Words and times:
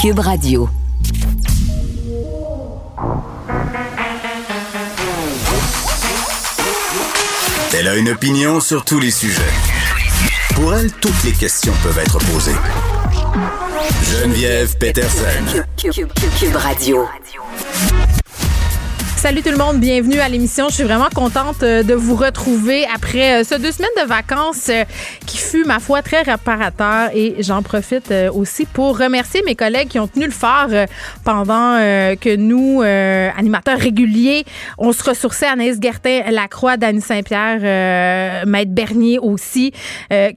Cube 0.00 0.20
Radio. 0.20 0.66
Elle 7.74 7.86
a 7.86 7.96
une 7.96 8.08
opinion 8.08 8.60
sur 8.60 8.82
tous 8.86 8.98
les 8.98 9.10
sujets. 9.10 9.42
Pour 10.54 10.74
elle, 10.74 10.90
toutes 10.90 11.22
les 11.24 11.32
questions 11.32 11.74
peuvent 11.82 11.98
être 11.98 12.16
posées. 12.32 12.56
Geneviève 14.10 14.74
Peterson. 14.78 15.64
Cube, 15.76 16.56
Radio. 16.56 17.06
Salut 19.20 19.42
tout 19.42 19.50
le 19.50 19.58
monde, 19.58 19.80
bienvenue 19.80 20.18
à 20.18 20.30
l'émission. 20.30 20.70
Je 20.70 20.76
suis 20.76 20.84
vraiment 20.84 21.10
contente 21.14 21.62
euh, 21.62 21.82
de 21.82 21.92
vous 21.92 22.16
retrouver 22.16 22.86
après 22.86 23.42
euh, 23.42 23.44
ce 23.44 23.54
deux 23.54 23.70
semaines 23.70 23.90
de 24.02 24.08
vacances 24.08 24.70
euh, 24.70 24.86
qui 25.26 25.36
fut, 25.50 25.64
ma 25.64 25.80
foi, 25.80 26.02
très 26.02 26.22
réparateur. 26.22 27.10
Et 27.14 27.36
j'en 27.40 27.62
profite 27.62 28.12
aussi 28.32 28.66
pour 28.66 28.98
remercier 28.98 29.42
mes 29.44 29.56
collègues 29.56 29.88
qui 29.88 29.98
ont 29.98 30.06
tenu 30.06 30.26
le 30.26 30.30
phare 30.30 30.68
pendant 31.24 31.76
que 32.20 32.36
nous, 32.36 32.82
animateurs 32.82 33.78
réguliers, 33.78 34.44
on 34.78 34.92
se 34.92 35.02
ressourçait. 35.02 35.46
Anaïs 35.46 35.78
Gertin, 35.80 36.30
Lacroix, 36.30 36.76
Dany 36.76 37.00
Saint-Pierre, 37.00 38.46
Maître 38.46 38.70
Bernier 38.70 39.18
aussi, 39.18 39.72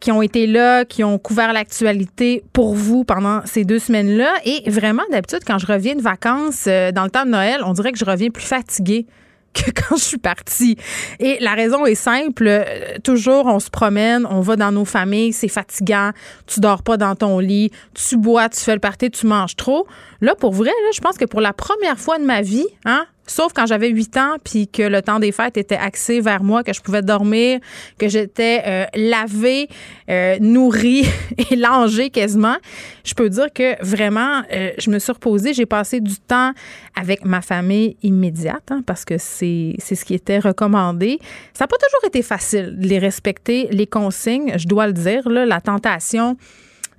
qui 0.01 0.11
ont 0.11 0.21
été 0.21 0.47
là, 0.47 0.85
qui 0.85 1.03
ont 1.03 1.19
couvert 1.19 1.53
l'actualité 1.53 2.43
pour 2.53 2.73
vous 2.73 3.03
pendant 3.03 3.41
ces 3.45 3.65
deux 3.65 3.79
semaines-là. 3.79 4.33
Et 4.45 4.69
vraiment, 4.69 5.03
d'habitude, 5.11 5.41
quand 5.45 5.59
je 5.59 5.67
reviens 5.67 5.95
de 5.95 6.01
vacances 6.01 6.65
dans 6.65 7.03
le 7.03 7.09
temps 7.09 7.25
de 7.25 7.31
Noël, 7.31 7.61
on 7.65 7.73
dirait 7.73 7.91
que 7.91 7.99
je 7.99 8.05
reviens 8.05 8.29
plus 8.29 8.45
fatiguée 8.45 9.05
que 9.65 9.71
quand 9.71 9.95
je 9.95 10.03
suis 10.03 10.17
partie. 10.17 10.77
Et 11.19 11.37
la 11.39 11.53
raison 11.53 11.85
est 11.85 11.95
simple. 11.95 12.45
Euh, 12.47 12.97
toujours, 13.03 13.45
on 13.45 13.59
se 13.59 13.69
promène, 13.69 14.25
on 14.29 14.41
va 14.41 14.55
dans 14.55 14.71
nos 14.71 14.85
familles, 14.85 15.33
c'est 15.33 15.47
fatigant. 15.47 16.11
Tu 16.47 16.59
dors 16.59 16.83
pas 16.83 16.97
dans 16.97 17.15
ton 17.15 17.39
lit, 17.39 17.71
tu 17.93 18.17
bois, 18.17 18.49
tu 18.49 18.59
fais 18.59 18.73
le 18.73 18.79
party, 18.79 19.11
tu 19.11 19.27
manges 19.27 19.55
trop. 19.55 19.87
Là, 20.21 20.35
pour 20.35 20.53
vrai, 20.53 20.71
je 20.93 21.01
pense 21.01 21.17
que 21.17 21.25
pour 21.25 21.41
la 21.41 21.53
première 21.53 21.99
fois 21.99 22.17
de 22.17 22.23
ma 22.23 22.41
vie, 22.41 22.67
hein, 22.85 23.05
Sauf 23.25 23.53
quand 23.53 23.65
j'avais 23.65 23.89
8 23.89 24.17
ans, 24.17 24.35
puis 24.43 24.67
que 24.67 24.83
le 24.83 25.01
temps 25.01 25.19
des 25.19 25.31
fêtes 25.31 25.55
était 25.55 25.77
axé 25.77 26.19
vers 26.19 26.43
moi, 26.43 26.61
que 26.63 26.73
je 26.73 26.81
pouvais 26.81 27.01
dormir, 27.01 27.59
que 27.97 28.09
j'étais 28.09 28.61
euh, 28.65 28.85
lavée, 28.95 29.69
euh, 30.09 30.37
nourrie 30.41 31.05
et 31.49 31.55
langée 31.55 32.09
quasiment. 32.09 32.57
Je 33.05 33.13
peux 33.13 33.29
dire 33.29 33.47
que 33.53 33.81
vraiment, 33.83 34.41
euh, 34.51 34.71
je 34.77 34.89
me 34.89 34.99
suis 34.99 35.13
reposée. 35.13 35.53
J'ai 35.53 35.65
passé 35.65 36.01
du 36.01 36.17
temps 36.17 36.51
avec 36.99 37.23
ma 37.23 37.41
famille 37.41 37.95
immédiate, 38.03 38.71
hein, 38.71 38.81
parce 38.85 39.05
que 39.05 39.17
c'est 39.17 39.75
ce 39.79 40.03
qui 40.03 40.15
était 40.15 40.39
recommandé. 40.39 41.19
Ça 41.53 41.63
n'a 41.63 41.67
pas 41.67 41.77
toujours 41.77 42.05
été 42.05 42.23
facile 42.23 42.77
de 42.77 42.87
les 42.87 42.99
respecter, 42.99 43.69
les 43.71 43.87
consignes, 43.87 44.53
je 44.57 44.67
dois 44.67 44.87
le 44.87 44.93
dire. 44.93 45.29
Là, 45.29 45.45
la 45.45 45.61
tentation 45.61 46.35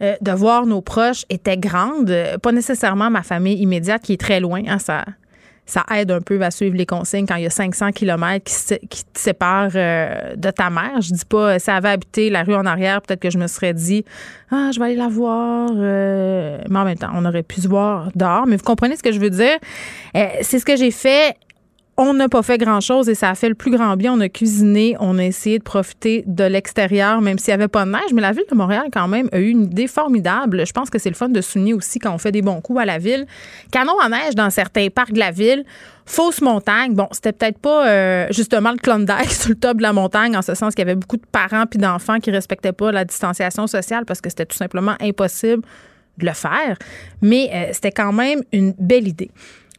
de 0.00 0.32
voir 0.32 0.66
nos 0.66 0.82
proches 0.82 1.24
était 1.30 1.56
grande. 1.56 2.14
Pas 2.42 2.52
nécessairement 2.52 3.10
ma 3.10 3.22
famille 3.22 3.56
immédiate 3.60 4.02
qui 4.02 4.14
est 4.14 4.20
très 4.20 4.40
loin. 4.40 4.62
Hein, 4.66 4.78
ça, 4.78 5.04
ça 5.66 5.84
aide 5.94 6.10
un 6.10 6.20
peu 6.20 6.40
à 6.42 6.50
suivre 6.50 6.76
les 6.76 6.86
consignes 6.86 7.26
quand 7.26 7.36
il 7.36 7.44
y 7.44 7.46
a 7.46 7.50
500 7.50 7.92
kilomètres 7.92 8.50
qui, 8.88 9.04
te 9.04 9.18
séparent 9.18 9.70
euh, 9.74 10.36
de 10.36 10.50
ta 10.50 10.68
mère. 10.70 11.00
Je 11.00 11.12
dis 11.12 11.24
pas, 11.24 11.58
si 11.58 11.70
elle 11.70 11.76
avait 11.76 11.90
habité 11.90 12.30
la 12.30 12.42
rue 12.42 12.54
en 12.54 12.66
arrière, 12.66 13.00
peut-être 13.00 13.20
que 13.20 13.30
je 13.30 13.38
me 13.38 13.46
serais 13.46 13.72
dit, 13.72 14.04
ah, 14.50 14.70
je 14.74 14.78
vais 14.78 14.86
aller 14.86 14.96
la 14.96 15.08
voir. 15.08 15.70
Euh, 15.74 16.58
mais 16.68 16.78
en 16.78 16.84
même 16.84 16.98
temps, 16.98 17.10
on 17.14 17.24
aurait 17.24 17.42
pu 17.42 17.60
se 17.60 17.68
voir 17.68 18.10
dehors. 18.14 18.46
Mais 18.46 18.56
vous 18.56 18.64
comprenez 18.64 18.96
ce 18.96 19.02
que 19.02 19.12
je 19.12 19.18
veux 19.18 19.30
dire? 19.30 19.56
Euh, 20.16 20.26
c'est 20.42 20.58
ce 20.58 20.64
que 20.64 20.76
j'ai 20.76 20.90
fait 20.90 21.34
on 21.96 22.12
n'a 22.12 22.28
pas 22.28 22.42
fait 22.42 22.58
grand-chose 22.58 23.08
et 23.08 23.14
ça 23.14 23.30
a 23.30 23.34
fait 23.34 23.48
le 23.48 23.54
plus 23.54 23.70
grand 23.70 23.96
bien. 23.96 24.12
On 24.12 24.20
a 24.20 24.28
cuisiné, 24.28 24.96
on 24.98 25.18
a 25.18 25.24
essayé 25.24 25.58
de 25.58 25.62
profiter 25.62 26.24
de 26.26 26.42
l'extérieur, 26.44 27.20
même 27.20 27.38
s'il 27.38 27.52
n'y 27.52 27.54
avait 27.54 27.68
pas 27.68 27.84
de 27.84 27.90
neige. 27.90 28.12
Mais 28.12 28.20
la 28.20 28.32
ville 28.32 28.44
de 28.50 28.56
Montréal, 28.56 28.86
quand 28.92 29.06
même, 29.06 29.28
a 29.32 29.38
eu 29.38 29.48
une 29.48 29.64
idée 29.64 29.86
formidable. 29.86 30.66
Je 30.66 30.72
pense 30.72 30.90
que 30.90 30.98
c'est 30.98 31.08
le 31.08 31.14
fun 31.14 31.28
de 31.28 31.40
souligner 31.40 31.72
aussi 31.72 32.00
quand 32.00 32.12
on 32.12 32.18
fait 32.18 32.32
des 32.32 32.42
bons 32.42 32.60
coups 32.60 32.80
à 32.80 32.84
la 32.84 32.98
ville. 32.98 33.26
Canon 33.70 33.98
à 34.00 34.08
neige 34.08 34.34
dans 34.34 34.50
certains 34.50 34.88
parcs 34.88 35.12
de 35.12 35.20
la 35.20 35.30
ville. 35.30 35.64
Fausse 36.04 36.40
montagne. 36.40 36.94
Bon, 36.94 37.06
c'était 37.12 37.32
peut-être 37.32 37.58
pas 37.58 37.88
euh, 37.88 38.26
justement 38.30 38.72
le 38.72 38.78
Klondike 38.78 39.30
sur 39.30 39.50
le 39.50 39.54
top 39.54 39.76
de 39.76 39.82
la 39.82 39.92
montagne, 39.92 40.36
en 40.36 40.42
ce 40.42 40.54
sens 40.54 40.74
qu'il 40.74 40.84
y 40.84 40.90
avait 40.90 40.98
beaucoup 40.98 41.16
de 41.16 41.26
parents 41.30 41.64
puis 41.66 41.78
d'enfants 41.78 42.18
qui 42.18 42.32
respectaient 42.32 42.72
pas 42.72 42.90
la 42.90 43.04
distanciation 43.04 43.68
sociale 43.68 44.04
parce 44.04 44.20
que 44.20 44.28
c'était 44.28 44.46
tout 44.46 44.56
simplement 44.56 44.94
impossible 45.00 45.62
de 46.18 46.26
le 46.26 46.32
faire. 46.32 46.76
Mais 47.22 47.50
euh, 47.52 47.72
c'était 47.72 47.92
quand 47.92 48.12
même 48.12 48.42
une 48.52 48.74
belle 48.78 49.06
idée. 49.06 49.30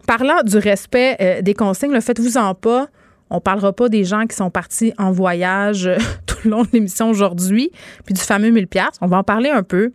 Parlant 0.08 0.44
du 0.44 0.58
respect 0.58 1.18
euh, 1.20 1.42
des 1.42 1.54
consignes, 1.54 1.92
le 1.92 2.02
faites-vous-en 2.02 2.54
pas. 2.56 2.88
On 3.32 3.42
parlera 3.42 3.74
pas 3.74 3.90
des 3.90 4.04
gens 4.04 4.28
qui 4.28 4.36
sont 4.36 4.52
partis 4.52 4.94
en 5.00 5.12
voyage 5.12 5.88
euh, 5.88 5.98
tout 6.28 6.38
le 6.46 6.52
long 6.52 6.62
de 6.62 6.70
l'émission 6.74 7.10
aujourd'hui, 7.10 7.72
puis 8.06 8.14
du 8.14 8.22
fameux 8.22 8.52
1000 8.52 8.68
pièces. 8.68 8.98
On 9.02 9.08
va 9.08 9.18
en 9.18 9.24
parler 9.24 9.50
un 9.50 9.64
peu, 9.64 9.92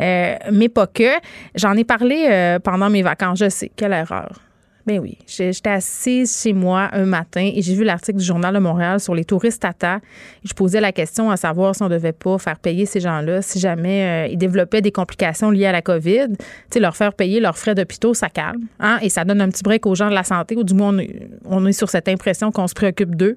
euh, 0.00 0.34
mais 0.50 0.68
pas 0.68 0.86
que. 0.86 1.10
J'en 1.54 1.74
ai 1.76 1.84
parlé 1.84 2.58
pendant 2.64 2.90
mes 2.90 3.02
vacances. 3.02 3.38
Je 3.38 3.48
sais, 3.48 3.70
quelle 3.74 3.92
erreur. 3.92 4.40
Ben 4.84 4.98
oui, 4.98 5.16
j'étais 5.26 5.70
assise 5.70 6.42
chez 6.42 6.52
moi 6.52 6.88
un 6.92 7.04
matin 7.04 7.48
et 7.54 7.62
j'ai 7.62 7.74
vu 7.74 7.84
l'article 7.84 8.18
du 8.18 8.24
Journal 8.24 8.52
de 8.52 8.58
Montréal 8.58 8.98
sur 8.98 9.14
les 9.14 9.24
touristes 9.24 9.62
Tata. 9.62 10.00
Je 10.44 10.52
posais 10.54 10.80
la 10.80 10.90
question 10.90 11.30
à 11.30 11.36
savoir 11.36 11.76
si 11.76 11.82
on 11.82 11.88
devait 11.88 12.12
pas 12.12 12.36
faire 12.38 12.58
payer 12.58 12.84
ces 12.84 12.98
gens-là, 12.98 13.42
si 13.42 13.60
jamais 13.60 14.26
euh, 14.26 14.32
ils 14.32 14.38
développaient 14.38 14.80
des 14.80 14.90
complications 14.90 15.50
liées 15.50 15.66
à 15.66 15.72
la 15.72 15.82
COVID. 15.82 16.30
Tu 16.36 16.44
sais, 16.70 16.80
leur 16.80 16.96
faire 16.96 17.12
payer 17.12 17.38
leurs 17.38 17.56
frais 17.56 17.76
d'hôpitaux, 17.76 18.12
ça 18.12 18.28
calme. 18.28 18.62
Hein? 18.80 18.98
Et 19.02 19.08
ça 19.08 19.24
donne 19.24 19.40
un 19.40 19.48
petit 19.50 19.62
break 19.62 19.86
aux 19.86 19.94
gens 19.94 20.08
de 20.08 20.14
la 20.14 20.24
santé, 20.24 20.56
ou 20.56 20.64
du 20.64 20.74
moins 20.74 20.96
on 21.44 21.64
est 21.66 21.72
sur 21.72 21.88
cette 21.88 22.08
impression 22.08 22.50
qu'on 22.50 22.66
se 22.66 22.74
préoccupe 22.74 23.14
d'eux 23.14 23.36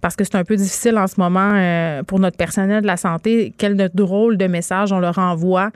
parce 0.00 0.16
que 0.16 0.24
c'est 0.24 0.36
un 0.36 0.44
peu 0.44 0.56
difficile 0.56 0.98
en 0.98 1.06
ce 1.06 1.14
moment 1.18 1.52
euh, 1.54 2.02
pour 2.02 2.18
notre 2.18 2.36
personnel 2.36 2.82
de 2.82 2.86
la 2.86 2.96
santé. 2.96 3.52
Quel 3.58 3.76
drôle 3.94 4.36
de 4.36 4.46
message 4.46 4.92
on 4.92 4.98
leur 4.98 5.18
envoie 5.18 5.70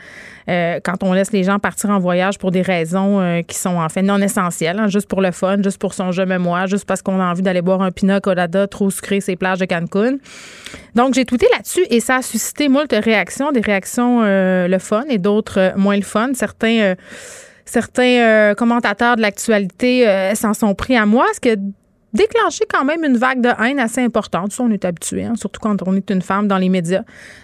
euh, 0.49 0.81
quand 0.83 1.03
on 1.03 1.13
laisse 1.13 1.33
les 1.33 1.45
gens 1.45 1.59
partir 1.59 1.91
en 1.91 1.99
voyage 1.99 2.39
pour 2.39 2.51
des 2.51 2.63
raisons 2.63 3.21
euh, 3.21 3.43
qui 3.43 3.57
sont 3.57 3.77
en 3.77 3.89
fait 3.89 4.03
non 4.03 4.19
essentielles, 4.19 4.79
hein, 4.79 4.89
juste 4.89 5.09
pour 5.09 5.21
le 5.21 5.31
fun, 5.31 5.63
juste 5.63 5.79
pour 5.79 5.95
son 5.95 6.13
jeu 6.13 6.27
mémoire, 6.27 6.67
juste 6.67 6.87
parce 6.87 7.03
qu'on 7.03 7.21
a 7.21 7.25
envie 7.25 7.43
d'aller 7.43 7.63
boire 7.63 7.83
un 7.83 7.91
pina 7.91 8.21
colada 8.21 8.67
trop 8.67 8.91
sucré 8.91 9.21
ces 9.21 9.37
plages 9.37 9.59
de 9.59 9.67
Cancun. 9.67 10.17
Donc 10.95 11.15
j'ai 11.15 11.25
tweeté 11.25 11.47
là-dessus 11.53 11.85
et 11.91 12.01
ça 12.01 12.17
a 12.17 12.23
suscité 12.23 12.69
moult 12.69 12.93
réactions, 12.93 13.53
des 13.53 13.61
réactions 13.61 14.23
le 14.23 14.79
fun 14.79 15.05
et 15.09 15.19
d'autres 15.19 15.73
moins 15.77 15.97
le 15.97 16.03
fun. 16.03 16.31
Certains 16.35 16.95
certains 17.65 18.55
commentateurs 18.57 19.17
de 19.17 19.23
l'actualité 19.23 20.33
s'en 20.35 20.55
sont 20.55 20.75
pris 20.75 20.97
à 20.97 21.07
moi, 21.07 21.27
ce 21.35 21.41
que 21.41 21.57
déclenché 22.15 22.65
quand 22.73 22.85
même 22.85 23.05
une 23.05 23.17
vague 23.17 23.41
de 23.41 23.51
haine 23.63 23.79
assez 23.79 24.01
importante. 24.01 24.53
Ça, 24.53 24.63
on 24.63 24.71
est 24.71 24.85
habitué, 24.85 25.25
hein, 25.25 25.35
surtout 25.37 25.61
quand 25.61 25.87
on 25.87 25.95
est 25.95 26.11
une 26.11 26.23
femme 26.23 26.49
dans 26.49 26.59
les 26.59 26.69
médias, 26.69 27.03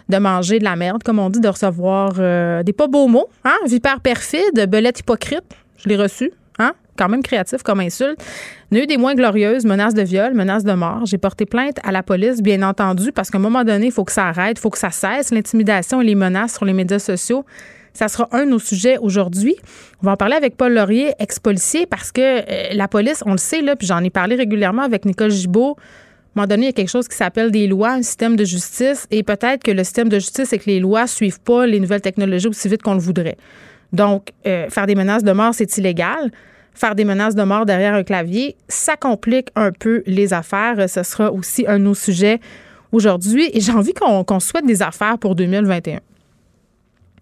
de 0.09 0.17
manger 0.17 0.59
de 0.59 0.65
la 0.65 0.77
merde, 0.77 1.03
comme 1.03 1.19
on 1.19 1.29
dit, 1.29 1.41
de 1.41 1.49
recevoir 1.49 2.15
euh, 2.19 2.63
des 2.63 2.73
pas 2.73 2.87
beaux 2.87 3.09
mots. 3.09 3.29
Hein? 3.45 3.57
Vipère 3.67 4.01
perfide, 4.01 4.67
belette 4.69 5.01
hypocrite. 5.01 5.45
Je 5.77 5.89
l'ai 5.89 5.97
reçu. 5.97 6.33
Hein? 6.59 6.73
Quand 6.97 7.09
même 7.09 7.23
créatif 7.23 7.63
comme 7.63 7.81
insulte. 7.81 8.23
Il 8.71 8.87
des 8.87 8.99
moins 8.99 9.15
glorieuses, 9.15 9.65
menaces 9.65 9.95
de 9.95 10.03
viol, 10.03 10.35
menaces 10.35 10.65
de 10.65 10.73
mort. 10.73 11.05
J'ai 11.07 11.19
porté 11.19 11.45
plainte 11.45 11.79
à 11.83 11.91
la 11.91 12.03
police, 12.03 12.41
bien 12.41 12.63
entendu, 12.63 13.11
parce 13.11 13.31
qu'à 13.31 13.39
un 13.39 13.41
moment 13.41 13.65
donné, 13.65 13.87
il 13.87 13.93
faut 13.93 14.05
que 14.05 14.13
ça 14.13 14.27
arrête, 14.27 14.59
il 14.59 14.61
faut 14.61 14.71
que 14.71 14.79
ça 14.79 14.91
cesse, 14.91 15.33
l'intimidation 15.33 16.01
et 16.01 16.05
les 16.05 16.15
menaces 16.15 16.55
sur 16.55 16.65
les 16.65 16.73
médias 16.73 16.99
sociaux. 16.99 17.45
Ça 17.93 18.09
sera 18.09 18.29
un 18.33 18.45
de 18.45 18.51
nos 18.51 18.59
sujets 18.59 18.99
aujourd'hui. 18.99 19.57
On 20.03 20.07
va 20.07 20.13
en 20.13 20.17
parler 20.17 20.37
avec 20.37 20.57
Paul 20.57 20.73
Laurier, 20.73 21.13
ex-policier, 21.19 21.87
parce 21.87 22.13
que 22.13 22.21
euh, 22.21 22.75
la 22.75 22.89
police, 22.89 23.23
on 23.27 23.33
le 23.33 23.39
sait, 23.39 23.63
là, 23.63 23.77
puis 23.77 23.87
j'en 23.87 24.03
ai 24.03 24.11
parlé 24.11 24.37
régulièrement 24.37 24.83
avec 24.83 25.05
Nicole 25.05 25.31
Gibault. 25.31 25.77
À 25.79 26.41
un 26.41 26.43
moment 26.43 26.47
donné, 26.47 26.63
il 26.63 26.67
y 26.67 26.69
a 26.69 26.73
quelque 26.73 26.91
chose 26.91 27.09
qui 27.09 27.17
s'appelle 27.17 27.51
des 27.51 27.67
lois, 27.67 27.91
un 27.93 28.03
système 28.03 28.37
de 28.37 28.45
justice, 28.45 29.07
et 29.11 29.23
peut-être 29.23 29.63
que 29.65 29.73
le 29.73 29.83
système 29.83 30.09
de 30.09 30.19
justice, 30.19 30.49
c'est 30.51 30.59
que 30.59 30.67
les 30.67 30.79
lois 30.79 31.03
ne 31.03 31.09
suivent 31.09 31.41
pas 31.41 31.67
les 31.67 31.81
nouvelles 31.81 32.01
technologies 32.01 32.49
aussi 32.49 32.69
vite 32.69 32.83
qu'on 32.83 32.95
le 32.95 33.01
voudrait. 33.01 33.37
Donc, 33.93 34.29
euh, 34.47 34.69
faire 34.71 34.87
des 34.87 34.95
menaces 34.95 35.25
de 35.25 35.33
mort, 35.33 35.55
c'est 35.55 35.77
illégal. 35.77 36.31
Faire 36.73 36.95
des 36.95 37.05
menaces 37.05 37.35
de 37.35 37.43
mort 37.43 37.67
derrière 37.67 37.95
un 37.95 38.05
clavier, 38.05 38.57
ça 38.69 38.97
complique 38.97 39.49
un 39.57 39.73
peu 39.73 40.03
les 40.07 40.33
affaires. 40.33 40.89
Ce 40.89 41.03
sera 41.03 41.33
aussi 41.33 41.67
un 41.67 41.79
de 41.79 41.85
nos 41.85 41.95
sujets 41.95 42.39
aujourd'hui. 42.93 43.51
Et 43.53 43.61
j'ai 43.61 43.73
envie 43.73 43.93
qu'on 43.93 44.41
souhaite 44.41 44.67
des 44.67 44.81
affaires 44.83 45.19
pour 45.19 45.35
2021. 45.35 45.99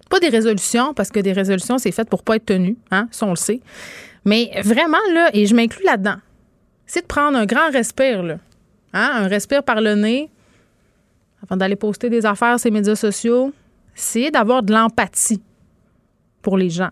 Pas 0.08 0.20
des 0.20 0.28
résolutions, 0.28 0.94
parce 0.94 1.10
que 1.10 1.20
des 1.20 1.32
résolutions, 1.32 1.78
c'est 1.78 1.92
fait 1.92 2.08
pour 2.08 2.22
pas 2.22 2.36
être 2.36 2.46
tenu, 2.46 2.76
hein, 2.90 3.08
ça 3.10 3.26
on 3.26 3.30
le 3.30 3.36
sait. 3.36 3.60
Mais 4.24 4.50
vraiment, 4.62 4.98
là, 5.12 5.30
et 5.34 5.46
je 5.46 5.54
m'inclus 5.54 5.84
là-dedans, 5.84 6.16
c'est 6.86 7.02
de 7.02 7.06
prendre 7.06 7.36
un 7.36 7.46
grand 7.46 7.70
respire, 7.70 8.22
là. 8.22 8.38
Hein, 8.94 9.10
un 9.14 9.28
respire 9.28 9.62
par 9.62 9.80
le 9.80 9.94
nez, 9.94 10.30
avant 11.42 11.56
d'aller 11.56 11.76
poster 11.76 12.10
des 12.10 12.24
affaires 12.26 12.58
sur 12.58 12.68
les 12.68 12.74
médias 12.74 12.96
sociaux. 12.96 13.52
c'est 13.94 14.30
d'avoir 14.30 14.62
de 14.62 14.72
l'empathie 14.72 15.42
pour 16.40 16.56
les 16.56 16.70
gens. 16.70 16.90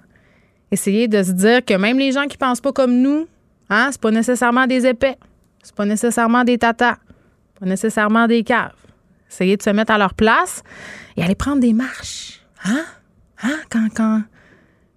Essayer 0.70 1.08
de 1.08 1.22
se 1.22 1.30
dire 1.30 1.64
que 1.64 1.74
même 1.74 1.98
les 1.98 2.12
gens 2.12 2.26
qui 2.26 2.36
pensent 2.36 2.60
pas 2.60 2.72
comme 2.72 3.00
nous, 3.00 3.28
hein, 3.70 3.88
c'est 3.92 4.00
pas 4.00 4.10
nécessairement 4.10 4.66
des 4.66 4.86
épais, 4.86 5.16
c'est 5.62 5.74
pas 5.74 5.84
nécessairement 5.84 6.42
des 6.42 6.58
tatas, 6.58 6.96
pas 7.58 7.66
nécessairement 7.66 8.26
des 8.26 8.42
caves. 8.42 8.74
Essayer 9.30 9.56
de 9.56 9.62
se 9.62 9.70
mettre 9.70 9.92
à 9.92 9.98
leur 9.98 10.14
place 10.14 10.62
et 11.16 11.22
aller 11.22 11.34
prendre 11.34 11.60
des 11.60 11.72
marches. 11.72 12.40
Hein? 12.64 12.84
Hein? 13.42 13.56
Quand, 13.70 13.88
quand, 13.94 14.22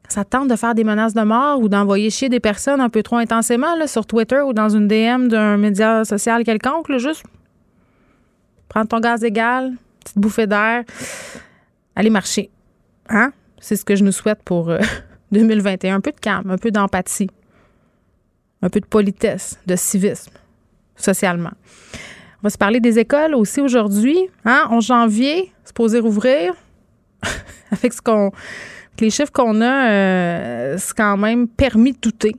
ça 0.07 0.25
tente 0.25 0.47
de 0.47 0.55
faire 0.55 0.73
des 0.73 0.83
menaces 0.83 1.13
de 1.13 1.21
mort 1.21 1.59
ou 1.59 1.69
d'envoyer 1.69 2.09
chier 2.09 2.29
des 2.29 2.39
personnes 2.39 2.81
un 2.81 2.89
peu 2.89 3.03
trop 3.03 3.17
intensément 3.17 3.75
là, 3.75 3.87
sur 3.87 4.05
Twitter 4.05 4.41
ou 4.41 4.53
dans 4.53 4.69
une 4.69 4.87
DM 4.87 5.27
d'un 5.27 5.57
média 5.57 6.03
social 6.03 6.43
quelconque, 6.43 6.91
juste 6.97 7.23
prendre 8.67 8.87
ton 8.87 8.99
gaz 8.99 9.23
égal, 9.23 9.73
petite 10.03 10.17
bouffée 10.17 10.47
d'air, 10.47 10.83
aller 11.95 12.09
marcher. 12.09 12.49
Hein? 13.09 13.31
C'est 13.59 13.75
ce 13.75 13.85
que 13.85 13.95
je 13.95 14.03
nous 14.03 14.11
souhaite 14.11 14.41
pour 14.43 14.71
2021. 15.31 15.95
Un 15.95 16.01
peu 16.01 16.11
de 16.11 16.19
calme, 16.19 16.49
un 16.49 16.57
peu 16.57 16.71
d'empathie, 16.71 17.29
un 18.61 18.69
peu 18.69 18.79
de 18.79 18.85
politesse, 18.85 19.59
de 19.67 19.75
civisme, 19.75 20.31
socialement. 20.95 21.51
On 22.41 22.43
va 22.43 22.49
se 22.49 22.57
parler 22.57 22.79
des 22.79 22.99
écoles 22.99 23.35
aussi 23.35 23.59
aujourd'hui. 23.59 24.17
Hein? 24.45 24.65
En 24.69 24.79
janvier, 24.79 25.51
se 25.65 25.73
poser 25.73 25.99
ouvrir. 25.99 26.53
Avec 27.71 27.93
qu'on, 28.01 28.31
les 28.99 29.09
chiffres 29.09 29.31
qu'on 29.31 29.61
a, 29.61 29.89
euh, 29.89 30.75
c'est 30.77 30.95
quand 30.95 31.17
même 31.17 31.47
permis 31.47 31.93
de 31.93 31.99
douter. 32.01 32.35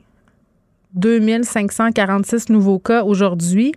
2546 0.94 2.48
nouveaux 2.48 2.78
cas 2.78 3.04
aujourd'hui. 3.04 3.72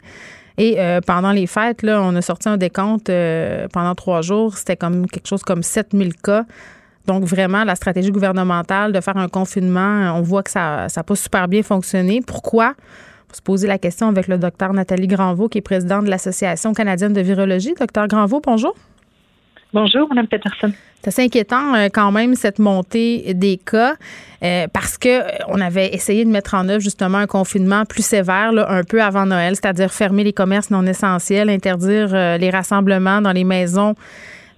Et 0.58 0.80
euh, 0.80 1.00
pendant 1.06 1.32
les 1.32 1.48
fêtes, 1.48 1.82
là, 1.84 2.02
on 2.02 2.16
a 2.16 2.22
sorti 2.22 2.50
un 2.50 2.58
décompte 2.58 3.10
euh, 3.10 3.68
pendant 3.72 3.96
trois 3.96 4.22
jours. 4.22 4.58
C'était 4.58 4.76
comme 4.76 5.08
quelque 5.08 5.28
chose 5.28 5.44
comme 5.44 5.64
7000 5.64 6.16
cas. 6.16 6.46
Donc, 7.06 7.24
vraiment, 7.24 7.64
la 7.64 7.76
stratégie 7.76 8.12
gouvernementale 8.12 8.94
de 8.94 9.02
faire 9.02 9.18
un 9.18 9.28
confinement, 9.28 10.14
on 10.16 10.22
voit 10.22 10.42
que 10.42 10.52
ça 10.52 10.88
n'a 10.96 11.04
pas 11.04 11.16
super 11.16 11.48
bien 11.48 11.64
fonctionné. 11.64 12.22
Pourquoi? 12.26 12.74
se 13.36 13.42
poser 13.42 13.68
la 13.68 13.80
question 13.80 14.08
avec 14.10 14.28
le 14.28 14.38
docteur 14.38 14.74
Nathalie 14.74 15.08
Granvaux, 15.08 15.50
qui 15.50 15.58
est 15.58 15.62
présidente 15.62 16.06
de 16.06 16.10
l'Association 16.12 16.74
canadienne 16.74 17.14
de 17.14 17.22
virologie. 17.22 17.74
Docteur 17.80 18.08
Granvaux, 18.08 18.42
bonjour. 18.44 18.76
Bonjour, 19.74 20.08
Mme 20.10 20.28
Peterson. 20.28 20.72
C'est 21.02 21.08
assez 21.08 21.24
inquiétant 21.24 21.74
euh, 21.74 21.88
quand 21.92 22.12
même 22.12 22.36
cette 22.36 22.60
montée 22.60 23.34
des 23.34 23.58
cas 23.58 23.96
euh, 24.44 24.68
parce 24.72 25.00
que 25.00 25.10
euh, 25.10 25.32
on 25.48 25.60
avait 25.60 25.96
essayé 25.96 26.24
de 26.26 26.30
mettre 26.30 26.54
en 26.54 26.70
œuvre 26.70 26.80
justement 26.80 27.18
un 27.18 27.26
confinement 27.26 27.84
plus 27.84 28.06
sévère 28.06 28.52
un 28.70 28.84
peu 28.84 29.02
avant 29.02 29.26
Noël, 29.26 29.56
c'est-à-dire 29.56 29.92
fermer 29.92 30.24
les 30.24 30.32
commerces 30.32 30.70
non 30.70 30.86
essentiels, 30.86 31.50
interdire 31.50 32.38
les 32.38 32.50
rassemblements 32.52 33.20
dans 33.20 33.32
les 33.32 33.44
maisons 33.44 33.96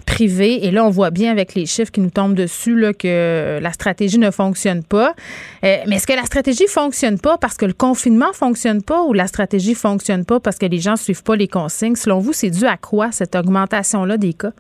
privé. 0.05 0.67
Et 0.67 0.71
là, 0.71 0.85
on 0.85 0.89
voit 0.89 1.09
bien 1.09 1.31
avec 1.31 1.55
les 1.55 1.65
chiffres 1.65 1.91
qui 1.91 2.01
nous 2.01 2.11
tombent 2.11 2.35
dessus 2.35 2.77
là, 2.77 2.93
que 2.93 3.57
la 3.59 3.71
stratégie 3.71 4.19
ne 4.19 4.29
fonctionne 4.29 4.83
pas. 4.83 5.15
Mais 5.63 5.95
est-ce 5.95 6.05
que 6.05 6.13
la 6.13 6.25
stratégie 6.25 6.67
fonctionne 6.67 7.17
pas 7.19 7.39
parce 7.39 7.57
que 7.57 7.65
le 7.65 7.73
confinement 7.73 8.31
fonctionne 8.33 8.83
pas 8.83 9.01
ou 9.03 9.13
la 9.13 9.25
stratégie 9.25 9.73
fonctionne 9.73 10.25
pas 10.25 10.39
parce 10.39 10.57
que 10.57 10.67
les 10.67 10.79
gens 10.79 10.95
suivent 10.95 11.23
pas 11.23 11.35
les 11.35 11.47
consignes? 11.47 11.95
Selon 11.95 12.19
vous, 12.19 12.33
c'est 12.33 12.51
dû 12.51 12.65
à 12.65 12.77
quoi 12.77 13.11
cette 13.11 13.35
augmentation-là 13.35 14.17
des 14.17 14.33
cas? 14.33 14.51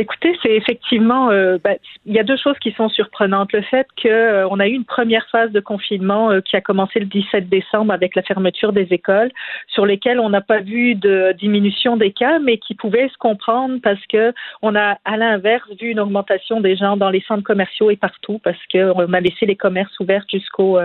Écoutez, 0.00 0.38
c'est 0.44 0.54
effectivement, 0.54 1.28
euh, 1.30 1.58
ben, 1.62 1.76
il 2.06 2.14
y 2.14 2.20
a 2.20 2.22
deux 2.22 2.36
choses 2.36 2.56
qui 2.60 2.70
sont 2.70 2.88
surprenantes. 2.88 3.52
Le 3.52 3.62
fait 3.62 3.84
qu'on 4.00 4.08
euh, 4.08 4.56
a 4.60 4.68
eu 4.68 4.72
une 4.72 4.84
première 4.84 5.26
phase 5.28 5.50
de 5.50 5.58
confinement 5.58 6.30
euh, 6.30 6.40
qui 6.40 6.54
a 6.54 6.60
commencé 6.60 7.00
le 7.00 7.06
17 7.06 7.48
décembre 7.48 7.92
avec 7.92 8.14
la 8.14 8.22
fermeture 8.22 8.72
des 8.72 8.86
écoles, 8.92 9.32
sur 9.66 9.86
lesquelles 9.86 10.20
on 10.20 10.30
n'a 10.30 10.40
pas 10.40 10.60
vu 10.60 10.94
de 10.94 11.34
diminution 11.36 11.96
des 11.96 12.12
cas, 12.12 12.38
mais 12.38 12.58
qui 12.58 12.76
pouvait 12.76 13.08
se 13.08 13.18
comprendre 13.18 13.80
parce 13.82 13.98
que 14.06 14.32
on 14.62 14.76
a, 14.76 14.98
à 15.04 15.16
l'inverse, 15.16 15.68
vu 15.80 15.88
une 15.88 15.98
augmentation 15.98 16.60
des 16.60 16.76
gens 16.76 16.96
dans 16.96 17.10
les 17.10 17.24
centres 17.26 17.42
commerciaux 17.42 17.90
et 17.90 17.96
partout 17.96 18.40
parce 18.44 18.58
qu'on 18.70 19.12
a 19.12 19.20
laissé 19.20 19.46
les 19.46 19.56
commerces 19.56 19.98
ouverts 19.98 20.26
jusqu'au 20.30 20.78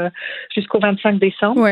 jusqu'au 0.55 0.79
25 0.79 1.19
décembre. 1.19 1.69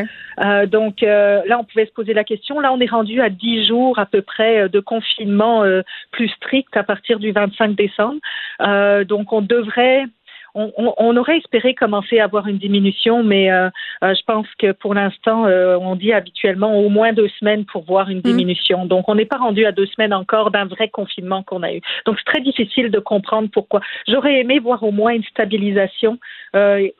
donc 0.66 1.00
là, 1.00 1.58
on 1.58 1.64
pouvait 1.64 1.86
se 1.86 1.92
poser 1.92 2.14
la 2.14 2.22
question. 2.22 2.60
Là, 2.60 2.72
on 2.72 2.78
est 2.78 2.90
rendu 2.90 3.20
à 3.20 3.30
10 3.30 3.66
jours 3.66 3.98
à 3.98 4.06
peu 4.06 4.22
près 4.22 4.68
de 4.68 4.78
confinement 4.78 5.64
plus 6.12 6.28
strict 6.28 6.76
à 6.76 6.84
partir 6.84 7.18
du 7.18 7.31
25 7.32 7.74
décembre. 7.74 8.20
Euh, 8.60 9.04
donc, 9.04 9.32
on 9.32 9.42
devrait 9.42 10.04
on, 10.54 11.16
aurait 11.16 11.38
espéré 11.38 11.74
commencer 11.74 12.18
à 12.18 12.24
avoir 12.24 12.46
une 12.46 12.58
diminution, 12.58 13.22
mais 13.22 13.50
euh, 13.50 13.68
euh, 14.04 14.14
je 14.14 14.22
pense 14.26 14.46
que 14.58 14.72
pour 14.72 14.94
l'instant, 14.94 15.46
euh, 15.46 15.76
on 15.80 15.96
dit 15.96 16.12
habituellement 16.12 16.78
au 16.78 16.88
moins 16.88 17.12
deux 17.12 17.28
semaines 17.40 17.64
pour 17.64 17.84
voir 17.84 18.10
une 18.10 18.18
mmh. 18.18 18.22
diminution. 18.22 18.86
Donc, 18.86 19.08
on 19.08 19.14
n'est 19.14 19.24
pas 19.24 19.38
rendu 19.38 19.64
à 19.64 19.72
deux 19.72 19.86
semaines 19.86 20.12
encore 20.12 20.50
d'un 20.50 20.66
vrai 20.66 20.88
confinement 20.88 21.42
qu'on 21.42 21.62
a 21.62 21.72
eu. 21.72 21.80
Donc, 22.04 22.16
c'est 22.18 22.30
très 22.30 22.42
difficile 22.42 22.90
de 22.90 22.98
comprendre 22.98 23.48
pourquoi. 23.50 23.80
J'aurais 24.06 24.40
aimé 24.40 24.58
voir 24.58 24.82
au 24.82 24.90
moins 24.90 25.12
une 25.12 25.24
stabilisation, 25.24 26.18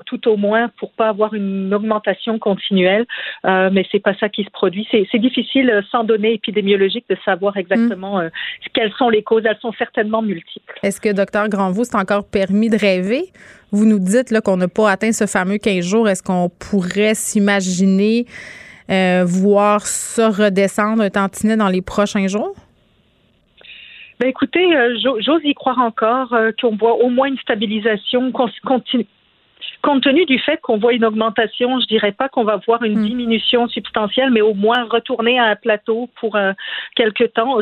tout 0.06 0.28
au 0.28 0.37
moins 0.37 0.70
pour 0.78 0.93
pas 0.93 1.08
avoir 1.08 1.34
une 1.34 1.75
augmentation 1.75 2.38
continuelle, 2.38 3.06
mais 3.44 3.84
c'est 3.93 4.00
pas 4.00 4.14
ça 4.14 4.28
qui 4.28 4.44
se 4.44 4.50
produit. 4.50 4.88
C'est 4.90 5.19
difficile 5.19 5.82
sans 5.90 6.05
données 6.05 6.34
épidémiologiques 6.34 7.05
de 7.10 7.16
savoir 7.25 7.56
exactement 7.56 8.19
mmh. 8.19 8.31
quelles 8.72 8.93
sont 8.93 9.10
les 9.10 9.22
causes. 9.22 9.43
Elles 9.44 9.58
sont 9.60 9.72
certainement 9.72 10.22
multiples. 10.22 10.78
Est-ce 10.82 11.00
que, 11.00 11.12
docteur 11.12 11.48
Granvaux, 11.48 11.84
c'est 11.84 11.96
encore 11.96 12.25
permis 12.28 12.70
de 12.70 12.78
rêver? 12.78 13.25
Vous 13.71 13.87
nous 13.87 13.99
dites 13.99 14.39
qu'on 14.41 14.56
n'a 14.59 14.69
pas 14.69 14.91
atteint 14.91 15.12
ce 15.12 15.27
fameux 15.27 15.59
15 15.59 15.85
jours. 15.85 16.09
Est-ce 16.09 16.23
qu'on 16.23 16.50
pourrait 16.50 17.15
s'imaginer 17.15 18.27
euh, 18.91 19.25
voir 19.27 19.87
ça 19.87 20.29
redescendre 20.29 21.03
un 21.03 21.11
tantinet 21.11 21.56
dans 21.56 21.69
les 21.69 21.81
prochains 21.81 22.27
jours? 22.27 22.55
Ben 24.21 24.29
écoutez, 24.29 24.77
euh, 24.77 24.94
j'ose 25.21 25.41
y 25.43 25.55
croire 25.55 25.79
encore 25.79 26.33
euh, 26.35 26.53
qu'on 26.61 26.77
voit 26.77 26.94
au 27.03 27.09
moins 27.09 27.29
une 27.29 27.39
stabilisation 27.39 28.31
continue 28.31 29.06
compte 29.82 30.02
tenu 30.02 30.25
du 30.25 30.38
fait 30.38 30.61
qu'on 30.62 30.79
voit 30.79 30.93
une 30.93 31.05
augmentation, 31.05 31.81
je 31.81 31.87
dirais 31.87 32.12
pas 32.12 32.29
qu'on 32.29 32.44
va 32.44 32.61
voir 32.67 32.82
une 32.84 33.00
hmm. 33.00 33.06
diminution 33.06 33.69
substantielle, 33.69 34.31
mais 34.31 34.40
au 34.40 34.55
moins 34.55 34.84
retourner 34.84 35.38
à 35.38 35.46
un 35.46 35.56
plateau 35.56 36.08
pour 36.20 36.37
euh, 36.37 36.52
quelques 36.94 37.32
temps. 37.32 37.58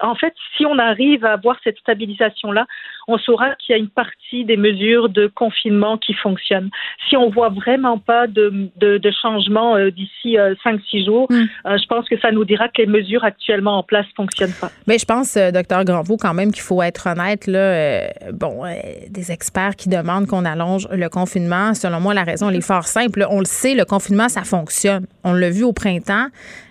En 0.00 0.14
fait, 0.14 0.34
si 0.56 0.66
on 0.66 0.78
arrive 0.78 1.24
à 1.24 1.32
avoir 1.32 1.56
cette 1.64 1.78
stabilisation-là, 1.78 2.66
on 3.08 3.18
saura 3.18 3.54
qu'il 3.56 3.74
y 3.74 3.76
a 3.76 3.78
une 3.78 3.88
partie 3.88 4.44
des 4.44 4.56
mesures 4.56 5.08
de 5.08 5.26
confinement 5.26 5.98
qui 5.98 6.14
fonctionnent. 6.14 6.70
Si 7.08 7.16
on 7.16 7.30
voit 7.30 7.48
vraiment 7.48 7.98
pas 7.98 8.26
de, 8.26 8.68
de, 8.76 8.98
de 8.98 9.10
changement 9.10 9.76
euh, 9.76 9.90
d'ici 9.90 10.38
euh, 10.38 10.54
5-6 10.64 11.04
jours, 11.04 11.26
hmm. 11.30 11.44
euh, 11.66 11.78
je 11.78 11.86
pense 11.86 12.08
que 12.08 12.18
ça 12.18 12.30
nous 12.32 12.44
dira 12.44 12.68
que 12.68 12.82
les 12.82 12.86
mesures 12.86 13.24
actuellement 13.24 13.78
en 13.78 13.82
place 13.82 14.06
fonctionnent 14.16 14.54
pas. 14.60 14.70
Mais 14.86 14.98
je 14.98 15.04
pense, 15.04 15.36
docteur 15.36 15.84
Granvaux, 15.84 16.16
quand 16.16 16.34
même 16.34 16.52
qu'il 16.52 16.62
faut 16.62 16.82
être 16.82 17.08
honnête. 17.08 17.46
Là, 17.46 18.08
bon, 18.32 18.62
des 19.10 19.32
experts 19.32 19.76
qui 19.76 19.88
demandent 19.88 20.26
qu'on 20.26 20.44
allonge 20.44 20.88
le 20.90 21.08
confinement 21.08 21.51
selon 21.74 22.00
moi, 22.00 22.14
la 22.14 22.24
raison 22.24 22.48
elle 22.50 22.56
est 22.56 22.60
fort 22.60 22.86
simple. 22.86 23.26
On 23.30 23.38
le 23.38 23.44
sait, 23.44 23.74
le 23.74 23.84
confinement, 23.84 24.28
ça 24.28 24.42
fonctionne. 24.42 25.06
On 25.24 25.32
l'a 25.32 25.50
vu 25.50 25.64
au 25.64 25.72
printemps, 25.72 26.26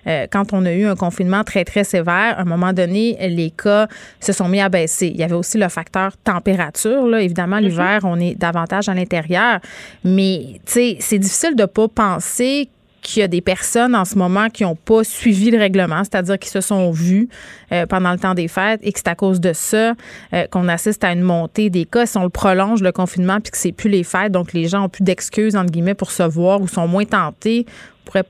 euh, 0.08 0.28
quand 0.32 0.54
on 0.54 0.66
a 0.66 0.72
eu 0.74 0.86
un 0.86 0.96
confinement 0.96 1.44
très, 1.44 1.64
très 1.64 1.84
sévère. 1.84 2.36
À 2.38 2.42
un 2.42 2.46
moment 2.46 2.74
donné, 2.74 3.18
les 3.30 3.52
cas 3.52 3.88
se 4.20 4.34
sont 4.34 4.48
mis 4.48 4.60
à 4.60 4.70
baisser. 4.70 5.08
Il 5.08 5.18
y 5.18 5.24
avait 5.24 5.36
aussi 5.36 5.58
le 5.58 5.70
facteur 5.70 6.18
température. 6.18 7.08
Là. 7.08 7.22
Évidemment, 7.22 7.58
mm-hmm. 7.58 7.62
l'hiver, 7.62 8.00
on 8.04 8.20
est 8.20 8.36
davantage 8.36 8.90
à 8.90 8.94
l'intérieur. 8.94 9.60
Mais, 10.04 10.60
tu 10.66 10.72
sais, 10.74 10.98
c'est 11.00 11.20
difficile 11.20 11.56
de 11.56 11.64
ne 11.64 11.68
pas 11.68 11.88
penser 11.88 12.70
qu'il 13.02 13.22
y 13.22 13.24
a 13.24 13.28
des 13.28 13.42
personnes 13.42 13.96
en 13.96 14.06
ce 14.06 14.18
moment 14.18 14.50
qui 14.50 14.64
n'ont 14.64 14.76
pas 14.76 15.04
suivi 15.04 15.52
le 15.52 15.58
règlement, 15.58 16.04
c'est-à-dire 16.04 16.38
qui 16.38 16.50
se 16.50 16.62
sont 16.62 16.92
vues 16.92 17.30
euh, 17.72 17.86
pendant 17.86 18.12
le 18.12 18.20
temps 18.20 18.34
des 18.34 18.48
fêtes 18.48 18.80
et 18.84 18.92
que 18.92 19.00
c'est 19.00 19.08
à 19.08 19.16
cause 19.16 19.40
de 19.40 19.54
ça 19.54 19.94
euh, 20.34 20.46
qu'on 20.48 20.68
assiste 20.68 21.04
à 21.04 21.12
une 21.12 21.22
montée 21.22 21.70
des 21.70 21.86
cas. 21.86 22.06
Si 22.06 22.18
on 22.18 22.24
le 22.24 22.30
prolonge, 22.30 22.82
le 22.82 22.92
confinement, 22.92 23.40
puis 23.40 23.52
que 23.52 23.58
c'est 23.58 23.72
plus 23.72 23.90
les 23.90 24.04
fêtes, 24.04 24.32
donc 24.32 24.54
les 24.54 24.68
gens 24.68 24.86
ont 24.86 24.90
plus 24.90 25.04
d'excuses, 25.04 25.56
entre 25.56 25.72
guillemets, 25.72 25.94
pour 25.94 26.12
se 26.12 26.24
voir 26.24 26.62
ou 26.62 26.68
sont 26.68 26.88
moins 26.88 27.06
tentés, 27.06 27.66
pourrait 28.06 28.26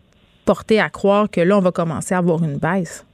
porter 0.46 0.80
à 0.80 0.90
croire 0.90 1.30
que 1.30 1.42
là, 1.42 1.58
on 1.58 1.62
va 1.62 1.72
commencer 1.72 2.16
à 2.16 2.20
avoir 2.20 2.44
une 2.44 2.58
baisse. 2.58 3.06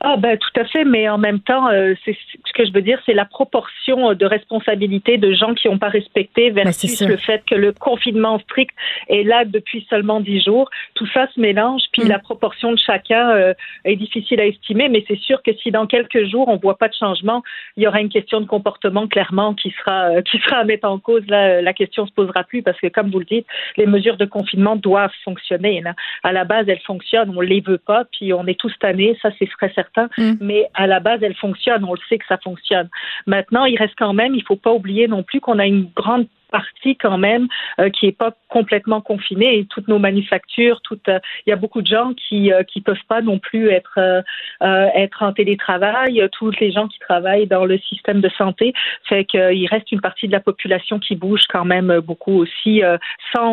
Ah 0.00 0.16
ben 0.18 0.36
tout 0.36 0.60
à 0.60 0.64
fait, 0.66 0.84
mais 0.84 1.08
en 1.08 1.16
même 1.16 1.40
temps, 1.40 1.70
euh, 1.70 1.94
c'est 2.04 2.12
ce 2.12 2.52
que 2.52 2.66
je 2.66 2.72
veux 2.72 2.82
dire, 2.82 3.00
c'est 3.06 3.14
la 3.14 3.24
proportion 3.24 4.12
de 4.12 4.26
responsabilité 4.26 5.16
de 5.16 5.32
gens 5.32 5.54
qui 5.54 5.68
n'ont 5.68 5.78
pas 5.78 5.88
respecté 5.88 6.50
ben, 6.50 6.64
versus 6.64 7.00
le 7.00 7.16
fait 7.16 7.42
que 7.46 7.54
le 7.54 7.72
confinement 7.72 8.38
strict 8.40 8.76
est 9.08 9.22
là 9.22 9.46
depuis 9.46 9.86
seulement 9.88 10.20
dix 10.20 10.44
jours. 10.44 10.68
Tout 10.94 11.06
ça 11.14 11.28
se 11.34 11.40
mélange, 11.40 11.82
puis 11.92 12.04
mm. 12.04 12.08
la 12.08 12.18
proportion 12.18 12.72
de 12.72 12.78
chacun 12.78 13.30
euh, 13.30 13.54
est 13.86 13.96
difficile 13.96 14.38
à 14.38 14.46
estimer, 14.46 14.90
mais 14.90 15.02
c'est 15.08 15.18
sûr 15.18 15.42
que 15.42 15.54
si 15.62 15.70
dans 15.70 15.86
quelques 15.86 16.26
jours 16.26 16.48
on 16.48 16.56
voit 16.56 16.76
pas 16.76 16.88
de 16.88 16.94
changement, 16.94 17.42
il 17.78 17.82
y 17.82 17.86
aura 17.86 18.02
une 18.02 18.10
question 18.10 18.42
de 18.42 18.46
comportement 18.46 19.08
clairement 19.08 19.54
qui 19.54 19.74
sera 19.78 20.10
euh, 20.10 20.20
qui 20.20 20.38
sera 20.40 20.58
à 20.58 20.64
mettre 20.64 20.86
en 20.86 20.98
cause. 20.98 21.26
Là, 21.26 21.62
la 21.62 21.72
question 21.72 22.06
se 22.06 22.12
posera 22.12 22.44
plus 22.44 22.62
parce 22.62 22.78
que 22.78 22.88
comme 22.88 23.10
vous 23.10 23.20
le 23.20 23.24
dites, 23.24 23.46
les 23.78 23.86
mesures 23.86 24.18
de 24.18 24.26
confinement 24.26 24.76
doivent 24.76 25.14
fonctionner. 25.24 25.80
Là. 25.80 25.94
À 26.22 26.32
la 26.32 26.44
base, 26.44 26.68
elles 26.68 26.82
fonctionnent, 26.86 27.32
on 27.34 27.40
les 27.40 27.62
veut 27.62 27.78
pas, 27.78 28.04
puis 28.12 28.34
on 28.34 28.46
est 28.46 28.60
tous 28.60 28.72
tannés, 28.78 29.16
ça 29.22 29.30
c'est 29.38 29.48
très 29.48 29.72
certain 29.72 29.85
Mm. 30.18 30.32
mais 30.40 30.68
à 30.74 30.86
la 30.86 31.00
base, 31.00 31.20
elle 31.22 31.34
fonctionne. 31.34 31.84
On 31.84 31.94
le 31.94 32.00
sait 32.08 32.18
que 32.18 32.26
ça 32.26 32.38
fonctionne. 32.38 32.88
Maintenant, 33.26 33.64
il 33.64 33.76
reste 33.76 33.94
quand 33.98 34.12
même, 34.12 34.34
il 34.34 34.44
faut 34.44 34.56
pas 34.56 34.72
oublier 34.72 35.08
non 35.08 35.22
plus 35.22 35.40
qu'on 35.40 35.58
a 35.58 35.66
une 35.66 35.88
grande 35.94 36.26
partie 36.56 36.96
quand 36.96 37.18
même 37.18 37.48
euh, 37.78 37.90
qui 37.90 38.06
est 38.06 38.18
pas 38.24 38.32
complètement 38.48 39.00
confinée 39.02 39.58
et 39.58 39.66
toutes 39.66 39.88
nos 39.88 39.98
manufactures, 39.98 40.80
euh, 40.90 41.18
il 41.46 41.50
y 41.50 41.52
a 41.52 41.56
beaucoup 41.56 41.82
de 41.82 41.86
gens 41.86 42.12
qui 42.14 42.50
euh, 42.50 42.62
qui 42.62 42.80
peuvent 42.80 43.06
pas 43.08 43.20
non 43.20 43.38
plus 43.38 43.68
être 43.68 43.98
être 44.60 45.22
en 45.22 45.32
télétravail, 45.32 46.12
tous 46.32 46.52
les 46.60 46.70
gens 46.72 46.88
qui 46.88 46.98
travaillent 46.98 47.46
dans 47.46 47.64
le 47.64 47.78
système 47.78 48.20
de 48.20 48.30
santé, 48.30 48.72
fait 49.08 49.24
qu'il 49.24 49.66
reste 49.68 49.92
une 49.92 50.00
partie 50.00 50.26
de 50.26 50.32
la 50.32 50.40
population 50.40 50.98
qui 50.98 51.14
bouge 51.14 51.44
quand 51.48 51.64
même 51.64 52.00
beaucoup 52.00 52.36
aussi 52.42 52.82
sans 53.34 53.50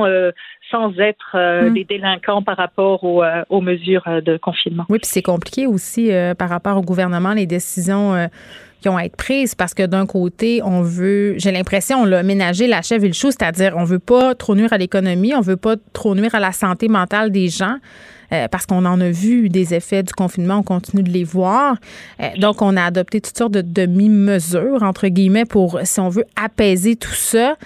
sans 0.71 0.97
être 0.99 1.31
mm. 1.35 1.73
des 1.73 1.83
délinquants 1.83 2.41
par 2.41 2.57
rapport 2.57 3.03
aux, 3.03 3.23
aux 3.49 3.61
mesures 3.61 4.07
de 4.21 4.37
confinement. 4.37 4.85
Oui, 4.89 4.99
puis 4.99 5.09
c'est 5.15 5.21
compliqué 5.21 5.67
aussi 5.67 6.11
par 6.37 6.49
rapport 6.49 6.77
au 6.77 6.81
gouvernement 6.81 7.33
les 7.33 7.45
décisions 7.45 8.29
qui 8.83 8.89
à 8.89 9.05
être 9.05 9.15
prises 9.15 9.55
parce 9.55 9.73
que 9.73 9.83
d'un 9.83 10.05
côté, 10.05 10.61
on 10.63 10.81
veut, 10.81 11.35
j'ai 11.37 11.51
l'impression, 11.51 12.01
on 12.01 12.05
l'a 12.05 12.23
ménagé 12.23 12.67
la 12.67 12.81
chèvre 12.81 13.05
et 13.05 13.07
le 13.07 13.13
chou, 13.13 13.31
c'est-à-dire 13.31 13.73
on 13.77 13.85
veut 13.85 13.99
pas 13.99 14.35
trop 14.35 14.55
nuire 14.55 14.73
à 14.73 14.77
l'économie, 14.77 15.33
on 15.33 15.41
veut 15.41 15.57
pas 15.57 15.75
trop 15.93 16.15
nuire 16.15 16.35
à 16.35 16.39
la 16.39 16.51
santé 16.51 16.87
mentale 16.87 17.31
des 17.31 17.47
gens. 17.47 17.77
Euh, 18.31 18.47
parce 18.47 18.65
qu'on 18.65 18.85
en 18.85 18.99
a 18.99 19.09
vu 19.09 19.47
des 19.49 19.75
effets 19.75 20.01
du 20.01 20.11
confinement, 20.11 20.57
on 20.59 20.63
continue 20.63 21.03
de 21.03 21.11
les 21.11 21.23
voir. 21.23 21.75
Euh, 22.19 22.29
donc, 22.37 22.63
on 22.63 22.75
a 22.77 22.83
adopté 22.83 23.21
toutes 23.21 23.37
sortes 23.37 23.51
de 23.51 23.61
demi-mesures, 23.61 24.81
entre 24.81 25.07
guillemets, 25.07 25.45
pour, 25.45 25.79
si 25.83 25.99
on 25.99 26.09
veut, 26.09 26.25
apaiser 26.35 26.95
tout 26.95 27.13
ça. 27.13 27.57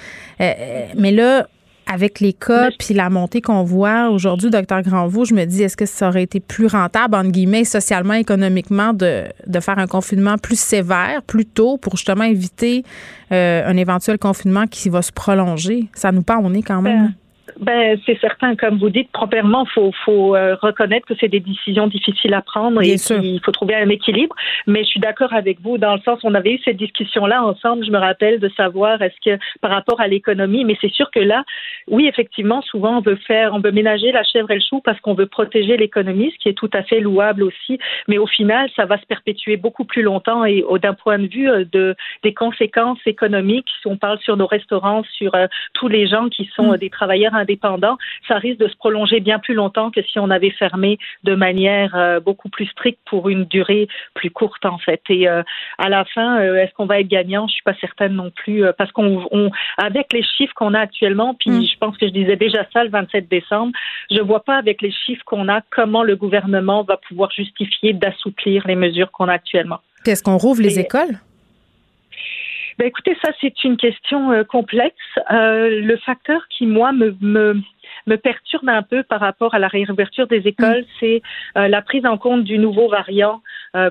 Euh, 0.41 0.53
mais 0.97 1.11
là, 1.11 1.47
avec 1.91 2.19
les 2.19 2.33
cas 2.33 2.69
puis 2.77 2.93
la 2.93 3.09
montée 3.09 3.41
qu'on 3.41 3.63
voit 3.63 4.09
aujourd'hui, 4.09 4.49
docteur 4.49 4.81
Granvaux, 4.81 5.25
je 5.25 5.33
me 5.33 5.45
dis, 5.45 5.63
est-ce 5.63 5.77
que 5.77 5.85
ça 5.85 6.09
aurait 6.09 6.23
été 6.23 6.39
plus 6.39 6.67
rentable, 6.67 7.15
entre 7.15 7.31
guillemets, 7.31 7.63
socialement, 7.63 8.13
économiquement, 8.13 8.93
de, 8.93 9.23
de 9.45 9.59
faire 9.59 9.79
un 9.79 9.87
confinement 9.87 10.37
plus 10.37 10.59
sévère, 10.59 11.21
plus 11.23 11.45
tôt, 11.45 11.77
pour 11.77 11.97
justement 11.97 12.23
éviter 12.23 12.83
un 13.31 13.77
éventuel 13.77 14.17
confinement 14.17 14.65
qui 14.67 14.89
va 14.89 15.01
se 15.01 15.11
prolonger? 15.11 15.89
Ça 15.93 16.11
nous 16.11 16.23
part 16.23 16.39
on 16.43 16.53
est 16.53 16.61
quand 16.61 16.81
même. 16.81 17.13
Ben, 17.59 17.97
c'est 18.05 18.19
certain, 18.19 18.55
comme 18.55 18.77
vous 18.77 18.89
dites, 18.89 19.09
premièrement, 19.11 19.65
faut 19.65 19.91
faut 20.05 20.35
euh, 20.35 20.55
reconnaître 20.61 21.05
que 21.07 21.13
c'est 21.19 21.27
des 21.27 21.39
décisions 21.39 21.87
difficiles 21.87 22.33
à 22.33 22.41
prendre 22.41 22.81
et 22.81 22.95
qu'il 22.95 23.39
faut 23.43 23.51
trouver 23.51 23.75
un 23.75 23.89
équilibre. 23.89 24.35
Mais 24.67 24.83
je 24.83 24.89
suis 24.89 24.99
d'accord 24.99 25.33
avec 25.33 25.61
vous 25.61 25.77
dans 25.77 25.95
le 25.95 26.01
sens, 26.01 26.19
on 26.23 26.33
avait 26.35 26.53
eu 26.53 26.59
cette 26.63 26.77
discussion-là 26.77 27.43
ensemble. 27.43 27.85
Je 27.85 27.91
me 27.91 27.97
rappelle 27.97 28.39
de 28.39 28.49
savoir 28.49 29.01
est-ce 29.01 29.15
que 29.23 29.39
par 29.61 29.71
rapport 29.71 30.01
à 30.01 30.07
l'économie, 30.07 30.65
mais 30.65 30.77
c'est 30.81 30.91
sûr 30.91 31.09
que 31.11 31.19
là, 31.19 31.43
oui, 31.87 32.07
effectivement, 32.07 32.61
souvent 32.61 32.97
on 32.97 33.01
veut 33.01 33.19
faire, 33.27 33.53
on 33.53 33.59
veut 33.59 33.71
ménager 33.71 34.11
la 34.11 34.23
chèvre 34.23 34.51
et 34.51 34.55
le 34.55 34.61
chou 34.67 34.81
parce 34.83 34.99
qu'on 34.99 35.13
veut 35.13 35.27
protéger 35.27 35.77
l'économie, 35.77 36.31
ce 36.33 36.37
qui 36.37 36.49
est 36.49 36.57
tout 36.57 36.69
à 36.73 36.83
fait 36.83 36.99
louable 36.99 37.43
aussi. 37.43 37.79
Mais 38.07 38.17
au 38.17 38.27
final, 38.27 38.69
ça 38.75 38.85
va 38.85 38.97
se 38.99 39.05
perpétuer 39.05 39.57
beaucoup 39.57 39.85
plus 39.85 40.01
longtemps 40.01 40.43
et 40.45 40.63
d'un 40.81 40.93
point 40.93 41.19
de 41.19 41.27
vue 41.27 41.49
euh, 41.49 41.65
de 41.71 41.95
des 42.23 42.33
conséquences 42.33 42.99
économiques, 43.05 43.67
si 43.81 43.87
on 43.87 43.97
parle 43.97 44.19
sur 44.19 44.37
nos 44.37 44.47
restaurants, 44.47 45.03
sur 45.17 45.33
euh, 45.35 45.47
tous 45.73 45.87
les 45.87 46.07
gens 46.07 46.29
qui 46.29 46.49
sont 46.55 46.73
mm. 46.73 46.77
des 46.77 46.89
travailleurs 46.89 47.35
indépendants, 47.37 47.97
ça 48.27 48.37
risque 48.37 48.59
de 48.59 48.67
se 48.67 48.75
prolonger 48.75 49.19
bien 49.19 49.39
plus 49.39 49.53
longtemps 49.53 49.91
que 49.91 50.01
si 50.03 50.19
on 50.19 50.29
avait 50.29 50.51
fermé 50.51 50.97
de 51.23 51.35
manière 51.35 51.95
euh, 51.95 52.19
beaucoup 52.19 52.49
plus 52.49 52.65
stricte 52.67 52.99
pour 53.05 53.29
une 53.29 53.45
durée 53.45 53.87
plus 54.13 54.29
courte 54.29 54.65
en 54.65 54.77
fait. 54.77 55.01
Et 55.09 55.27
euh, 55.27 55.43
à 55.77 55.89
la 55.89 56.05
fin, 56.05 56.39
euh, 56.39 56.55
est-ce 56.55 56.73
qu'on 56.73 56.85
va 56.85 56.99
être 56.99 57.07
gagnant? 57.07 57.47
Je 57.47 57.53
suis 57.53 57.63
pas 57.63 57.75
certaine 57.75 58.13
non 58.13 58.31
plus 58.31 58.63
parce 58.77 58.91
qu'on 58.91 59.51
avec 59.77 60.13
les 60.13 60.23
chiffres 60.23 60.53
qu'on 60.55 60.73
a 60.73 60.79
actuellement, 60.79 61.33
puis 61.33 61.49
mm. 61.49 61.65
je 61.65 61.77
pense 61.77 61.97
que 61.97 62.07
je 62.07 62.11
disais 62.11 62.35
déjà 62.35 62.65
ça 62.73 62.83
le 62.83 62.89
27 62.89 63.27
décembre, 63.29 63.71
je 64.11 64.21
vois 64.21 64.43
pas 64.43 64.55
avec 64.57 64.81
les 64.81 64.91
chiffres 64.91 65.23
qu'on 65.25 65.47
a 65.47 65.61
comment 65.69 66.03
le 66.03 66.15
gouvernement 66.15 66.83
va 66.83 66.97
pouvoir 66.97 67.31
justifier 67.31 67.93
d'assouplir 67.93 68.67
les 68.67 68.75
mesures 68.75 69.11
qu'on 69.11 69.27
a 69.27 69.33
actuellement. 69.33 69.79
Est-ce 70.05 70.23
qu'on 70.23 70.37
rouvre 70.37 70.61
les 70.61 70.79
écoles? 70.79 71.19
Ben 72.77 72.87
écoutez, 72.87 73.17
ça 73.23 73.31
c'est 73.41 73.63
une 73.63 73.77
question 73.77 74.31
euh, 74.31 74.43
complexe. 74.43 74.95
Euh, 75.31 75.81
le 75.81 75.97
facteur 75.97 76.47
qui 76.49 76.67
moi 76.67 76.91
me, 76.91 77.15
me 77.21 77.55
me 78.05 78.17
perturbe 78.17 78.67
un 78.69 78.83
peu 78.83 79.03
par 79.03 79.21
rapport 79.21 79.55
à 79.55 79.59
la 79.59 79.67
réouverture 79.67 80.27
des 80.27 80.45
écoles, 80.47 80.81
mm. 80.81 80.85
c'est 80.99 81.21
euh, 81.57 81.67
la 81.67 81.81
prise 81.81 82.05
en 82.05 82.17
compte 82.17 82.43
du 82.43 82.57
nouveau 82.57 82.89
variant 82.89 83.41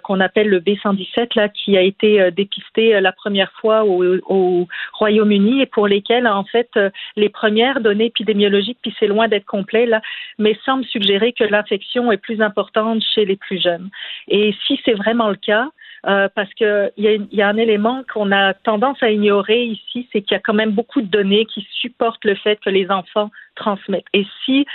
qu'on 0.02 0.18
appelle 0.18 0.48
le 0.48 0.58
B117, 0.58 1.36
là, 1.36 1.48
qui 1.48 1.76
a 1.76 1.80
été 1.80 2.32
dépisté 2.32 2.98
la 3.00 3.12
première 3.12 3.52
fois 3.60 3.84
au, 3.84 4.16
au 4.26 4.66
Royaume-Uni 4.94 5.60
et 5.60 5.66
pour 5.66 5.86
lesquels, 5.86 6.26
en 6.26 6.42
fait, 6.42 6.70
les 7.14 7.28
premières 7.28 7.80
données 7.80 8.06
épidémiologiques, 8.06 8.78
puis 8.82 8.92
c'est 8.98 9.06
loin 9.06 9.28
d'être 9.28 9.44
complet, 9.44 9.86
là, 9.86 10.00
mais 10.40 10.58
semble 10.64 10.84
suggérer 10.86 11.32
que 11.32 11.44
l'infection 11.44 12.10
est 12.10 12.16
plus 12.16 12.42
importante 12.42 13.00
chez 13.14 13.24
les 13.26 13.36
plus 13.36 13.62
jeunes. 13.62 13.90
Et 14.26 14.56
si 14.66 14.80
c'est 14.84 14.94
vraiment 14.94 15.28
le 15.28 15.36
cas, 15.36 15.68
euh, 16.06 16.28
parce 16.34 16.52
qu'il 16.54 16.92
y, 16.98 17.08
a, 17.08 17.16
y 17.32 17.42
a 17.42 17.48
un 17.48 17.56
élément 17.56 18.02
qu'on 18.12 18.30
a 18.30 18.54
tendance 18.54 19.02
à 19.02 19.10
ignorer 19.10 19.64
ici, 19.64 20.08
c'est 20.12 20.22
qu'il 20.22 20.34
y 20.34 20.38
a 20.38 20.40
quand 20.40 20.54
même 20.54 20.70
beaucoup 20.70 21.00
de 21.00 21.06
données 21.06 21.46
qui 21.46 21.66
supportent 21.80 22.24
le 22.24 22.36
fait 22.36 22.60
que 22.64 22.70
les 22.70 22.90
enfants 22.90 23.30
transmettent. 23.56 24.06
Et 24.12 24.24
si 24.44 24.66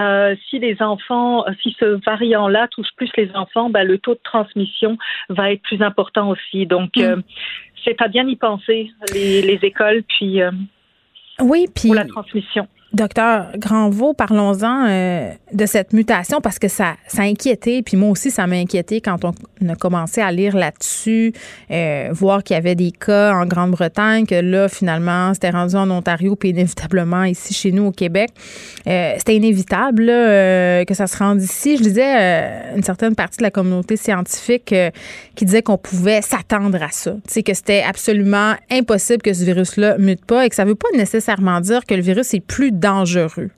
euh, 0.00 0.34
si 0.48 0.58
les 0.58 0.82
enfants, 0.82 1.44
si 1.62 1.76
ce 1.78 2.04
variant-là 2.04 2.68
touche 2.68 2.88
plus 2.96 3.10
les 3.16 3.30
enfants, 3.34 3.70
ben, 3.70 3.84
le 3.84 3.98
taux 3.98 4.14
de 4.14 4.20
transmission 4.24 4.98
va 5.28 5.52
être 5.52 5.62
plus 5.62 5.80
important 5.82 6.30
aussi. 6.30 6.66
Donc 6.66 6.96
mm. 6.96 7.02
euh, 7.02 7.16
c'est 7.84 8.00
à 8.02 8.08
bien 8.08 8.26
y 8.26 8.36
penser 8.36 8.90
les, 9.14 9.42
les 9.42 9.58
écoles 9.62 10.02
puis 10.02 10.40
oui 11.40 11.66
puis 11.74 11.88
pour 11.88 11.94
la 11.94 12.04
transmission. 12.04 12.66
Docteur 12.92 13.52
Granvaux, 13.56 14.14
parlons-en 14.14 14.86
euh, 14.88 15.30
de 15.52 15.66
cette 15.66 15.92
mutation 15.92 16.40
parce 16.40 16.58
que 16.58 16.66
ça, 16.66 16.94
ça 17.06 17.22
a 17.22 17.24
inquiété, 17.24 17.82
puis 17.82 17.96
moi 17.96 18.10
aussi 18.10 18.32
ça 18.32 18.48
m'a 18.48 18.56
inquiété 18.56 19.00
quand 19.00 19.24
on 19.24 19.68
a 19.68 19.76
commencé 19.76 20.20
à 20.20 20.32
lire 20.32 20.56
là-dessus, 20.56 21.32
euh, 21.70 22.08
voir 22.10 22.42
qu'il 22.42 22.54
y 22.54 22.58
avait 22.58 22.74
des 22.74 22.90
cas 22.90 23.32
en 23.32 23.46
Grande-Bretagne, 23.46 24.26
que 24.26 24.34
là 24.34 24.68
finalement 24.68 25.32
c'était 25.34 25.50
rendu 25.50 25.76
en 25.76 25.88
Ontario, 25.88 26.34
puis 26.34 26.48
inévitablement 26.48 27.22
ici 27.22 27.54
chez 27.54 27.70
nous 27.70 27.84
au 27.84 27.92
Québec. 27.92 28.30
Euh, 28.88 29.14
c'était 29.18 29.36
inévitable 29.36 30.06
que 30.06 30.94
ça 30.94 31.06
se 31.06 31.16
rende 31.16 31.40
ici. 31.40 31.76
Je 31.76 31.84
disais 31.84 32.74
une 32.74 32.82
certaine 32.82 33.14
partie 33.14 33.38
de 33.38 33.44
la 33.44 33.52
communauté 33.52 33.96
scientifique 33.96 34.74
qui 35.36 35.44
disait 35.44 35.62
qu'on 35.62 35.78
pouvait 35.78 36.22
s'attendre 36.22 36.82
à 36.82 36.88
ça, 36.90 37.14
c'est 37.28 37.44
que 37.44 37.54
c'était 37.54 37.84
absolument 37.88 38.54
impossible 38.68 39.22
que 39.22 39.32
ce 39.32 39.44
virus-là 39.44 39.96
mute 39.98 40.24
pas 40.24 40.44
et 40.44 40.48
que 40.48 40.56
ça 40.56 40.64
veut 40.64 40.74
pas 40.74 40.88
nécessairement 40.96 41.60
dire 41.60 41.86
que 41.86 41.94
le 41.94 42.02
virus 42.02 42.34
est 42.34 42.40
plus 42.40 42.72
dangereux. 42.80 43.50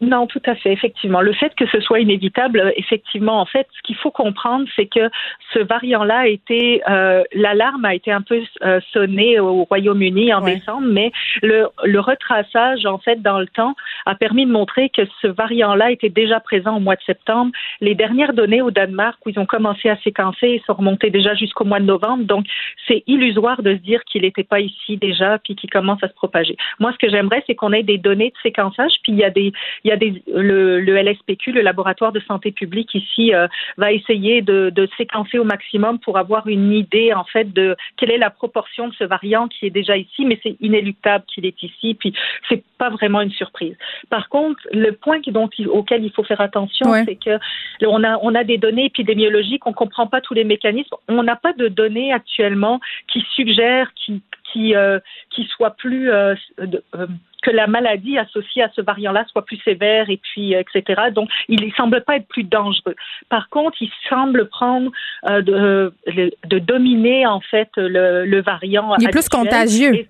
Non, 0.00 0.26
tout 0.26 0.40
à 0.46 0.54
fait, 0.54 0.72
effectivement. 0.72 1.20
Le 1.20 1.34
fait 1.34 1.54
que 1.54 1.66
ce 1.66 1.78
soit 1.80 2.00
inévitable, 2.00 2.60
euh, 2.60 2.70
effectivement, 2.76 3.38
en 3.38 3.44
fait, 3.44 3.66
ce 3.76 3.82
qu'il 3.82 3.96
faut 3.96 4.10
comprendre, 4.10 4.66
c'est 4.74 4.86
que 4.86 5.10
ce 5.52 5.58
variant-là 5.58 6.20
a 6.20 6.26
été, 6.26 6.82
euh, 6.88 7.22
l'alarme 7.34 7.84
a 7.84 7.94
été 7.94 8.10
un 8.10 8.22
peu 8.22 8.40
euh, 8.62 8.80
sonnée 8.92 9.38
au 9.38 9.64
Royaume-Uni 9.64 10.32
en 10.32 10.40
décembre, 10.40 10.86
mais 10.86 11.12
le, 11.42 11.68
le, 11.84 12.00
retraçage, 12.00 12.86
en 12.86 12.96
fait, 12.96 13.20
dans 13.20 13.38
le 13.38 13.46
temps, 13.46 13.74
a 14.06 14.14
permis 14.14 14.46
de 14.46 14.50
montrer 14.50 14.88
que 14.88 15.02
ce 15.20 15.26
variant-là 15.26 15.90
était 15.90 16.08
déjà 16.08 16.40
présent 16.40 16.78
au 16.78 16.80
mois 16.80 16.96
de 16.96 17.02
septembre. 17.02 17.52
Les 17.82 17.94
dernières 17.94 18.32
données 18.32 18.62
au 18.62 18.70
Danemark, 18.70 19.18
où 19.26 19.28
ils 19.28 19.38
ont 19.38 19.46
commencé 19.46 19.90
à 19.90 19.98
séquencer, 19.98 20.62
sont 20.66 20.74
remontées 20.74 21.10
déjà 21.10 21.34
jusqu'au 21.34 21.64
mois 21.64 21.80
de 21.80 21.84
novembre. 21.84 22.24
Donc, 22.24 22.46
c'est 22.88 23.02
illusoire 23.06 23.62
de 23.62 23.74
se 23.74 23.80
dire 23.80 24.02
qu'il 24.04 24.22
n'était 24.22 24.44
pas 24.44 24.60
ici 24.60 24.96
déjà, 24.96 25.38
puis 25.38 25.56
qu'il 25.56 25.68
commence 25.68 26.02
à 26.02 26.08
se 26.08 26.14
propager. 26.14 26.56
Moi, 26.78 26.90
ce 26.92 26.98
que 26.98 27.10
j'aimerais, 27.10 27.44
c'est 27.46 27.54
qu'on 27.54 27.72
ait 27.72 27.82
des 27.82 27.98
données 27.98 28.30
de 28.30 28.40
séquençage, 28.42 28.92
puis 29.02 29.12
il 29.12 29.18
y 29.18 29.24
a 29.24 29.30
des, 29.30 29.52
il 29.84 29.89
y 29.89 29.89
a 29.92 29.96
des, 29.96 30.22
le, 30.26 30.80
le, 30.80 30.96
LSPQ, 30.96 31.52
le 31.52 31.60
laboratoire 31.60 32.12
de 32.12 32.20
santé 32.20 32.52
publique 32.52 32.94
ici, 32.94 33.34
euh, 33.34 33.46
va 33.76 33.92
essayer 33.92 34.42
de, 34.42 34.70
de, 34.70 34.88
séquencer 34.96 35.38
au 35.38 35.44
maximum 35.44 35.98
pour 35.98 36.18
avoir 36.18 36.46
une 36.46 36.72
idée 36.72 37.12
en 37.12 37.24
fait 37.24 37.52
de 37.52 37.76
quelle 37.96 38.10
est 38.10 38.18
la 38.18 38.30
proportion 38.30 38.88
de 38.88 38.94
ce 38.94 39.04
variant 39.04 39.48
qui 39.48 39.66
est 39.66 39.70
déjà 39.70 39.96
ici, 39.96 40.24
mais 40.24 40.38
c'est 40.42 40.56
inéluctable 40.60 41.24
qu'il 41.26 41.46
est 41.46 41.62
ici, 41.62 41.94
puis 41.94 42.12
c'est 42.48 42.62
pas 42.78 42.90
vraiment 42.90 43.20
une 43.20 43.30
surprise. 43.30 43.76
Par 44.08 44.28
contre, 44.28 44.60
le 44.72 44.92
point 44.92 45.20
dont, 45.28 45.48
auquel 45.68 46.04
il 46.04 46.10
faut 46.12 46.24
faire 46.24 46.40
attention, 46.40 46.92
c'est 47.04 47.16
que 47.16 47.38
on 47.86 48.02
a 48.04 48.18
on 48.22 48.34
a 48.34 48.44
des 48.44 48.58
données 48.58 48.86
épidémiologiques, 48.86 49.66
on 49.66 49.72
comprend 49.72 50.06
pas 50.06 50.20
tous 50.20 50.34
les 50.34 50.44
mécanismes, 50.44 50.96
on 51.08 51.22
n'a 51.22 51.36
pas 51.36 51.52
de 51.52 51.68
données 51.68 52.12
actuellement 52.12 52.80
qui 53.08 53.24
suggèrent 53.34 53.92
qui 53.94 54.22
qui 54.52 54.74
euh, 54.74 54.98
qui 55.30 55.44
soit 55.44 55.70
plus 55.70 56.10
euh, 56.10 56.34
euh, 56.60 57.06
que 57.42 57.50
la 57.50 57.66
maladie 57.66 58.18
associée 58.18 58.62
à 58.62 58.70
ce 58.74 58.80
variant-là 58.80 59.24
soit 59.30 59.44
plus 59.44 59.58
sévère 59.64 60.10
et 60.10 60.18
puis 60.18 60.54
etc. 60.54 61.10
Donc 61.14 61.30
il 61.48 61.64
ne 61.64 61.70
semble 61.72 62.02
pas 62.02 62.16
être 62.16 62.28
plus 62.28 62.44
dangereux. 62.44 62.96
Par 63.28 63.48
contre, 63.48 63.78
il 63.80 63.90
semble 64.08 64.48
prendre 64.48 64.90
de, 65.26 65.92
de, 66.06 66.58
dominer 66.58 67.26
en 67.26 67.40
fait 67.40 67.70
le, 67.76 68.26
le 68.26 68.42
variant. 68.42 68.94
Il 68.98 69.04
est 69.04 69.10
plus 69.10 69.28
contagieux. 69.28 70.06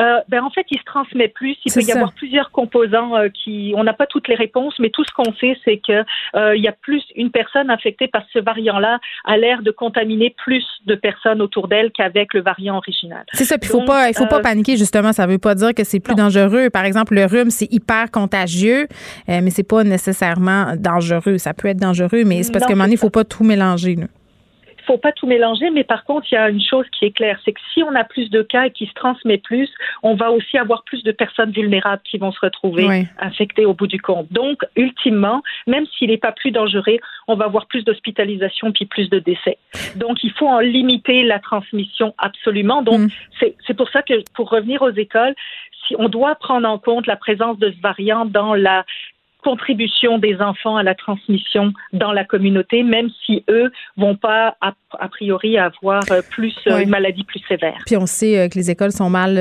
Euh, 0.00 0.20
ben 0.28 0.42
en 0.42 0.50
fait, 0.50 0.66
il 0.70 0.78
se 0.78 0.84
transmet 0.84 1.28
plus. 1.28 1.56
Il 1.64 1.72
peut 1.72 1.82
y 1.82 1.92
avoir 1.92 2.12
plusieurs 2.12 2.50
composants 2.50 3.16
euh, 3.16 3.28
qui, 3.28 3.74
on 3.76 3.84
n'a 3.84 3.92
pas 3.92 4.06
toutes 4.06 4.28
les 4.28 4.34
réponses, 4.34 4.74
mais 4.78 4.90
tout 4.90 5.04
ce 5.04 5.12
qu'on 5.12 5.32
sait, 5.34 5.56
c'est 5.64 5.78
que 5.78 6.04
euh, 6.34 6.56
il 6.56 6.62
y 6.62 6.68
a 6.68 6.72
plus 6.72 7.02
une 7.16 7.30
personne 7.30 7.70
infectée 7.70 8.08
par 8.08 8.22
ce 8.32 8.38
variant-là 8.38 8.98
a 9.24 9.36
l'air 9.36 9.62
de 9.62 9.70
contaminer 9.70 10.34
plus 10.44 10.64
de 10.86 10.94
personnes 10.94 11.42
autour 11.42 11.68
d'elle 11.68 11.90
qu'avec 11.92 12.34
le 12.34 12.42
variant 12.42 12.76
original. 12.76 13.24
C'est 13.32 13.44
ça. 13.44 13.58
Puis 13.58 13.68
il 13.68 13.72
faut 13.72 13.84
pas, 13.84 14.08
il 14.08 14.14
faut 14.14 14.26
pas 14.26 14.40
paniquer 14.40 14.76
justement. 14.76 15.12
Ça 15.12 15.26
veut 15.26 15.38
pas 15.38 15.54
dire 15.54 15.74
que 15.74 15.84
c'est 15.84 16.00
plus 16.00 16.14
dangereux. 16.14 16.70
Par 16.70 16.84
exemple, 16.84 17.14
le 17.14 17.26
rhume, 17.26 17.50
c'est 17.50 17.72
hyper 17.72 18.10
contagieux, 18.10 18.88
mais 19.28 19.50
c'est 19.50 19.68
pas 19.68 19.84
nécessairement 19.84 20.74
dangereux. 20.76 21.38
Ça 21.38 21.54
peut 21.54 21.68
être 21.68 21.80
dangereux, 21.80 22.24
mais 22.24 22.42
c'est 22.42 22.52
parce 22.52 22.64
qu'à 22.64 22.72
un 22.72 22.76
moment 22.76 22.84
donné, 22.84 22.94
il 22.94 22.98
faut 22.98 23.10
pas 23.10 23.24
tout 23.24 23.44
mélanger. 23.44 23.96
Là 23.96 24.06
faut 24.82 24.98
pas 24.98 25.12
tout 25.12 25.26
mélanger, 25.26 25.70
mais 25.70 25.84
par 25.84 26.04
contre, 26.04 26.26
il 26.30 26.34
y 26.34 26.38
a 26.38 26.48
une 26.48 26.62
chose 26.62 26.86
qui 26.90 27.06
est 27.06 27.10
claire, 27.10 27.38
c'est 27.44 27.52
que 27.52 27.60
si 27.72 27.82
on 27.82 27.94
a 27.94 28.04
plus 28.04 28.30
de 28.30 28.42
cas 28.42 28.66
et 28.66 28.70
qui 28.70 28.86
se 28.86 28.92
transmet 28.94 29.38
plus, 29.38 29.70
on 30.02 30.14
va 30.14 30.30
aussi 30.30 30.58
avoir 30.58 30.84
plus 30.84 31.02
de 31.02 31.12
personnes 31.12 31.50
vulnérables 31.50 32.02
qui 32.04 32.18
vont 32.18 32.32
se 32.32 32.40
retrouver 32.40 33.06
infectées 33.18 33.66
au 33.66 33.74
bout 33.74 33.86
du 33.86 34.00
compte. 34.00 34.32
Donc, 34.32 34.64
ultimement, 34.76 35.42
même 35.66 35.86
s'il 35.86 36.10
n'est 36.10 36.18
pas 36.18 36.32
plus 36.32 36.50
dangereux, 36.50 36.98
on 37.28 37.34
va 37.34 37.46
avoir 37.46 37.66
plus 37.66 37.84
d'hospitalisations 37.84 38.72
puis 38.72 38.86
plus 38.86 39.08
de 39.08 39.18
décès. 39.18 39.58
Donc, 39.96 40.22
il 40.24 40.32
faut 40.32 40.48
en 40.48 40.60
limiter 40.60 41.22
la 41.22 41.38
transmission 41.38 42.14
absolument. 42.18 42.82
Donc, 42.82 43.00
mm. 43.00 43.08
c'est 43.66 43.74
pour 43.74 43.88
ça 43.90 44.02
que, 44.02 44.14
pour 44.34 44.50
revenir 44.50 44.82
aux 44.82 44.90
écoles, 44.90 45.34
si 45.86 45.94
on 45.98 46.08
doit 46.08 46.34
prendre 46.36 46.68
en 46.68 46.78
compte 46.78 47.06
la 47.06 47.16
présence 47.16 47.58
de 47.58 47.70
ce 47.70 47.80
variant 47.80 48.24
dans 48.24 48.54
la 48.54 48.84
contribution 49.42 50.18
des 50.18 50.36
enfants 50.40 50.76
à 50.76 50.82
la 50.82 50.94
transmission 50.94 51.72
dans 51.92 52.12
la 52.12 52.24
communauté, 52.24 52.82
même 52.82 53.08
si 53.24 53.44
eux 53.48 53.70
vont 53.96 54.16
pas 54.16 54.56
a, 54.60 54.72
priori 55.08 55.58
avoir 55.58 56.02
euh, 56.10 56.22
plus 56.30 56.54
euh, 56.66 56.78
une 56.78 56.88
maladie 56.88 57.24
plus 57.24 57.40
sévère. 57.48 57.78
Puis 57.86 57.96
on 57.96 58.06
sait 58.06 58.38
euh, 58.38 58.48
que 58.48 58.54
les 58.54 58.70
écoles 58.70 58.92
sont 58.92 59.10
mal 59.10 59.38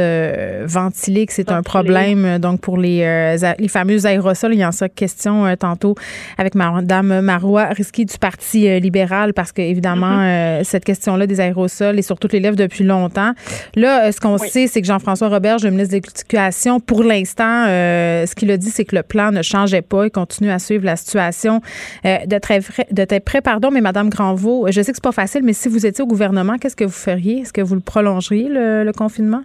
ventilées, 0.66 1.26
que 1.26 1.34
c'est 1.34 1.52
un 1.52 1.62
problème. 1.62 2.40
Donc 2.40 2.62
pour 2.62 2.78
les, 2.78 3.36
les 3.60 3.68
fameux 3.68 4.06
aérosols, 4.06 4.54
il 4.54 4.60
y 4.60 4.64
a 4.64 4.68
en 4.68 4.72
ça 4.72 4.90
question 4.90 5.56
tantôt 5.56 5.96
avec 6.38 6.56
Madame 6.56 7.22
Marois 7.22 7.66
Risky 7.66 8.06
du 8.06 8.18
Parti 8.18 8.80
libéral, 8.80 9.34
parce 9.34 9.52
que 9.52 9.62
évidemment 9.62 10.22
mm-hmm. 10.22 10.64
cette 10.64 10.86
question-là 10.86 11.28
des 11.28 11.40
aérosols 11.40 12.00
est 12.00 12.04
sur 12.04 12.18
toutes 12.18 12.34
les 12.34 12.40
lèvres 12.40 12.56
depuis 12.56 12.84
longtemps. 12.84 13.34
Là, 13.76 14.12
ce 14.12 14.20
qu'on 14.20 14.38
sait, 14.38 14.68
c'est 14.68 14.82
que 14.82 14.88
Jean-François 14.88 15.30
Robert, 15.30 15.58
le 15.64 15.70
ministre 15.70 15.92
de 15.92 16.02
l'Éducation, 16.02 16.80
pour 16.80 17.04
l'instant, 17.04 17.66
ce 17.66 18.34
qu'il 18.36 18.50
a 18.52 18.58
dit, 18.58 18.70
c'est 18.70 18.86
que 18.86 18.96
le 18.96 19.04
plan 19.04 19.32
ne 19.32 19.42
changeait 19.42 19.82
pas. 19.82 19.91
Il 19.94 20.12
continue 20.12 20.52
à 20.52 20.60
suivre 20.60 20.86
la 20.86 20.96
situation 20.96 21.62
de 22.04 22.40
très, 22.40 22.60
de 22.92 23.06
très 23.06 23.20
près. 23.20 23.42
Pardon, 23.42 23.72
mais 23.72 23.82
Madame 23.82 24.10
Granvaux, 24.10 24.68
je 24.70 24.82
sais 24.82 24.92
que 24.92 24.98
c'est 24.98 25.04
pas 25.04 25.12
facile, 25.12 25.42
mais 25.44 25.54
si 25.54 25.70
vous 25.70 25.86
étiez 25.86 26.04
au 26.04 26.08
gouvernement, 26.08 26.58
qu'est-ce 26.58 26.76
que 26.76 26.86
vous 26.86 26.92
feriez? 26.92 27.40
Est-ce 27.40 27.54
que 27.54 27.62
vous 27.62 27.76
le 27.76 27.82
prolongeriez, 27.82 28.48
le 28.50 28.92
confinement? 28.92 29.44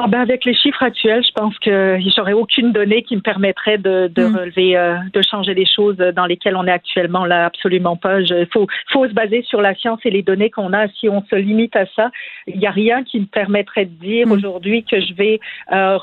Ah 0.00 0.06
ben 0.06 0.20
avec 0.20 0.44
les 0.44 0.54
chiffres 0.54 0.84
actuels, 0.84 1.24
je 1.24 1.32
pense 1.32 1.58
que 1.58 1.98
j'aurais 2.14 2.32
aucune 2.32 2.70
donnée 2.70 3.02
qui 3.02 3.16
me 3.16 3.20
permettrait 3.20 3.78
de, 3.78 4.08
de 4.14 4.26
hmm. 4.26 4.36
relever, 4.36 4.76
euh, 4.76 4.94
de 5.12 5.22
changer 5.22 5.54
les 5.54 5.66
choses 5.66 5.96
dans 5.96 6.26
lesquelles 6.26 6.54
on 6.54 6.68
est 6.68 6.72
actuellement 6.72 7.24
là. 7.24 7.46
Absolument 7.46 7.96
pas. 7.96 8.20
Il 8.20 8.46
faut, 8.52 8.68
faut 8.92 9.08
se 9.08 9.12
baser 9.12 9.42
sur 9.48 9.60
la 9.60 9.74
science 9.74 9.98
et 10.04 10.10
les 10.10 10.22
données 10.22 10.50
qu'on 10.50 10.72
a. 10.72 10.86
Si 11.00 11.08
on 11.08 11.24
se 11.28 11.34
limite 11.34 11.74
à 11.74 11.84
ça, 11.96 12.12
il 12.46 12.60
n'y 12.60 12.66
a 12.68 12.70
rien 12.70 13.02
qui 13.02 13.18
me 13.18 13.26
permettrait 13.26 13.86
de 13.86 13.94
dire 14.00 14.28
hmm. 14.28 14.32
aujourd'hui 14.32 14.84
que 14.84 15.00
je 15.00 15.14
vais 15.14 15.40
euh, 15.72 15.98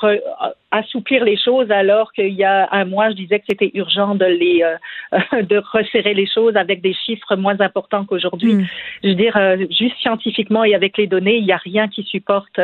assouplir 0.77 1.23
les 1.23 1.37
choses 1.37 1.71
alors 1.71 2.11
qu'il 2.13 2.33
y 2.33 2.43
a 2.43 2.67
un 2.71 2.85
mois, 2.85 3.09
je 3.09 3.15
disais 3.15 3.39
que 3.39 3.45
c'était 3.49 3.71
urgent 3.73 4.15
de 4.15 4.25
les 4.25 4.63
euh, 4.63 5.41
de 5.43 5.61
resserrer 5.71 6.13
les 6.13 6.27
choses 6.27 6.55
avec 6.55 6.81
des 6.81 6.93
chiffres 6.93 7.35
moins 7.35 7.59
importants 7.59 8.05
qu'aujourd'hui. 8.05 8.55
Hmm. 8.55 8.65
Je 9.03 9.09
veux 9.09 9.15
dire, 9.15 9.37
juste 9.69 9.97
scientifiquement 9.99 10.63
et 10.63 10.75
avec 10.75 10.97
les 10.97 11.07
données, 11.07 11.37
il 11.37 11.45
n'y 11.45 11.51
a 11.51 11.57
rien 11.57 11.87
qui 11.87 12.03
supporte 12.03 12.59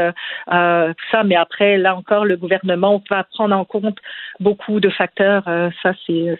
ça 0.47 1.23
mais 1.25 1.35
après, 1.35 1.77
là 1.77 1.95
encore, 1.95 2.25
le 2.25 2.37
gouvernement 2.37 3.01
va 3.09 3.23
prendre 3.23 3.55
en 3.55 3.65
compte 3.65 3.99
beaucoup 4.39 4.79
de 4.79 4.89
facteurs. 4.89 5.43
Euh, 5.47 5.69
ça, 5.81 5.93
c'est 6.05 6.37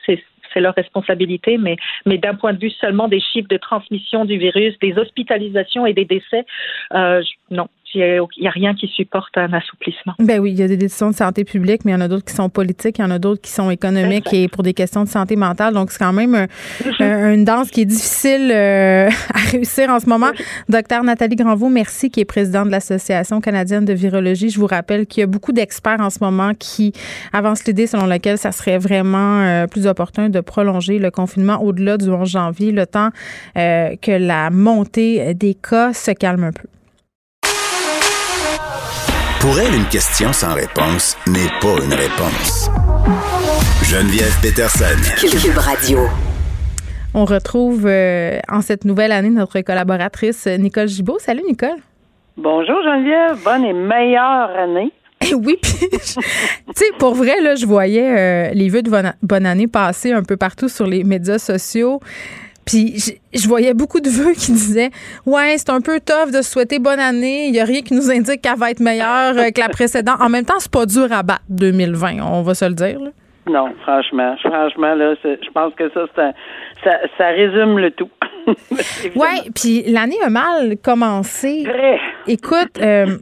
c'est 0.53 0.59
leur 0.59 0.75
responsabilité, 0.75 1.57
mais, 1.57 1.77
mais 2.05 2.17
d'un 2.17 2.35
point 2.35 2.51
de 2.51 2.59
vue 2.59 2.71
seulement 2.71 3.07
des 3.07 3.21
chiffres 3.21 3.47
de 3.47 3.55
transmission 3.55 4.25
du 4.25 4.37
virus, 4.37 4.77
des 4.79 4.97
hospitalisations 4.97 5.85
et 5.85 5.93
des 5.93 6.03
décès, 6.03 6.43
euh, 6.93 7.23
non, 7.49 7.69
il 7.93 8.27
n'y 8.39 8.47
a, 8.47 8.51
rien 8.51 8.73
qui 8.73 8.87
supporte 8.87 9.37
un 9.37 9.51
assouplissement. 9.53 10.13
Ben 10.19 10.39
oui, 10.39 10.51
il 10.51 10.59
y 10.59 10.63
a 10.63 10.67
des 10.67 10.77
décisions 10.77 11.09
de 11.09 11.15
santé 11.15 11.43
publique, 11.43 11.85
mais 11.85 11.91
il 11.91 11.95
y 11.95 11.97
en 11.97 12.01
a 12.01 12.07
d'autres 12.07 12.25
qui 12.25 12.33
sont 12.33 12.49
politiques, 12.49 12.99
il 12.99 13.01
y 13.01 13.05
en 13.05 13.11
a 13.11 13.19
d'autres 13.19 13.41
qui 13.41 13.51
sont 13.51 13.69
économiques 13.69 14.33
et 14.33 14.47
pour 14.47 14.63
des 14.63 14.73
questions 14.73 15.03
de 15.03 15.09
santé 15.09 15.35
mentale. 15.35 15.73
Donc, 15.73 15.91
c'est 15.91 15.99
quand 15.99 16.13
même 16.13 16.47
mm-hmm. 16.83 17.33
une 17.33 17.45
danse 17.45 17.69
qui 17.69 17.81
est 17.81 17.85
difficile 17.85 18.51
euh, 18.51 19.09
à 19.33 19.39
réussir 19.51 19.89
en 19.89 19.99
ce 19.99 20.07
moment. 20.07 20.31
Docteur 20.69 21.03
Nathalie 21.03 21.35
Granvaux, 21.35 21.69
merci, 21.69 22.09
qui 22.09 22.19
est 22.19 22.25
présidente 22.25 22.67
de 22.67 22.71
l'Association 22.71 23.41
canadienne 23.41 23.85
de 23.85 23.93
virologie. 23.93 24.49
Je 24.49 24.59
vous 24.59 24.67
rappelle 24.67 25.05
qu'il 25.05 25.21
y 25.21 25.23
a 25.23 25.27
beaucoup 25.27 25.51
d'experts 25.51 26.01
en 26.01 26.09
ce 26.09 26.19
moment 26.21 26.53
qui 26.57 26.93
avancent 27.33 27.65
l'idée 27.65 27.87
selon 27.87 28.05
laquelle 28.05 28.37
ça 28.37 28.51
serait 28.51 28.77
vraiment 28.77 29.41
euh, 29.41 29.67
plus 29.67 29.87
opportun 29.87 30.29
de 30.29 30.39
prolonger 30.39 30.99
le 30.99 31.11
confinement 31.11 31.61
au-delà 31.61 31.97
du 31.97 32.09
11 32.09 32.29
janvier, 32.29 32.71
le 32.71 32.85
temps 32.85 33.09
euh, 33.57 33.95
que 34.01 34.11
la 34.11 34.49
montée 34.49 35.33
des 35.33 35.55
cas 35.55 35.93
se 35.93 36.11
calme 36.11 36.43
un 36.43 36.51
peu. 36.51 36.67
Pour 39.41 39.57
elle, 39.57 39.73
une 39.73 39.87
question 39.87 40.31
sans 40.33 40.53
réponse 40.53 41.17
n'est 41.25 41.49
pas 41.61 41.83
une 41.83 41.93
réponse. 41.95 42.69
Geneviève 43.83 44.39
Peterson. 44.39 44.85
Cube 45.19 45.57
Radio. 45.57 46.01
On 47.15 47.25
retrouve 47.25 47.87
euh, 47.87 48.37
en 48.47 48.61
cette 48.61 48.85
nouvelle 48.85 49.11
année 49.11 49.31
notre 49.31 49.59
collaboratrice 49.61 50.45
Nicole 50.45 50.87
Gibault. 50.87 51.17
Salut 51.17 51.41
Nicole. 51.47 51.79
Bonjour 52.37 52.83
Geneviève, 52.83 53.43
bonne 53.43 53.65
et 53.65 53.73
meilleure 53.73 54.51
année. 54.55 54.91
oui, 55.35 55.57
puis, 55.59 55.89
tu 55.89 56.11
sais, 56.75 56.85
pour 56.99 57.15
vrai, 57.15 57.41
là, 57.41 57.55
je 57.55 57.65
voyais 57.65 58.51
euh, 58.51 58.53
les 58.53 58.69
vœux 58.69 58.83
de 58.83 58.91
bonne 59.23 59.45
année 59.47 59.67
passer 59.67 60.11
un 60.11 60.21
peu 60.21 60.37
partout 60.37 60.69
sur 60.69 60.85
les 60.85 61.03
médias 61.03 61.39
sociaux. 61.39 61.99
Puis 62.65 63.17
je, 63.33 63.47
voyais 63.47 63.73
beaucoup 63.73 63.99
de 63.99 64.09
vœux 64.09 64.33
qui 64.33 64.51
disaient 64.51 64.91
Ouais, 65.25 65.55
c'est 65.57 65.69
un 65.69 65.81
peu 65.81 65.99
tough 65.99 66.31
de 66.31 66.41
souhaiter 66.41 66.79
bonne 66.79 66.99
année. 66.99 67.45
Il 67.47 67.51
n'y 67.51 67.59
a 67.59 67.65
rien 67.65 67.81
qui 67.81 67.93
nous 67.93 68.09
indique 68.11 68.41
qu'elle 68.41 68.57
va 68.57 68.71
être 68.71 68.79
meilleure 68.79 69.37
euh, 69.37 69.49
que 69.49 69.59
la 69.59 69.69
précédente. 69.69 70.17
En 70.19 70.29
même 70.29 70.45
temps, 70.45 70.59
c'est 70.59 70.71
pas 70.71 70.85
dur 70.85 71.07
à 71.11 71.23
battre 71.23 71.43
2020, 71.49 72.21
on 72.21 72.41
va 72.41 72.53
se 72.53 72.65
le 72.65 72.73
dire. 72.73 72.99
Non, 73.47 73.73
franchement. 73.81 74.35
Franchement, 74.43 74.93
là, 74.93 75.15
je 75.23 75.51
pense 75.53 75.73
que 75.73 75.89
ça, 75.89 76.05
ça, 76.15 76.31
ça 77.17 77.27
résume 77.27 77.79
le 77.79 77.91
tout. 77.91 78.09
ouais, 79.15 79.49
puis 79.55 79.83
l'année 79.87 80.21
a 80.23 80.29
mal 80.29 80.77
commencé. 80.83 81.63
Vrai. 81.63 81.99
Écoute, 82.27 82.79
euh, 82.81 83.17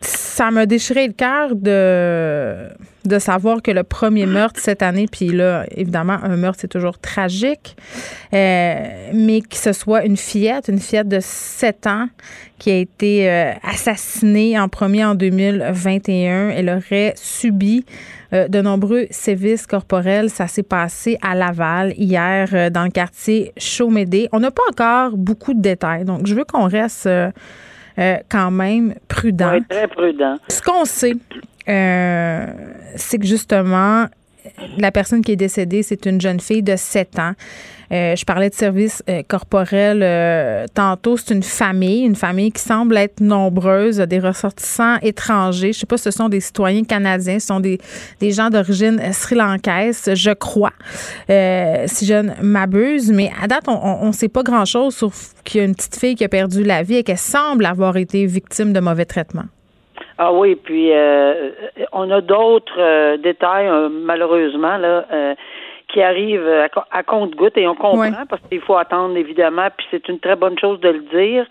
ça 0.00 0.50
m'a 0.50 0.66
déchiré 0.66 1.06
le 1.06 1.12
cœur 1.12 1.54
de 1.54 2.68
de 3.08 3.18
savoir 3.18 3.62
que 3.62 3.70
le 3.70 3.82
premier 3.82 4.26
meurtre 4.26 4.60
cette 4.60 4.82
année, 4.82 5.06
puis 5.10 5.28
là, 5.28 5.64
évidemment, 5.74 6.18
un 6.22 6.36
meurtre, 6.36 6.58
c'est 6.60 6.68
toujours 6.68 6.98
tragique, 6.98 7.76
euh, 8.34 9.10
mais 9.12 9.40
que 9.40 9.56
ce 9.56 9.72
soit 9.72 10.04
une 10.04 10.16
fillette, 10.16 10.68
une 10.68 10.78
fillette 10.78 11.08
de 11.08 11.18
7 11.20 11.86
ans 11.86 12.08
qui 12.58 12.70
a 12.70 12.76
été 12.76 13.30
euh, 13.30 13.52
assassinée 13.62 14.58
en 14.58 14.68
premier 14.68 15.04
en 15.04 15.14
2021. 15.14 16.50
Elle 16.50 16.68
aurait 16.68 17.14
subi 17.16 17.84
euh, 18.32 18.46
de 18.48 18.60
nombreux 18.60 19.06
sévices 19.10 19.66
corporels. 19.66 20.28
Ça 20.28 20.46
s'est 20.46 20.62
passé 20.62 21.18
à 21.22 21.34
Laval 21.34 21.94
hier 21.96 22.70
dans 22.70 22.84
le 22.84 22.90
quartier 22.90 23.52
Chaumédé. 23.56 24.28
On 24.32 24.40
n'a 24.40 24.50
pas 24.50 24.62
encore 24.70 25.16
beaucoup 25.16 25.54
de 25.54 25.62
détails, 25.62 26.04
donc 26.04 26.26
je 26.26 26.34
veux 26.34 26.44
qu'on 26.44 26.68
reste 26.68 27.08
quand 28.28 28.50
même 28.50 28.94
prudent. 29.08 29.54
Oui, 29.54 29.64
très 29.68 29.88
prudent. 29.88 30.36
Ce 30.48 30.62
qu'on 30.62 30.84
sait, 30.84 31.14
euh, 31.68 32.46
c'est 32.96 33.18
que 33.18 33.26
justement, 33.26 34.06
la 34.78 34.92
personne 34.92 35.22
qui 35.22 35.32
est 35.32 35.36
décédée, 35.36 35.82
c'est 35.82 36.06
une 36.06 36.20
jeune 36.20 36.40
fille 36.40 36.62
de 36.62 36.76
7 36.76 37.18
ans. 37.18 37.32
Euh, 37.90 38.14
je 38.14 38.24
parlais 38.26 38.50
de 38.50 38.54
service 38.54 39.02
euh, 39.08 39.22
corporel 39.26 40.68
tantôt. 40.74 41.16
C'est 41.16 41.32
une 41.32 41.42
famille, 41.42 42.04
une 42.04 42.16
famille 42.16 42.52
qui 42.52 42.60
semble 42.60 42.96
être 42.98 43.20
nombreuse, 43.20 43.96
des 43.96 44.18
ressortissants 44.18 44.96
étrangers. 45.00 45.72
Je 45.72 45.80
sais 45.80 45.86
pas 45.86 45.96
si 45.96 46.04
ce 46.04 46.10
sont 46.10 46.28
des 46.28 46.40
citoyens 46.40 46.84
canadiens, 46.84 47.38
ce 47.38 47.46
sont 47.46 47.60
des, 47.60 47.78
des 48.20 48.32
gens 48.32 48.50
d'origine 48.50 49.00
sri-lankaise, 49.12 50.10
je 50.14 50.30
crois, 50.32 50.74
si 51.28 52.06
je 52.06 52.22
ne 52.22 52.42
m'abuse. 52.42 53.10
Mais 53.10 53.30
à 53.42 53.46
date, 53.46 53.64
on 53.68 54.06
ne 54.06 54.12
sait 54.12 54.28
pas 54.28 54.42
grand-chose 54.42 54.94
sur 54.94 55.10
qu'il 55.44 55.60
y 55.60 55.64
a 55.64 55.66
une 55.66 55.74
petite 55.74 55.96
fille 55.96 56.14
qui 56.14 56.24
a 56.24 56.28
perdu 56.28 56.62
la 56.62 56.82
vie 56.82 56.96
et 56.96 57.02
qu'elle 57.02 57.16
semble 57.16 57.64
avoir 57.64 57.96
été 57.96 58.26
victime 58.26 58.72
de 58.72 58.80
mauvais 58.80 59.06
traitements. 59.06 59.46
Ah 60.20 60.32
oui, 60.32 60.56
puis 60.56 60.90
euh, 60.92 61.50
on 61.92 62.10
a 62.10 62.20
d'autres 62.20 62.80
euh, 62.80 63.16
détails, 63.18 63.68
euh, 63.68 63.88
malheureusement, 63.88 64.76
là, 64.76 65.06
qui 65.92 66.02
arrivent 66.02 66.66
à, 66.90 67.02
compte-goutte 67.04 67.56
et 67.56 67.66
on 67.68 67.76
comprend 67.76 68.26
parce 68.28 68.42
qu'il 68.50 68.60
faut 68.60 68.76
attendre, 68.76 69.16
évidemment, 69.16 69.68
puis 69.74 69.86
c'est 69.90 70.06
une 70.08 70.18
très 70.18 70.36
bonne 70.36 70.58
chose 70.58 70.80
de 70.80 70.88
le 70.88 71.00
dire. 71.00 71.46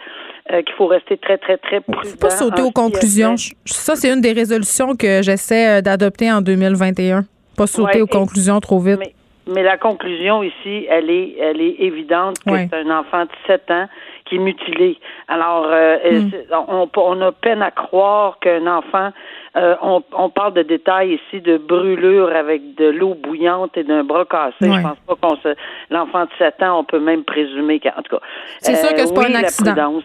qu'il 0.50 0.76
faut 0.78 0.86
rester 0.86 1.18
très, 1.18 1.38
très, 1.38 1.58
très 1.58 1.80
prudent. 1.80 2.02
Faut 2.04 2.18
pas 2.18 2.30
sauter 2.30 2.62
aux 2.62 2.72
conclusions. 2.72 3.36
Ça, 3.66 3.96
c'est 3.96 4.14
une 4.14 4.22
des 4.22 4.34
résolutions 4.34 4.96
que 4.96 5.22
j'essaie 5.24 5.82
d'adopter 5.82 6.32
en 6.32 6.42
2021. 6.42 7.24
Pas 7.58 7.68
sauter 7.68 8.02
aux 8.02 8.08
conclusions 8.08 8.60
trop 8.60 8.80
vite. 8.80 9.00
Mais, 9.00 9.14
mais, 9.48 9.64
la 9.64 9.78
conclusion 9.78 10.44
ici, 10.44 10.86
elle 10.90 11.10
est, 11.10 11.36
elle 11.40 11.62
est 11.62 11.78
évidente 11.80 12.38
que 12.40 12.52
c'est 12.52 12.76
un 12.76 13.00
enfant 13.00 13.24
de 13.24 13.32
7 13.48 13.72
ans 13.72 13.88
qui 14.28 14.36
est 14.36 14.40
mutilé. 14.40 15.00
Alors, 15.28 15.66
euh, 15.68 15.98
hmm. 16.22 16.32
on, 16.68 16.90
on, 16.96 17.22
a 17.22 17.32
peine 17.32 17.62
à 17.62 17.72
croire 17.72 18.40
qu'un 18.40 18.68
enfant, 18.68 19.12
euh, 19.58 19.76
on, 19.82 20.04
on, 20.14 20.30
parle 20.30 20.54
de 20.54 20.62
détails 20.62 21.16
ici 21.16 21.42
de 21.42 21.58
brûlure 21.58 22.36
avec 22.36 22.76
de 22.76 22.90
l'eau 22.90 23.16
bouillante 23.16 23.78
et 23.78 23.84
d'un 23.84 24.04
bras 24.04 24.26
cassé. 24.26 24.54
Je 24.62 24.82
pense 24.82 24.98
pas 25.08 25.16
qu'on 25.16 25.36
se, 25.38 25.56
l'enfant 25.90 26.26
de 26.26 26.30
7 26.38 26.62
ans, 26.64 26.80
on 26.80 26.84
peut 26.84 27.00
même 27.00 27.24
présumer 27.24 27.80
qu'en 27.80 28.02
tout 28.04 28.18
cas. 28.18 28.24
C'est 28.60 28.76
sûr 28.76 28.94
que 28.94 29.06
c'est 29.06 29.14
pas 29.14 29.24
euh, 29.24 29.36
un 29.36 29.36
accident. 29.36 30.02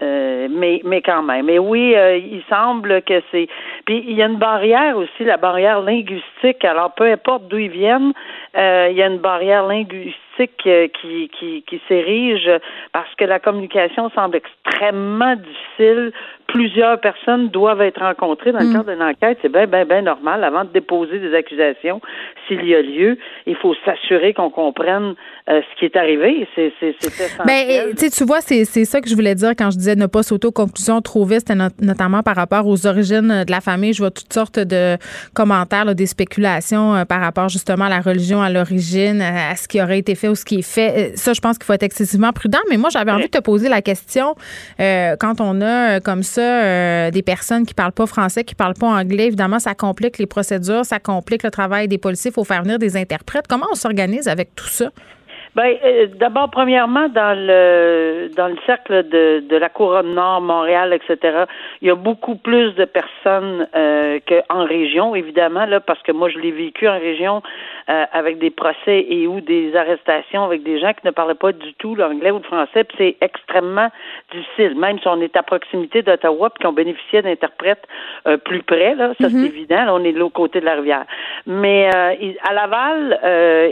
mais, 0.00 0.80
mais 0.84 1.02
quand 1.02 1.22
même. 1.22 1.46
Mais 1.46 1.58
oui, 1.58 1.94
il 1.94 2.42
semble 2.48 3.02
que 3.02 3.22
c'est. 3.30 3.48
Puis 3.84 4.04
il 4.08 4.16
y 4.16 4.22
a 4.22 4.26
une 4.26 4.38
barrière 4.38 4.96
aussi, 4.96 5.24
la 5.24 5.36
barrière 5.36 5.80
linguistique. 5.82 6.64
Alors 6.64 6.92
peu 6.94 7.04
importe 7.04 7.48
d'où 7.48 7.58
ils 7.58 7.70
viennent, 7.70 8.12
il 8.54 8.94
y 8.96 9.02
a 9.02 9.06
une 9.06 9.18
barrière 9.18 9.66
linguistique 9.66 10.24
euh, 10.66 10.88
qui, 10.88 11.30
qui, 11.38 11.62
qui 11.62 11.80
s'érige 11.86 12.50
parce 12.92 13.12
que 13.16 13.24
la 13.24 13.38
communication 13.38 14.10
semble 14.10 14.36
extrêmement 14.36 15.36
difficile 15.36 16.12
plusieurs 16.46 17.00
personnes 17.00 17.48
doivent 17.48 17.80
être 17.80 18.00
rencontrées 18.00 18.52
dans 18.52 18.60
le 18.60 18.66
mm. 18.66 18.72
cadre 18.72 18.92
d'une 18.92 19.02
enquête. 19.02 19.38
C'est 19.42 19.50
bien, 19.50 19.66
bien, 19.66 19.84
bien 19.84 20.02
normal. 20.02 20.44
Avant 20.44 20.64
de 20.64 20.70
déposer 20.70 21.18
des 21.18 21.34
accusations, 21.34 22.00
s'il 22.46 22.64
y 22.66 22.74
a 22.74 22.82
lieu, 22.82 23.18
il 23.46 23.56
faut 23.56 23.74
s'assurer 23.84 24.34
qu'on 24.34 24.50
comprenne 24.50 25.14
euh, 25.48 25.60
ce 25.60 25.78
qui 25.78 25.84
est 25.86 25.96
arrivé. 25.96 26.46
C'est 26.54 26.72
essentiel. 26.80 27.30
Ben, 27.46 27.94
tu 27.96 28.24
vois, 28.24 28.40
c'est 28.40 28.64
ça 28.64 29.00
que 29.00 29.08
je 29.08 29.14
voulais 29.14 29.34
dire 29.34 29.50
quand 29.56 29.70
je 29.70 29.78
disais 29.78 29.96
ne 29.96 30.06
pas 30.06 30.22
s'auto-conclusion 30.22 31.00
trop 31.00 31.24
vite. 31.24 31.40
C'était 31.46 31.58
notamment 31.80 32.22
par 32.22 32.36
rapport 32.36 32.66
aux 32.66 32.86
origines 32.86 33.44
de 33.44 33.50
la 33.50 33.60
famille. 33.60 33.92
Je 33.92 33.98
vois 33.98 34.10
toutes 34.10 34.32
sortes 34.32 34.58
de 34.58 34.96
commentaires, 35.34 35.94
des 35.94 36.06
spéculations 36.06 36.94
euh, 36.94 37.04
par 37.04 37.20
rapport 37.20 37.48
justement 37.48 37.86
à 37.86 37.90
la 37.90 38.00
religion, 38.00 38.42
à 38.42 38.50
l'origine, 38.50 39.20
à, 39.22 39.56
ce 39.56 39.66
qui 39.66 39.80
aurait 39.82 39.98
été 39.98 40.14
fait 40.14 40.28
ou 40.28 40.34
ce 40.34 40.44
qui 40.44 40.56
est 40.56 40.62
fait. 40.62 41.12
Euh, 41.12 41.16
ça, 41.16 41.32
je 41.32 41.40
pense 41.40 41.58
qu'il 41.58 41.64
faut 41.64 41.72
être 41.72 41.82
excessivement 41.82 42.32
prudent. 42.32 42.60
Mais 42.70 42.76
moi, 42.76 42.90
j'avais 42.90 43.10
envie 43.10 43.26
de 43.26 43.38
te 43.38 43.42
poser 43.42 43.68
la 43.68 43.82
question 43.82 44.34
quand 44.78 45.40
on 45.40 45.60
a 45.60 46.00
comme 46.00 46.22
ça 46.22 46.33
des 46.40 47.22
personnes 47.22 47.66
qui 47.66 47.74
parlent 47.74 47.92
pas 47.92 48.06
français, 48.06 48.44
qui 48.44 48.54
parlent 48.54 48.74
pas 48.74 48.88
anglais. 48.88 49.26
Évidemment, 49.26 49.58
ça 49.58 49.74
complique 49.74 50.18
les 50.18 50.26
procédures, 50.26 50.84
ça 50.84 50.98
complique 50.98 51.42
le 51.42 51.50
travail 51.50 51.88
des 51.88 51.98
policiers. 51.98 52.30
Il 52.30 52.34
faut 52.34 52.44
faire 52.44 52.62
venir 52.62 52.78
des 52.78 52.96
interprètes. 52.96 53.46
Comment 53.48 53.66
on 53.70 53.74
s'organise 53.74 54.28
avec 54.28 54.54
tout 54.54 54.66
ça? 54.66 54.90
Ben, 55.54 55.76
euh, 55.84 56.08
d'abord, 56.18 56.50
premièrement, 56.50 57.08
dans 57.08 57.38
le 57.38 58.28
dans 58.36 58.48
le 58.48 58.56
cercle 58.66 59.08
de, 59.08 59.44
de 59.48 59.56
la 59.56 59.68
couronne 59.68 60.12
nord, 60.12 60.40
Montréal, 60.40 60.92
etc., 60.92 61.44
il 61.80 61.88
y 61.88 61.90
a 61.92 61.94
beaucoup 61.94 62.34
plus 62.34 62.74
de 62.74 62.84
personnes 62.84 63.68
euh, 63.76 64.18
qu'en 64.26 64.64
région, 64.64 65.14
évidemment, 65.14 65.64
là, 65.66 65.78
parce 65.78 66.02
que 66.02 66.10
moi, 66.10 66.28
je 66.28 66.38
l'ai 66.38 66.50
vécu 66.50 66.88
en 66.88 66.98
région 66.98 67.40
euh, 67.88 68.04
avec 68.12 68.38
des 68.38 68.50
procès 68.50 69.06
et 69.08 69.26
ou 69.26 69.40
des 69.40 69.76
arrestations 69.76 70.44
avec 70.44 70.62
des 70.62 70.80
gens 70.80 70.92
qui 70.92 71.06
ne 71.06 71.10
parlaient 71.10 71.34
pas 71.34 71.52
du 71.52 71.74
tout 71.74 71.94
l'anglais 71.94 72.30
ou 72.30 72.38
le 72.38 72.42
français, 72.42 72.84
puis 72.84 72.96
c'est 72.98 73.16
extrêmement 73.20 73.88
difficile, 74.32 74.78
même 74.78 74.98
si 74.98 75.08
on 75.08 75.20
est 75.20 75.36
à 75.36 75.42
proximité 75.42 76.02
d'Ottawa, 76.02 76.50
puis 76.50 76.64
qu'on 76.64 76.72
bénéficiait 76.72 77.22
d'interprètes 77.22 77.86
euh, 78.26 78.36
plus 78.36 78.62
près, 78.62 78.94
là, 78.94 79.08
ça 79.20 79.28
c'est 79.28 79.36
mm-hmm. 79.36 79.46
évident, 79.46 79.84
là, 79.84 79.94
on 79.94 80.04
est 80.04 80.12
de 80.12 80.18
l'autre 80.18 80.34
côté 80.34 80.60
de 80.60 80.64
la 80.64 80.74
rivière. 80.74 81.04
Mais 81.46 81.88
à 81.94 82.52
Laval 82.52 83.20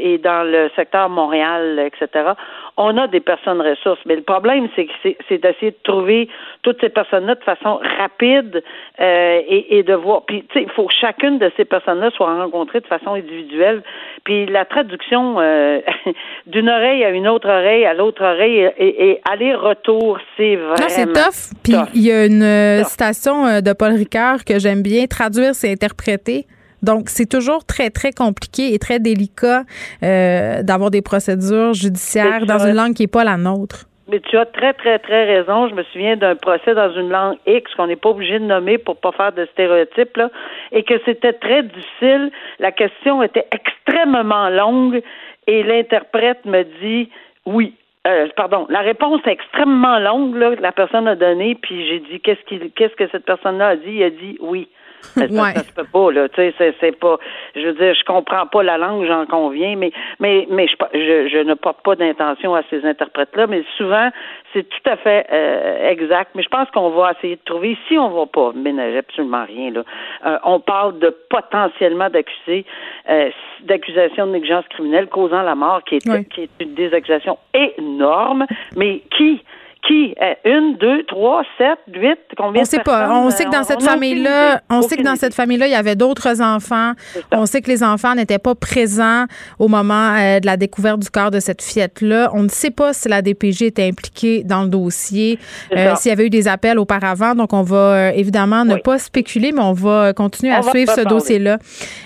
et 0.00 0.18
dans 0.18 0.46
le 0.46 0.70
secteur 0.76 1.08
Montréal, 1.08 1.78
etc., 1.78 2.32
on 2.76 2.96
a 2.96 3.06
des 3.06 3.20
personnes 3.20 3.60
ressources. 3.60 4.00
Mais 4.06 4.16
le 4.16 4.22
problème, 4.22 4.68
c'est 4.74 4.86
que 4.86 4.92
c'est 5.28 5.38
d'essayer 5.38 5.72
de 5.72 5.82
trouver 5.82 6.28
toutes 6.62 6.80
ces 6.80 6.88
personnes-là 6.88 7.34
de 7.34 7.44
façon 7.44 7.80
rapide 7.98 8.62
euh, 9.00 9.40
et, 9.46 9.82
de 9.82 9.94
voir. 9.94 10.24
Puis, 10.24 10.44
tu 10.48 10.58
sais, 10.58 10.64
il 10.64 10.70
faut 10.70 10.86
que 10.86 10.94
chacune 10.98 11.38
de 11.38 11.50
ces 11.56 11.64
personnes-là 11.64 12.10
soit 12.10 12.34
rencontrée 12.34 12.80
de 12.80 12.86
façon 12.86 13.14
individuelle. 13.14 13.82
Puis 14.24 14.46
la 14.46 14.64
traduction 14.64 15.36
euh, 15.38 15.80
d'une 16.46 16.68
oreille 16.68 17.04
à 17.04 17.10
une 17.10 17.28
autre 17.28 17.48
oreille, 17.48 17.84
à 17.84 17.94
l'autre 17.94 18.24
oreille, 18.24 18.70
et, 18.78 19.20
aller-retour, 19.30 20.18
c'est 20.36 20.56
vraiment. 20.56 20.88
C'est 20.88 21.12
tough. 21.12 21.52
Puis 21.62 21.74
il 21.94 22.06
y 22.06 22.12
a 22.12 22.26
une 22.26 22.42
euh, 22.42 22.84
citation 22.84 23.60
de 23.60 23.72
Paul 23.72 23.92
Ricard 23.92 24.44
que 24.44 24.58
j'aime 24.58 24.82
bien. 24.82 25.06
Traduire, 25.06 25.54
c'est 25.54 25.70
interpréter. 25.70 26.46
Donc, 26.82 27.08
c'est 27.08 27.28
toujours 27.28 27.64
très, 27.64 27.90
très 27.90 28.12
compliqué 28.12 28.74
et 28.74 28.78
très 28.78 28.98
délicat 28.98 29.62
euh, 30.02 30.62
d'avoir 30.62 30.90
des 30.90 31.02
procédures 31.02 31.74
judiciaires 31.74 32.44
dans 32.46 32.58
une 32.58 32.74
langue 32.74 32.94
qui 32.94 33.02
n'est 33.02 33.08
pas 33.08 33.24
la 33.24 33.36
nôtre. 33.36 33.86
Mais 34.08 34.20
tu 34.20 34.36
as 34.36 34.46
très, 34.46 34.72
très, 34.74 34.98
très 34.98 35.24
raison. 35.24 35.68
Je 35.68 35.74
me 35.74 35.84
souviens 35.84 36.16
d'un 36.16 36.34
procès 36.34 36.74
dans 36.74 36.92
une 36.92 37.08
langue 37.08 37.38
X 37.46 37.72
qu'on 37.74 37.86
n'est 37.86 37.96
pas 37.96 38.10
obligé 38.10 38.38
de 38.38 38.44
nommer 38.44 38.76
pour 38.76 38.96
pas 38.96 39.12
faire 39.12 39.32
de 39.32 39.46
stéréotypes, 39.52 40.16
là, 40.16 40.30
et 40.72 40.82
que 40.82 40.94
c'était 41.04 41.32
très 41.32 41.62
difficile. 41.62 42.30
La 42.58 42.72
question 42.72 43.22
était 43.22 43.46
extrêmement 43.52 44.50
longue 44.50 45.02
et 45.46 45.62
l'interprète 45.62 46.44
me 46.44 46.64
dit 46.82 47.10
oui. 47.46 47.74
Euh, 48.06 48.26
pardon, 48.36 48.66
la 48.68 48.80
réponse 48.80 49.20
est 49.26 49.30
extrêmement 49.30 50.00
longue 50.00 50.34
là, 50.34 50.56
que 50.56 50.60
la 50.60 50.72
personne 50.72 51.06
a 51.06 51.14
donnée, 51.14 51.54
puis 51.54 51.86
j'ai 51.86 52.00
dit 52.00 52.20
qu'est-ce 52.20 52.42
qu'il 52.46 52.72
qu'est-ce 52.72 52.96
que 52.96 53.08
cette 53.12 53.24
personne-là 53.24 53.68
a 53.68 53.76
dit? 53.76 53.92
Il 53.92 54.02
a 54.02 54.10
dit 54.10 54.36
oui. 54.40 54.68
Ça, 55.02 55.26
ouais. 55.26 55.54
ça, 55.54 55.62
se 55.62 55.72
peut 55.72 55.86
pas, 55.92 56.12
là. 56.12 56.28
Tu 56.28 56.36
sais, 56.36 56.54
c'est, 56.56 56.74
c'est 56.80 56.98
pas. 56.98 57.18
Je 57.54 57.60
veux 57.66 57.74
dire, 57.74 57.94
je 57.94 58.04
comprends 58.04 58.46
pas 58.46 58.62
la 58.62 58.78
langue, 58.78 59.04
j'en 59.06 59.26
conviens, 59.26 59.76
mais 59.76 59.92
mais 60.20 60.46
mais 60.50 60.66
je, 60.68 60.76
je, 60.94 61.28
je 61.28 61.38
ne 61.38 61.54
porte 61.54 61.82
pas 61.82 61.96
d'intention 61.96 62.54
à 62.54 62.62
ces 62.70 62.84
interprètes-là, 62.84 63.46
mais 63.46 63.64
souvent 63.76 64.10
c'est 64.52 64.68
tout 64.68 64.90
à 64.90 64.96
fait 64.96 65.26
euh, 65.32 65.90
exact. 65.90 66.32
Mais 66.34 66.42
je 66.42 66.48
pense 66.48 66.70
qu'on 66.70 66.90
va 66.90 67.12
essayer 67.12 67.36
de 67.36 67.40
trouver. 67.44 67.76
Si 67.88 67.98
on 67.98 68.10
va 68.10 68.26
pas 68.26 68.52
ménager 68.54 68.98
absolument 68.98 69.44
rien, 69.44 69.70
là. 69.70 69.82
Euh, 70.26 70.38
on 70.44 70.60
parle 70.60 70.98
de 70.98 71.14
potentiellement 71.30 72.10
d'accusés, 72.10 72.64
euh, 73.08 73.30
d'accusations 73.62 74.26
de 74.26 74.32
négligence 74.32 74.66
criminelle 74.68 75.08
causant 75.08 75.42
la 75.42 75.54
mort, 75.54 75.82
qui 75.84 75.96
est 75.96 76.28
qui 76.30 76.42
est 76.42 76.50
une 76.60 76.74
des 76.74 76.92
accusations 76.94 77.38
énormes, 77.54 78.46
mais 78.76 79.02
qui 79.16 79.42
qui? 79.86 80.14
Euh, 80.20 80.34
une, 80.44 80.76
deux, 80.78 81.04
trois, 81.04 81.42
sept, 81.58 81.78
huit? 81.94 82.18
Combien 82.36 82.62
on 82.62 82.64
sait 82.64 82.78
pas. 82.80 83.10
On 83.10 83.30
sait 83.30 83.44
que 83.44 83.50
dans 83.50 83.64
cette 83.64 83.82
famille-là, 83.82 84.60
on 84.70 84.82
sait 84.82 84.96
que 84.96 85.02
dans 85.02 85.16
cette 85.16 85.34
famille-là, 85.34 85.66
il 85.66 85.72
y 85.72 85.76
avait 85.76 85.96
d'autres 85.96 86.40
enfants. 86.40 86.92
On 87.32 87.46
sait 87.46 87.60
que 87.60 87.68
les 87.68 87.82
enfants 87.82 88.14
n'étaient 88.14 88.38
pas 88.38 88.54
présents 88.54 89.26
au 89.58 89.68
moment 89.68 90.14
euh, 90.16 90.40
de 90.40 90.46
la 90.46 90.56
découverte 90.56 91.00
du 91.00 91.10
corps 91.10 91.30
de 91.30 91.40
cette 91.40 91.62
fillette-là. 91.62 92.30
On 92.34 92.44
ne 92.44 92.48
sait 92.48 92.70
pas 92.70 92.92
si 92.92 93.08
la 93.08 93.22
DPG 93.22 93.66
était 93.66 93.88
impliquée 93.88 94.44
dans 94.44 94.62
le 94.62 94.68
dossier, 94.68 95.38
euh, 95.76 95.94
s'il 95.96 96.10
y 96.10 96.12
avait 96.12 96.26
eu 96.26 96.30
des 96.30 96.48
appels 96.48 96.78
auparavant. 96.78 97.34
Donc, 97.34 97.52
on 97.52 97.62
va 97.62 98.12
évidemment 98.14 98.64
ne 98.64 98.76
pas 98.76 98.98
spéculer, 98.98 99.52
mais 99.52 99.62
on 99.62 99.72
va 99.72 100.12
continuer 100.12 100.52
à 100.52 100.62
suivre 100.62 100.92
ce 100.92 101.02
dossier-là. 101.02 101.58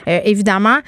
évidemment. 0.07 0.79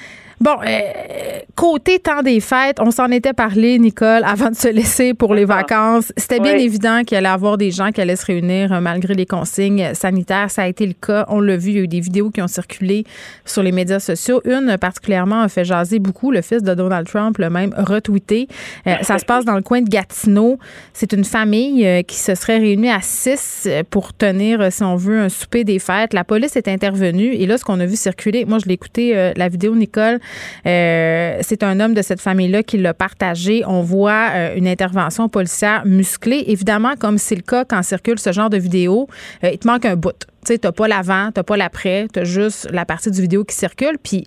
Bon, 0.41 0.55
euh, 0.65 1.41
côté 1.57 1.99
temps 1.99 2.23
des 2.23 2.39
fêtes, 2.39 2.79
on 2.79 2.93
s'en 2.93 3.11
était 3.11 3.33
parlé, 3.33 3.77
Nicole, 3.81 4.23
avant 4.25 4.51
de 4.51 4.55
se 4.55 4.69
laisser 4.69 5.13
pour 5.13 5.35
les 5.35 5.45
vacances. 5.45 6.13
C'était 6.17 6.39
bien 6.39 6.55
évident 6.55 7.03
qu'il 7.05 7.17
allait 7.17 7.29
y 7.29 7.33
avoir 7.33 7.59
des 7.59 7.73
gens 7.73 7.91
qui 7.91 8.01
allaient 8.01 8.15
se 8.15 8.27
réunir 8.27 8.73
euh, 8.73 8.81
malgré 8.81 9.15
les 9.15 9.27
consignes 9.27 9.95
sanitaires. 9.95 10.49
Ça 10.53 10.63
a 10.63 10.69
été 10.69 10.87
le 10.87 10.93
cas. 10.93 11.27
On 11.29 11.41
l'a 11.41 11.57
vu, 11.57 11.71
il 11.71 11.77
y 11.77 11.81
a 11.81 11.83
eu 11.83 11.89
des 11.89 11.99
vidéos 11.99 12.31
qui 12.31 12.41
ont 12.41 12.47
circulé 12.47 13.05
sur 13.45 13.65
les 13.65 13.73
médias 13.73 13.99
sociaux. 13.99 14.41
Une 14.45 14.79
particulièrement 14.79 15.41
a 15.41 15.49
fait 15.49 15.65
jaser 15.65 15.99
beaucoup. 15.99 16.31
Le 16.31 16.41
fils 16.41 16.63
de 16.63 16.73
Donald 16.73 17.09
Trump 17.09 17.37
le 17.39 17.51
même 17.51 17.75
retweeté. 17.77 18.47
Euh, 18.87 18.95
ça 19.03 19.19
se 19.19 19.25
passe 19.25 19.45
dans 19.45 19.57
le 19.57 19.63
coin 19.63 19.81
de 19.81 19.89
Gatineau. 19.89 20.61
C'est 20.93 21.13
une 21.13 21.25
famille 21.25 22.05
qui 22.05 22.17
se 22.17 22.37
serait 22.37 22.59
réunie 22.59 22.91
à 22.91 23.01
six 23.03 23.69
pour 23.91 24.15
tenir, 24.15 24.73
si 24.73 24.85
on 24.85 24.95
veut, 24.95 25.19
un 25.19 25.29
souper 25.29 25.65
des 25.65 25.81
fêtes. 25.81 26.15
La 26.15 26.23
police 26.23 26.55
est 26.55 26.69
intervenue 26.69 27.35
et 27.35 27.47
là, 27.47 27.59
ce 27.59 27.65
qu'on 27.65 27.81
a 27.81 27.87
vu 27.87 27.97
circuler, 27.97 28.45
moi, 28.45 28.59
je 28.61 28.67
l'ai 28.67 28.75
écouté, 28.75 29.33
la 29.37 29.49
vidéo, 29.49 29.75
Nicole, 29.75 30.21
euh, 30.67 31.39
c'est 31.43 31.63
un 31.63 31.81
homme 31.81 31.95
de 31.95 32.03
cette 32.03 32.21
famille-là 32.21 32.63
qui 32.63 32.79
l'a 32.79 32.95
partagé. 32.95 33.63
On 33.67 33.83
voit 33.83 34.31
euh, 34.35 34.57
une 34.57 34.69
intervention 34.69 35.29
policière 35.29 35.85
musclée. 35.87 36.45
Évidemment, 36.47 36.95
comme 36.99 37.19
c'est 37.19 37.37
le 37.37 37.43
cas 37.43 37.65
quand 37.65 37.83
circule 37.83 38.19
ce 38.19 38.33
genre 38.33 38.51
de 38.51 38.59
vidéo, 38.59 39.09
euh, 39.45 39.51
il 39.53 39.59
te 39.59 39.67
manque 39.67 39.85
un 39.85 39.97
bout. 39.97 40.19
Tu 40.45 40.55
sais, 40.55 40.59
t'as 40.59 40.73
pas 40.73 40.89
l'avant, 40.89 41.31
t'as 41.33 41.43
pas 41.43 41.57
l'après, 41.57 42.07
t'as 42.13 42.25
juste 42.25 42.69
la 42.71 42.85
partie 42.85 43.11
du 43.11 43.21
vidéo 43.21 43.45
qui 43.45 43.55
circule. 43.55 43.99
Puis 44.03 44.25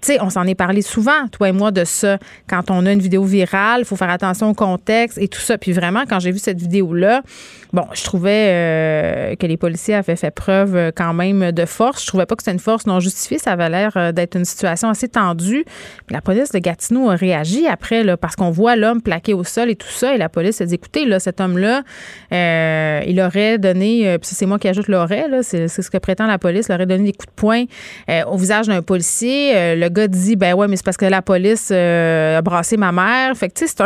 tu 0.00 0.12
sais, 0.12 0.20
on 0.20 0.30
s'en 0.30 0.44
est 0.46 0.54
parlé 0.54 0.82
souvent, 0.82 1.26
toi 1.32 1.48
et 1.48 1.52
moi, 1.52 1.70
de 1.72 1.84
ça. 1.84 2.18
Quand 2.48 2.70
on 2.70 2.86
a 2.86 2.92
une 2.92 3.00
vidéo 3.00 3.24
virale, 3.24 3.80
il 3.80 3.84
faut 3.84 3.96
faire 3.96 4.10
attention 4.10 4.50
au 4.50 4.54
contexte 4.54 5.18
et 5.18 5.26
tout 5.26 5.40
ça. 5.40 5.58
Puis 5.58 5.72
vraiment, 5.72 6.04
quand 6.08 6.20
j'ai 6.20 6.30
vu 6.30 6.38
cette 6.38 6.60
vidéo-là, 6.60 7.22
Bon, 7.74 7.84
je 7.92 8.02
trouvais 8.02 8.48
euh, 8.48 9.34
que 9.36 9.46
les 9.46 9.58
policiers 9.58 9.94
avaient 9.94 10.16
fait 10.16 10.30
preuve 10.30 10.74
euh, 10.74 10.90
quand 10.94 11.12
même 11.12 11.52
de 11.52 11.66
force. 11.66 12.02
Je 12.02 12.06
trouvais 12.06 12.24
pas 12.24 12.34
que 12.34 12.42
c'était 12.42 12.54
une 12.54 12.58
force 12.58 12.86
non 12.86 12.98
justifiée. 12.98 13.38
Ça 13.38 13.52
avait 13.52 13.68
l'air 13.68 13.92
euh, 13.96 14.10
d'être 14.10 14.36
une 14.36 14.46
situation 14.46 14.88
assez 14.88 15.08
tendue. 15.08 15.64
Puis 16.06 16.14
la 16.14 16.22
police 16.22 16.50
de 16.50 16.58
Gatineau 16.60 17.10
a 17.10 17.14
réagi 17.14 17.66
après, 17.66 18.04
là, 18.04 18.16
parce 18.16 18.36
qu'on 18.36 18.50
voit 18.50 18.74
l'homme 18.74 19.02
plaqué 19.02 19.34
au 19.34 19.44
sol 19.44 19.68
et 19.68 19.76
tout 19.76 19.88
ça. 19.88 20.14
Et 20.14 20.18
la 20.18 20.30
police 20.30 20.62
a 20.62 20.64
dit, 20.64 20.76
écoutez, 20.76 21.04
là, 21.04 21.20
cet 21.20 21.42
homme-là, 21.42 21.82
il 23.06 23.20
aurait 23.20 23.58
donné, 23.58 24.16
puis 24.18 24.30
c'est 24.32 24.46
moi 24.46 24.58
qui 24.58 24.68
ajoute 24.68 24.88
l'aurait, 24.88 25.26
c'est, 25.42 25.68
ce 25.68 25.90
que 25.90 25.98
prétend 25.98 26.26
la 26.26 26.38
police, 26.38 26.66
il 26.68 26.74
aurait 26.74 26.86
donné 26.86 27.04
des 27.04 27.12
coups 27.12 27.26
de 27.26 27.40
poing 27.40 27.64
au 28.26 28.36
visage 28.36 28.66
d'un 28.66 28.82
policier. 28.82 29.76
le 29.76 29.88
gars 29.88 30.08
dit, 30.08 30.36
ben 30.36 30.54
ouais, 30.54 30.68
mais 30.68 30.76
c'est 30.76 30.84
parce 30.84 30.96
que 30.96 31.06
la 31.06 31.22
police 31.22 31.70
a 31.70 32.40
brassé 32.42 32.76
ma 32.76 32.92
mère. 32.92 33.36
Fait 33.36 33.48
que, 33.48 33.54
tu 33.54 33.66
sais, 33.66 33.74
c'est 33.76 33.84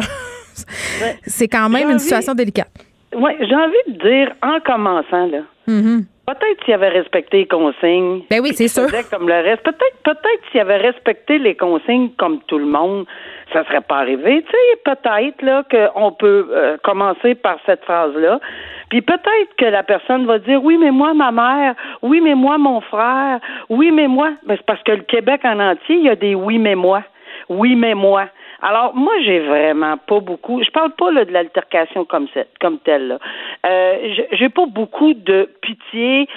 c'est 1.26 1.48
quand 1.48 1.68
même 1.68 1.90
une 1.90 1.98
situation 1.98 2.34
délicate. 2.34 2.70
Oui, 3.14 3.32
j'ai 3.40 3.54
envie 3.54 3.74
de 3.88 4.08
dire, 4.08 4.32
en 4.42 4.60
commençant, 4.60 5.26
là, 5.26 5.40
mm-hmm. 5.68 6.04
peut-être 6.26 6.64
s'il 6.64 6.74
avait 6.74 6.88
respecté 6.88 7.38
les 7.38 7.46
consignes. 7.46 8.22
Ben 8.30 8.40
oui, 8.42 8.52
c'est 8.54 8.68
sûr. 8.68 8.86
Comme 9.10 9.28
le 9.28 9.34
reste. 9.34 9.62
Peut-être, 9.62 9.96
peut-être 10.04 10.42
s'il 10.50 10.60
avait 10.60 10.78
respecté 10.78 11.38
les 11.38 11.54
consignes 11.54 12.10
comme 12.18 12.40
tout 12.46 12.58
le 12.58 12.66
monde, 12.66 13.06
ça 13.52 13.64
serait 13.64 13.82
pas 13.82 13.98
arrivé. 13.98 14.42
Tu 14.42 14.50
sais, 14.50 14.80
peut-être, 14.84 15.42
là, 15.42 15.64
qu'on 15.70 16.12
peut 16.12 16.48
euh, 16.50 16.76
commencer 16.82 17.34
par 17.34 17.56
cette 17.66 17.84
phrase-là. 17.84 18.40
Puis 18.88 19.02
peut-être 19.02 19.56
que 19.56 19.64
la 19.64 19.82
personne 19.82 20.26
va 20.26 20.38
dire 20.38 20.62
oui, 20.62 20.78
mais 20.78 20.90
moi, 20.90 21.14
ma 21.14 21.32
mère, 21.32 21.74
oui, 22.02 22.20
mais 22.20 22.34
moi, 22.34 22.58
mon 22.58 22.80
frère, 22.80 23.40
oui, 23.68 23.90
mais 23.90 24.08
moi. 24.08 24.32
Ben, 24.46 24.56
c'est 24.56 24.66
parce 24.66 24.82
que 24.82 24.92
le 24.92 25.02
Québec 25.02 25.40
en 25.44 25.58
entier, 25.60 25.96
il 25.96 26.04
y 26.04 26.10
a 26.10 26.16
des 26.16 26.34
oui, 26.34 26.58
mais 26.58 26.74
moi. 26.74 27.02
Oui, 27.48 27.74
mais 27.74 27.94
moi. 27.94 28.26
Alors, 28.62 28.94
moi, 28.94 29.12
j'ai 29.24 29.40
vraiment 29.40 29.96
pas 29.96 30.20
beaucoup. 30.20 30.62
Je 30.62 30.70
parle 30.70 30.92
pas 30.92 31.10
là, 31.10 31.24
de 31.24 31.32
l'altercation 31.32 32.04
comme, 32.04 32.28
comme 32.60 32.78
telle. 32.78 33.08
Là. 33.08 33.18
Euh, 33.66 34.14
j'ai 34.32 34.48
pas 34.48 34.66
beaucoup 34.66 35.14
de 35.14 35.50
pitié 35.60 36.28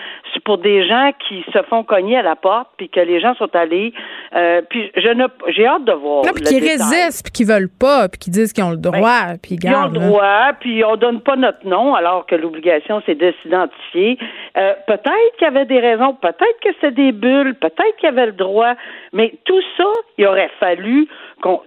pour 0.43 0.57
des 0.57 0.88
gens 0.88 1.11
qui 1.27 1.43
se 1.51 1.61
font 1.63 1.83
cogner 1.83 2.17
à 2.17 2.21
la 2.21 2.35
porte, 2.35 2.69
puis 2.77 2.89
que 2.89 2.99
les 2.99 3.19
gens 3.19 3.35
sont 3.35 3.53
allés. 3.55 3.93
Euh, 4.35 4.61
puis 4.69 4.91
je 4.95 5.09
ne, 5.09 5.25
j'ai 5.47 5.65
hâte 5.65 5.85
de 5.85 5.91
voir. 5.91 6.25
Non, 6.25 6.31
puis 6.33 6.43
qui 6.43 6.59
résistent, 6.59 7.23
puis 7.23 7.31
qui 7.31 7.43
veulent 7.43 7.69
pas, 7.69 8.09
puis 8.09 8.19
qui 8.19 8.29
disent 8.29 8.53
qu'ils 8.53 8.63
ont 8.63 8.71
le 8.71 8.77
droit, 8.77 9.35
puis 9.41 9.57
Ils 9.61 9.75
ont 9.75 9.85
le 9.85 9.99
droit, 9.99 10.53
puis 10.59 10.83
on 10.83 10.95
donne 10.97 11.21
pas 11.21 11.35
notre 11.35 11.65
nom, 11.67 11.95
alors 11.95 12.25
que 12.25 12.35
l'obligation 12.35 13.01
c'est 13.05 13.15
de 13.15 13.33
s'identifier. 13.41 14.17
Euh, 14.57 14.73
peut-être 14.88 15.35
qu'il 15.38 15.45
y 15.45 15.47
avait 15.47 15.65
des 15.65 15.79
raisons, 15.79 16.13
peut-être 16.13 16.59
que 16.61 16.69
c'est 16.81 16.93
des 16.93 17.11
bulles, 17.11 17.55
peut-être 17.55 17.95
qu'il 17.97 18.05
y 18.05 18.11
avait 18.11 18.27
le 18.27 18.33
droit, 18.33 18.73
mais 19.13 19.33
tout 19.45 19.61
ça, 19.77 19.91
il 20.17 20.27
aurait 20.27 20.51
fallu 20.59 21.07
qu'on, 21.41 21.62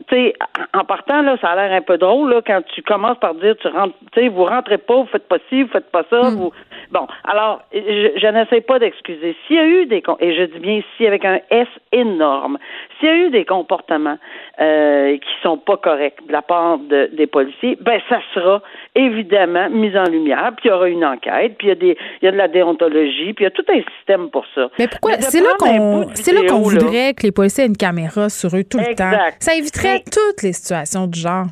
en 0.74 0.84
partant 0.84 1.22
là, 1.22 1.36
ça 1.40 1.50
a 1.50 1.56
l'air 1.56 1.76
un 1.76 1.82
peu 1.82 1.98
drôle 1.98 2.30
là 2.30 2.42
quand 2.46 2.62
tu 2.74 2.82
commences 2.82 3.18
par 3.18 3.34
dire 3.34 3.56
tu 3.60 3.68
rentres, 3.68 3.94
tu 4.12 4.20
sais, 4.20 4.28
vous 4.28 4.44
rentrez 4.44 4.78
pas, 4.78 4.96
vous 4.96 5.06
faites 5.06 5.28
pas 5.28 5.38
ci, 5.48 5.62
vous 5.62 5.68
faites 5.68 5.90
pas 5.90 6.04
ça, 6.10 6.30
hmm. 6.30 6.34
vous, 6.36 6.52
bon, 6.90 7.06
alors 7.24 7.62
je, 7.72 8.10
je 8.16 8.26
n'essaie 8.26 8.60
pas 8.60 8.78
d'excuser. 8.78 9.36
S'il 9.46 9.56
y 9.56 9.58
a 9.58 9.66
eu 9.66 9.86
des, 9.86 10.02
et 10.20 10.34
je 10.34 10.42
dis 10.44 10.58
bien 10.58 10.80
si 10.96 11.06
avec 11.06 11.24
un 11.24 11.40
S 11.50 11.68
énorme, 11.92 12.58
s'il 12.98 13.08
y 13.08 13.12
a 13.12 13.16
eu 13.16 13.30
des 13.30 13.44
comportements 13.44 14.18
euh, 14.60 15.16
qui 15.16 15.42
sont 15.42 15.58
pas 15.58 15.76
corrects 15.76 16.26
de 16.26 16.32
la 16.32 16.42
part 16.42 16.78
de, 16.78 17.10
des 17.12 17.26
policiers, 17.26 17.76
ben 17.80 18.00
ça 18.08 18.20
sera 18.34 18.62
évidemment 18.94 19.68
mis 19.70 19.96
en 19.96 20.04
lumière, 20.04 20.52
puis 20.56 20.68
il 20.68 20.68
y 20.68 20.74
aura 20.74 20.88
une 20.88 21.04
enquête, 21.04 21.56
puis 21.58 21.68
il 21.68 21.70
y 21.70 21.72
a 21.72 21.74
des, 21.74 21.98
il 22.22 22.24
y 22.24 22.28
a 22.28 22.32
de 22.32 22.36
la 22.36 22.48
déontologie, 22.48 23.32
puis 23.34 23.44
il 23.44 23.44
y 23.44 23.46
a 23.46 23.50
tout 23.50 23.64
un 23.68 23.80
système 23.96 24.30
pour 24.30 24.44
ça. 24.54 24.68
Mais 24.78 24.88
pourquoi? 24.88 25.12
C'est 25.20 25.40
là 25.40 25.54
qu'on, 25.58 26.06
c'est 26.14 26.32
là 26.32 26.40
qu'on 26.48 26.58
voudrait 26.58 27.14
que 27.14 27.22
les 27.24 27.32
policiers 27.32 27.64
aient 27.64 27.68
une 27.68 27.76
caméra 27.76 28.28
sur 28.28 28.54
eux 28.56 28.64
tout 28.64 28.78
le 28.78 28.94
temps. 28.94 29.10
Ça 29.38 29.54
éviterait 29.54 30.02
toutes 30.04 30.42
les 30.42 30.52
situations 30.52 31.06
du 31.06 31.20
genre. 31.20 31.46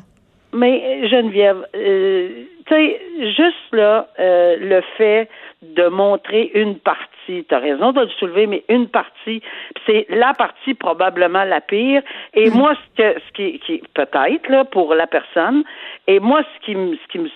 Mais 0.53 1.07
Geneviève, 1.07 1.65
euh, 1.75 2.29
tu 2.65 2.73
sais, 2.73 3.01
juste 3.35 3.73
là, 3.73 4.07
euh, 4.19 4.57
le 4.59 4.81
fait 4.97 5.29
de 5.61 5.87
montrer 5.87 6.51
une 6.53 6.77
partie, 6.79 7.45
tu 7.47 7.53
as 7.53 7.59
raison 7.59 7.91
de 7.91 8.01
le 8.01 8.09
soulever, 8.19 8.47
mais 8.47 8.63
une 8.69 8.87
partie, 8.87 9.41
c'est 9.85 10.05
la 10.09 10.33
partie 10.33 10.73
probablement 10.73 11.43
la 11.43 11.61
pire. 11.61 12.01
Et 12.33 12.49
mm. 12.49 12.53
moi, 12.53 12.73
ce, 12.75 13.01
que, 13.01 13.19
ce 13.19 13.31
qui, 13.33 13.59
qui 13.59 13.83
peut-être 13.93 14.49
là 14.49 14.63
pour 14.65 14.93
la 14.95 15.07
personne, 15.07 15.63
et 16.07 16.19
moi, 16.19 16.41
ce 16.55 16.65
qui 16.65 16.75
me, 16.75 16.95
ce 16.95 17.07
qui 17.11 17.19
me 17.19 17.29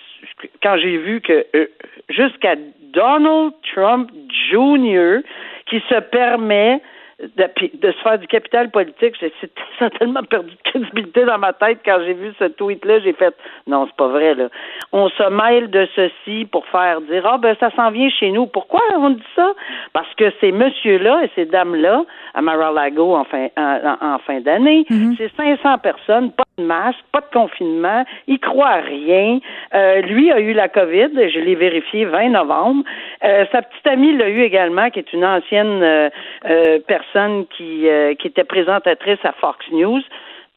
quand 0.61 0.77
j'ai 0.77 0.97
vu 0.97 1.21
que 1.21 1.45
euh, 1.55 1.67
jusqu'à 2.09 2.55
Donald 2.93 3.53
Trump 3.73 4.09
Jr. 4.51 5.19
qui 5.65 5.81
se 5.89 5.99
permet 5.99 6.81
de, 7.21 7.91
se 7.91 7.97
faire 8.03 8.19
du 8.19 8.27
capital 8.27 8.71
politique. 8.71 9.15
Ça 9.79 9.85
a 9.85 9.89
tellement 9.91 10.23
perdu 10.23 10.51
de 10.51 10.69
crédibilité 10.69 11.25
dans 11.25 11.37
ma 11.37 11.53
tête 11.53 11.79
quand 11.85 11.99
j'ai 12.05 12.13
vu 12.13 12.33
ce 12.39 12.45
tweet-là. 12.45 12.99
J'ai 12.99 13.13
fait 13.13 13.35
non, 13.67 13.85
c'est 13.87 13.95
pas 13.95 14.07
vrai 14.07 14.35
là. 14.35 14.49
On 14.91 15.09
se 15.09 15.29
mêle 15.29 15.69
de 15.69 15.87
ceci 15.95 16.45
pour 16.45 16.65
faire 16.67 17.01
dire 17.01 17.25
ah 17.25 17.37
ben 17.37 17.55
ça 17.59 17.69
s'en 17.71 17.91
vient 17.91 18.09
chez 18.09 18.31
nous. 18.31 18.47
Pourquoi 18.47 18.81
on 18.97 19.11
dit 19.11 19.23
ça? 19.35 19.53
Parce 19.93 20.13
que 20.15 20.31
ces 20.41 20.51
messieurs-là 20.51 21.23
et 21.23 21.29
ces 21.35 21.45
dames-là 21.45 22.03
à 22.33 22.41
Mar-a-Lago 22.41 23.15
en 23.15 23.23
fin 23.25 23.47
en, 23.57 24.19
fin 24.19 24.41
d'année, 24.41 24.85
mm-hmm. 24.89 25.15
c'est 25.17 25.31
500 25.35 25.77
personnes, 25.79 26.31
pas 26.31 26.43
masque, 26.65 26.99
pas 27.11 27.21
de 27.21 27.33
confinement. 27.33 28.05
Ils 28.27 28.39
croient 28.39 28.67
à 28.67 28.81
rien. 28.81 29.39
Euh, 29.73 30.01
lui 30.01 30.31
a 30.31 30.39
eu 30.39 30.53
la 30.53 30.69
COVID. 30.69 31.09
Je 31.13 31.39
l'ai 31.39 31.55
vérifié 31.55 32.05
20 32.05 32.29
novembre. 32.29 32.83
Euh, 33.23 33.45
sa 33.51 33.61
petite 33.61 33.87
amie 33.87 34.15
l'a 34.15 34.29
eu 34.29 34.41
également, 34.41 34.89
qui 34.89 34.99
est 34.99 35.13
une 35.13 35.25
ancienne 35.25 35.81
euh, 35.83 36.79
personne 36.87 37.45
qui, 37.55 37.87
euh, 37.87 38.15
qui 38.15 38.27
était 38.27 38.43
présentatrice 38.43 39.19
à 39.23 39.31
Fox 39.33 39.65
News 39.71 40.01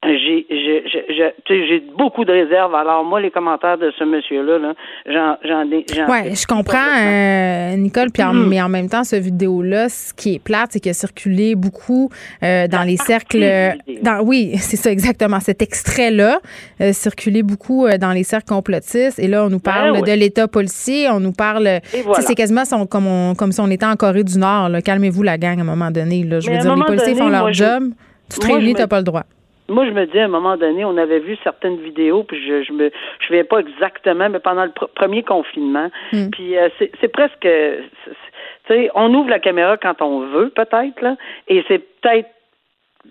j'ai 0.04 0.46
j'ai 1.48 1.82
beaucoup 1.96 2.24
de 2.24 2.32
réserves. 2.32 2.74
Alors 2.74 3.04
moi, 3.04 3.20
les 3.20 3.30
commentaires 3.30 3.78
de 3.78 3.92
ce 3.98 4.04
monsieur-là, 4.04 4.58
-là, 4.58 5.36
j'en 5.44 5.70
ai. 5.70 5.84
Oui, 6.08 6.34
je 6.34 6.46
comprends, 6.46 6.78
euh, 6.78 7.76
Nicole. 7.76 8.10
Puis 8.12 8.22
mm. 8.22 8.48
mais 8.48 8.62
en 8.62 8.68
même 8.68 8.88
temps, 8.88 9.04
ce 9.04 9.16
vidéo-là, 9.16 9.88
ce 9.88 10.12
qui 10.12 10.34
est 10.34 10.38
plate, 10.38 10.70
c'est 10.72 10.80
qu'il 10.80 10.90
a 10.90 10.94
circulé 10.94 11.54
beaucoup 11.54 12.10
euh, 12.42 12.66
dans 12.68 12.82
les 12.82 12.96
cercles. 12.96 13.44
Dans, 14.02 14.20
oui, 14.22 14.52
c'est 14.58 14.76
ça 14.76 14.90
exactement. 14.90 15.40
Cet 15.40 15.62
extrait-là 15.62 16.40
euh, 16.80 16.92
circulé 16.92 17.42
beaucoup 17.42 17.86
dans 18.00 18.12
les 18.12 18.24
cercles 18.24 18.48
complotistes. 18.48 19.18
Et 19.18 19.28
là, 19.28 19.44
on 19.44 19.50
nous 19.50 19.60
ben 19.60 19.72
parle 19.72 20.02
de 20.02 20.12
l'État 20.12 20.48
policier. 20.48 21.08
On 21.10 21.20
nous 21.20 21.32
parle. 21.32 21.80
C'est 22.20 22.34
quasiment 22.34 22.64
comme, 22.90 23.34
comme 23.36 23.52
si 23.52 23.60
on 23.60 23.70
était 23.70 23.86
en 23.86 23.96
Corée 23.96 24.24
du 24.24 24.38
Nord. 24.38 24.70
Calmez-vous 24.84 25.22
la 25.22 25.38
gang 25.38 25.58
à 25.58 25.62
un 25.62 25.64
moment 25.64 25.90
donné. 25.90 26.24
Là. 26.24 26.40
Je 26.40 26.50
veux 26.50 26.58
dire, 26.58 26.76
les 26.76 26.84
policiers 26.84 27.14
font 27.14 27.28
leur 27.28 27.52
job. 27.52 27.90
Tu 28.30 28.38
te 28.38 28.46
réunis, 28.46 28.74
tu 28.74 28.80
n'as 28.80 28.86
pas 28.86 28.98
le 28.98 29.04
droit 29.04 29.24
moi, 29.68 29.86
je 29.86 29.92
me 29.92 30.06
dis, 30.06 30.18
à 30.18 30.24
un 30.24 30.28
moment 30.28 30.56
donné, 30.56 30.84
on 30.84 30.96
avait 30.96 31.20
vu 31.20 31.36
certaines 31.42 31.78
vidéos, 31.78 32.22
puis 32.22 32.38
je 32.46 32.62
je 32.62 32.72
me 32.72 32.90
je 33.20 33.34
ne 33.34 33.42
pas 33.42 33.58
exactement, 33.58 34.28
mais 34.28 34.38
pendant 34.38 34.64
le 34.64 34.72
premier 34.94 35.22
confinement, 35.22 35.90
hmm. 36.12 36.30
puis 36.30 36.56
euh, 36.56 36.68
c'est 36.78 37.08
presque, 37.08 37.40
tu 37.40 38.14
sais, 38.68 38.90
on 38.94 39.12
ouvre 39.14 39.30
la 39.30 39.38
caméra 39.38 39.76
quand 39.76 40.02
on 40.02 40.20
veut, 40.20 40.50
peut-être 40.50 41.00
là, 41.00 41.16
et 41.48 41.64
c'est 41.68 41.78
peut-être 41.78 42.28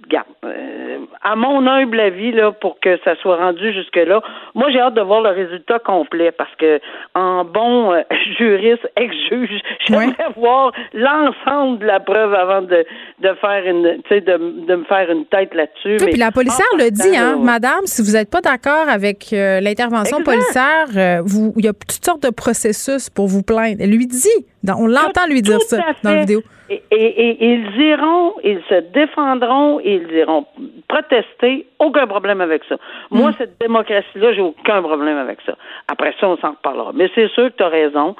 Regarde, 0.03 0.27
euh, 0.43 0.97
à 1.21 1.35
mon 1.35 1.65
humble 1.65 1.99
avis, 1.99 2.31
là, 2.31 2.51
pour 2.51 2.79
que 2.79 2.97
ça 3.05 3.15
soit 3.21 3.37
rendu 3.37 3.71
jusque-là, 3.73 4.21
moi, 4.53 4.69
j'ai 4.71 4.79
hâte 4.79 4.95
de 4.95 5.01
voir 5.01 5.21
le 5.21 5.29
résultat 5.29 5.79
complet 5.79 6.31
parce 6.31 6.53
que, 6.55 6.79
en 7.15 7.45
bon 7.45 7.93
euh, 7.93 8.01
juriste, 8.37 8.85
ex-juge, 8.97 9.61
j'aimerais 9.87 10.29
voir 10.35 10.71
l'ensemble 10.93 11.79
de 11.79 11.85
la 11.85 11.99
preuve 11.99 12.33
avant 12.33 12.61
de, 12.61 12.85
de 13.19 13.33
faire 13.35 13.65
une, 13.65 14.01
tu 14.03 14.09
sais, 14.09 14.21
de, 14.21 14.65
de, 14.67 14.75
me 14.75 14.83
faire 14.85 15.09
une 15.09 15.25
tête 15.25 15.53
là-dessus. 15.53 15.97
Oui, 16.03 16.11
puis 16.11 16.19
la 16.19 16.31
policière 16.31 16.67
le 16.77 16.89
dit, 16.89 17.15
hein, 17.15 17.37
madame, 17.41 17.85
si 17.85 18.01
vous 18.01 18.17
n'êtes 18.17 18.29
pas 18.29 18.41
d'accord 18.41 18.89
avec 18.89 19.31
euh, 19.31 19.61
l'intervention 19.61 20.21
policière, 20.23 21.21
vous, 21.23 21.53
il 21.57 21.65
y 21.65 21.69
a 21.69 21.73
toutes 21.73 22.03
sortes 22.03 22.23
de 22.23 22.29
processus 22.29 23.09
pour 23.09 23.27
vous 23.27 23.43
plaindre. 23.43 23.77
Elle 23.79 23.91
lui 23.91 24.07
dit, 24.07 24.45
on 24.67 24.88
l'entend 24.88 25.28
lui 25.28 25.41
dire 25.41 25.62
ça 25.62 25.78
dans 26.04 26.12
la 26.12 26.19
vidéo. 26.21 26.41
Et, 26.69 26.82
et, 26.91 27.45
ils 27.45 27.82
iront, 27.82 28.34
ils 28.43 28.62
se 28.69 28.76
défendront, 28.93 29.80
ils 29.82 30.10
iront 30.12 30.45
protester. 30.88 31.67
Aucun 31.80 32.08
problème 32.08 32.39
avec 32.41 32.63
ça. 32.69 32.78
Moi, 33.12 33.32
mm. 33.32 33.36
cette 33.38 33.60
démocratie-là, 33.60 34.34
j'ai 34.34 34.41
aucun 34.41 34.82
problème 34.82 35.17
avec 35.17 35.39
ça. 35.45 35.56
Après 35.88 36.15
ça, 36.19 36.30
on 36.30 36.38
s'en 36.38 36.52
reparlera. 36.52 36.91
Mais 36.95 37.10
c'est 37.13 37.28
sûr 37.30 37.52
que 37.52 37.58
tu 37.58 37.63
as 37.63 37.67
raison 37.67 38.15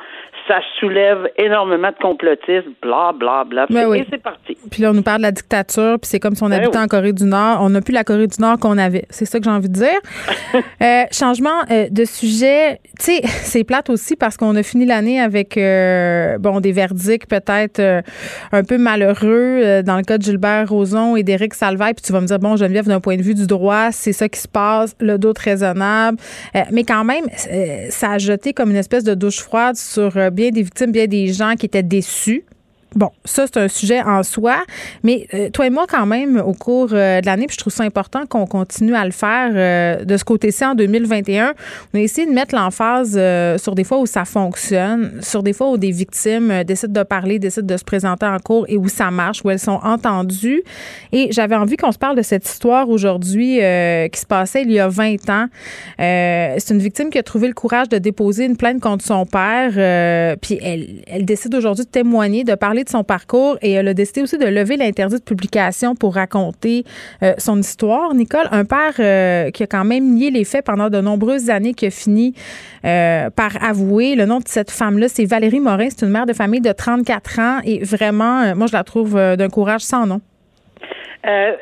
ça 0.48 0.60
soulève 0.80 1.30
énormément 1.38 1.90
de 1.90 2.02
complotisme, 2.02 2.72
bla, 2.82 3.14
bla, 3.14 3.44
bla. 3.46 3.66
Ben 3.70 3.94
et 3.94 4.06
c'est 4.10 4.22
parti. 4.22 4.58
Puis 4.70 4.82
là, 4.82 4.92
on 4.92 4.94
nous 4.94 5.04
parle 5.04 5.20
de 5.20 5.24
la 5.24 5.32
dictature, 5.32 5.98
puis 6.02 6.10
c'est 6.10 6.20
comme 6.20 6.36
si 6.36 6.44
on 6.44 6.50
ben 6.50 6.60
habitait 6.60 6.78
en 6.78 6.88
Corée 6.88 7.14
du 7.14 7.24
Nord. 7.26 7.60
On 7.62 7.70
n'a 7.70 7.82
plus 7.82 7.94
la 7.94 8.04
Corée 8.04 8.28
du 8.28 8.42
Nord 8.42 8.60
qu'on 8.60 8.78
avait. 8.78 9.06
C'est 9.10 9.26
ça 9.26 9.40
que 9.40 9.46
j'ai 9.46 9.52
envie 9.52 9.70
de 9.70 9.74
dire. 9.74 10.00
euh, 10.82 11.04
changement 11.12 11.62
euh, 11.72 11.88
de 11.90 12.06
sujet. 12.06 12.80
Tu 13.00 13.06
sais, 13.06 13.22
c'est 13.26 13.64
plate 13.64 13.90
aussi 13.90 14.16
parce 14.16 14.38
qu'on 14.38 14.56
a 14.56 14.64
fini 14.64 14.86
l'année 14.86 15.22
avec, 15.22 15.58
euh, 15.58 16.33
bon, 16.40 16.60
des 16.60 16.72
verdicts 16.72 17.28
peut-être 17.28 17.80
euh, 17.80 18.02
un 18.52 18.64
peu 18.64 18.78
malheureux 18.78 19.82
dans 19.84 19.98
le 19.98 20.04
cas 20.04 20.18
de 20.18 20.24
Gilbert 20.24 20.70
Rozon 20.70 21.16
et 21.16 21.24
d'Éric 21.24 21.54
Salvaille. 21.54 21.94
Puis 21.94 22.04
tu 22.04 22.12
vas 22.12 22.22
me 22.22 22.28
dire, 22.28 22.40
bon, 22.40 22.56
Geneviève, 22.56 22.88
d'un 22.88 23.00
point 23.00 23.18
de 23.18 23.22
vue 23.22 23.36
du 23.36 23.48
droit, 23.48 23.92
c'est 23.92 24.14
ça 24.14 24.30
qui 24.30 24.40
se 24.40 24.48
passe, 24.48 24.96
le 25.00 25.18
doute 25.18 25.38
raisonnable. 25.40 26.18
mais 26.72 26.84
quand 26.84 27.04
même, 27.04 27.26
ça 27.90 28.12
a 28.12 28.18
jeté 28.18 28.54
comme 28.54 28.72
une 28.72 28.78
espèce 28.78 29.04
de 29.04 29.14
douche 29.14 29.40
froide 29.40 29.76
sur 29.76 30.32
bien 30.32 30.50
des 30.50 30.62
victimes, 30.62 30.92
bien 30.92 31.08
des 31.08 31.28
gens 31.34 31.56
qui 31.56 31.66
étaient 31.66 31.84
déçus 31.84 32.44
Bon, 32.96 33.10
ça, 33.26 33.46
c'est 33.48 33.58
un 33.60 33.68
sujet 33.68 34.02
en 34.02 34.22
soi. 34.24 34.58
Mais 35.04 35.28
euh, 35.34 35.50
toi 35.50 35.66
et 35.66 35.70
moi, 35.70 35.86
quand 35.90 36.06
même, 36.06 36.38
au 36.38 36.54
cours 36.54 36.90
euh, 36.94 37.22
de 37.22 37.26
l'année, 37.26 37.48
puis 37.48 37.56
je 37.56 37.60
trouve 37.60 37.74
ça 37.74 37.84
important 37.84 38.26
qu'on 38.28 38.46
continue 38.46 38.96
à 38.96 39.04
le 39.06 39.12
faire 39.12 39.52
euh, 39.54 40.06
de 40.06 40.16
ce 40.16 40.24
côté-ci 40.24 40.64
en 40.64 40.76
2021. 40.76 41.54
On 41.94 41.98
a 41.98 42.02
essayé 42.02 42.28
de 42.28 42.34
mettre 42.34 42.54
l'emphase 42.56 43.20
sur 43.62 43.76
des 43.76 43.84
fois 43.84 44.00
où 44.00 44.06
ça 44.06 44.26
fonctionne, 44.26 45.20
sur 45.22 45.44
des 45.44 45.54
fois 45.54 45.72
où 45.72 45.78
des 45.78 45.92
victimes 45.92 46.64
décident 46.64 47.02
de 47.02 47.04
parler, 47.04 47.40
décident 47.40 47.66
de 47.66 47.78
se 47.78 47.84
présenter 47.84 48.26
en 48.26 48.38
cours 48.40 48.66
et 48.68 48.78
où 48.78 48.88
ça 48.88 49.10
marche, 49.12 49.44
où 49.44 49.50
elles 49.50 49.60
sont 49.60 49.80
entendues. 49.84 50.64
Et 51.12 51.30
j'avais 51.32 51.56
envie 51.56 51.78
qu'on 51.78 51.92
se 51.92 51.98
parle 51.98 52.16
de 52.16 52.22
cette 52.22 52.48
histoire 52.48 52.90
aujourd'hui 52.90 53.58
qui 53.58 54.20
se 54.20 54.26
passait 54.26 54.64
il 54.64 54.72
y 54.72 54.80
a 54.80 54.88
20 54.88 55.30
ans. 55.30 55.46
c'est 55.98 56.70
une 56.70 56.80
victime 56.80 57.10
qui 57.10 57.18
a 57.18 57.24
trouvé 57.24 57.48
le 57.48 57.54
courage 57.54 57.90
de 57.90 57.98
déposer 57.98 58.46
une 58.46 58.58
plainte 58.58 58.80
contre 58.80 59.06
son 59.06 59.26
père. 59.26 60.38
puis 60.42 60.60
elle, 60.62 61.04
elle 61.08 61.26
décide 61.26 61.56
aujourd'hui 61.56 61.86
de 61.86 61.90
témoigner, 61.90 62.44
de 62.44 62.56
parler 62.56 62.83
de 62.84 62.90
son 62.90 63.04
parcours 63.04 63.58
et 63.62 63.72
elle 63.72 63.88
a 63.88 63.94
décidé 63.94 64.22
aussi 64.22 64.38
de 64.38 64.46
lever 64.46 64.78
l'interdit 64.78 65.16
de 65.16 65.24
publication 65.24 65.96
pour 65.96 66.16
raconter 66.16 66.84
euh, 67.22 67.34
son 67.38 67.60
histoire. 67.60 68.14
Nicole, 68.14 68.48
un 68.52 68.66
père 68.66 68.94
euh, 69.00 69.52
qui 69.52 69.64
a 69.64 69.68
quand 69.68 69.86
même 69.86 70.14
nié 70.14 70.32
les 70.32 70.44
faits 70.44 70.66
pendant 70.66 70.90
de 70.90 71.02
nombreuses 71.02 71.50
années, 71.50 71.74
qui 71.74 71.86
a 71.86 71.92
fini 71.92 72.34
euh, 72.86 73.30
par 73.30 73.64
avouer. 73.64 74.16
Le 74.16 74.26
nom 74.26 74.40
de 74.40 74.48
cette 74.48 74.72
femme-là, 74.72 75.08
c'est 75.10 75.26
Valérie 75.26 75.60
Morin. 75.60 75.88
C'est 75.90 76.06
une 76.06 76.12
mère 76.12 76.26
de 76.26 76.34
famille 76.34 76.62
de 76.62 76.72
34 76.72 77.40
ans 77.40 77.60
et 77.64 77.84
vraiment, 77.84 78.56
moi, 78.56 78.68
je 78.68 78.74
la 78.74 78.84
trouve 78.84 79.14
d'un 79.14 79.50
courage 79.50 79.82
sans 79.82 80.06
nom. 80.06 80.22
Euh, 81.26 81.54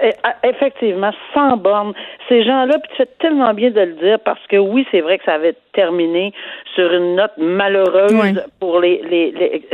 effectivement, 0.44 1.12
sans 1.36 1.56
borne. 1.56 1.94
Ces 2.28 2.44
gens-là, 2.44 2.80
puis 2.80 2.90
tu 2.92 2.98
fais 2.98 3.10
tellement 3.20 3.54
bien 3.54 3.70
de 3.70 3.82
le 3.82 3.94
dire 3.94 4.20
parce 4.20 4.40
que 4.48 4.58
oui, 4.58 4.88
c'est 4.90 5.02
vrai 5.02 5.20
que 5.20 5.24
ça 5.26 5.34
avait 5.34 5.56
terminé 5.74 6.34
sur 6.74 6.92
une 6.92 7.16
note 7.16 7.38
malheureuse 7.38 8.42
pour 8.60 8.80
les, 8.80 9.02
les, 9.08 9.32
les 9.32 9.68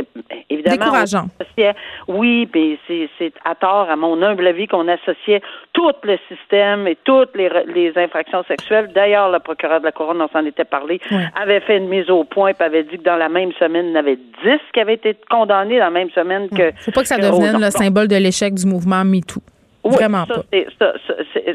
évidemment. 0.50 0.76
Décourageant. 0.76 1.26
oui, 2.06 2.48
mais 2.54 2.78
c'est 2.86 3.32
à 3.46 3.54
tort, 3.54 3.88
à 3.88 3.96
mon 3.96 4.20
humble 4.22 4.46
avis, 4.46 4.66
qu'on 4.66 4.88
associait 4.88 5.40
tout 5.72 5.90
le 6.02 6.18
système 6.28 6.86
et 6.86 6.96
toutes 7.04 7.34
les, 7.34 7.50
les 7.74 7.92
infractions 7.96 8.44
sexuelles. 8.44 8.90
D'ailleurs, 8.94 9.30
le 9.30 9.38
procureur 9.38 9.80
de 9.80 9.86
la 9.86 9.92
couronne, 9.92 10.20
on 10.20 10.28
s'en 10.28 10.44
était 10.44 10.64
parlé, 10.64 11.00
avait 11.34 11.60
fait 11.60 11.78
une 11.78 11.88
mise 11.88 12.10
au 12.10 12.24
point 12.24 12.50
et 12.50 12.62
avait 12.62 12.84
dit 12.84 12.98
que 12.98 13.04
dans 13.04 13.16
la 13.16 13.30
même 13.30 13.52
semaine, 13.52 13.86
il 13.86 13.92
y 13.92 13.96
en 13.96 14.00
avait 14.00 14.16
dix 14.16 14.60
qui 14.74 14.80
avaient 14.80 14.94
été 14.94 15.16
condamnés 15.30 15.78
dans 15.78 15.86
la 15.86 15.90
même 15.90 16.10
semaine 16.10 16.48
que. 16.50 16.72
Faut 16.76 16.90
pas 16.90 17.02
que 17.02 17.08
ça 17.08 17.16
devienne 17.16 17.58
le 17.58 17.70
symbole 17.70 18.08
de 18.08 18.16
l'échec 18.16 18.52
du 18.52 18.66
mouvement 18.66 19.04
MeToo. 19.04 19.40
Vraiment 19.90 20.24
pas. 20.26 20.42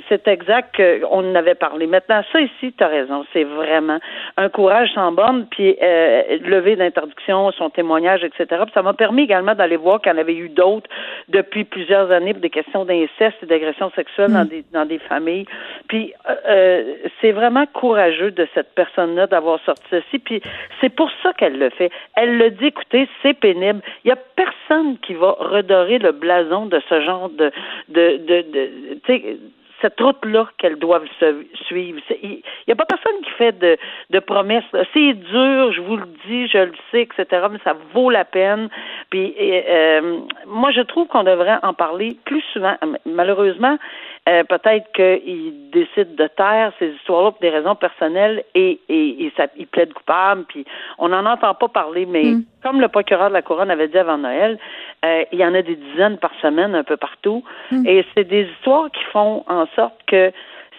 C'est 0.10 0.28
exact 0.28 0.76
qu'on 0.76 1.32
en 1.32 1.36
avait 1.36 1.56
parlé. 1.56 1.88
Maintenant, 1.88 2.22
ça 2.32 2.42
ici, 2.42 2.74
tu 2.78 2.84
as 2.84 2.88
raison. 2.88 3.26
C'est 3.34 3.44
vraiment 3.44 4.00
un 4.38 4.50
courage 4.50 4.90
sans 4.94 5.12
borne, 5.12 5.48
puis 5.50 5.76
euh, 5.82 6.38
lever 6.40 6.76
d'interdiction, 6.76 7.52
son 7.52 7.70
témoignage, 7.70 8.24
etc. 8.24 8.46
Puis 8.64 8.74
ça 8.74 8.82
m'a 8.82 8.94
permis 8.94 9.24
également 9.24 9.56
d'aller 9.56 9.78
voir 9.78 10.02
qu'il 10.02 10.12
y 10.12 10.16
en 10.16 10.18
avait 10.18 10.36
eu 10.36 10.50
d'autres 10.50 10.90
depuis 11.30 11.64
plusieurs 11.64 12.12
années 12.12 12.34
pour 12.34 12.42
des 12.42 12.50
questions 12.50 12.86
d'inceste 12.86 13.38
et 13.42 13.46
d'agression 13.46 13.92
sexuelle 13.96 14.32
dans, 14.32 14.46
mm. 14.46 14.50
des, 14.50 14.66
dans 14.74 14.86
des 14.86 15.00
familles. 15.00 15.46
Puis 15.88 16.14
euh, 16.30 16.36
euh, 16.48 16.94
c'est 17.22 17.32
vraiment 17.32 17.66
courageux 17.66 18.32
de 18.32 18.48
cette 18.54 18.74
personne-là 18.76 19.28
d'avoir 19.28 19.60
sorti 19.66 19.84
ceci. 19.90 20.20
Puis 20.20 20.42
c'est 20.82 20.90
pour 20.90 21.10
ça 21.22 21.34
qu'elle 21.34 21.58
le 21.58 21.70
fait. 21.70 21.92
Elle 22.16 22.38
le 22.38 22.52
dit, 22.52 22.68
écoutez, 22.68 23.08
c'est 23.22 23.34
pénible. 23.34 23.82
Il 24.04 24.10
y 24.10 24.12
a 24.12 24.18
personne 24.36 24.98
qui 25.00 25.14
va 25.14 25.36
redorer 25.40 26.00
le 26.00 26.12
blason 26.12 26.66
de 26.66 26.82
ce 26.90 27.02
genre 27.02 27.30
de, 27.30 27.52
de 27.90 28.18
de, 28.26 28.42
de 28.52 29.38
cette 29.84 30.00
route-là 30.00 30.48
qu'elles 30.58 30.80
doivent 30.80 31.08
suivre. 31.68 32.00
Il 32.22 32.42
n'y 32.68 32.72
a 32.72 32.76
pas 32.76 32.86
personne 32.86 33.22
qui 33.24 33.32
fait 33.32 33.52
de, 33.60 33.78
de 34.12 34.20
promesses. 34.20 34.64
C'est 34.94 35.14
dur, 35.14 35.74
je 35.74 35.82
vous 35.82 35.98
le 35.98 36.08
dis, 36.26 36.48
je 36.48 36.60
le 36.60 36.72
sais, 36.90 37.02
etc., 37.02 37.48
mais 37.52 37.60
ça 37.64 37.76
vaut 37.94 38.10
la 38.10 38.24
peine. 38.24 38.70
Puis 39.10 39.36
euh, 39.40 40.20
moi, 40.48 40.72
je 40.72 40.82
trouve 40.82 41.08
qu'on 41.08 41.24
devrait 41.24 41.58
en 41.64 41.74
parler 41.74 42.16
plus 42.26 42.44
souvent. 42.54 42.76
Malheureusement, 43.06 43.78
euh, 44.30 44.44
peut-être 44.46 44.90
qu'il 44.94 45.70
décide 45.72 46.16
de 46.16 46.28
taire 46.28 46.72
ces 46.80 46.90
histoires-là 46.90 47.32
pour 47.32 47.42
des 47.42 47.50
raisons 47.50 47.76
personnelles 47.76 48.44
et, 48.56 48.80
et, 48.88 49.26
et 49.26 49.34
ça, 49.36 49.48
il 49.58 49.68
plaide 49.68 49.94
coupable, 49.94 50.46
puis 50.48 50.66
on 50.98 51.10
n'en 51.10 51.26
entend 51.26 51.54
pas 51.56 51.68
parler, 51.68 52.06
mais 52.06 52.24
mm. 52.24 52.46
comme 52.64 52.80
le 52.80 52.88
procureur 52.88 53.28
de 53.28 53.34
la 53.34 53.42
Couronne 53.42 53.70
avait 53.70 53.90
dit 53.90 53.98
avant 53.98 54.18
Noël, 54.18 54.58
euh, 55.04 55.26
il 55.34 55.40
y 55.40 55.46
en 55.46 55.54
a 55.54 55.62
des 55.62 55.76
dizaines 55.76 56.18
par 56.18 56.32
semaine 56.42 56.74
un 56.74 56.84
peu 56.84 56.96
partout, 56.96 57.44
mm. 57.72 57.86
et 57.86 58.06
c'est 58.16 58.24
des 58.24 58.44
histoires 58.44 58.90
qui 58.92 59.04
font 59.12 59.44
en 59.48 59.66
sorte 59.76 60.00
que 60.08 60.32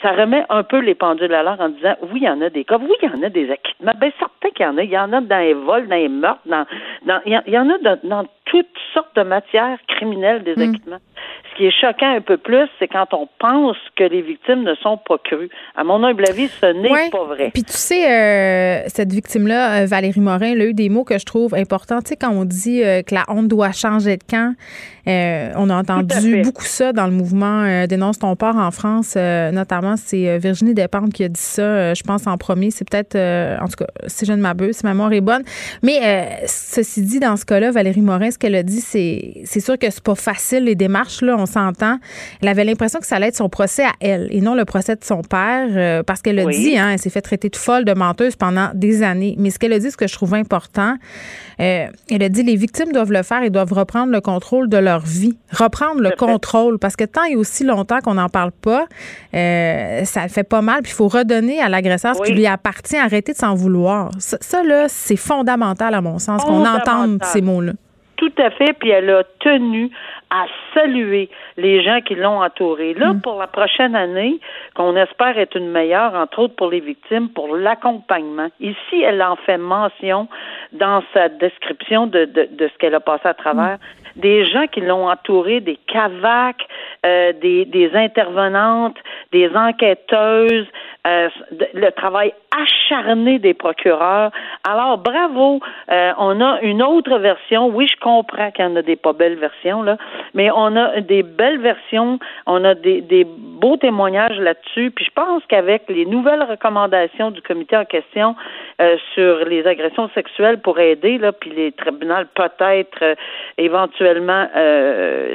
ça 0.04 0.12
remet 0.12 0.44
un 0.50 0.62
peu 0.62 0.80
les 0.80 0.94
pendules 0.94 1.32
à 1.32 1.42
l'heure 1.42 1.60
en 1.60 1.70
disant 1.70 1.96
oui, 2.02 2.20
il 2.20 2.24
y 2.24 2.28
en 2.28 2.40
a 2.42 2.50
des 2.50 2.64
cas, 2.64 2.78
oui, 2.78 2.92
il 3.02 3.10
y 3.10 3.12
en 3.12 3.22
a 3.22 3.30
des 3.30 3.50
acquittements. 3.50 3.92
Ben, 3.98 4.12
certain 4.18 4.50
qu'il 4.50 4.66
y 4.66 4.68
en 4.68 4.76
a. 4.76 4.82
Il 4.82 4.90
y 4.90 4.98
en 4.98 5.12
a 5.12 5.20
dans 5.20 5.38
les 5.38 5.54
vols, 5.54 5.88
dans 5.88 5.96
les 5.96 6.08
meurtres, 6.08 6.40
dans, 6.44 6.66
dans 7.06 7.20
il 7.24 7.32
y 7.46 7.58
en 7.58 7.70
a 7.70 7.78
dans, 7.78 8.24
toutes 8.54 8.66
sortes 8.92 9.16
de 9.16 9.22
matières 9.22 9.78
criminelles 9.88 10.44
des 10.44 10.54
mm. 10.54 10.62
acquittements. 10.62 11.00
Ce 11.50 11.56
qui 11.56 11.66
est 11.66 11.80
choquant 11.80 12.16
un 12.16 12.20
peu 12.20 12.36
plus, 12.36 12.68
c'est 12.78 12.88
quand 12.88 13.06
on 13.12 13.28
pense 13.38 13.76
que 13.96 14.04
les 14.04 14.22
victimes 14.22 14.62
ne 14.62 14.74
sont 14.76 14.96
pas 14.96 15.18
crues. 15.18 15.48
À 15.76 15.84
mon 15.84 16.02
humble 16.04 16.24
avis, 16.28 16.48
ce 16.48 16.66
n'est 16.66 17.10
pas 17.10 17.24
vrai. 17.24 17.50
Puis 17.52 17.64
tu 17.64 17.72
sais, 17.72 18.10
euh, 18.10 18.84
cette 18.88 19.12
victime-là, 19.12 19.82
euh, 19.82 19.86
Valérie 19.86 20.20
Morin, 20.20 20.52
elle 20.52 20.60
a 20.60 20.66
eu 20.66 20.74
des 20.74 20.88
mots 20.88 21.04
que 21.04 21.18
je 21.18 21.24
trouve 21.24 21.54
importants. 21.54 22.00
Tu 22.00 22.10
sais, 22.10 22.16
quand 22.16 22.30
on 22.30 22.44
dit 22.44 22.82
euh, 22.82 23.02
que 23.02 23.14
la 23.14 23.24
honte 23.28 23.48
doit 23.48 23.72
changer 23.72 24.16
de 24.16 24.24
camp, 24.24 24.54
on 25.06 25.70
a 25.70 25.76
entendu 25.76 26.42
beaucoup 26.42 26.64
ça 26.64 26.92
dans 26.94 27.06
le 27.06 27.12
mouvement 27.12 27.84
Dénonce 27.86 28.18
ton 28.18 28.34
port 28.36 28.56
en 28.56 28.70
France, 28.70 29.16
notamment 29.16 29.96
c'est 29.98 30.38
Virginie 30.38 30.72
Despentes 30.72 31.12
qui 31.12 31.24
a 31.24 31.28
dit 31.28 31.38
ça, 31.38 31.92
je 31.92 32.02
pense 32.02 32.26
en 32.26 32.38
premier. 32.38 32.70
C'est 32.70 32.88
peut-être, 32.88 33.14
en 33.14 33.68
tout 33.68 33.84
cas, 33.84 33.86
si 34.06 34.24
je 34.24 34.32
ne 34.32 34.40
m'abuse, 34.40 34.78
si 34.78 34.86
ma 34.86 34.94
mémoire 34.94 35.12
est 35.12 35.20
bonne. 35.20 35.42
Mais 35.82 36.40
ceci 36.46 37.02
dit, 37.02 37.20
dans 37.20 37.36
ce 37.36 37.44
cas-là, 37.44 37.70
Valérie 37.70 38.00
Morin, 38.00 38.30
ce 38.30 38.38
qu'elle 38.44 38.56
a 38.56 38.62
dit, 38.62 38.82
c'est, 38.82 39.40
c'est 39.46 39.60
sûr 39.60 39.78
que 39.78 39.88
c'est 39.88 40.02
pas 40.02 40.14
facile 40.14 40.64
les 40.64 40.74
démarches 40.74 41.22
là 41.22 41.34
on 41.38 41.46
s'entend. 41.46 41.98
Elle 42.42 42.48
avait 42.48 42.64
l'impression 42.64 43.00
que 43.00 43.06
ça 43.06 43.16
allait 43.16 43.28
être 43.28 43.36
son 43.36 43.48
procès 43.48 43.84
à 43.84 43.92
elle 44.00 44.28
et 44.30 44.42
non 44.42 44.54
le 44.54 44.66
procès 44.66 44.96
de 44.96 45.04
son 45.04 45.22
père, 45.22 45.68
euh, 45.70 46.02
parce 46.02 46.20
qu'elle 46.20 46.38
a 46.38 46.44
dit, 46.44 46.76
hein, 46.76 46.90
elle 46.90 46.98
s'est 46.98 47.08
fait 47.08 47.22
traiter 47.22 47.48
de 47.48 47.56
folle, 47.56 47.86
de 47.86 47.94
menteuse 47.94 48.36
pendant 48.36 48.68
des 48.74 49.02
années. 49.02 49.34
Mais 49.38 49.48
ce 49.48 49.58
qu'elle 49.58 49.72
a 49.72 49.78
dit, 49.78 49.90
ce 49.90 49.96
que 49.96 50.06
je 50.06 50.12
trouve 50.12 50.34
important, 50.34 50.96
euh, 51.58 51.86
elle 52.10 52.22
a 52.22 52.28
dit 52.28 52.42
les 52.42 52.56
victimes 52.56 52.92
doivent 52.92 53.12
le 53.12 53.22
faire 53.22 53.42
et 53.42 53.48
doivent 53.48 53.72
reprendre 53.72 54.12
le 54.12 54.20
contrôle 54.20 54.68
de 54.68 54.76
leur 54.76 55.00
vie, 55.00 55.38
reprendre 55.50 56.02
le 56.02 56.10
contrôle, 56.10 56.78
parce 56.78 56.96
que 56.96 57.04
tant 57.04 57.24
et 57.24 57.36
aussi 57.36 57.64
longtemps 57.64 58.00
qu'on 58.00 58.14
n'en 58.14 58.28
parle 58.28 58.52
pas, 58.52 58.86
euh, 59.34 60.04
ça 60.04 60.28
fait 60.28 60.44
pas 60.44 60.60
mal. 60.60 60.82
Puis 60.82 60.92
il 60.92 60.96
faut 60.96 61.08
redonner 61.08 61.60
à 61.60 61.70
l'agresseur 61.70 62.14
ce 62.14 62.22
qui 62.22 62.32
lui 62.32 62.46
appartient, 62.46 62.98
arrêter 62.98 63.32
de 63.32 63.38
s'en 63.38 63.54
vouloir. 63.54 64.10
Ça, 64.18 64.62
là, 64.62 64.86
c'est 64.88 65.16
fondamental 65.16 65.94
à 65.94 66.02
mon 66.02 66.18
sens 66.18 66.44
qu'on 66.44 66.66
entende 66.66 67.20
ces 67.32 67.40
mots-là. 67.40 67.72
Tout 68.16 68.32
à 68.38 68.50
fait, 68.50 68.72
puis 68.74 68.90
elle 68.90 69.10
a 69.10 69.24
tenu 69.40 69.90
à 70.30 70.46
saluer 70.72 71.28
les 71.56 71.82
gens 71.82 72.00
qui 72.00 72.14
l'ont 72.14 72.42
entouré. 72.42 72.94
Là, 72.94 73.12
mm. 73.12 73.20
pour 73.20 73.38
la 73.38 73.46
prochaine 73.46 73.94
année, 73.94 74.40
qu'on 74.74 74.96
espère 74.96 75.38
être 75.38 75.56
une 75.56 75.70
meilleure, 75.70 76.14
entre 76.14 76.40
autres 76.40 76.56
pour 76.56 76.70
les 76.70 76.80
victimes, 76.80 77.28
pour 77.28 77.56
l'accompagnement. 77.56 78.48
Ici, 78.60 79.02
elle 79.02 79.22
en 79.22 79.36
fait 79.36 79.58
mention 79.58 80.28
dans 80.72 81.02
sa 81.12 81.28
description 81.28 82.06
de, 82.06 82.24
de, 82.24 82.48
de 82.50 82.68
ce 82.68 82.78
qu'elle 82.78 82.94
a 82.94 83.00
passé 83.00 83.26
à 83.28 83.34
travers. 83.34 83.76
Mm. 83.76 84.20
Des 84.20 84.46
gens 84.46 84.66
qui 84.68 84.80
l'ont 84.80 85.08
entouré, 85.08 85.60
des 85.60 85.78
cavacs, 85.88 86.66
euh, 87.04 87.32
des, 87.32 87.64
des 87.64 87.90
intervenantes, 87.94 88.96
des 89.32 89.50
enquêteuses, 89.56 90.66
euh, 91.06 91.28
le 91.74 91.90
travail 91.90 92.32
acharné 92.50 93.38
des 93.38 93.52
procureurs. 93.52 94.30
Alors, 94.66 94.96
bravo. 94.96 95.60
Euh, 95.90 96.12
on 96.18 96.40
a 96.40 96.60
une 96.62 96.82
autre 96.82 97.18
version. 97.18 97.66
Oui, 97.66 97.86
je 97.88 98.00
comprends 98.00 98.50
qu'il 98.50 98.64
y 98.64 98.68
en 98.68 98.76
a 98.76 98.82
des 98.82 98.96
pas 98.96 99.12
belles 99.12 99.36
versions, 99.36 99.82
là, 99.82 99.98
mais 100.32 100.50
on 100.50 100.74
a 100.76 101.00
des 101.02 101.22
belles 101.22 101.60
versions. 101.60 102.18
On 102.46 102.64
a 102.64 102.74
des, 102.74 103.02
des 103.02 103.26
beaux 103.26 103.76
témoignages 103.76 104.38
là-dessus. 104.38 104.90
Puis 104.92 105.04
je 105.04 105.10
pense 105.10 105.42
qu'avec 105.46 105.82
les 105.88 106.06
nouvelles 106.06 106.42
recommandations 106.42 107.30
du 107.30 107.42
comité 107.42 107.76
en 107.76 107.84
question 107.84 108.34
euh, 108.80 108.96
sur 109.14 109.44
les 109.44 109.66
agressions 109.66 110.08
sexuelles 110.14 110.60
pour 110.60 110.78
aider, 110.78 111.18
là, 111.18 111.32
puis 111.32 111.50
les 111.50 111.72
tribunaux 111.72 112.14
peut-être 112.34 113.16
éventuellement 113.58 114.46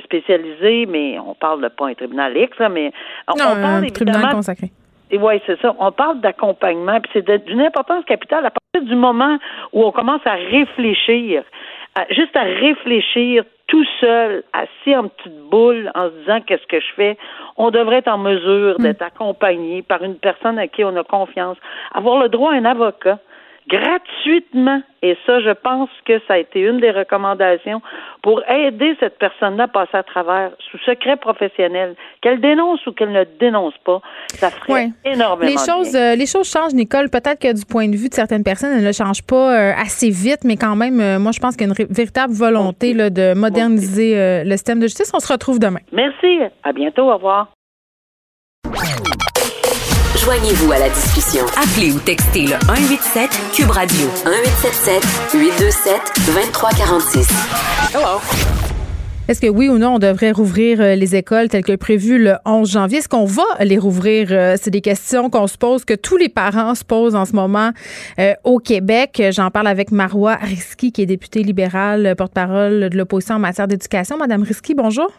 spécialisés, 0.03 0.85
mais 0.87 1.19
on 1.19 1.35
parle 1.35 1.61
de 1.61 1.67
pas 1.67 1.87
un 1.87 1.93
tribunal 1.93 2.35
X, 2.35 2.57
là, 2.57 2.69
mais 2.69 2.91
on, 3.27 3.35
non, 3.35 3.45
on 3.51 3.61
parle 3.61 3.85
un 3.85 3.89
tribunal 3.89 4.33
consacré 4.33 4.71
oui, 5.17 5.41
c'est 5.45 5.59
ça. 5.61 5.75
On 5.79 5.91
parle 5.91 6.21
d'accompagnement, 6.21 6.99
puis 7.01 7.11
c'est 7.13 7.45
d'une 7.45 7.61
importance 7.61 8.05
capitale 8.05 8.45
à 8.45 8.51
partir 8.51 8.89
du 8.89 8.95
moment 8.95 9.37
où 9.73 9.83
on 9.83 9.91
commence 9.91 10.21
à 10.25 10.33
réfléchir, 10.33 11.43
juste 12.11 12.35
à 12.35 12.43
réfléchir 12.43 13.43
tout 13.67 13.85
seul, 13.99 14.43
assis 14.53 14.95
en 14.95 15.07
petite 15.07 15.39
boule, 15.51 15.91
en 15.93 16.09
se 16.09 16.15
disant 16.21 16.41
qu'est-ce 16.41 16.65
que 16.65 16.79
je 16.79 16.93
fais, 16.95 17.17
on 17.55 17.69
devrait 17.69 17.97
être 17.97 18.07
en 18.07 18.17
mesure 18.17 18.77
d'être 18.79 19.03
accompagné 19.03 19.83
par 19.83 20.03
une 20.03 20.15
personne 20.15 20.57
à 20.57 20.67
qui 20.67 20.83
on 20.83 20.95
a 20.95 21.03
confiance, 21.03 21.57
avoir 21.93 22.19
le 22.19 22.29
droit 22.29 22.51
à 22.51 22.55
un 22.55 22.65
avocat 22.65 23.19
gratuitement. 23.69 24.81
Et 25.01 25.15
ça, 25.25 25.39
je 25.39 25.51
pense 25.51 25.89
que 26.05 26.19
ça 26.27 26.33
a 26.33 26.37
été 26.39 26.59
une 26.59 26.79
des 26.79 26.91
recommandations 26.91 27.81
pour 28.21 28.41
aider 28.49 28.97
cette 28.99 29.17
personne-là 29.17 29.65
à 29.65 29.67
passer 29.67 29.95
à 29.95 30.03
travers 30.03 30.51
sous 30.69 30.77
secret 30.79 31.15
professionnel, 31.15 31.95
qu'elle 32.21 32.41
dénonce 32.41 32.85
ou 32.85 32.91
qu'elle 32.91 33.13
ne 33.13 33.23
dénonce 33.39 33.75
pas. 33.85 34.01
Ça 34.27 34.49
ferait 34.49 34.89
énormément. 35.05 35.49
Les 35.49 35.57
choses, 35.57 35.95
euh, 35.95 36.15
les 36.15 36.25
choses 36.25 36.51
changent, 36.51 36.73
Nicole. 36.73 37.09
Peut-être 37.09 37.39
que 37.39 37.53
du 37.53 37.65
point 37.65 37.87
de 37.87 37.95
vue 37.95 38.09
de 38.09 38.13
certaines 38.13 38.43
personnes, 38.43 38.73
elles 38.77 38.85
ne 38.85 38.91
changent 38.91 39.25
pas 39.25 39.53
euh, 39.53 39.71
assez 39.77 40.09
vite, 40.09 40.43
mais 40.43 40.57
quand 40.57 40.75
même, 40.75 40.99
euh, 40.99 41.19
moi, 41.19 41.31
je 41.31 41.39
pense 41.39 41.55
qu'il 41.55 41.67
y 41.67 41.69
a 41.69 41.73
une 41.79 41.87
véritable 41.89 42.33
volonté 42.33 42.93
là, 42.93 43.09
de 43.09 43.33
moderniser 43.33 44.43
le 44.43 44.51
système 44.51 44.79
de 44.79 44.87
justice. 44.87 45.11
On 45.13 45.19
se 45.19 45.31
retrouve 45.31 45.59
demain. 45.59 45.79
Merci. 45.93 46.39
À 46.63 46.73
bientôt. 46.73 47.09
Au 47.09 47.15
revoir. 47.15 47.58
Joignez-vous 50.23 50.71
à 50.73 50.79
la 50.79 50.89
discussion. 50.89 51.45
Appelez 51.55 51.93
ou 51.93 51.99
textez 51.99 52.41
le 52.41 52.55
187 52.67 53.29
Cube 53.53 53.69
Radio 53.69 54.05
1877 54.25 55.01
827 55.33 55.93
2346. 56.27 57.29
Hello. 57.95 58.19
Est-ce 59.29 59.39
que 59.39 59.47
oui 59.47 59.69
ou 59.69 59.77
non, 59.77 59.95
on 59.95 59.99
devrait 59.99 60.31
rouvrir 60.31 60.81
euh, 60.81 60.95
les 60.95 61.15
écoles 61.15 61.47
telles 61.47 61.63
que 61.63 61.75
prévu 61.77 62.21
le 62.21 62.35
11 62.45 62.69
janvier? 62.69 62.97
Est-ce 62.97 63.07
qu'on 63.07 63.23
va 63.23 63.45
les 63.61 63.77
rouvrir? 63.77 64.27
Euh, 64.31 64.57
c'est 64.61 64.71
des 64.71 64.81
questions 64.81 65.29
qu'on 65.29 65.47
se 65.47 65.57
pose, 65.57 65.85
que 65.85 65.93
tous 65.93 66.17
les 66.17 66.29
parents 66.29 66.75
se 66.75 66.83
posent 66.83 67.15
en 67.15 67.23
ce 67.23 67.33
moment 67.33 67.71
euh, 68.19 68.33
au 68.43 68.59
Québec. 68.59 69.23
J'en 69.31 69.51
parle 69.51 69.67
avec 69.67 69.91
Marois 69.91 70.35
Risky, 70.35 70.91
qui 70.91 71.01
est 71.01 71.05
députée 71.05 71.43
libérale, 71.43 72.13
porte-parole 72.17 72.89
de 72.89 72.97
l'opposition 72.97 73.35
en 73.35 73.39
matière 73.39 73.69
d'éducation. 73.69 74.17
Madame 74.17 74.43
Risky, 74.43 74.75
bonjour. 74.75 75.09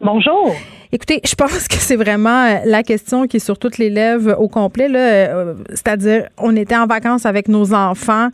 Bonjour. 0.00 0.54
Écoutez, 0.94 1.22
je 1.24 1.34
pense 1.34 1.68
que 1.68 1.76
c'est 1.76 1.96
vraiment 1.96 2.44
euh, 2.44 2.58
la 2.66 2.82
question 2.82 3.26
qui 3.26 3.38
est 3.38 3.40
sur 3.40 3.58
toutes 3.58 3.78
les 3.78 3.88
lèvres 3.88 4.36
au 4.38 4.46
complet. 4.46 4.88
Euh, 4.94 5.54
c'est-à-dire, 5.70 6.28
on 6.36 6.54
était 6.54 6.76
en 6.76 6.86
vacances 6.86 7.24
avec 7.24 7.48
nos 7.48 7.72
enfants 7.72 8.28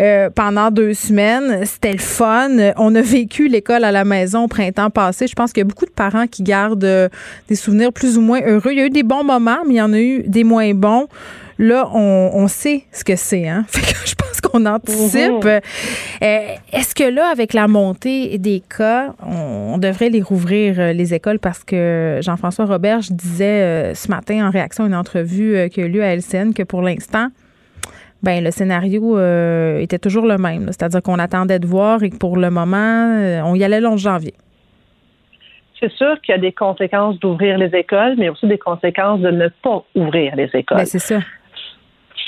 euh, 0.00 0.30
pendant 0.30 0.70
deux 0.70 0.94
semaines. 0.94 1.66
C'était 1.66 1.92
le 1.92 1.98
fun. 1.98 2.72
On 2.78 2.94
a 2.94 3.02
vécu 3.02 3.48
l'école 3.48 3.84
à 3.84 3.92
la 3.92 4.04
maison 4.04 4.44
au 4.44 4.48
printemps 4.48 4.88
passé. 4.88 5.26
Je 5.26 5.34
pense 5.34 5.52
qu'il 5.52 5.60
y 5.60 5.66
a 5.66 5.68
beaucoup 5.68 5.84
de 5.84 5.90
parents 5.90 6.26
qui 6.26 6.42
gardent 6.42 7.10
des 7.48 7.54
souvenirs 7.54 7.92
plus 7.92 8.16
ou 8.16 8.22
moins 8.22 8.40
heureux. 8.40 8.72
Il 8.72 8.78
y 8.78 8.82
a 8.82 8.86
eu 8.86 8.90
des 8.90 9.02
bons 9.02 9.24
moments, 9.24 9.58
mais 9.66 9.74
il 9.74 9.78
y 9.78 9.82
en 9.82 9.92
a 9.92 10.00
eu 10.00 10.22
des 10.26 10.42
moins 10.42 10.72
bons. 10.72 11.06
Là, 11.60 11.86
on, 11.92 12.48
sait 12.48 12.84
ce 12.90 13.04
que 13.04 13.16
c'est. 13.16 13.46
Hein? 13.46 13.66
je 14.06 14.14
pense 14.14 14.40
qu'on 14.40 14.64
anticipe. 14.64 15.44
Mhm. 15.44 15.60
Euh, 16.22 16.38
est-ce 16.72 16.94
que 16.94 17.04
là, 17.04 17.26
avec 17.26 17.52
la 17.52 17.68
montée 17.68 18.38
des 18.38 18.60
cas, 18.60 19.12
on, 19.22 19.76
devrait 19.76 20.08
les 20.08 20.22
rouvrir, 20.22 20.80
euh, 20.80 20.92
les 20.94 21.12
écoles? 21.12 21.38
Parce 21.38 21.62
que 21.62 22.18
Jean-François 22.22 22.64
Robert, 22.64 23.02
je 23.02 23.12
disais 23.12 23.60
euh, 23.60 23.94
ce 23.94 24.08
matin 24.08 24.46
en 24.46 24.50
réaction 24.50 24.84
à 24.84 24.86
une 24.86 24.94
entrevue 24.94 25.68
qui 25.68 25.82
a 25.82 25.84
eu 25.84 25.90
lieu 25.90 26.02
à 26.02 26.16
LCN 26.16 26.54
que 26.54 26.62
pour 26.62 26.80
l'instant, 26.80 27.28
ben 28.22 28.42
le 28.42 28.50
scénario 28.50 29.18
était 29.80 29.98
toujours 29.98 30.24
le 30.24 30.38
même. 30.38 30.68
C'est-à-dire 30.68 31.02
qu'on 31.02 31.18
attendait 31.18 31.58
de 31.58 31.66
voir 31.66 32.02
et 32.02 32.08
que 32.08 32.16
pour 32.16 32.38
le 32.38 32.48
moment, 32.48 33.42
on 33.44 33.54
y 33.54 33.64
allait 33.64 33.80
le 33.80 33.88
11 33.88 34.00
janvier. 34.00 34.32
C'est 35.78 35.92
sûr 35.92 36.18
qu'il 36.22 36.34
y 36.34 36.38
a 36.38 36.40
des 36.40 36.52
conséquences 36.52 37.18
d'ouvrir 37.20 37.58
les 37.58 37.74
écoles, 37.78 38.14
mais 38.16 38.30
aussi 38.30 38.46
des 38.46 38.58
conséquences 38.58 39.20
de 39.20 39.30
ne 39.30 39.48
pas 39.62 39.84
ouvrir 39.94 40.36
les 40.36 40.50
écoles. 40.54 40.78
Ben, 40.78 40.86
c'est 40.86 40.98
ça 40.98 41.18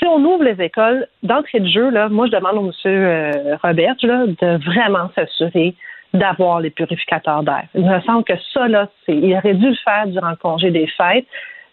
si 0.03 0.07
on 0.07 0.23
ouvre 0.25 0.43
les 0.43 0.61
écoles, 0.61 1.07
d'entrée 1.23 1.61
de 1.61 1.67
jeu, 1.67 1.89
là, 1.89 2.09
moi, 2.09 2.27
je 2.27 2.31
demande 2.31 2.57
au 2.57 2.61
monsieur 2.63 2.91
euh, 2.91 3.55
Robert 3.63 3.95
là, 4.03 4.25
de 4.27 4.65
vraiment 4.65 5.09
s'assurer 5.15 5.75
d'avoir 6.13 6.59
les 6.59 6.69
purificateurs 6.69 7.43
d'air. 7.43 7.63
Il 7.73 7.85
me 7.85 8.01
semble 8.01 8.23
que 8.25 8.33
ça, 8.53 8.67
là, 8.67 8.89
c'est, 9.05 9.15
il 9.15 9.33
aurait 9.35 9.53
dû 9.53 9.69
le 9.69 9.75
faire 9.83 10.07
durant 10.07 10.31
le 10.31 10.35
congé 10.35 10.71
des 10.71 10.87
fêtes. 10.87 11.25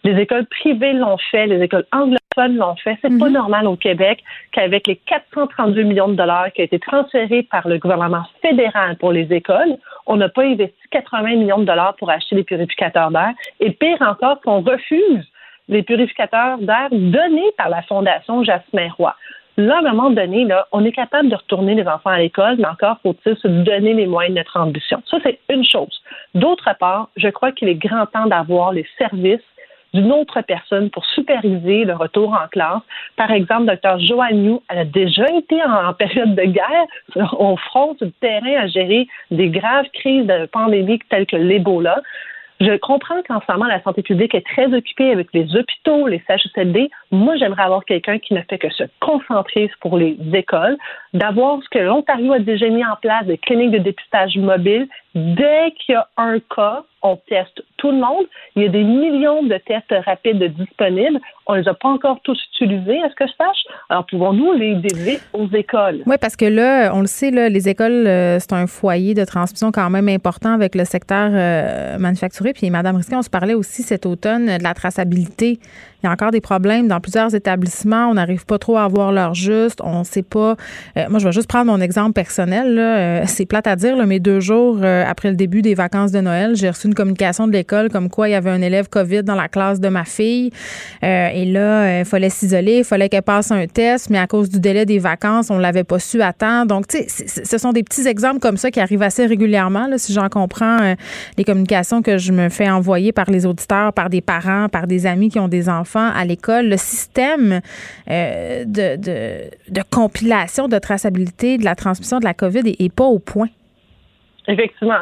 Les 0.04 0.18
écoles 0.18 0.46
privées 0.46 0.92
l'ont 0.92 1.18
fait, 1.30 1.46
les 1.46 1.60
écoles 1.62 1.84
anglophones 1.92 2.56
l'ont 2.56 2.76
fait. 2.76 2.96
C'est 3.02 3.18
pas 3.18 3.26
mhm. 3.26 3.32
normal 3.32 3.66
au 3.66 3.76
Québec 3.76 4.22
qu'avec 4.52 4.86
les 4.86 4.96
432 4.96 5.82
millions 5.82 6.08
de 6.08 6.14
dollars 6.14 6.52
qui 6.52 6.62
ont 6.62 6.64
été 6.64 6.78
transférés 6.78 7.42
par 7.42 7.66
le 7.68 7.78
gouvernement 7.78 8.22
fédéral 8.40 8.96
pour 8.96 9.12
les 9.12 9.30
écoles, 9.32 9.76
on 10.06 10.16
n'a 10.16 10.28
pas 10.28 10.44
investi 10.44 10.80
80 10.92 11.36
millions 11.36 11.58
de 11.58 11.64
dollars 11.64 11.96
pour 11.96 12.08
acheter 12.10 12.36
des 12.36 12.44
purificateurs 12.44 13.10
d'air. 13.10 13.32
Et 13.58 13.72
pire 13.72 14.00
encore, 14.00 14.40
qu'on 14.40 14.62
refuse 14.62 15.26
les 15.70 15.82
purificateurs 15.82 16.58
d'air 16.58 16.88
donnés 16.90 17.50
par 17.56 17.70
la 17.70 17.80
Fondation 17.82 18.44
Jasmin 18.44 18.88
Roy. 18.98 19.14
Là, 19.56 19.76
à 19.76 19.78
un 19.78 19.92
moment 19.92 20.10
donné, 20.10 20.44
là, 20.44 20.66
on 20.72 20.84
est 20.84 20.92
capable 20.92 21.28
de 21.28 21.36
retourner 21.36 21.74
les 21.74 21.86
enfants 21.86 22.10
à 22.10 22.18
l'école, 22.18 22.56
mais 22.58 22.66
encore 22.66 22.98
faut-il 23.02 23.36
se 23.36 23.48
donner 23.48 23.94
les 23.94 24.06
moyens 24.06 24.34
de 24.34 24.40
notre 24.40 24.58
ambition. 24.58 25.02
Ça, 25.10 25.18
c'est 25.22 25.38
une 25.48 25.64
chose. 25.64 26.02
D'autre 26.34 26.70
part, 26.78 27.08
je 27.16 27.28
crois 27.28 27.52
qu'il 27.52 27.68
est 27.68 27.74
grand 27.74 28.06
temps 28.06 28.26
d'avoir 28.26 28.72
les 28.72 28.86
services 28.98 29.40
d'une 29.92 30.12
autre 30.12 30.40
personne 30.42 30.88
pour 30.90 31.04
superviser 31.04 31.84
le 31.84 31.94
retour 31.94 32.32
en 32.32 32.46
classe. 32.48 32.82
Par 33.16 33.30
exemple, 33.32 33.66
Dr. 33.66 33.98
Joanne 33.98 34.42
New, 34.42 34.62
elle 34.68 34.78
a 34.78 34.84
déjà 34.84 35.26
été 35.36 35.62
en, 35.62 35.92
période 35.94 36.34
de 36.34 36.44
guerre 36.44 37.32
au 37.38 37.56
front 37.56 37.96
du 38.00 38.10
terrain 38.12 38.62
à 38.62 38.66
gérer 38.68 39.08
des 39.30 39.48
graves 39.48 39.86
crises 39.92 40.26
de 40.26 40.46
pandémie 40.46 41.00
telles 41.10 41.26
que 41.26 41.36
l'Ebola. 41.36 42.00
Je 42.60 42.76
comprends 42.76 43.22
qu'en 43.22 43.40
ce 43.40 43.50
moment, 43.50 43.64
la 43.64 43.82
santé 43.82 44.02
publique 44.02 44.34
est 44.34 44.44
très 44.44 44.66
occupée 44.74 45.10
avec 45.12 45.28
les 45.32 45.56
hôpitaux, 45.56 46.06
les 46.06 46.22
CHSLD. 46.26 46.90
Moi, 47.10 47.36
j'aimerais 47.36 47.62
avoir 47.62 47.86
quelqu'un 47.86 48.18
qui 48.18 48.34
ne 48.34 48.42
fait 48.42 48.58
que 48.58 48.68
se 48.70 48.84
concentrer 49.00 49.70
pour 49.80 49.96
les 49.96 50.18
écoles, 50.34 50.76
d'avoir 51.12 51.60
ce 51.62 51.68
que 51.70 51.78
l'Ontario 51.78 52.32
a 52.32 52.38
déjà 52.38 52.68
mis 52.68 52.84
en 52.84 52.96
place, 53.00 53.26
des 53.26 53.38
cliniques 53.38 53.72
de 53.72 53.78
dépistage 53.78 54.36
mobile. 54.36 54.88
Dès 55.14 55.72
qu'il 55.72 55.94
y 55.94 55.96
a 55.96 56.06
un 56.16 56.38
cas, 56.38 56.84
on 57.02 57.16
teste 57.28 57.62
tout 57.78 57.90
le 57.90 57.96
monde. 57.96 58.26
Il 58.54 58.62
y 58.62 58.66
a 58.66 58.68
des 58.68 58.84
millions 58.84 59.42
de 59.42 59.56
tests 59.66 59.92
rapides 60.04 60.42
disponibles. 60.56 61.18
On 61.46 61.54
ne 61.54 61.62
les 61.62 61.68
a 61.68 61.74
pas 61.74 61.88
encore 61.88 62.20
tous 62.22 62.38
utilisés, 62.54 63.02
à 63.02 63.08
ce 63.08 63.14
que 63.14 63.26
je 63.26 63.32
sache? 63.32 63.64
Alors, 63.88 64.06
pouvons-nous 64.06 64.52
les 64.52 64.76
dédier 64.76 65.18
aux 65.32 65.48
écoles? 65.48 66.02
Oui, 66.06 66.16
parce 66.20 66.36
que 66.36 66.44
là, 66.44 66.92
on 66.94 67.00
le 67.00 67.06
sait, 67.06 67.32
là, 67.32 67.48
les 67.48 67.68
écoles, 67.68 68.06
euh, 68.06 68.38
c'est 68.38 68.52
un 68.52 68.68
foyer 68.68 69.14
de 69.14 69.24
transmission 69.24 69.72
quand 69.72 69.90
même 69.90 70.08
important 70.08 70.52
avec 70.52 70.76
le 70.76 70.84
secteur 70.84 71.30
euh, 71.32 71.98
manufacturier. 71.98 72.52
Puis, 72.52 72.70
Mme 72.70 72.96
Risquet, 72.96 73.16
on 73.16 73.22
se 73.22 73.30
parlait 73.30 73.54
aussi 73.54 73.82
cet 73.82 74.06
automne 74.06 74.58
de 74.58 74.62
la 74.62 74.74
traçabilité 74.74 75.58
il 76.02 76.06
y 76.06 76.08
a 76.08 76.12
encore 76.12 76.30
des 76.30 76.40
problèmes 76.40 76.88
dans 76.88 77.00
plusieurs 77.00 77.34
établissements. 77.34 78.08
On 78.08 78.14
n'arrive 78.14 78.46
pas 78.46 78.58
trop 78.58 78.78
à 78.78 78.84
avoir 78.84 79.12
l'heure 79.12 79.34
juste. 79.34 79.80
On 79.84 80.00
ne 80.00 80.04
sait 80.04 80.22
pas. 80.22 80.56
Euh, 80.96 81.04
moi, 81.10 81.18
je 81.18 81.26
vais 81.26 81.32
juste 81.32 81.48
prendre 81.48 81.66
mon 81.66 81.80
exemple 81.80 82.12
personnel. 82.12 82.78
Euh, 82.78 83.22
c'est 83.26 83.44
plate 83.44 83.66
à 83.66 83.76
dire, 83.76 83.96
mais 84.06 84.18
deux 84.18 84.40
jours 84.40 84.78
euh, 84.82 85.04
après 85.06 85.28
le 85.28 85.36
début 85.36 85.60
des 85.60 85.74
vacances 85.74 86.10
de 86.10 86.20
Noël, 86.20 86.56
j'ai 86.56 86.70
reçu 86.70 86.86
une 86.86 86.94
communication 86.94 87.46
de 87.46 87.52
l'école 87.52 87.90
comme 87.90 88.08
quoi 88.08 88.28
il 88.28 88.32
y 88.32 88.34
avait 88.34 88.50
un 88.50 88.62
élève 88.62 88.88
COVID 88.88 89.24
dans 89.24 89.34
la 89.34 89.48
classe 89.48 89.80
de 89.80 89.88
ma 89.88 90.04
fille. 90.04 90.50
et 91.02 91.44
là, 91.44 92.00
il 92.00 92.04
fallait 92.04 92.30
s'isoler, 92.30 92.78
il 92.78 92.84
fallait 92.84 93.08
qu'elle 93.08 93.22
passe 93.22 93.50
un 93.50 93.66
test, 93.66 94.08
mais 94.10 94.18
à 94.18 94.26
cause 94.26 94.48
du 94.48 94.60
délai 94.60 94.86
des 94.86 94.98
vacances, 94.98 95.50
on 95.50 95.56
ne 95.56 95.62
l'avait 95.62 95.84
pas 95.84 95.98
su 95.98 96.22
à 96.22 96.32
temps. 96.32 96.64
Donc, 96.64 96.86
tu 96.86 96.98
sais, 97.08 97.44
ce 97.44 97.58
sont 97.58 97.72
des 97.72 97.82
petits 97.82 98.06
exemples 98.06 98.40
comme 98.40 98.56
ça 98.56 98.70
qui 98.70 98.80
arrivent 98.80 99.02
assez 99.02 99.26
régulièrement, 99.26 99.86
là, 99.86 99.98
si 99.98 100.12
j'en 100.12 100.28
comprends 100.28 100.94
les 101.36 101.44
communications 101.44 102.02
que 102.02 102.18
je 102.18 102.32
me 102.32 102.48
fais 102.48 102.70
envoyer 102.70 103.12
par 103.12 103.30
les 103.30 103.46
auditeurs, 103.46 103.92
par 103.92 104.08
des 104.08 104.20
parents, 104.20 104.68
par 104.68 104.86
des 104.86 105.06
amis 105.06 105.28
qui 105.28 105.38
ont 105.38 105.48
des 105.48 105.68
enfants 105.68 105.89
à 105.98 106.24
l'école, 106.24 106.68
le 106.68 106.76
système 106.76 107.60
euh, 108.08 108.64
de, 108.64 108.96
de, 109.68 109.82
compilation, 109.90 110.68
de 110.68 110.78
traçabilité 110.78 111.58
de 111.58 111.64
la 111.64 111.74
transmission 111.74 112.18
de 112.18 112.24
la 112.24 112.34
COVID 112.34 112.62
n'est 112.62 112.88
pas 112.88 113.04
au 113.04 113.18
point. 113.18 113.48
Effectivement, 114.50 114.96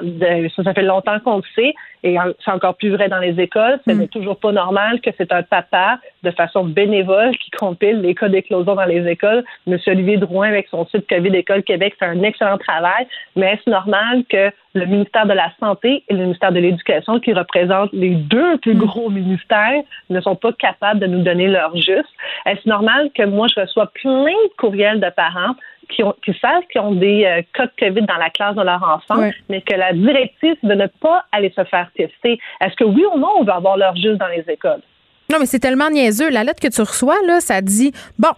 ça, 0.56 0.74
fait 0.74 0.82
longtemps 0.82 1.18
qu'on 1.20 1.36
le 1.36 1.42
sait, 1.54 1.74
et 2.04 2.16
c'est 2.44 2.50
encore 2.50 2.76
plus 2.76 2.90
vrai 2.90 3.08
dans 3.08 3.18
les 3.18 3.40
écoles. 3.40 3.80
Ce 3.86 3.92
mm. 3.92 3.98
n'est 3.98 4.08
toujours 4.08 4.38
pas 4.38 4.52
normal 4.52 5.00
que 5.00 5.08
c'est 5.16 5.32
un 5.32 5.42
papa, 5.42 5.98
de 6.22 6.30
façon 6.32 6.64
bénévole, 6.64 7.34
qui 7.38 7.50
compile 7.52 8.02
les 8.02 8.14
cas 8.14 8.28
d'éclosion 8.28 8.74
dans 8.74 8.84
les 8.84 9.08
écoles. 9.08 9.42
Monsieur 9.66 9.92
Olivier 9.92 10.18
Drouin, 10.18 10.48
avec 10.48 10.68
son 10.68 10.86
site 10.88 11.08
COVID 11.08 11.34
École 11.34 11.62
Québec, 11.62 11.94
fait 11.98 12.04
un 12.04 12.22
excellent 12.22 12.58
travail, 12.58 13.06
mais 13.36 13.54
est-ce 13.54 13.70
normal 13.70 14.24
que 14.28 14.50
le 14.74 14.84
ministère 14.84 15.26
de 15.26 15.32
la 15.32 15.50
Santé 15.58 16.04
et 16.08 16.14
le 16.14 16.24
ministère 16.24 16.52
de 16.52 16.60
l'Éducation, 16.60 17.18
qui 17.18 17.32
représentent 17.32 17.92
les 17.94 18.14
deux 18.16 18.58
plus 18.58 18.74
mm. 18.74 18.78
gros 18.78 19.08
ministères, 19.08 19.82
ne 20.10 20.20
sont 20.20 20.36
pas 20.36 20.52
capables 20.52 21.00
de 21.00 21.06
nous 21.06 21.22
donner 21.22 21.48
leur 21.48 21.74
juste? 21.74 22.12
Est-ce 22.44 22.68
normal 22.68 23.08
que 23.14 23.22
moi, 23.22 23.46
je 23.54 23.62
reçois 23.62 23.86
plein 23.94 24.24
de 24.24 24.56
courriels 24.58 25.00
de 25.00 25.08
parents 25.08 25.54
qui, 25.88 26.02
ont, 26.02 26.14
qui 26.24 26.32
savent 26.40 26.62
qu'ils 26.70 26.80
ont 26.80 26.94
des 26.94 27.24
euh, 27.24 27.42
cas 27.54 27.66
de 27.66 27.72
COVID 27.78 28.06
dans 28.06 28.16
la 28.16 28.30
classe 28.30 28.54
de 28.56 28.62
leur 28.62 28.82
enfant, 28.82 29.30
mais 29.48 29.62
que 29.62 29.74
la 29.74 29.92
directive 29.92 30.56
de 30.62 30.74
ne 30.74 30.86
pas 30.86 31.24
aller 31.32 31.52
se 31.54 31.64
faire 31.64 31.90
tester. 31.96 32.38
Est-ce 32.60 32.74
que 32.76 32.84
oui 32.84 33.04
ou 33.14 33.18
non, 33.18 33.28
on 33.38 33.44
va 33.44 33.56
avoir 33.56 33.76
leur 33.76 33.96
juste 33.96 34.18
dans 34.18 34.28
les 34.28 34.44
écoles? 34.48 34.82
Non, 35.30 35.38
mais 35.38 35.46
c'est 35.46 35.58
tellement 35.58 35.90
niaiseux. 35.90 36.30
La 36.30 36.42
lettre 36.42 36.60
que 36.60 36.68
tu 36.68 36.80
reçois, 36.80 37.16
là, 37.26 37.40
ça 37.40 37.60
dit 37.60 37.92
bon, 38.18 38.30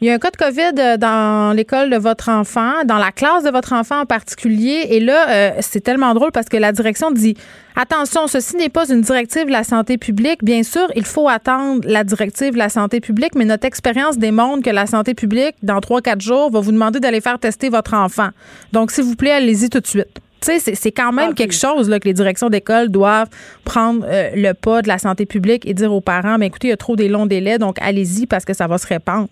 il 0.00 0.06
y 0.06 0.10
a 0.10 0.14
un 0.14 0.18
cas 0.18 0.30
de 0.30 0.36
COVID 0.36 0.78
euh, 0.78 0.96
dans 0.96 1.54
l'école 1.54 1.88
de 1.90 1.96
votre 1.96 2.28
enfant, 2.28 2.84
dans 2.84 2.98
la 2.98 3.12
classe 3.12 3.44
de 3.44 3.50
votre 3.50 3.72
enfant 3.72 4.00
en 4.00 4.06
particulier. 4.06 4.86
Et 4.90 5.00
là, 5.00 5.30
euh, 5.30 5.50
c'est 5.60 5.80
tellement 5.80 6.12
drôle 6.14 6.32
parce 6.32 6.48
que 6.48 6.56
la 6.56 6.72
direction 6.72 7.10
dit 7.10 7.34
attention, 7.76 8.26
ceci 8.26 8.56
n'est 8.56 8.68
pas 8.68 8.90
une 8.90 9.00
directive 9.00 9.46
de 9.46 9.52
la 9.52 9.64
santé 9.64 9.96
publique. 9.96 10.44
Bien 10.44 10.62
sûr, 10.62 10.86
il 10.96 11.04
faut 11.04 11.28
attendre 11.28 11.80
la 11.84 12.04
directive 12.04 12.52
de 12.52 12.58
la 12.58 12.68
santé 12.68 13.00
publique, 13.00 13.34
mais 13.34 13.46
notre 13.46 13.66
expérience 13.66 14.18
démontre 14.18 14.62
que 14.62 14.70
la 14.70 14.86
santé 14.86 15.14
publique, 15.14 15.54
dans 15.62 15.80
trois, 15.80 16.02
quatre 16.02 16.20
jours, 16.20 16.50
va 16.50 16.60
vous 16.60 16.72
demander 16.72 17.00
d'aller 17.00 17.20
faire 17.20 17.38
tester 17.38 17.70
votre 17.70 17.94
enfant. 17.94 18.28
Donc, 18.72 18.90
s'il 18.90 19.04
vous 19.04 19.16
plaît, 19.16 19.32
allez-y 19.32 19.70
tout 19.70 19.80
de 19.80 19.86
suite. 19.86 20.20
Tu 20.42 20.58
sais, 20.58 20.74
c'est 20.74 20.92
quand 20.92 21.12
même 21.12 21.32
quelque 21.32 21.54
chose 21.54 21.88
là, 21.88 21.98
que 21.98 22.06
les 22.06 22.12
directions 22.12 22.50
d'école 22.50 22.90
doivent 22.90 23.28
prendre 23.64 24.04
euh, 24.06 24.30
le 24.34 24.52
pas 24.52 24.82
de 24.82 24.88
la 24.88 24.98
santé 24.98 25.24
publique 25.24 25.66
et 25.66 25.72
dire 25.72 25.92
aux 25.92 26.02
parents, 26.02 26.36
mais 26.38 26.48
écoutez, 26.48 26.68
il 26.68 26.70
y 26.70 26.74
a 26.74 26.76
trop 26.76 26.94
des 26.94 27.08
longs 27.08 27.24
délais, 27.24 27.58
donc 27.58 27.78
allez-y 27.80 28.26
parce 28.26 28.44
que 28.44 28.52
ça 28.52 28.66
va 28.66 28.76
se 28.76 28.86
répandre. 28.86 29.28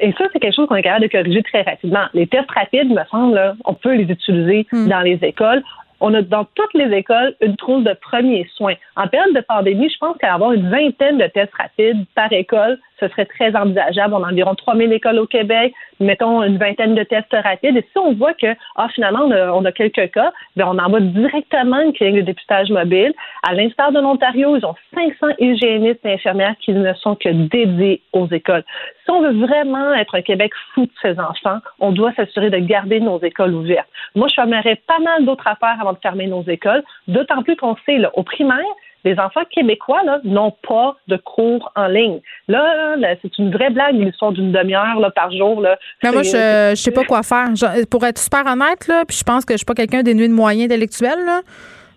Et 0.00 0.12
ça, 0.18 0.24
c'est 0.32 0.40
quelque 0.40 0.54
chose 0.54 0.68
qu'on 0.68 0.76
est 0.76 0.82
capable 0.82 1.06
de 1.06 1.10
corriger 1.10 1.42
très 1.42 1.62
rapidement. 1.62 2.04
Les 2.12 2.26
tests 2.26 2.50
rapides, 2.50 2.90
me 2.90 3.04
semble, 3.10 3.56
on 3.64 3.74
peut 3.74 3.94
les 3.94 4.04
utiliser 4.04 4.66
hmm. 4.72 4.88
dans 4.88 5.00
les 5.00 5.18
écoles. 5.22 5.62
On 6.00 6.14
a 6.14 6.22
dans 6.22 6.44
toutes 6.54 6.72
les 6.74 6.96
écoles 6.96 7.34
une 7.40 7.56
trousse 7.56 7.84
de 7.84 7.94
premiers 8.00 8.48
soins. 8.54 8.74
En 8.96 9.06
période 9.06 9.34
de 9.34 9.40
pandémie, 9.40 9.90
je 9.90 9.98
pense 9.98 10.16
qu'avoir 10.18 10.52
une 10.52 10.70
vingtaine 10.70 11.18
de 11.18 11.26
tests 11.26 11.52
rapides 11.54 12.06
par 12.14 12.32
école, 12.32 12.78
ce 13.00 13.08
serait 13.08 13.26
très 13.26 13.56
envisageable. 13.56 14.14
On 14.14 14.22
a 14.22 14.28
environ 14.28 14.54
3000 14.54 14.92
écoles 14.92 15.18
au 15.18 15.26
Québec, 15.26 15.72
mettons 15.98 16.42
une 16.42 16.58
vingtaine 16.58 16.94
de 16.94 17.02
tests 17.02 17.32
rapides. 17.32 17.76
Et 17.76 17.82
si 17.82 17.98
on 17.98 18.12
voit 18.12 18.34
que, 18.34 18.54
ah, 18.76 18.88
finalement, 18.94 19.24
on 19.24 19.64
a, 19.64 19.72
quelques 19.72 20.12
cas, 20.12 20.32
bien, 20.56 20.66
on 20.68 20.78
envoie 20.78 21.00
directement 21.00 21.80
une 21.80 21.92
clinique 21.92 22.16
de 22.16 22.26
dépistage 22.26 22.70
mobile. 22.70 23.12
À 23.42 23.54
l'instar 23.54 23.92
de 23.92 24.00
l'Ontario, 24.00 24.56
ils 24.56 24.64
ont 24.64 24.74
500 24.94 25.34
hygiénistes 25.38 26.04
et 26.04 26.14
infirmières 26.14 26.56
qui 26.60 26.72
ne 26.72 26.92
sont 26.94 27.16
que 27.16 27.28
dédiés 27.28 28.02
aux 28.12 28.28
écoles. 28.28 28.64
Si 29.04 29.10
on 29.10 29.22
veut 29.22 29.46
vraiment 29.46 29.94
être 29.94 30.14
un 30.14 30.22
Québec 30.22 30.52
fou 30.74 30.82
de 30.82 30.92
ses 31.02 31.18
enfants, 31.18 31.58
on 31.80 31.92
doit 31.92 32.12
s'assurer 32.12 32.50
de 32.50 32.58
garder 32.58 33.00
nos 33.00 33.20
écoles 33.20 33.54
ouvertes. 33.54 33.88
Moi, 34.14 34.28
je 34.28 34.34
fermerais 34.34 34.80
pas 34.86 34.98
mal 34.98 35.24
d'autres 35.24 35.46
affaires 35.46 35.76
avant 35.80 35.92
de 35.92 35.98
fermer 35.98 36.26
nos 36.26 36.42
écoles, 36.42 36.82
d'autant 37.08 37.42
plus 37.42 37.56
qu'on 37.56 37.76
sait, 37.86 37.98
là, 37.98 38.10
au 38.14 38.22
primaire, 38.22 38.58
les 39.04 39.18
enfants 39.18 39.42
québécois 39.50 40.02
n'ont 40.24 40.52
pas 40.66 40.96
de 41.08 41.16
cours 41.16 41.72
en 41.76 41.86
ligne. 41.86 42.20
Là, 42.48 42.96
c'est 43.22 43.38
une 43.38 43.50
vraie 43.50 43.70
blague, 43.70 43.94
l'histoire 43.94 44.32
d'une 44.32 44.52
demi-heure 44.52 45.12
par 45.14 45.30
jour. 45.32 45.60
Là. 45.60 45.78
Mais 46.02 46.12
moi, 46.12 46.22
je 46.22 46.70
ne 46.70 46.74
sais 46.74 46.90
pas 46.90 47.04
quoi 47.04 47.22
faire. 47.22 47.48
pour 47.90 48.04
être 48.04 48.18
super 48.18 48.46
honnête, 48.46 48.86
là, 48.88 49.04
puis 49.06 49.16
je 49.16 49.24
pense 49.24 49.44
que 49.44 49.54
je 49.54 49.58
suis 49.58 49.66
pas 49.66 49.74
quelqu'un 49.74 50.02
dénué 50.02 50.28
de 50.28 50.34
moyens 50.34 50.66
intellectuels. 50.66 51.24
Là. 51.24 51.40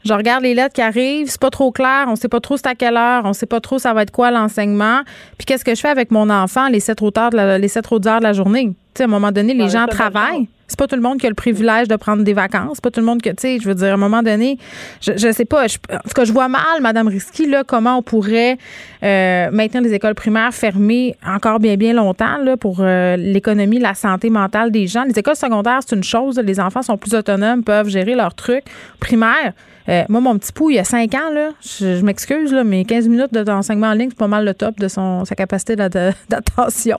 Je 0.06 0.14
regarde 0.14 0.43
les 0.43 0.54
lettres 0.54 0.74
qui 0.74 0.82
arrivent, 0.82 1.28
c'est 1.28 1.39
pas 1.39 1.49
trop 1.49 1.72
clair, 1.72 2.06
on 2.10 2.16
sait 2.16 2.28
pas 2.28 2.41
trop 2.41 2.58
c'est 2.58 2.68
à 2.68 2.76
quelle 2.76 2.97
heure, 2.97 3.24
on 3.24 3.32
sait 3.32 3.45
pas 3.45 3.62
trop 3.62 3.80
ça 3.80 3.93
va 3.93 4.01
être 4.01 4.12
quoi 4.12 4.32
l'enseignement. 4.32 5.01
Puis 5.38 5.45
qu'est-ce 5.45 5.64
que 5.64 5.76
je 5.76 5.80
fais 5.80 5.89
avec 5.89 6.12
mon 6.12 6.30
enfant 6.30 6.68
les 6.68 6.82
sept 6.82 7.01
de 7.01 7.38
la, 7.38 7.58
les 7.58 7.70
sept 7.70 7.89
autres 7.89 8.10
heures 8.10 8.20
de 8.20 8.26
la 8.26 8.34
journée? 8.34 8.72
sais, 8.95 9.04
à 9.04 9.06
un 9.06 9.10
moment 9.10 9.32
donné, 9.32 9.54
les 9.54 9.70
gens 9.70 9.86
travaillent. 9.88 10.47
C'est 10.74 10.80
pas 10.80 10.88
tout 10.88 10.95
le 10.95 11.03
monde 11.03 11.19
qui 11.19 11.28
a 11.28 11.30
le 11.30 11.36
privilège 11.36 11.88
de 11.88 11.95
prendre 11.97 12.24
des 12.24 12.34
vacances. 12.34 12.78
C'est 12.78 12.84
pas 12.84 12.89
tout 12.89 12.99
le 12.99 13.05
monde 13.05 13.21
que, 13.21 13.30
tu 13.30 13.36
sais, 13.38 13.59
je 13.61 13.67
veux 13.67 13.76
dire, 13.76 13.89
à 13.89 13.93
un 13.93 13.97
moment 13.97 14.24
donné, 14.24 14.57
je, 15.01 15.11
je 15.15 15.32
sais 15.32 15.45
pas. 15.45 15.67
Je, 15.67 15.78
en 15.91 15.99
tout 15.99 16.15
cas, 16.15 16.26
je 16.26 16.34
vois 16.34 16.47
mal, 16.47 16.82
Madame 16.82 17.07
Risky, 17.07 17.45
là, 17.47 17.63
comment 17.63 17.99
on 17.99 18.01
pourrait 18.01 18.57
euh, 19.03 19.51
maintenir 19.51 19.84
les 19.84 19.93
écoles 19.93 20.15
primaires 20.15 20.51
fermées 20.51 21.15
encore 21.24 21.59
bien, 21.59 21.76
bien 21.76 21.93
longtemps, 21.93 22.38
là, 22.38 22.57
pour 22.57 22.78
euh, 22.80 23.15
l'économie, 23.17 23.78
la 23.78 23.93
santé 23.93 24.32
mentale 24.32 24.71
des 24.71 24.88
gens. 24.88 25.03
Les 25.03 25.19
écoles 25.19 25.36
secondaires, 25.36 25.82
c'est 25.88 25.95
une 25.95 26.03
chose. 26.03 26.39
Les 26.39 26.59
enfants 26.59 26.82
sont 26.82 26.97
plus 26.97 27.13
autonomes, 27.13 27.63
peuvent 27.63 27.89
gérer 27.89 28.15
leurs 28.15 28.34
trucs. 28.34 28.65
Primaire, 28.99 29.53
euh, 29.89 30.05
moi, 30.09 30.21
mon 30.21 30.39
petit 30.39 30.53
pou, 30.53 30.71
il 30.71 30.78
y 30.78 30.80
a 30.80 30.84
5 30.84 31.13
ans, 31.13 31.30
là, 31.32 31.49
je, 31.61 32.01
m'excuse, 32.03 32.51
là, 32.51 32.63
mais 32.63 32.84
15 32.84 33.07
minutes 33.09 33.32
d'enseignement 33.32 33.89
en 33.89 33.93
ligne, 33.93 34.09
c'est 34.09 34.17
pas 34.17 34.28
mal 34.28 34.43
le 34.43 34.55
top 34.55 34.80
de 34.80 34.88
son, 34.88 35.24
sa 35.24 35.36
capacité 35.36 35.76
d'attention. 35.76 36.97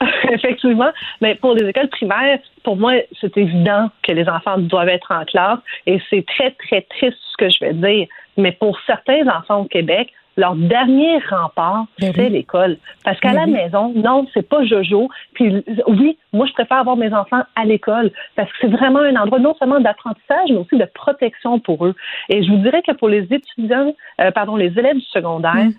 Effectivement. 0.30 0.90
Mais 1.20 1.34
pour 1.34 1.54
les 1.54 1.68
écoles 1.68 1.88
primaires, 1.88 2.38
pour 2.62 2.76
moi, 2.76 2.94
c'est 3.20 3.36
évident 3.36 3.90
que 4.02 4.12
les 4.12 4.28
enfants 4.28 4.58
doivent 4.58 4.88
être 4.88 5.12
en 5.12 5.24
classe 5.24 5.58
et 5.86 6.00
c'est 6.10 6.24
très, 6.26 6.50
très 6.52 6.82
triste 6.82 7.18
ce 7.32 7.36
que 7.36 7.50
je 7.50 7.58
vais 7.60 7.74
dire. 7.74 8.06
Mais 8.36 8.52
pour 8.52 8.78
certains 8.86 9.26
enfants 9.28 9.62
au 9.62 9.64
Québec, 9.64 10.12
leur 10.36 10.56
dernier 10.56 11.18
rempart, 11.30 11.86
ben 12.00 12.12
c'est 12.12 12.28
l'école. 12.28 12.76
Parce 13.04 13.20
qu'à 13.20 13.32
ben 13.32 13.40
la 13.40 13.46
maison, 13.46 13.92
non, 13.94 14.26
c'est 14.34 14.48
pas 14.48 14.64
Jojo. 14.64 15.08
Puis 15.34 15.64
oui, 15.86 16.18
moi, 16.32 16.46
je 16.46 16.52
préfère 16.52 16.78
avoir 16.78 16.96
mes 16.96 17.12
enfants 17.12 17.42
à 17.54 17.64
l'école 17.64 18.10
parce 18.34 18.50
que 18.50 18.56
c'est 18.62 18.70
vraiment 18.70 18.98
un 19.00 19.14
endroit 19.14 19.38
non 19.38 19.54
seulement 19.54 19.78
d'apprentissage, 19.78 20.48
mais 20.50 20.56
aussi 20.56 20.76
de 20.76 20.88
protection 20.92 21.60
pour 21.60 21.86
eux. 21.86 21.94
Et 22.28 22.42
je 22.42 22.50
vous 22.50 22.58
dirais 22.58 22.82
que 22.82 22.92
pour 22.92 23.08
les 23.08 23.22
étudiants, 23.32 23.94
euh, 24.20 24.30
pardon, 24.32 24.56
les 24.56 24.76
élèves 24.76 24.96
du 24.96 25.06
secondaire, 25.06 25.54
mm 25.54 25.72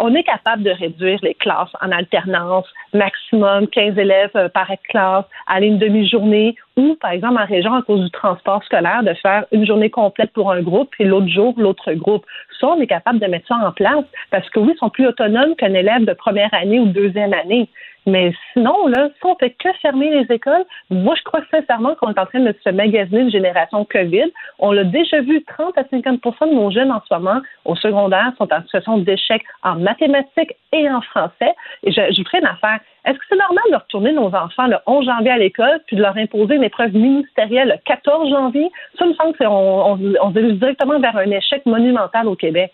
on 0.00 0.14
est 0.14 0.24
capable 0.24 0.62
de 0.62 0.70
réduire 0.70 1.18
les 1.22 1.34
classes 1.34 1.70
en 1.80 1.92
alternance, 1.92 2.66
maximum 2.94 3.68
15 3.68 3.98
élèves 3.98 4.30
euh, 4.34 4.48
par 4.48 4.68
classe, 4.88 5.26
aller 5.46 5.66
une 5.66 5.78
demi-journée, 5.78 6.56
ou, 6.76 6.96
par 7.00 7.10
exemple, 7.10 7.40
en 7.40 7.44
région, 7.44 7.74
à 7.74 7.82
cause 7.82 8.02
du 8.02 8.10
transport 8.10 8.64
scolaire, 8.64 9.02
de 9.02 9.12
faire 9.14 9.44
une 9.52 9.66
journée 9.66 9.90
complète 9.90 10.32
pour 10.32 10.50
un 10.50 10.62
groupe, 10.62 10.88
puis 10.92 11.04
l'autre 11.04 11.28
jour, 11.28 11.54
l'autre 11.58 11.92
groupe. 11.92 12.24
Ça, 12.60 12.68
on 12.68 12.80
est 12.80 12.86
capable 12.86 13.18
de 13.18 13.26
mettre 13.26 13.48
ça 13.48 13.56
en 13.56 13.72
place, 13.72 14.04
parce 14.30 14.48
que 14.50 14.60
oui, 14.60 14.72
ils 14.74 14.78
sont 14.78 14.90
plus 14.90 15.06
autonomes 15.06 15.56
qu'un 15.56 15.74
élève 15.74 16.04
de 16.04 16.12
première 16.12 16.52
année 16.52 16.78
ou 16.78 16.86
deuxième 16.86 17.32
année. 17.32 17.68
Mais 18.06 18.32
sinon, 18.52 18.86
là, 18.86 19.08
si 19.08 19.26
on 19.26 19.36
fait 19.36 19.50
que 19.50 19.68
fermer 19.82 20.10
les 20.10 20.34
écoles, 20.34 20.64
moi, 20.88 21.14
je 21.18 21.22
crois 21.22 21.40
sincèrement 21.50 21.94
qu'on 21.94 22.10
est 22.10 22.18
en 22.18 22.26
train 22.26 22.40
de 22.40 22.54
se 22.64 22.70
magasiner 22.70 23.20
une 23.20 23.30
génération 23.30 23.84
COVID. 23.84 24.30
On 24.58 24.72
l'a 24.72 24.84
déjà 24.84 25.20
vu, 25.20 25.44
30 25.44 25.76
à 25.76 25.82
50% 25.82 26.50
de 26.50 26.54
nos 26.54 26.70
jeunes 26.70 26.90
en 26.90 27.02
ce 27.06 27.14
moment 27.14 27.40
au 27.64 27.76
secondaire 27.76 28.32
sont 28.38 28.50
en 28.52 28.62
situation 28.62 28.98
d'échec 28.98 29.42
en 29.62 29.76
mathématiques 29.76 30.56
et 30.72 30.90
en 30.90 31.00
français. 31.02 31.54
Et 31.82 31.92
je, 31.92 32.00
je 32.12 32.22
ferai 32.22 32.38
une 32.38 32.46
affaire. 32.46 32.80
Est-ce 33.04 33.16
que 33.16 33.24
c'est 33.30 33.36
normal 33.36 33.64
de 33.70 33.76
retourner 33.76 34.12
nos 34.12 34.26
enfants 34.26 34.66
le 34.66 34.76
11 34.86 35.06
janvier 35.06 35.30
à 35.30 35.38
l'école 35.38 35.80
puis 35.86 35.96
de 35.96 36.02
leur 36.02 36.16
imposer 36.16 36.56
une 36.56 36.64
épreuve 36.64 36.92
ministérielle 36.94 37.68
le 37.68 37.74
14 37.84 38.30
janvier? 38.30 38.70
Ça 38.98 39.06
me 39.06 39.14
semble 39.14 39.36
qu'on 39.36 39.46
on, 39.46 40.14
on, 40.22 40.34
se 40.34 40.52
directement 40.52 41.00
vers 41.00 41.16
un 41.16 41.30
échec 41.30 41.64
monumental 41.66 42.28
au 42.28 42.36
Québec. 42.36 42.72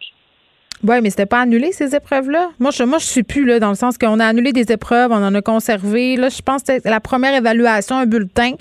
Oui, 0.82 0.96
mais 1.02 1.10
c'était 1.10 1.26
pas 1.26 1.40
annulé, 1.40 1.72
ces 1.72 1.94
épreuves-là? 1.94 2.50
Moi, 2.58 2.70
je, 2.70 2.82
moi, 2.82 2.98
je 2.98 3.06
suis 3.06 3.22
plus 3.22 3.46
là, 3.46 3.58
dans 3.58 3.70
le 3.70 3.76
sens 3.76 3.96
qu'on 3.96 4.20
a 4.20 4.26
annulé 4.26 4.52
des 4.52 4.70
épreuves, 4.72 5.10
on 5.10 5.24
en 5.24 5.34
a 5.34 5.40
conservé. 5.40 6.16
Là, 6.16 6.28
je 6.28 6.42
pense 6.42 6.62
que 6.62 6.80
c'est 6.80 6.90
la 6.90 7.00
première 7.00 7.34
évaluation, 7.34 7.96
un 7.96 8.06
bulletin. 8.06 8.52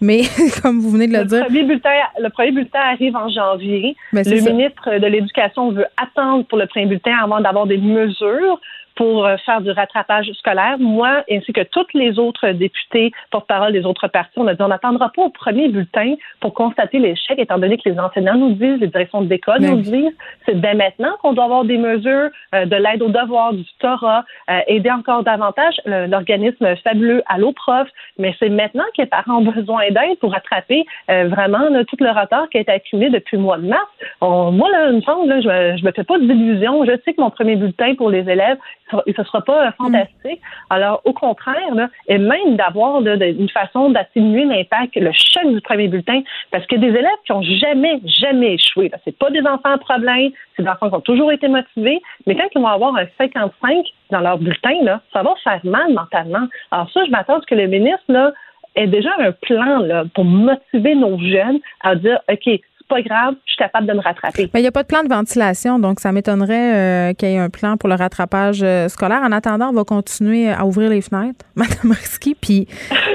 Mais 0.00 0.22
comme 0.62 0.78
vous 0.78 0.90
venez 0.90 1.08
de 1.08 1.12
le, 1.12 1.24
dire. 1.24 1.44
Premier 1.46 1.64
bulletin, 1.64 1.90
le 2.20 2.28
premier 2.30 2.52
bulletin 2.52 2.80
arrive 2.80 3.16
en 3.16 3.28
janvier. 3.28 3.96
Ben, 4.12 4.22
le 4.24 4.40
ministre 4.40 4.98
de 4.98 5.06
l'Éducation 5.06 5.72
veut 5.72 5.86
attendre 5.96 6.44
pour 6.44 6.58
le 6.58 6.66
premier 6.66 6.86
bulletin 6.86 7.16
avant 7.22 7.40
d'avoir 7.40 7.66
des 7.66 7.78
mesures 7.78 8.60
pour 8.98 9.24
euh, 9.24 9.36
faire 9.46 9.60
du 9.60 9.70
rattrapage 9.70 10.28
scolaire. 10.32 10.76
Moi, 10.80 11.22
ainsi 11.30 11.52
que 11.52 11.60
toutes 11.62 11.94
les 11.94 12.18
autres 12.18 12.48
députés 12.48 13.12
porte-parole 13.30 13.72
des 13.72 13.86
autres 13.86 14.08
partis, 14.08 14.36
on 14.36 14.46
a 14.48 14.54
dit 14.54 14.60
on 14.60 14.68
n'attendra 14.68 15.10
pas 15.10 15.22
au 15.22 15.30
premier 15.30 15.68
bulletin 15.68 16.16
pour 16.40 16.52
constater 16.52 16.98
l'échec, 16.98 17.38
étant 17.38 17.58
donné 17.58 17.78
que 17.78 17.88
les 17.88 18.00
enseignants 18.00 18.34
nous 18.34 18.54
disent, 18.54 18.80
les 18.80 18.88
directions 18.88 19.22
d'école 19.22 19.60
nous 19.60 19.82
disent, 19.82 20.16
c'est 20.46 20.60
dès 20.60 20.74
maintenant 20.74 21.12
qu'on 21.22 21.32
doit 21.32 21.44
avoir 21.44 21.64
des 21.64 21.78
mesures 21.78 22.30
euh, 22.56 22.64
de 22.64 22.74
l'aide 22.74 23.00
aux 23.02 23.08
devoirs, 23.08 23.52
du 23.52 23.62
tutorat, 23.64 24.24
euh, 24.50 24.58
aider 24.66 24.90
encore 24.90 25.22
davantage 25.22 25.76
l'organisme 25.86 26.74
fabuleux 26.82 27.22
à 27.28 27.36
Prof, 27.54 27.88
mais 28.18 28.34
c'est 28.40 28.48
maintenant 28.48 28.84
que 28.96 29.02
les 29.02 29.06
parents 29.06 29.36
ont 29.38 29.42
besoin 29.52 29.82
d'aide 29.90 30.18
pour 30.18 30.32
rattraper 30.32 30.84
vraiment 31.08 31.68
tout 31.84 31.96
le 32.00 32.10
retard 32.10 32.48
qui 32.50 32.58
a 32.58 32.60
été 32.60 32.72
accumulé 32.72 33.10
depuis 33.10 33.36
le 33.36 33.42
mois 33.42 33.58
de 33.58 33.66
mars. 33.66 33.88
moi, 34.20 34.68
là, 34.70 34.90
une 34.90 35.00
là, 35.00 35.40
je, 35.40 35.80
ne 35.80 35.86
me 35.86 35.92
fais 35.92 36.04
pas 36.04 36.18
d'illusions. 36.18 36.84
Je 36.84 36.92
sais 37.04 37.14
que 37.14 37.20
mon 37.20 37.30
premier 37.30 37.56
bulletin 37.56 37.94
pour 37.94 38.10
les 38.10 38.28
élèves, 38.28 38.58
et 39.06 39.12
ce 39.12 39.22
sera 39.24 39.42
pas 39.42 39.72
fantastique. 39.72 40.40
Alors, 40.70 41.00
au 41.04 41.12
contraire, 41.12 41.74
là, 41.74 41.88
et 42.08 42.18
même 42.18 42.56
d'avoir 42.56 43.00
une 43.00 43.48
façon 43.48 43.90
d'atténuer 43.90 44.44
l'impact, 44.44 44.96
le 44.96 45.10
choc 45.12 45.52
du 45.52 45.60
premier 45.60 45.88
bulletin, 45.88 46.22
parce 46.50 46.66
que 46.66 46.76
des 46.76 46.88
élèves 46.88 47.20
qui 47.24 47.32
ont 47.32 47.42
jamais, 47.42 48.00
jamais 48.04 48.54
échoué, 48.54 48.90
c'est 49.04 49.16
pas 49.18 49.30
des 49.30 49.40
enfants 49.40 49.72
à 49.72 49.78
problème, 49.78 50.30
c'est 50.56 50.62
des 50.62 50.68
enfants 50.68 50.88
qui 50.88 50.94
ont 50.96 51.00
toujours 51.00 51.32
été 51.32 51.48
motivés, 51.48 52.00
mais 52.26 52.36
quand 52.36 52.48
ils 52.54 52.60
vont 52.60 52.68
avoir 52.68 52.96
un 52.96 53.06
55 53.18 53.84
dans 54.10 54.20
leur 54.20 54.38
bulletin, 54.38 54.82
là, 54.82 55.00
ça 55.12 55.22
va 55.22 55.34
faire 55.44 55.60
mal 55.64 55.92
mentalement. 55.92 56.46
Alors 56.70 56.90
ça, 56.90 57.04
je 57.04 57.10
m'attends 57.10 57.38
à 57.38 57.40
ce 57.40 57.46
que 57.46 57.54
le 57.54 57.66
ministre 57.66 58.04
là, 58.08 58.32
ait 58.74 58.86
déjà 58.86 59.10
un 59.18 59.32
plan 59.32 59.78
là, 59.80 60.04
pour 60.14 60.24
motiver 60.24 60.94
nos 60.94 61.18
jeunes 61.18 61.58
à 61.82 61.94
dire, 61.94 62.20
OK, 62.30 62.60
pas 62.88 63.02
grave, 63.02 63.34
je 63.44 63.52
suis 63.52 63.58
capable 63.58 63.86
de 63.86 63.92
me 63.92 64.00
rattraper. 64.00 64.50
Mais 64.52 64.60
il 64.60 64.62
n'y 64.62 64.68
a 64.68 64.72
pas 64.72 64.82
de 64.82 64.88
plan 64.88 65.02
de 65.02 65.08
ventilation, 65.08 65.78
donc 65.78 66.00
ça 66.00 66.12
m'étonnerait 66.12 67.10
euh, 67.10 67.14
qu'il 67.14 67.28
y 67.28 67.34
ait 67.34 67.38
un 67.38 67.50
plan 67.50 67.76
pour 67.76 67.88
le 67.88 67.94
rattrapage 67.94 68.60
euh, 68.62 68.88
scolaire. 68.88 69.20
En 69.22 69.32
attendant, 69.32 69.68
on 69.68 69.72
va 69.72 69.84
continuer 69.84 70.50
à 70.50 70.64
ouvrir 70.64 70.90
les 70.90 71.02
fenêtres, 71.02 71.44
Madame 71.54 71.92
Risky. 71.92 72.34
Puis 72.34 72.66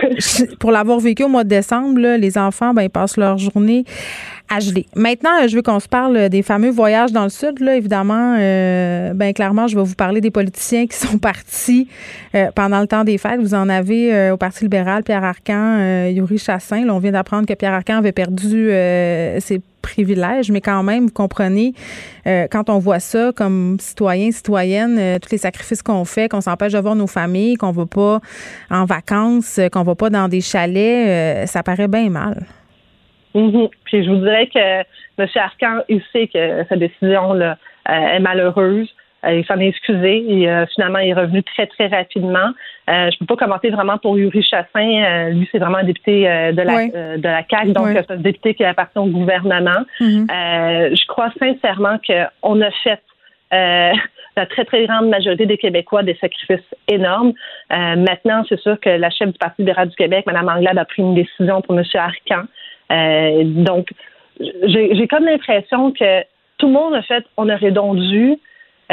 pour 0.59 0.71
l'avoir 0.71 0.99
vécu 0.99 1.23
au 1.23 1.29
mois 1.29 1.43
de 1.43 1.49
décembre, 1.49 1.99
les 1.99 2.37
enfants, 2.37 2.73
ben, 2.73 2.83
ils 2.83 2.89
passent 2.89 3.17
leur 3.17 3.37
journée 3.37 3.85
à 4.49 4.59
geler. 4.59 4.85
Maintenant, 4.95 5.47
je 5.47 5.55
veux 5.55 5.61
qu'on 5.61 5.79
se 5.79 5.87
parle 5.87 6.29
des 6.29 6.43
fameux 6.43 6.69
voyages 6.69 7.11
dans 7.11 7.23
le 7.23 7.29
sud. 7.29 7.59
Là, 7.59 7.75
évidemment, 7.75 8.35
euh, 8.37 9.13
ben 9.13 9.33
clairement, 9.33 9.67
je 9.67 9.75
vais 9.75 9.83
vous 9.83 9.95
parler 9.95 10.21
des 10.21 10.31
politiciens 10.31 10.85
qui 10.87 10.97
sont 10.97 11.17
partis 11.19 11.87
pendant 12.55 12.81
le 12.81 12.87
temps 12.87 13.03
des 13.03 13.17
fêtes. 13.17 13.39
Vous 13.39 13.53
en 13.53 13.69
avez 13.69 14.31
au 14.31 14.37
Parti 14.37 14.63
libéral, 14.63 15.03
Pierre 15.03 15.23
Arcan, 15.23 16.07
Yuri 16.07 16.37
Chassin. 16.37 16.87
On 16.89 16.99
vient 16.99 17.11
d'apprendre 17.11 17.47
que 17.47 17.53
Pierre 17.53 17.73
Arcan 17.73 17.97
avait 17.97 18.11
perdu 18.11 18.69
ses 19.39 19.61
privilège, 19.83 20.49
mais 20.49 20.61
quand 20.61 20.81
même, 20.81 21.05
vous 21.05 21.11
comprenez, 21.11 21.75
euh, 22.25 22.47
quand 22.49 22.71
on 22.71 22.79
voit 22.79 22.99
ça 22.99 23.31
comme 23.35 23.77
citoyen, 23.79 24.31
citoyenne, 24.31 24.97
euh, 24.97 25.19
tous 25.19 25.29
les 25.31 25.37
sacrifices 25.37 25.83
qu'on 25.83 26.05
fait, 26.05 26.29
qu'on 26.29 26.41
s'empêche 26.41 26.73
de 26.73 26.79
voir 26.79 26.95
nos 26.95 27.05
familles, 27.05 27.55
qu'on 27.55 27.71
va 27.71 27.85
pas 27.85 28.19
en 28.71 28.85
vacances, 28.85 29.59
euh, 29.59 29.69
qu'on 29.69 29.83
va 29.83 29.93
pas 29.93 30.09
dans 30.09 30.27
des 30.27 30.41
chalets, 30.41 31.47
ça 31.47 31.61
paraît 31.61 31.87
bien 31.87 32.09
mal. 32.09 32.47
Mm-hmm. 33.35 33.69
Puis 33.85 34.03
je 34.03 34.09
vous 34.09 34.17
dirais 34.17 34.47
que 34.47 34.81
M. 35.17 35.27
Arcan, 35.35 35.81
il 35.89 36.01
sait 36.11 36.27
que 36.27 36.63
sa 36.69 36.75
décision 36.75 37.33
là, 37.33 37.57
est 37.87 38.19
malheureuse. 38.19 38.93
Euh, 39.25 39.39
il 39.39 39.45
s'en 39.45 39.59
est 39.59 39.67
excusé 39.67 40.23
et 40.27 40.49
euh, 40.49 40.65
finalement 40.73 40.99
il 40.99 41.09
est 41.09 41.13
revenu 41.13 41.43
très 41.43 41.67
très 41.67 41.87
rapidement. 41.87 42.51
Euh, 42.89 43.09
je 43.11 43.17
peux 43.19 43.25
pas 43.25 43.35
commenter 43.37 43.69
vraiment 43.69 43.97
pour 43.97 44.17
Yuri 44.17 44.43
Chassin. 44.43 45.29
lui 45.29 45.47
c'est 45.51 45.59
vraiment 45.59 45.77
un 45.77 45.83
député 45.83 46.23
de 46.23 46.61
la 46.61 47.17
de 47.17 47.23
la 47.23 47.43
CAC, 47.43 47.71
donc 47.71 47.87
c'est 47.93 48.11
un 48.11 48.17
député 48.17 48.53
qui 48.53 48.63
appartient 48.63 48.99
au 48.99 49.05
gouvernement. 49.05 49.85
Mm-hmm. 49.99 50.95
je 50.95 51.07
crois 51.07 51.31
sincèrement 51.39 51.97
qu'on 52.05 52.61
a 52.61 52.71
fait 52.83 53.01
la 54.35 54.47
très, 54.47 54.65
très 54.65 54.87
grande 54.87 55.09
majorité 55.09 55.45
des 55.45 55.57
Québécois 55.57 56.01
des 56.01 56.15
sacrifices 56.15 56.67
énormes. 56.87 57.33
maintenant, 57.69 58.43
c'est 58.49 58.59
sûr 58.59 58.79
que 58.79 58.89
la 58.89 59.11
chef 59.11 59.31
du 59.31 59.37
Parti 59.37 59.61
libéral 59.61 59.89
du 59.89 59.95
Québec, 59.95 60.25
Mme 60.25 60.49
Anglade, 60.49 60.77
a 60.79 60.85
pris 60.85 61.03
une 61.03 61.13
décision 61.13 61.61
pour 61.61 61.77
M. 61.77 61.83
Arcan. 61.93 62.45
Donc, 62.89 63.89
j'ai 64.39 65.07
comme 65.07 65.25
l'impression 65.25 65.91
que 65.91 66.21
tout 66.57 66.67
le 66.67 66.73
monde 66.73 66.93
a 66.93 67.01
fait, 67.01 67.25
on 67.37 67.49
aurait 67.49 67.71
donc 67.71 67.97
dû, 67.97 68.37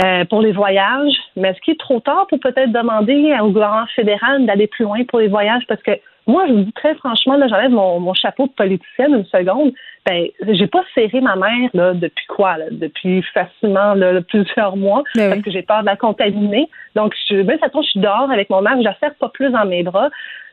euh, 0.02 0.24
pour 0.24 0.40
les 0.40 0.52
voyages, 0.52 1.14
mais 1.36 1.48
est-ce 1.48 1.60
qu'il 1.60 1.74
est 1.74 1.80
trop 1.80 2.00
tard 2.00 2.26
pour 2.28 2.38
peut-être 2.38 2.72
demander 2.72 3.36
au 3.42 3.50
gouvernement 3.50 3.86
fédéral 3.94 4.46
d'aller 4.46 4.68
plus 4.68 4.84
loin 4.84 5.02
pour 5.04 5.18
les 5.18 5.28
voyages? 5.28 5.64
Parce 5.66 5.82
que 5.82 5.90
moi, 6.26 6.46
je 6.46 6.52
vous 6.52 6.60
dis 6.60 6.72
très 6.72 6.94
franchement, 6.94 7.36
là, 7.36 7.48
j'enlève 7.48 7.72
mon, 7.72 8.14
chapeau 8.14 8.46
de 8.46 8.52
politicienne 8.52 9.14
une 9.14 9.26
seconde. 9.26 9.72
Ben, 10.06 10.28
j'ai 10.48 10.68
pas 10.68 10.84
serré 10.94 11.20
ma 11.20 11.34
mère 11.34 11.70
là, 11.74 11.92
depuis 11.92 12.24
quoi? 12.28 12.56
Là, 12.56 12.66
depuis 12.70 13.22
facilement 13.34 13.94
là, 13.94 14.20
plusieurs 14.28 14.76
mois 14.76 15.02
ben 15.16 15.30
parce 15.30 15.42
que 15.42 15.50
j'ai 15.50 15.62
peur 15.62 15.80
de 15.80 15.86
la 15.86 15.96
contaminer. 15.96 16.68
Donc, 16.94 17.14
je, 17.28 17.42
ben, 17.42 17.58
ça 17.58 17.68
tombe, 17.68 17.82
je 17.82 17.90
suis 17.90 18.00
dehors 18.00 18.30
avec 18.30 18.48
mon 18.48 18.62
mère, 18.62 18.76
je 18.78 18.84
la 18.84 18.96
serre 19.00 19.14
pas 19.16 19.28
plus 19.28 19.50
dans 19.50 19.66
mes 19.66 19.82
bras. 19.82 20.08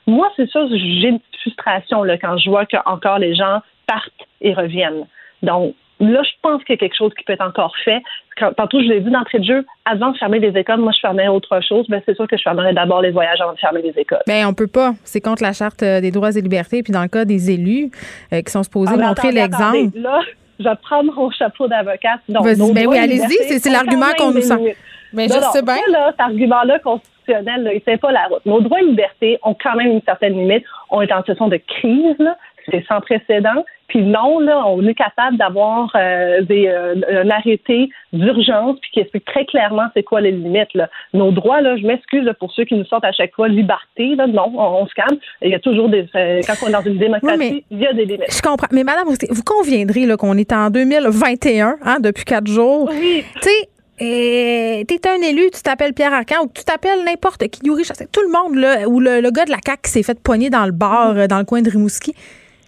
Moi, 0.08 0.28
c'est 0.36 0.50
sûr, 0.50 0.68
j'ai 0.70 1.10
une 1.10 1.20
frustration 1.42 2.04
là, 2.04 2.18
quand 2.18 2.38
je 2.38 2.50
vois 2.50 2.66
que 2.66 2.78
encore 2.86 3.20
les 3.20 3.36
gens 3.36 3.62
partent 3.88 4.28
et 4.42 4.54
reviennent. 4.54 5.06
Donc, 5.44 5.76
Là, 6.00 6.22
je 6.24 6.30
pense 6.44 6.64
qu'il 6.64 6.74
y 6.74 6.78
a 6.78 6.78
quelque 6.78 6.96
chose 6.96 7.12
qui 7.18 7.24
peut 7.24 7.34
être 7.34 7.44
encore 7.44 7.74
fait. 7.84 8.04
Quand, 8.38 8.54
tantôt, 8.54 8.80
je 8.80 8.88
l'ai 8.88 9.00
dit 9.00 9.10
d'entrée 9.10 9.40
de 9.40 9.46
jeu, 9.46 9.66
avant 9.86 10.12
de 10.12 10.18
fermer 10.18 10.38
les 10.38 10.56
écoles, 10.60 10.80
moi, 10.80 10.92
je 10.94 11.00
fermais 11.00 11.28
autre 11.28 11.60
chose. 11.68 11.88
Ben, 11.90 12.02
c'est 12.06 12.16
sûr 12.16 12.28
que 12.28 12.38
je 12.38 12.44
fermerais 12.44 12.74
d'abord 12.74 13.02
les 13.02 13.10
voyages 13.10 13.42
avant 13.42 13.54
de 13.54 13.60
fermer 13.60 13.82
les 13.82 14.00
écoles. 14.00 14.22
Bien, 14.28 14.48
on 14.48 14.54
peut 14.54 14.68
pas. 14.68 14.94
C'est 15.04 15.22
contre 15.22 15.42
la 15.42 15.54
Charte 15.54 15.82
euh, 15.82 16.00
des 16.00 16.12
droits 16.12 16.30
et 16.30 16.42
libertés. 16.42 16.84
Puis 16.84 16.94
dans 16.94 17.02
le 17.02 17.08
cas 17.08 17.26
des 17.26 17.50
élus 17.50 17.90
euh, 18.32 18.42
qui 18.42 18.52
sont 18.52 18.62
supposés 18.62 18.94
ah, 18.94 19.08
montrer 19.08 19.32
l'exemple. 19.32 19.98
Là, 19.98 20.20
je 20.60 20.66
vais 20.66 20.76
prendre 20.84 21.12
mon 21.14 21.32
chapeau 21.32 21.68
d'avocat. 21.68 22.20
Ben 22.30 22.88
oui, 22.88 22.98
allez-y, 22.98 23.60
c'est 23.60 23.70
l'argument 23.70 24.14
qu'on 24.18 24.32
nous 24.32 24.42
sent. 24.42 24.76
Mais 25.14 25.28
je 25.28 25.34
sais 25.34 25.64
bien. 25.64 25.78
Là, 25.90 26.12
cet 26.12 26.20
argument-là 26.20 26.80
constitutionnel, 27.28 27.72
il 27.74 27.92
ne 27.92 27.98
pas 27.98 28.12
la 28.12 28.28
route. 28.28 28.46
Nos 28.46 28.62
droits 28.62 28.82
et 28.82 28.86
libertés 28.86 29.40
ont 29.44 29.56
quand 29.62 29.76
même 29.76 29.92
une 29.92 30.02
certaine 30.02 30.34
limite. 30.34 30.64
On 30.90 31.02
est 31.02 31.12
en 31.12 31.20
situation 31.20 31.48
de 31.48 31.58
crise, 31.58 32.28
c'est 32.70 32.86
sans 32.88 33.02
précédent. 33.02 33.64
Puis 33.88 34.02
non, 34.02 34.40
là, 34.40 34.68
on 34.68 34.86
est 34.86 34.94
capable 34.94 35.38
d'avoir 35.38 35.90
euh, 35.96 36.42
des, 36.42 36.68
euh, 36.68 36.96
un 37.10 37.30
arrêté 37.30 37.90
d'urgence 38.12 38.78
puis 38.82 38.92
qui 38.92 39.00
explique 39.00 39.24
très 39.24 39.46
clairement 39.46 39.88
c'est 39.94 40.04
quoi 40.04 40.20
les 40.20 40.32
limites. 40.32 40.74
Là. 40.74 40.90
Nos 41.14 41.32
droits, 41.32 41.62
là, 41.62 41.78
je 41.78 41.88
m'excuse 41.88 42.30
pour 42.38 42.52
ceux 42.52 42.66
qui 42.66 42.76
nous 42.76 42.84
sortent 42.84 43.06
à 43.06 43.14
chaque 43.14 43.34
fois 43.34 43.48
liberté. 43.48 44.16
Là, 44.16 44.28
non, 44.28 44.52
on, 44.58 44.86
se 44.88 44.94
calme. 44.94 45.18
Il 45.42 45.52
y 45.52 45.56
a 45.56 45.60
toujours 45.60 45.88
des. 45.88 46.06
Euh, 46.16 46.42
quand 46.46 46.56
on 46.64 46.68
est 46.68 46.74
dans 46.74 46.82
une 46.82 46.98
démocratie, 46.98 47.64
il 47.72 47.80
y 47.80 47.88
a 47.88 47.94
des 47.94 48.06
limites. 48.06 48.36
Je 48.36 48.42
comprends. 48.42 48.68
Mais 48.72 48.84
madame, 48.84 49.08
vous 49.08 49.44
conviendrez 49.44 50.06
là, 50.06 50.18
qu'on 50.18 50.38
est 50.38 50.52
en 50.52 50.70
2021, 50.70 51.78
hein, 51.82 51.98
depuis 52.02 52.26
quatre 52.26 52.48
jours. 52.48 52.90
Oui. 52.92 53.24
Tu 53.42 53.50
sais, 53.50 53.70
et 54.00 54.86
t'es 54.88 55.08
un 55.08 55.22
élu, 55.22 55.50
tu 55.54 55.62
t'appelles 55.62 55.94
Pierre 55.94 56.14
Arcan 56.14 56.44
ou 56.44 56.52
tu 56.54 56.64
t'appelles 56.64 57.04
n'importe 57.04 57.48
qui, 57.48 57.62
Yuri 57.64 57.84
tout 58.12 58.22
le 58.22 58.32
monde, 58.32 58.56
là, 58.56 58.88
ou 58.88 59.00
le, 59.00 59.30
gars 59.32 59.46
de 59.46 59.52
la 59.52 59.60
CAQ 59.66 59.82
qui 59.84 59.92
s'est 59.92 60.04
fait 60.04 60.20
poigner 60.20 60.50
dans 60.50 60.66
le 60.66 60.72
bar, 60.72 61.28
dans 61.28 61.40
le 61.40 61.46
coin 61.46 61.62
de 61.62 61.70
Rimouski. 61.70 62.14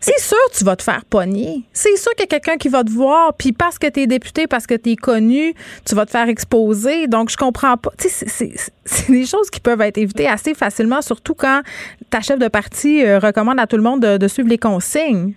C'est 0.02 0.20
sûr 0.20 0.38
tu 0.58 0.64
vas 0.64 0.76
te 0.76 0.84
faire 0.84 1.04
pogner. 1.06 1.64
C'est 1.74 1.98
sûr 1.98 2.12
qu'il 2.12 2.22
y 2.22 2.24
a 2.24 2.28
quelqu'un 2.28 2.58
qui 2.58 2.70
va 2.70 2.84
te 2.84 2.92
voir, 2.92 3.34
puis 3.34 3.52
parce 3.52 3.78
que 3.78 3.88
tu 3.88 4.02
es 4.02 4.08
député, 4.08 4.48
parce 4.48 4.66
que 4.66 4.76
tu 4.76 4.92
es 4.92 4.96
connu, 4.96 5.54
tu 5.86 5.94
vas 5.94 6.06
te 6.06 6.12
faire 6.12 6.30
exposer. 6.30 7.08
Donc, 7.08 7.30
je 7.30 7.38
comprends 7.38 7.76
pas. 7.76 7.92
C'est 7.98 9.10
des 9.10 9.26
choses 9.26 9.50
qui 9.50 9.60
peuvent 9.60 9.82
être 9.82 9.98
évitées 9.98 10.28
assez 10.28 10.54
facilement, 10.54 11.02
surtout 11.02 11.34
quand 11.34 11.62
ta 12.10 12.22
chef 12.22 12.40
de 12.40 12.48
parti 12.48 13.04
euh, 13.06 13.20
recommande 13.20 13.60
à 13.60 13.68
tout 13.68 13.76
le 13.76 13.84
monde 13.84 14.00
de, 14.00 14.28
suivre 14.28 14.50
les 14.50 14.58
consignes. 14.58 15.34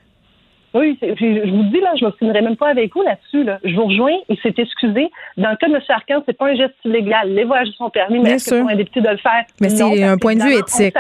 Oui, 0.75 0.99
je 1.03 1.51
vous 1.51 1.63
dis, 1.65 1.81
là, 1.81 1.93
je 1.97 2.05
ne 2.05 2.09
m'obstinerai 2.09 2.41
même 2.41 2.57
pas 2.57 2.71
avec 2.71 2.95
vous 2.95 3.03
là-dessus. 3.03 3.45
Là. 3.45 3.59
Je 3.63 3.75
vous 3.75 3.85
rejoins, 3.85 4.17
il 4.29 4.39
s'est 4.39 4.55
excusé. 4.57 5.11
Dans 5.37 5.51
le 5.51 5.57
cas 5.57 5.69
de 5.69 5.75
M. 5.75 5.81
Arcan, 5.89 6.23
c'est 6.25 6.37
pas 6.37 6.49
un 6.49 6.55
geste 6.55 6.75
illégal. 6.85 7.29
Les 7.35 7.45
voyages 7.45 7.69
sont 7.77 7.91
permis, 7.91 8.21
mais 8.21 8.33
est-ce 8.33 8.51
que 8.51 8.61
pour 8.61 8.71
un 8.71 8.77
député 8.77 9.01
de 9.01 9.09
le 9.09 9.19
faire? 9.19 9.45
Mais 9.61 9.69
c'est 9.69 10.05
un 10.05 10.17
point 10.17 10.35
de 10.35 10.43
vue 10.43 10.55
éthique. 10.55 10.95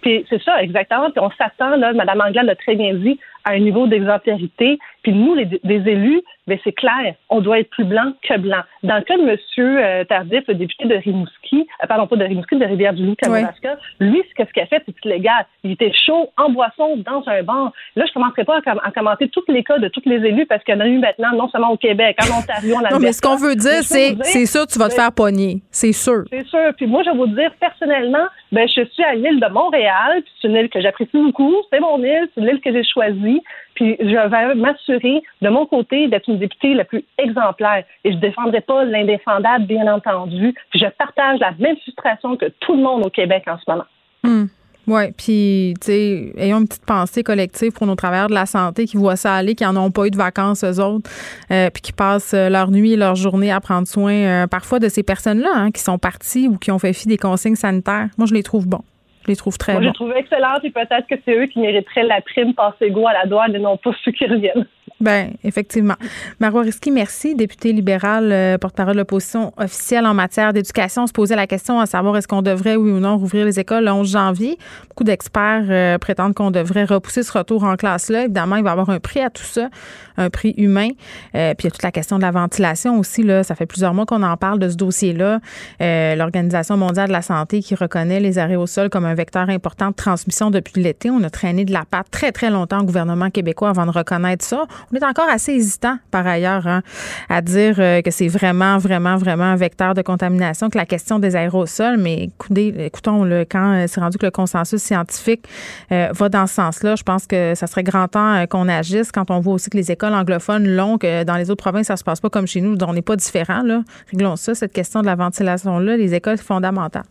Puis 0.00 0.24
c'est 0.30 0.42
ça, 0.42 0.62
exactement. 0.62 1.10
Puis 1.10 1.20
on 1.20 1.30
s'attend, 1.32 1.76
là, 1.76 1.92
Mme 1.92 2.20
Anglade 2.20 2.46
l'a 2.46 2.56
très 2.56 2.74
bien 2.74 2.94
dit, 2.94 3.18
à 3.44 3.50
un 3.52 3.58
niveau 3.58 3.86
d'exemplarité. 3.86 4.78
Puis 5.02 5.12
nous, 5.12 5.34
les, 5.34 5.48
élus, 5.64 6.22
ben 6.46 6.58
c'est 6.62 6.72
clair, 6.72 7.14
on 7.28 7.40
doit 7.40 7.60
être 7.60 7.70
plus 7.70 7.84
blanc 7.84 8.12
que 8.22 8.36
blanc. 8.38 8.60
Dans 8.82 8.96
le 8.96 9.02
cas 9.02 9.16
de 9.16 9.22
M. 9.22 9.36
Euh, 9.58 10.04
Tardif, 10.04 10.42
le 10.48 10.54
député 10.54 10.86
de 10.86 10.94
Rimouski, 10.94 11.66
euh, 11.82 11.86
pardon, 11.86 12.06
pas 12.06 12.16
de 12.16 12.24
Rimouski, 12.24 12.56
de 12.56 12.64
Rivière-du-Loup, 12.64 13.14
Kamouraska, 13.16 13.78
lui, 13.98 14.22
ce 14.28 14.34
qu'il 14.34 14.62
a 14.62 14.66
fait, 14.66 14.82
c'est 14.86 14.94
illégal. 15.04 15.46
Il 15.64 15.72
était 15.72 15.92
chaud, 15.92 16.30
en 16.36 16.50
boisson, 16.50 16.96
dans 16.98 17.22
un 17.26 17.42
bar. 17.42 17.72
Là, 17.96 18.04
je 18.06 18.10
ne 18.10 18.14
commencerai 18.14 18.44
pas 18.44 18.60
à, 18.66 18.90
commenter 18.90 19.28
tous 19.28 19.44
les 19.48 19.62
cas 19.62 19.78
de 19.78 19.88
tous 19.88 20.02
les 20.06 20.16
élus 20.16 20.46
parce 20.46 20.62
qu'il 20.64 20.74
y 20.74 20.76
en 20.76 20.80
a 20.80 20.86
eu 20.86 20.98
maintenant, 20.98 21.32
non 21.32 21.48
seulement 21.48 21.70
au 21.70 21.76
Québec, 21.76 22.16
en 22.22 22.38
Ontario, 22.38 22.74
en 22.74 22.78
Alberta. 22.78 22.96
Non, 22.96 23.00
mais 23.00 23.12
ce 23.12 23.22
qu'on 23.22 23.36
veut 23.36 23.56
dire, 23.56 23.82
c'est 23.82 24.16
c'est 24.22 24.46
sûr 24.46 24.66
tu 24.66 24.78
vas 24.78 24.88
te 24.88 24.94
faire 24.94 25.12
pogner. 25.12 25.62
C'est 25.70 25.92
sûr. 25.92 26.24
C'est 26.30 26.46
sûr. 26.46 26.72
Puis 26.76 26.86
moi, 26.86 27.02
je 27.04 27.10
vais 27.10 27.16
vous 27.16 27.26
dire, 27.28 27.52
personnellement, 27.60 28.26
ben, 28.52 28.68
je 28.68 28.84
suis 28.84 29.04
à 29.04 29.14
l'île 29.14 29.40
de 29.40 29.48
Montréal, 29.48 30.22
c'est 30.40 30.48
une 30.48 30.54
île 30.54 30.68
que 30.68 30.80
j'apprécie 30.80 31.10
beaucoup. 31.14 31.54
C'est 31.72 31.80
mon 31.80 32.02
île, 32.02 32.28
c'est 32.34 32.40
l'île 32.40 32.60
que 32.60 32.72
j'ai 32.72 32.84
choisie. 32.84 33.42
Je 33.80 34.28
vais 34.28 34.54
m'assurer 34.54 35.22
de 35.40 35.48
mon 35.48 35.66
côté 35.66 36.08
d'être 36.08 36.28
une 36.28 36.38
députée 36.38 36.74
la 36.74 36.84
plus 36.84 37.04
exemplaire. 37.18 37.84
Et 38.04 38.10
je 38.10 38.16
ne 38.16 38.20
défendrai 38.20 38.60
pas 38.60 38.84
l'indéfendable, 38.84 39.66
bien 39.66 39.92
entendu. 39.92 40.54
Puis 40.70 40.80
je 40.80 40.86
partage 40.86 41.40
la 41.40 41.52
même 41.58 41.76
frustration 41.78 42.36
que 42.36 42.46
tout 42.60 42.76
le 42.76 42.82
monde 42.82 43.06
au 43.06 43.10
Québec 43.10 43.44
en 43.46 43.58
ce 43.58 43.70
moment. 43.70 43.86
Hmm. 44.22 44.46
Oui, 44.86 45.12
puis, 45.16 45.74
tu 45.80 45.86
sais, 45.86 46.32
ayons 46.36 46.58
une 46.58 46.66
petite 46.66 46.84
pensée 46.84 47.22
collective 47.22 47.70
pour 47.70 47.86
nos 47.86 47.94
travailleurs 47.94 48.28
de 48.28 48.34
la 48.34 48.46
santé 48.46 48.86
qui 48.86 48.96
voient 48.96 49.14
ça 49.14 49.34
aller, 49.34 49.54
qui 49.54 49.62
n'en 49.62 49.76
ont 49.76 49.90
pas 49.92 50.06
eu 50.06 50.10
de 50.10 50.16
vacances, 50.16 50.64
eux 50.64 50.80
autres, 50.80 51.08
euh, 51.52 51.70
puis 51.70 51.80
qui 51.80 51.92
passent 51.92 52.34
euh, 52.34 52.48
leur 52.48 52.72
nuit 52.72 52.94
et 52.94 52.96
leur 52.96 53.14
journée 53.14 53.52
à 53.52 53.60
prendre 53.60 53.86
soin 53.86 54.12
euh, 54.12 54.46
parfois 54.48 54.80
de 54.80 54.88
ces 54.88 55.04
personnes-là 55.04 55.50
hein, 55.54 55.70
qui 55.70 55.80
sont 55.80 55.98
parties 55.98 56.48
ou 56.48 56.56
qui 56.56 56.72
ont 56.72 56.78
fait 56.80 56.92
fi 56.92 57.06
des 57.06 57.18
consignes 57.18 57.54
sanitaires. 57.54 58.08
Moi, 58.18 58.26
je 58.26 58.34
les 58.34 58.42
trouve 58.42 58.66
bons. 58.66 58.82
Je 59.22 59.28
les 59.28 59.36
trouve 59.36 59.58
très 59.58 59.72
Moi, 59.72 59.80
bons. 59.80 59.84
Je 59.84 59.88
les 59.88 59.94
trouve 59.94 60.12
excellentes 60.16 60.64
et 60.64 60.70
peut-être 60.70 61.06
que 61.06 61.14
c'est 61.24 61.34
eux 61.34 61.46
qui 61.46 61.58
mériteraient 61.58 62.04
la 62.04 62.20
prime 62.20 62.54
passé 62.54 62.90
go 62.90 63.06
à 63.06 63.12
la 63.12 63.26
douane 63.26 63.54
et 63.54 63.58
non 63.58 63.76
pas 63.76 63.90
ceux 64.04 64.12
qui 64.12 64.26
reviennent. 64.26 64.66
Ben, 65.00 65.32
effectivement. 65.44 65.94
Marois 66.40 66.60
Risky, 66.60 66.90
merci, 66.90 67.34
député 67.34 67.72
libéral, 67.72 68.30
euh, 68.30 68.58
porte-parole 68.58 68.92
de 68.92 68.98
l'opposition 68.98 69.50
officielle 69.56 70.04
en 70.04 70.12
matière 70.12 70.52
d'éducation. 70.52 71.04
On 71.04 71.06
se 71.06 71.12
posait 71.12 71.36
la 71.36 71.46
question 71.46 71.80
à 71.80 71.86
savoir 71.86 72.18
est-ce 72.18 72.28
qu'on 72.28 72.42
devrait, 72.42 72.76
oui 72.76 72.90
ou 72.90 73.00
non, 73.00 73.16
rouvrir 73.16 73.46
les 73.46 73.58
écoles 73.58 73.84
le 73.84 73.92
11 73.92 74.10
janvier. 74.10 74.58
Beaucoup 74.90 75.04
d'experts 75.04 75.64
euh, 75.70 75.96
prétendent 75.96 76.34
qu'on 76.34 76.50
devrait 76.50 76.84
repousser 76.84 77.22
ce 77.22 77.32
retour 77.32 77.64
en 77.64 77.76
classe-là. 77.76 78.24
Évidemment, 78.24 78.56
il 78.56 78.62
va 78.62 78.70
y 78.70 78.72
avoir 78.72 78.90
un 78.90 79.00
prix 79.00 79.20
à 79.20 79.30
tout 79.30 79.42
ça, 79.42 79.70
un 80.18 80.28
prix 80.28 80.52
humain. 80.58 80.90
Euh, 81.34 81.54
puis 81.54 81.64
il 81.64 81.64
y 81.64 81.68
a 81.68 81.70
toute 81.70 81.82
la 81.82 81.92
question 81.92 82.18
de 82.18 82.22
la 82.22 82.30
ventilation 82.30 82.98
aussi. 82.98 83.22
Là, 83.22 83.42
ça 83.42 83.54
fait 83.54 83.64
plusieurs 83.64 83.94
mois 83.94 84.04
qu'on 84.04 84.22
en 84.22 84.36
parle 84.36 84.58
de 84.58 84.68
ce 84.68 84.76
dossier-là. 84.76 85.40
L'Organisation 85.80 86.76
mondiale 86.76 87.08
de 87.08 87.12
la 87.12 87.22
santé 87.22 87.62
qui 87.62 87.74
reconnaît 87.74 88.20
les 88.20 88.38
arrêts 88.38 88.56
au 88.56 88.66
sol 88.66 88.90
comme 88.90 89.06
un 89.06 89.14
vecteur 89.14 89.48
important 89.48 89.88
de 89.88 89.94
transmission 89.94 90.50
depuis 90.50 90.82
l'été. 90.82 91.08
On 91.08 91.22
a 91.22 91.30
traîné 91.30 91.64
de 91.64 91.72
la 91.72 91.86
patte 91.86 92.10
très, 92.10 92.32
très 92.32 92.50
longtemps 92.50 92.80
au 92.80 92.84
gouvernement 92.84 93.30
québécois 93.30 93.70
avant 93.70 93.86
de 93.86 93.90
reconnaître 93.90 94.44
ça. 94.44 94.66
On 94.92 94.96
est 94.96 95.04
encore 95.04 95.28
assez 95.28 95.52
hésitant, 95.52 95.98
par 96.10 96.26
ailleurs, 96.26 96.66
hein, 96.66 96.82
à 97.28 97.42
dire 97.42 97.76
euh, 97.78 98.02
que 98.02 98.10
c'est 98.10 98.26
vraiment, 98.26 98.76
vraiment, 98.78 99.16
vraiment 99.16 99.44
un 99.44 99.54
vecteur 99.54 99.94
de 99.94 100.02
contamination, 100.02 100.68
que 100.68 100.76
la 100.76 100.86
question 100.86 101.20
des 101.20 101.36
aérosols, 101.36 101.96
mais 101.96 102.24
écoutez, 102.24 102.86
écoutons, 102.86 103.24
quand 103.48 103.72
euh, 103.72 103.84
c'est 103.86 104.00
rendu 104.00 104.18
que 104.18 104.26
le 104.26 104.32
consensus 104.32 104.82
scientifique 104.82 105.46
euh, 105.92 106.08
va 106.12 106.28
dans 106.28 106.48
ce 106.48 106.54
sens-là, 106.54 106.96
je 106.96 107.04
pense 107.04 107.28
que 107.28 107.54
ça 107.54 107.68
serait 107.68 107.84
grand 107.84 108.08
temps 108.08 108.44
qu'on 108.48 108.68
agisse 108.68 109.12
quand 109.12 109.30
on 109.30 109.38
voit 109.38 109.54
aussi 109.54 109.70
que 109.70 109.76
les 109.76 109.92
écoles 109.92 110.12
anglophones 110.12 110.66
l'ont, 110.66 110.98
que 110.98 111.22
dans 111.22 111.36
les 111.36 111.50
autres 111.50 111.62
provinces, 111.62 111.86
ça 111.86 111.96
se 111.96 112.02
passe 112.02 112.20
pas 112.20 112.28
comme 112.28 112.48
chez 112.48 112.60
nous, 112.60 112.76
on 112.82 112.92
n'est 112.92 113.00
pas 113.00 113.14
différent. 113.14 113.62
Là. 113.62 113.84
Réglons 114.10 114.34
ça, 114.34 114.56
cette 114.56 114.72
question 114.72 115.02
de 115.02 115.06
la 115.06 115.14
ventilation-là, 115.14 115.96
les 115.96 116.14
écoles, 116.14 116.36
c'est 116.38 116.46
fondamental. 116.46 117.04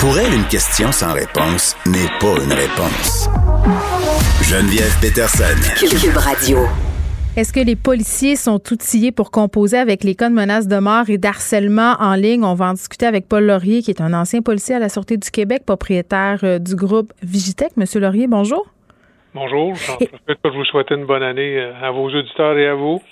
Pour 0.00 0.18
elle, 0.18 0.34
une 0.34 0.44
question 0.44 0.90
sans 0.90 1.12
réponse 1.12 1.76
n'est 1.86 2.10
pas 2.20 2.34
une 2.44 2.52
réponse. 2.52 3.28
Geneviève 4.48 4.94
Peterson. 5.00 5.58
Cube 5.74 6.16
Radio. 6.18 6.58
Est-ce 7.36 7.52
que 7.52 7.58
les 7.58 7.74
policiers 7.74 8.36
sont 8.36 8.62
outillés 8.70 9.10
pour 9.10 9.32
composer 9.32 9.76
avec 9.76 10.04
les 10.04 10.14
cas 10.14 10.28
de 10.28 10.34
menaces 10.34 10.68
de 10.68 10.78
mort 10.78 11.10
et 11.10 11.18
d'harcèlement 11.18 11.96
en 11.98 12.14
ligne? 12.14 12.44
On 12.44 12.54
va 12.54 12.66
en 12.66 12.74
discuter 12.74 13.06
avec 13.06 13.28
Paul 13.28 13.44
Laurier, 13.44 13.82
qui 13.82 13.90
est 13.90 14.00
un 14.00 14.14
ancien 14.14 14.42
policier 14.42 14.76
à 14.76 14.78
la 14.78 14.88
Sûreté 14.88 15.16
du 15.16 15.32
Québec, 15.32 15.64
propriétaire 15.66 16.38
euh, 16.44 16.60
du 16.60 16.76
groupe 16.76 17.12
Vigitech. 17.24 17.76
Monsieur 17.76 17.98
Laurier, 17.98 18.28
bonjour. 18.28 18.64
Bonjour. 19.34 19.74
Je 20.00 20.48
vous 20.48 20.64
souhaiter 20.66 20.94
une 20.94 21.06
bonne 21.06 21.24
année 21.24 21.58
euh, 21.58 21.72
à 21.82 21.90
vos 21.90 22.06
auditeurs 22.06 22.56
et 22.56 22.68
à 22.68 22.74
vous. 22.74 23.02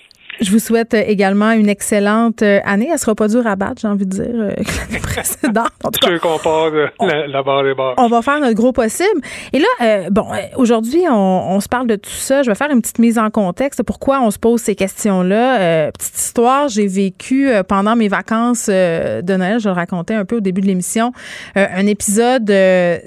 Je 0.40 0.50
vous 0.50 0.58
souhaite 0.58 0.94
également 0.94 1.52
une 1.52 1.68
excellente 1.68 2.42
euh, 2.42 2.60
année. 2.64 2.88
Elle 2.92 2.98
sera 2.98 3.14
pas 3.14 3.28
dure 3.28 3.46
à 3.46 3.56
battre, 3.56 3.80
j'ai 3.80 3.88
envie 3.88 4.06
de 4.06 4.10
dire, 4.10 4.26
euh, 4.28 4.50
l'année 4.56 5.00
précédente. 5.00 5.70
En 5.84 5.90
tout 5.90 6.00
cas, 6.00 6.18
qu'on 6.18 6.38
part 6.38 6.70
la, 7.00 7.42
barre 7.42 7.62
des 7.62 7.74
barres. 7.74 7.94
On 7.98 8.08
va 8.08 8.20
faire 8.22 8.40
notre 8.40 8.54
gros 8.54 8.72
possible. 8.72 9.20
Et 9.52 9.60
là, 9.60 9.66
euh, 9.82 10.10
bon, 10.10 10.26
aujourd'hui, 10.56 11.02
on, 11.08 11.60
se 11.60 11.68
parle 11.68 11.86
de 11.86 11.96
tout 11.96 12.10
ça. 12.10 12.42
Je 12.42 12.50
vais 12.50 12.54
faire 12.54 12.70
une 12.70 12.80
petite 12.80 12.98
mise 12.98 13.18
en 13.18 13.30
contexte. 13.30 13.82
Pourquoi 13.84 14.20
on 14.20 14.30
se 14.30 14.38
pose 14.38 14.60
ces 14.60 14.74
questions-là? 14.74 15.92
petite 15.92 16.18
histoire, 16.18 16.68
j'ai 16.68 16.86
vécu 16.86 17.50
pendant 17.68 17.96
mes 17.96 18.08
vacances 18.08 18.68
de 18.68 19.36
Noël, 19.36 19.60
je 19.60 19.68
le 19.68 19.74
racontais 19.74 20.14
un 20.14 20.24
peu 20.24 20.36
au 20.36 20.40
début 20.40 20.60
de 20.60 20.66
l'émission, 20.66 21.12
un 21.54 21.86
épisode, 21.86 22.52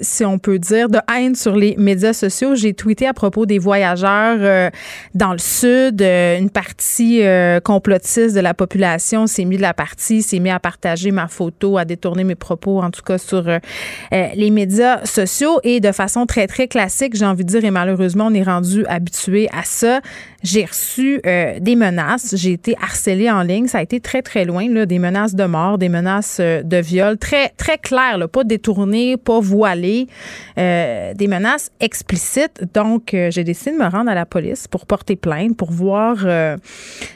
si 0.00 0.24
on 0.24 0.38
peut 0.38 0.58
dire, 0.58 0.88
de 0.88 0.98
haine 1.14 1.34
sur 1.34 1.56
les 1.56 1.76
médias 1.76 2.12
sociaux. 2.12 2.54
J'ai 2.54 2.74
tweeté 2.74 3.06
à 3.06 3.12
propos 3.12 3.46
des 3.46 3.58
voyageurs 3.58 4.70
dans 5.14 5.32
le 5.32 5.38
sud, 5.38 6.00
une 6.02 6.50
partie 6.50 7.17
euh, 7.24 7.60
complotiste 7.60 8.34
de 8.34 8.40
la 8.40 8.54
population 8.54 9.26
s'est 9.26 9.44
mis 9.44 9.56
de 9.56 9.62
la 9.62 9.74
partie, 9.74 10.22
s'est 10.22 10.38
mis 10.38 10.50
à 10.50 10.58
partager 10.58 11.10
ma 11.10 11.28
photo, 11.28 11.78
à 11.78 11.84
détourner 11.84 12.24
mes 12.24 12.34
propos, 12.34 12.80
en 12.82 12.90
tout 12.90 13.02
cas 13.02 13.18
sur 13.18 13.48
euh, 13.48 13.58
euh, 14.12 14.26
les 14.34 14.50
médias 14.50 15.04
sociaux. 15.04 15.60
Et 15.64 15.80
de 15.80 15.92
façon 15.92 16.26
très, 16.26 16.46
très 16.46 16.68
classique, 16.68 17.16
j'ai 17.16 17.26
envie 17.26 17.44
de 17.44 17.50
dire, 17.50 17.64
et 17.64 17.70
malheureusement, 17.70 18.26
on 18.26 18.34
est 18.34 18.42
rendu 18.42 18.84
habitué 18.86 19.48
à 19.52 19.64
ça. 19.64 20.00
J'ai 20.42 20.64
reçu 20.64 21.20
des 21.24 21.76
menaces. 21.76 22.34
J'ai 22.36 22.52
été 22.52 22.76
harcelée 22.80 23.30
en 23.30 23.42
ligne. 23.42 23.66
Ça 23.66 23.78
a 23.78 23.82
été 23.82 24.00
très, 24.00 24.22
très 24.22 24.44
loin, 24.44 24.68
là, 24.68 24.86
des 24.86 24.98
menaces 24.98 25.34
de 25.34 25.44
mort, 25.44 25.78
des 25.78 25.88
menaces 25.88 26.40
de 26.40 26.76
viol. 26.76 27.18
Très, 27.18 27.50
très 27.56 27.78
claires, 27.78 28.18
pas 28.28 28.44
détournées, 28.44 29.16
pas 29.16 29.40
voilées. 29.40 30.06
des 30.56 31.26
menaces 31.28 31.70
explicites. 31.80 32.62
Donc, 32.74 33.10
j'ai 33.12 33.44
décidé 33.44 33.72
de 33.72 33.78
me 33.78 33.88
rendre 33.88 34.10
à 34.10 34.14
la 34.14 34.26
police 34.26 34.68
pour 34.68 34.86
porter 34.86 35.16
plainte, 35.16 35.56
pour 35.56 35.72
voir 35.72 36.24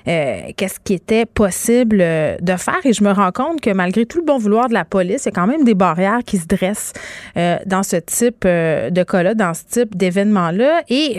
euh, 0.08 0.52
qu'est-ce 0.56 0.80
qui 0.80 0.94
était 0.94 1.26
possible 1.26 1.98
euh, 2.00 2.36
de 2.40 2.56
faire. 2.56 2.80
Et 2.84 2.92
je 2.92 3.04
me 3.04 3.12
rends 3.12 3.32
compte 3.32 3.60
que 3.60 3.70
malgré 3.70 4.06
tout 4.06 4.18
le 4.18 4.24
bon 4.24 4.38
vouloir 4.38 4.68
de 4.68 4.74
la 4.74 4.84
police, 4.84 5.24
il 5.24 5.26
y 5.26 5.28
a 5.28 5.32
quand 5.32 5.46
même 5.46 5.64
des 5.64 5.74
barrières 5.74 6.20
qui 6.24 6.38
se 6.38 6.46
dressent 6.46 6.92
euh, 7.36 7.56
dans 7.66 7.82
ce 7.82 7.96
type 7.96 8.44
de 8.44 9.02
cas-là, 9.02 9.34
dans 9.34 9.54
ce 9.54 9.64
type 9.64 9.96
d'événement-là. 9.96 10.82
Et 10.88 11.14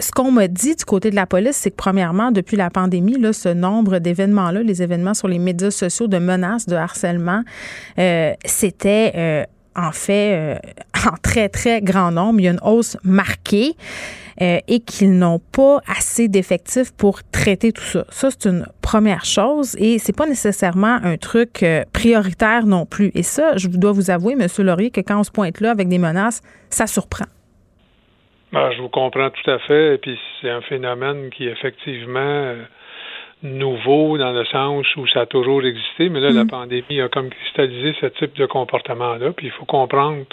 ce 0.00 0.10
qu'on 0.10 0.30
m'a 0.30 0.48
dit 0.48 0.74
du 0.74 0.84
côté 0.84 1.10
de 1.10 1.16
la 1.16 1.26
police, 1.26 1.37
c'est 1.52 1.70
que 1.70 1.76
premièrement, 1.76 2.30
depuis 2.30 2.56
la 2.56 2.70
pandémie, 2.70 3.18
là, 3.18 3.32
ce 3.32 3.48
nombre 3.48 3.98
d'événements-là, 3.98 4.62
les 4.62 4.82
événements 4.82 5.14
sur 5.14 5.28
les 5.28 5.38
médias 5.38 5.70
sociaux 5.70 6.08
de 6.08 6.18
menaces, 6.18 6.66
de 6.66 6.76
harcèlement, 6.76 7.42
c'était 8.44 9.46
en 9.76 9.92
fait 9.92 10.60
en 11.06 11.16
très, 11.22 11.48
très 11.48 11.80
grand 11.80 12.10
nombre. 12.10 12.40
Il 12.40 12.44
y 12.44 12.48
a 12.48 12.52
une 12.52 12.60
hausse 12.62 12.96
marquée. 13.02 13.74
et 14.40 14.80
qu'ils 14.86 15.18
n'ont 15.18 15.40
pas 15.40 15.80
assez 15.88 16.28
d'effectifs 16.28 16.92
pour 16.92 17.24
traiter 17.24 17.72
tout 17.72 17.82
ça. 17.82 18.04
Ça, 18.10 18.28
c'est 18.30 18.48
une 18.48 18.66
première 18.82 19.24
chose 19.24 19.74
et 19.78 19.98
c'est 19.98 20.14
pas 20.14 20.26
nécessairement 20.26 20.98
un 21.02 21.16
truc 21.16 21.64
prioritaire 21.92 22.64
non 22.64 22.86
plus. 22.86 23.10
Et 23.14 23.24
ça, 23.24 23.56
je 23.56 23.66
dois 23.66 23.90
vous 23.90 24.10
avouer, 24.10 24.34
M. 24.34 24.46
Laurier, 24.58 24.90
que 24.90 25.00
quand 25.00 25.18
on 25.18 25.24
se 25.24 25.32
pointe 25.32 25.60
là 25.60 25.72
avec 25.72 25.88
des 25.88 25.98
menaces, 25.98 26.40
ça 26.70 26.86
surprend. 26.86 27.26
Ben, 28.52 28.70
je 28.72 28.80
vous 28.80 28.88
comprends 28.88 29.30
tout 29.30 29.50
à 29.50 29.58
fait. 29.58 29.94
Et 29.94 29.98
puis, 29.98 30.18
c'est 30.40 30.50
un 30.50 30.62
phénomène 30.62 31.30
qui, 31.30 31.46
effectivement, 31.46 32.54
nouveau 33.42 34.18
dans 34.18 34.32
le 34.32 34.44
sens 34.46 34.84
où 34.96 35.06
ça 35.06 35.20
a 35.20 35.26
toujours 35.26 35.64
existé, 35.64 36.08
mais 36.08 36.20
là, 36.20 36.30
la 36.30 36.44
mm. 36.44 36.48
pandémie 36.48 37.00
a 37.00 37.08
comme 37.08 37.30
cristallisé 37.30 37.94
ce 38.00 38.06
type 38.06 38.36
de 38.36 38.46
comportement-là. 38.46 39.32
Puis 39.32 39.46
il 39.46 39.52
faut 39.52 39.64
comprendre, 39.64 40.24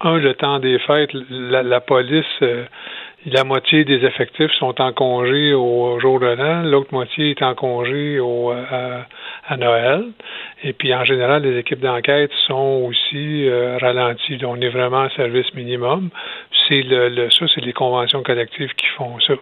un, 0.00 0.16
le 0.16 0.34
temps 0.34 0.58
des 0.60 0.78
fêtes, 0.78 1.10
la, 1.30 1.80
police, 1.80 2.24
euh, 2.42 2.64
la 3.26 3.42
moitié 3.44 3.84
des 3.84 4.04
effectifs 4.04 4.52
sont 4.52 4.80
en 4.80 4.92
congé 4.92 5.54
au 5.54 5.98
jour 5.98 6.20
de 6.20 6.26
l'an, 6.26 6.62
l'autre 6.62 6.92
moitié 6.92 7.30
est 7.30 7.42
en 7.42 7.54
congé 7.54 8.20
au, 8.20 8.50
à, 8.50 9.56
Noël. 9.56 10.04
Et 10.62 10.72
puis 10.72 10.94
en 10.94 11.04
général, 11.04 11.42
les 11.42 11.58
équipes 11.58 11.80
d'enquête 11.80 12.30
sont 12.46 12.84
aussi 12.86 13.48
euh, 13.48 13.78
ralenties. 13.80 14.38
on 14.44 14.60
est 14.60 14.68
vraiment 14.68 15.02
en 15.02 15.10
service 15.10 15.52
minimum. 15.54 16.10
C'est 16.68 16.82
le, 16.82 17.08
le 17.08 17.30
ça, 17.30 17.46
c'est 17.54 17.64
les 17.64 17.72
conventions 17.72 18.22
collectives 18.22 18.74
qui 18.74 18.86
font 18.96 19.18
ça. 19.20 19.34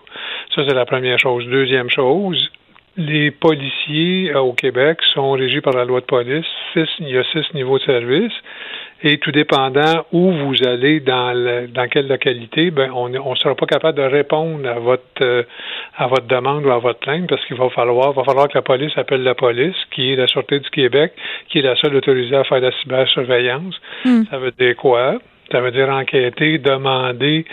Ça, 0.55 0.63
c'est 0.67 0.75
la 0.75 0.87
première 0.87 1.19
chose. 1.19 1.47
Deuxième 1.47 1.91
chose, 1.91 2.51
les 2.97 3.31
policiers 3.31 4.31
euh, 4.31 4.41
au 4.41 4.53
Québec 4.53 4.99
sont 5.15 5.33
régis 5.33 5.63
par 5.63 5.75
la 5.75 5.85
loi 5.85 6.01
de 6.01 6.07
police. 6.07 6.47
il 6.75 7.09
y 7.09 7.19
a 7.19 7.25
six 7.25 7.53
niveaux 7.55 7.79
de 7.79 7.85
service. 7.85 8.33
Et 9.05 9.19
tout 9.19 9.33
dépendant 9.33 10.07
où 10.13 10.31
vous 10.31 10.55
allez 10.65 11.01
dans 11.01 11.35
dans 11.69 11.89
quelle 11.89 12.07
localité, 12.07 12.71
ben 12.71 12.91
on 12.95 13.09
ne 13.09 13.35
sera 13.37 13.55
pas 13.57 13.67
capable 13.67 13.99
de 13.99 14.05
répondre 14.05 14.69
à 14.69 14.79
votre 14.79 15.03
euh, 15.23 15.43
à 15.97 16.07
votre 16.07 16.27
demande 16.27 16.65
ou 16.65 16.71
à 16.71 16.79
votre 16.79 17.01
plainte 17.01 17.29
parce 17.29 17.45
qu'il 17.47 17.57
va 17.57 17.69
falloir 17.71 18.13
va 18.13 18.23
falloir 18.23 18.49
que 18.49 18.55
la 18.55 18.63
police 18.63 18.97
appelle 18.97 19.25
la 19.25 19.35
police, 19.35 19.77
qui 19.91 20.13
est 20.13 20.17
la 20.17 20.29
Sûreté 20.29 20.61
du 20.61 20.71
Québec, 20.71 21.13
qui 21.49 21.59
est 21.59 21.63
la 21.63 21.75
seule 21.77 21.97
autorisée 21.97 22.37
à 22.37 22.45
faire 22.45 22.61
la 22.61 22.71
cybersurveillance. 22.81 23.75
Hmm. 24.05 24.23
Ça 24.31 24.39
veut 24.39 24.53
dire 24.53 24.77
quoi? 24.77 25.19
Ça 25.51 25.61
veut 25.61 25.73
dire 25.73 25.91
enquêter, 25.91 26.59
demander 26.59 27.45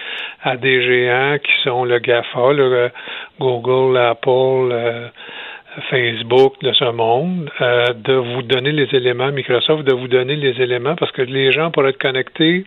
à 0.44 0.56
des 0.56 0.82
géants 0.84 1.38
qui 1.40 1.52
sont 1.64 1.84
le 1.84 2.00
GAFA, 2.00 2.54
le 2.54 2.92
Google, 3.40 3.98
Apple, 3.98 4.70
euh, 4.72 5.08
Facebook 5.90 6.56
de 6.62 6.74
ce 6.74 6.92
monde, 6.92 7.50
euh, 7.62 7.94
de 7.94 8.14
vous 8.14 8.42
donner 8.42 8.72
les 8.72 8.88
éléments, 8.94 9.32
Microsoft, 9.32 9.84
de 9.84 9.94
vous 9.94 10.08
donner 10.08 10.36
les 10.36 10.62
éléments, 10.62 10.96
parce 10.96 11.12
que 11.12 11.22
les 11.22 11.52
gens, 11.52 11.72
pour 11.72 11.88
être 11.88 12.00
connectés, 12.00 12.66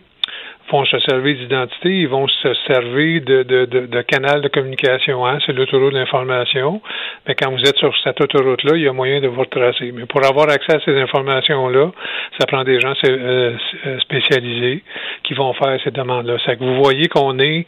vont 0.71 0.85
se 0.85 0.97
servir 0.99 1.35
d'identité, 1.35 1.89
ils 1.89 2.07
vont 2.07 2.27
se 2.27 2.53
servir 2.67 3.21
de, 3.21 3.43
de, 3.43 3.65
de, 3.65 4.01
canal 4.01 4.41
de 4.41 4.47
communication. 4.47 5.25
Hein, 5.25 5.39
c'est 5.45 5.51
l'autoroute 5.51 5.93
d'information. 5.93 6.81
Mais 7.27 7.35
quand 7.35 7.51
vous 7.51 7.61
êtes 7.61 7.75
sur 7.77 7.93
cette 8.03 8.19
autoroute-là, 8.21 8.77
il 8.77 8.83
y 8.83 8.87
a 8.87 8.93
moyen 8.93 9.19
de 9.19 9.27
vous 9.27 9.41
retracer. 9.41 9.91
Mais 9.91 10.05
pour 10.05 10.25
avoir 10.25 10.49
accès 10.49 10.75
à 10.75 10.79
ces 10.79 10.97
informations-là, 10.97 11.91
ça 12.39 12.45
prend 12.47 12.63
des 12.63 12.79
gens 12.79 12.93
euh, 13.05 13.55
spécialisés 13.99 14.83
qui 15.23 15.33
vont 15.33 15.53
faire 15.53 15.77
ces 15.83 15.91
demandes-là. 15.91 16.37
C'est 16.45 16.57
que 16.57 16.63
vous 16.63 16.81
voyez 16.81 17.07
qu'on 17.07 17.37
est 17.39 17.65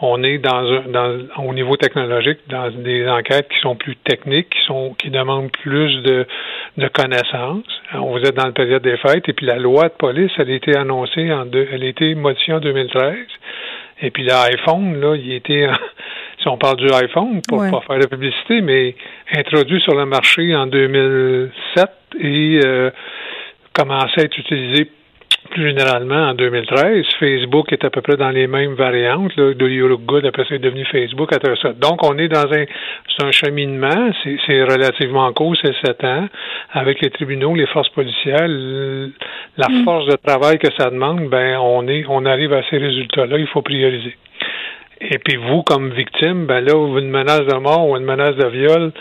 on 0.00 0.22
est 0.22 0.38
dans, 0.38 0.72
un, 0.72 0.82
dans 0.88 1.44
au 1.44 1.54
niveau 1.54 1.76
technologique 1.76 2.38
dans 2.48 2.70
des 2.70 3.08
enquêtes 3.08 3.48
qui 3.48 3.58
sont 3.60 3.76
plus 3.76 3.96
techniques, 3.96 4.50
qui 4.50 4.66
sont 4.66 4.94
qui 4.98 5.10
demandent 5.10 5.50
plus 5.50 6.02
de, 6.02 6.26
de 6.76 6.88
connaissances. 6.88 7.64
On 7.94 8.12
vous 8.12 8.18
êtes 8.18 8.34
dans 8.34 8.46
la 8.46 8.52
période 8.52 8.82
des 8.82 8.96
fêtes 8.98 9.28
et 9.28 9.32
puis 9.32 9.46
la 9.46 9.56
loi 9.56 9.84
de 9.84 9.94
police, 9.94 10.30
elle 10.38 10.50
a 10.50 10.54
été 10.54 10.76
annoncée 10.76 11.32
en 11.32 11.46
deux, 11.46 11.66
elle 11.72 11.82
a 11.82 11.86
été 11.86 12.14
modifiée 12.14 12.54
en 12.54 12.60
2013. 12.60 13.16
Et 14.02 14.10
puis 14.10 14.24
l'iPhone, 14.24 15.00
là, 15.00 15.16
il 15.16 15.32
était 15.32 15.66
si 16.40 16.48
on 16.48 16.58
parle 16.58 16.76
du 16.76 16.92
iPhone, 16.92 17.40
pour 17.48 17.58
pas 17.58 17.80
faire 17.86 17.98
de 17.98 18.06
publicité, 18.06 18.60
mais 18.60 18.94
introduit 19.34 19.80
sur 19.80 19.94
le 19.94 20.04
marché 20.04 20.54
en 20.54 20.66
2007 20.66 21.90
et 22.20 22.60
euh, 22.64 22.90
commençait 23.72 24.20
à 24.20 24.24
être 24.24 24.38
utilisé 24.38 24.90
plus 25.46 25.68
généralement, 25.68 26.30
en 26.30 26.34
2013, 26.34 27.04
Facebook 27.18 27.72
est 27.72 27.84
à 27.84 27.90
peu 27.90 28.00
près 28.00 28.16
dans 28.16 28.30
les 28.30 28.46
mêmes 28.46 28.74
variantes. 28.74 29.34
Là, 29.36 29.54
de 29.54 29.68
You 29.68 29.88
Look 29.88 30.02
Good, 30.02 30.26
après 30.26 30.44
c'est 30.48 30.58
devenu 30.58 30.84
Facebook. 30.84 31.30
ça. 31.32 31.72
Donc, 31.72 32.02
on 32.04 32.18
est 32.18 32.28
dans 32.28 32.52
un, 32.52 32.64
un 33.22 33.30
cheminement. 33.32 34.10
C'est 34.46 34.62
relativement 34.62 35.32
court, 35.32 35.54
c'est 35.62 35.74
sept 35.84 36.04
ans. 36.04 36.28
Avec 36.72 37.00
les 37.00 37.10
tribunaux, 37.10 37.54
les 37.54 37.66
forces 37.66 37.88
policières, 37.90 38.48
la 38.48 39.68
mm. 39.68 39.84
force 39.84 40.06
de 40.06 40.16
travail 40.16 40.58
que 40.58 40.68
ça 40.76 40.90
demande, 40.90 41.28
ben, 41.28 41.58
on 41.58 41.86
est, 41.88 42.04
on 42.08 42.24
arrive 42.26 42.52
à 42.52 42.62
ces 42.70 42.78
résultats-là. 42.78 43.38
Il 43.38 43.46
faut 43.46 43.62
prioriser. 43.62 44.14
Et 45.00 45.18
puis 45.18 45.36
vous, 45.36 45.62
comme 45.62 45.92
victime, 45.92 46.46
ben 46.46 46.60
là, 46.60 46.72
une 46.98 47.10
menace 47.10 47.46
de 47.46 47.56
mort 47.56 47.88
ou 47.88 47.96
une 47.96 48.04
menace 48.04 48.34
de 48.36 48.46
viol, 48.46 48.92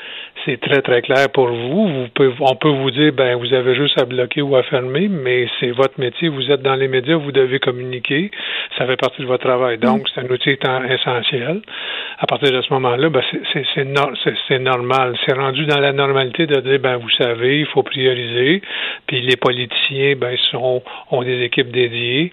c'est 0.45 0.59
très, 0.59 0.81
très 0.81 1.01
clair 1.01 1.29
pour 1.33 1.47
vous. 1.47 1.87
vous 1.87 2.07
pouvez, 2.13 2.31
on 2.39 2.55
peut 2.55 2.69
vous 2.69 2.91
dire, 2.91 3.13
ben, 3.13 3.35
vous 3.35 3.53
avez 3.53 3.73
juste 3.75 3.99
à 3.99 4.05
bloquer 4.05 4.41
ou 4.41 4.55
à 4.55 4.63
fermer, 4.63 5.07
mais 5.07 5.47
c'est 5.59 5.71
votre 5.71 5.99
métier. 5.99 6.27
Vous 6.27 6.51
êtes 6.51 6.61
dans 6.61 6.75
les 6.75 6.87
médias, 6.87 7.15
vous 7.15 7.31
devez 7.31 7.59
communiquer. 7.59 8.29
Ça 8.77 8.85
fait 8.85 8.97
partie 8.97 9.21
de 9.21 9.27
votre 9.27 9.43
travail. 9.43 9.77
Donc, 9.77 10.01
mm. 10.01 10.05
c'est 10.13 10.21
un 10.21 10.29
outil 10.29 10.57
essentiel. 10.89 11.61
À 12.19 12.27
partir 12.27 12.51
de 12.51 12.61
ce 12.61 12.73
moment-là, 12.73 13.09
ben, 13.09 13.21
c'est 13.75 14.59
normal. 14.59 15.15
C'est 15.25 15.35
rendu 15.35 15.65
dans 15.65 15.79
la 15.79 15.93
normalité 15.93 16.45
de 16.45 16.59
dire, 16.59 16.79
ben, 16.79 16.97
vous 16.97 17.09
savez, 17.11 17.61
il 17.61 17.65
faut 17.67 17.83
prioriser. 17.83 18.61
Puis 19.07 19.21
les 19.21 19.37
politiciens, 19.37 20.15
ben, 20.15 20.37
sont, 20.51 20.83
ont 21.11 21.23
des 21.23 21.43
équipes 21.43 21.71
dédiées. 21.71 22.31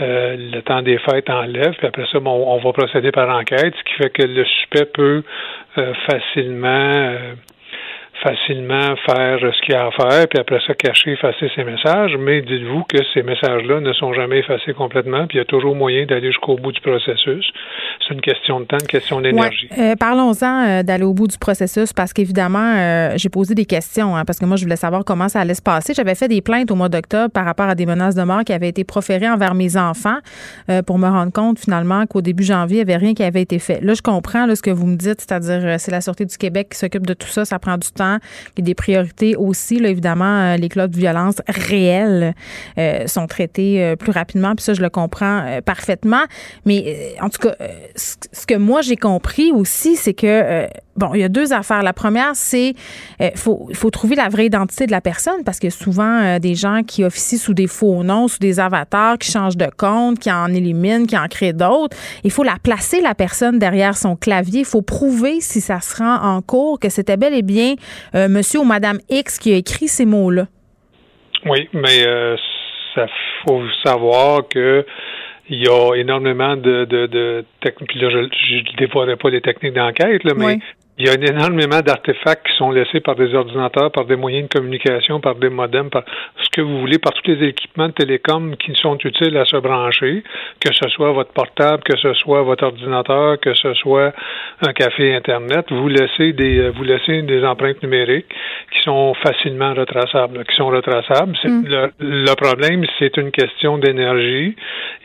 Euh, 0.00 0.36
le 0.52 0.60
temps 0.60 0.82
des 0.82 0.98
fêtes 0.98 1.30
enlève. 1.30 1.74
Puis 1.78 1.86
après 1.86 2.06
ça, 2.12 2.20
bon, 2.20 2.44
on 2.46 2.58
va 2.58 2.72
procéder 2.72 3.03
par 3.12 3.28
enquête, 3.36 3.74
ce 3.76 3.84
qui 3.84 3.94
fait 3.94 4.10
que 4.10 4.22
le 4.22 4.44
suspect 4.44 4.86
peut 4.86 5.22
euh, 5.78 5.94
facilement 6.06 6.68
euh, 6.68 7.34
facilement 8.22 8.94
faire 9.06 9.38
ce 9.40 9.60
qu'il 9.62 9.74
y 9.74 9.76
a 9.76 9.86
à 9.86 9.90
faire, 9.90 10.28
puis 10.28 10.38
après 10.38 10.58
ça, 10.66 10.74
cacher, 10.74 11.12
effacer 11.12 11.50
ses 11.54 11.64
messages, 11.64 12.16
mais 12.18 12.42
dites-vous 12.42 12.84
que 12.84 12.98
ces 13.12 13.22
messages-là 13.22 13.80
ne 13.80 13.92
sont 13.92 14.12
jamais 14.14 14.38
effacés 14.38 14.72
complètement, 14.72 15.26
puis 15.26 15.36
il 15.36 15.40
y 15.40 15.42
a 15.42 15.44
toujours 15.44 15.74
moyen 15.74 16.06
d'aller 16.06 16.28
jusqu'au 16.28 16.56
bout 16.56 16.72
du 16.72 16.80
processus. 16.80 17.44
C'est 18.00 18.14
une 18.14 18.20
question 18.20 18.60
de 18.60 18.64
temps, 18.64 18.78
une 18.80 18.86
question 18.86 19.20
d'énergie. 19.20 19.68
Euh, 19.78 19.96
parlons-en 19.96 20.66
euh, 20.66 20.82
d'aller 20.82 21.04
au 21.04 21.12
bout 21.12 21.26
du 21.26 21.38
processus, 21.38 21.92
parce 21.92 22.12
qu'évidemment, 22.12 22.74
euh, 22.76 23.12
j'ai 23.16 23.28
posé 23.28 23.54
des 23.54 23.66
questions, 23.66 24.16
hein, 24.16 24.24
parce 24.24 24.38
que 24.38 24.44
moi, 24.44 24.56
je 24.56 24.64
voulais 24.64 24.76
savoir 24.76 25.04
comment 25.04 25.28
ça 25.28 25.40
allait 25.40 25.54
se 25.54 25.62
passer. 25.62 25.92
J'avais 25.94 26.14
fait 26.14 26.28
des 26.28 26.40
plaintes 26.40 26.70
au 26.70 26.76
mois 26.76 26.88
d'octobre 26.88 27.30
par 27.32 27.44
rapport 27.44 27.66
à 27.66 27.74
des 27.74 27.86
menaces 27.86 28.14
de 28.14 28.22
mort 28.22 28.44
qui 28.44 28.52
avaient 28.52 28.68
été 28.68 28.84
proférées 28.84 29.28
envers 29.28 29.54
mes 29.54 29.76
enfants, 29.76 30.18
pour 30.86 30.98
me 30.98 31.08
rendre 31.08 31.32
compte 31.32 31.58
finalement 31.58 32.06
qu'au 32.06 32.20
début 32.20 32.44
janvier, 32.44 32.80
il 32.80 32.86
n'y 32.86 32.92
avait 32.92 33.04
rien 33.04 33.14
qui 33.14 33.22
avait 33.22 33.42
été 33.42 33.58
fait. 33.58 33.80
Là, 33.82 33.94
je 33.94 34.02
comprends 34.02 34.46
ce 34.54 34.62
que 34.62 34.70
vous 34.70 34.86
me 34.86 34.96
dites, 34.96 35.20
c'est-à-dire 35.20 35.78
c'est 35.78 35.90
la 35.90 36.00
Sûreté 36.00 36.24
du 36.24 36.36
Québec 36.36 36.68
qui 36.70 36.78
s'occupe 36.78 37.06
de 37.06 37.14
tout 37.14 37.28
ça, 37.28 37.44
ça 37.44 37.58
prend 37.58 37.76
du 37.76 37.90
temps 37.90 38.03
a 38.04 38.18
des 38.56 38.74
priorités 38.74 39.36
aussi. 39.36 39.78
Là, 39.78 39.88
évidemment, 39.88 40.40
euh, 40.40 40.56
les 40.56 40.68
cas 40.68 40.86
de 40.86 40.96
violence 40.96 41.36
réels 41.48 42.34
euh, 42.78 43.06
sont 43.06 43.26
traités 43.26 43.82
euh, 43.82 43.96
plus 43.96 44.12
rapidement. 44.12 44.54
Puis 44.54 44.64
ça, 44.64 44.74
je 44.74 44.82
le 44.82 44.90
comprends 44.90 45.60
parfaitement. 45.64 46.22
Mais 46.64 47.14
en 47.20 47.28
tout 47.28 47.48
cas, 47.48 47.54
ce 47.96 48.46
que 48.46 48.54
moi 48.54 48.82
j'ai 48.82 48.96
compris 48.96 49.52
aussi, 49.52 49.96
c'est 49.96 50.14
que 50.14 50.66
bon, 50.96 51.14
il 51.14 51.20
y 51.20 51.24
a 51.24 51.28
deux 51.28 51.52
affaires. 51.52 51.82
La 51.82 51.92
première, 51.92 52.32
c'est 52.34 52.74
faut, 53.34 53.68
faut 53.74 53.90
trouver 53.90 54.16
la 54.16 54.28
vraie 54.28 54.46
identité 54.46 54.86
de 54.86 54.90
la 54.90 55.00
personne 55.00 55.44
parce 55.44 55.58
que 55.58 55.70
souvent 55.70 56.38
des 56.38 56.54
gens 56.54 56.82
qui 56.82 57.04
officient 57.04 57.38
sous 57.38 57.54
des 57.54 57.66
faux 57.66 58.02
noms, 58.02 58.28
sous 58.28 58.38
des 58.38 58.60
avatars, 58.60 59.18
qui 59.18 59.30
changent 59.30 59.56
de 59.56 59.68
compte, 59.76 60.18
qui 60.18 60.30
en 60.30 60.52
éliminent, 60.52 61.06
qui 61.06 61.16
en 61.16 61.26
créent 61.26 61.52
d'autres. 61.52 61.96
Il 62.22 62.30
faut 62.30 62.44
la 62.44 62.56
placer 62.62 63.00
la 63.00 63.14
personne 63.14 63.58
derrière 63.58 63.96
son 63.96 64.16
clavier. 64.16 64.60
Il 64.60 64.66
faut 64.66 64.82
prouver 64.82 65.40
si 65.40 65.60
ça 65.60 65.80
se 65.80 65.96
rend 65.96 66.16
en 66.16 66.42
cours 66.42 66.78
que 66.78 66.88
c'était 66.88 67.16
bel 67.16 67.34
et 67.34 67.42
bien 67.42 67.74
monsieur 68.14 68.60
ou 68.60 68.64
madame 68.64 68.98
X 69.08 69.38
qui 69.38 69.52
a 69.52 69.56
écrit 69.56 69.88
ces 69.88 70.06
mots-là. 70.06 70.46
Oui, 71.46 71.68
mais 71.72 72.06
euh, 72.06 72.36
ça 72.94 73.06
faut 73.44 73.62
savoir 73.84 74.48
que 74.48 74.86
il 75.50 75.62
y 75.62 75.68
a 75.68 75.94
énormément 75.96 76.56
de, 76.56 76.86
de, 76.86 77.06
de 77.06 77.44
techniques. 77.60 77.90
Puis 77.90 78.00
là, 78.00 78.08
je 78.10 78.18
ne 78.18 78.76
dévoilerai 78.78 79.16
pas 79.16 79.28
les 79.28 79.42
techniques 79.42 79.74
d'enquête, 79.74 80.22
mais 80.36 80.58
il 80.96 81.06
y 81.06 81.10
a 81.10 81.14
énormément 81.14 81.80
d'artefacts 81.80 82.46
qui 82.46 82.56
sont 82.56 82.70
laissés 82.70 83.00
par 83.00 83.16
des 83.16 83.34
ordinateurs, 83.34 83.90
par 83.90 84.04
des 84.04 84.14
moyens 84.14 84.48
de 84.48 84.58
communication, 84.58 85.20
par 85.20 85.34
des 85.34 85.48
modems, 85.48 85.90
par 85.90 86.04
ce 86.40 86.48
que 86.50 86.60
vous 86.60 86.78
voulez, 86.78 86.98
par 86.98 87.12
tous 87.14 87.32
les 87.32 87.48
équipements 87.48 87.88
de 87.88 87.94
télécom 87.94 88.56
qui 88.56 88.72
sont 88.76 88.96
utiles 88.98 89.36
à 89.36 89.44
se 89.44 89.56
brancher, 89.56 90.22
que 90.60 90.72
ce 90.72 90.88
soit 90.90 91.10
votre 91.10 91.32
portable, 91.32 91.82
que 91.82 91.96
ce 91.98 92.14
soit 92.14 92.42
votre 92.42 92.64
ordinateur, 92.64 93.40
que 93.40 93.54
ce 93.54 93.74
soit 93.74 94.12
un 94.64 94.72
café 94.72 95.16
Internet. 95.16 95.66
Vous 95.70 95.88
laissez 95.88 96.32
des, 96.32 96.58
euh, 96.58 96.70
vous 96.70 96.84
laissez 96.84 97.22
des 97.22 97.44
empreintes 97.44 97.82
numériques 97.82 98.32
qui 98.72 98.80
sont 98.82 99.14
facilement 99.14 99.74
retraçables, 99.74 100.44
qui 100.44 100.54
sont 100.54 100.68
retraçables. 100.68 101.36
Mm. 101.42 101.62
Le, 101.66 101.90
le, 101.98 102.34
problème, 102.36 102.84
c'est 103.00 103.16
une 103.16 103.32
question 103.32 103.78
d'énergie. 103.78 104.54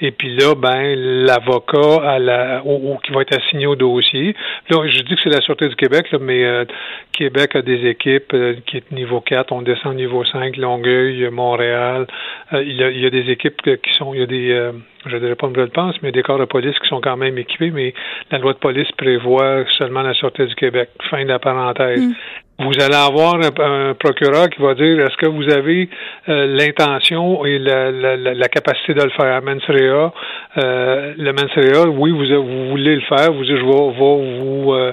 Et 0.01 0.11
puis 0.11 0.35
là, 0.35 0.53
ben, 0.55 0.95
l'avocat 1.25 2.03
à 2.03 2.19
la, 2.19 2.61
qui 3.03 3.11
va 3.11 3.21
être 3.21 3.35
assigné 3.37 3.65
au 3.65 3.75
dossier. 3.75 4.35
Là, 4.69 4.87
je 4.87 5.01
dis 5.01 5.15
que 5.15 5.21
c'est 5.23 5.29
la 5.29 5.41
sûreté 5.41 5.67
du 5.67 5.75
Québec, 5.79 6.07
mais 6.19 6.43
euh, 6.43 6.65
Québec 7.13 7.55
a 7.55 7.61
des 7.61 7.87
équipes 7.87 8.33
euh, 8.33 8.55
qui 8.65 8.77
est 8.77 8.91
niveau 8.91 9.21
4, 9.21 9.53
on 9.53 9.61
descend 9.61 9.95
niveau 9.95 10.25
5, 10.25 10.57
Longueuil, 10.57 11.29
Montréal. 11.31 12.05
il, 12.51 12.75
y 12.75 13.05
a, 13.05 13.09
des 13.09 13.29
équipes 13.31 13.61
qui 13.61 13.93
sont, 13.93 14.13
il 14.13 14.19
y 14.19 14.23
a 14.23 14.25
des, 14.25 14.71
je 15.05 15.15
ne 15.15 15.19
dirais 15.19 15.35
pas 15.35 15.47
une 15.47 15.69
pense, 15.69 15.95
mais 16.01 16.11
des 16.11 16.21
corps 16.21 16.39
de 16.39 16.45
police 16.45 16.77
qui 16.79 16.87
sont 16.89 16.99
quand 16.99 17.15
même 17.15 17.37
équipés, 17.37 17.71
mais 17.71 17.93
la 18.31 18.39
loi 18.39 18.53
de 18.53 18.57
police 18.57 18.91
prévoit 18.97 19.63
seulement 19.77 20.01
la 20.01 20.13
Sûreté 20.13 20.45
du 20.45 20.55
Québec. 20.55 20.89
Fin 21.09 21.23
de 21.23 21.29
la 21.29 21.39
parenthèse. 21.39 22.01
Mm. 22.01 22.13
Vous 22.61 22.73
allez 22.81 22.95
avoir 22.95 23.35
un, 23.35 23.93
procureur 23.93 24.49
qui 24.49 24.61
va 24.61 24.73
dire 24.73 24.99
est-ce 24.99 25.15
que 25.15 25.27
vous 25.27 25.49
avez 25.49 25.89
l'intention 26.27 27.45
et 27.45 27.57
la, 27.57 27.89
la, 27.89 28.17
la, 28.17 28.47
capacité 28.49 28.93
de 28.93 29.01
le 29.01 29.11
faire? 29.11 29.41
Mens 29.41 29.63
rea, 29.69 30.11
le 30.57 31.31
mens 31.31 31.53
rea, 31.55 31.89
oui, 31.89 32.11
vous, 32.11 32.25
vous 32.43 32.69
voulez 32.71 32.95
le 32.95 33.01
faire, 33.03 33.31
vous 33.31 33.45
dites 33.45 33.55
je 33.55 33.63
vais, 33.63 33.93
vous 33.97 34.83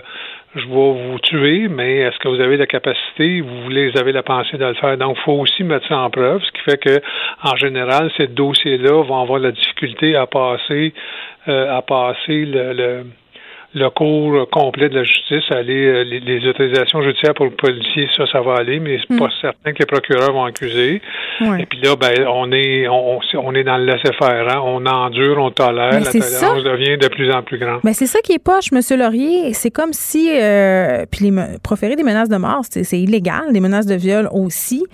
je 0.55 0.67
vais 0.67 1.09
vous 1.09 1.19
tuer, 1.23 1.69
mais 1.69 1.99
est-ce 1.99 2.19
que 2.19 2.29
vous 2.29 2.41
avez 2.41 2.57
la 2.57 2.67
capacité, 2.67 3.41
vous 3.41 3.69
les 3.69 3.97
avez 3.97 4.13
la 4.13 4.23
pensée 4.23 4.57
de 4.57 4.65
le 4.65 4.75
faire? 4.75 4.97
Donc, 4.97 5.17
il 5.19 5.23
faut 5.23 5.33
aussi 5.33 5.65
mettre 5.65 5.87
ça 5.89 5.99
en 5.99 6.11
preuve, 6.11 6.43
ce 6.43 6.53
qui 6.53 6.61
fait 6.63 6.79
que, 6.79 7.01
en 7.43 7.57
général, 7.57 8.11
ces 8.17 8.29
dossiers-là 8.29 9.03
vont 9.03 9.21
avoir 9.21 9.39
la 9.39 9.53
difficulté 9.53 10.17
à 10.17 10.27
passer, 10.27 10.95
euh, 11.49 11.77
à 11.77 11.83
passer 11.83 12.45
le 12.45 12.73
le 12.73 13.05
cours 13.91 14.49
complet 14.51 14.89
de 14.89 14.97
la 14.97 15.05
justice, 15.05 15.45
aller 15.51 15.87
euh, 15.87 16.05
les, 16.05 16.49
autorisations 16.49 17.03
judiciaires 17.03 17.35
pour 17.35 17.47
le 17.47 17.53
policier, 17.53 18.09
ça, 18.17 18.27
ça 18.27 18.41
va 18.41 18.55
aller, 18.55 18.81
mais 18.81 18.99
c'est 19.01 19.19
pas 19.19 19.27
hmm. 19.27 19.41
certain 19.41 19.73
que 19.73 19.79
les 19.81 19.87
procureurs 19.87 20.33
vont 20.33 20.45
accuser. 20.45 21.01
Et 21.41 21.67
puis 21.67 21.81
là, 21.83 21.97
ben, 21.97 22.27
on 22.29 22.51
est 22.53 22.89
on, 22.89 23.21
on 23.35 23.55
est 23.55 23.65
dans 23.65 23.77
le 23.77 23.85
laisser-faire, 23.85 24.49
hein. 24.49 24.63
on 24.65 24.85
endure, 24.87 25.39
on 25.39 25.51
tolère, 25.51 25.93
la 25.93 26.01
tolérance 26.01 26.65
devient 26.65 26.97
de 26.99 27.09
plus 27.09 27.31
en 27.31 27.43
plus 27.43 27.59
grande. 27.59 27.81
Mais 27.85 27.93
c'est 27.93 28.07
ça 28.07 28.21
qui 28.21 28.33
est 28.33 28.43
poche, 28.43 28.73
M. 28.73 28.81
Laurier. 28.99 29.53
C'est 29.53 29.71
comme 29.71 29.93
si 29.93 30.31
euh, 30.33 31.05
puis 31.11 31.31
les, 31.31 31.59
proférer 31.63 31.97
des 31.97 32.03
menaces 32.03 32.29
de 32.29 32.37
mort, 32.37 32.63
c'est 32.69 32.99
illégal, 32.99 33.53
des 33.53 33.61
menaces 33.61 33.87
de 33.87 33.95
viol 33.95 34.29
aussi. 34.33 34.85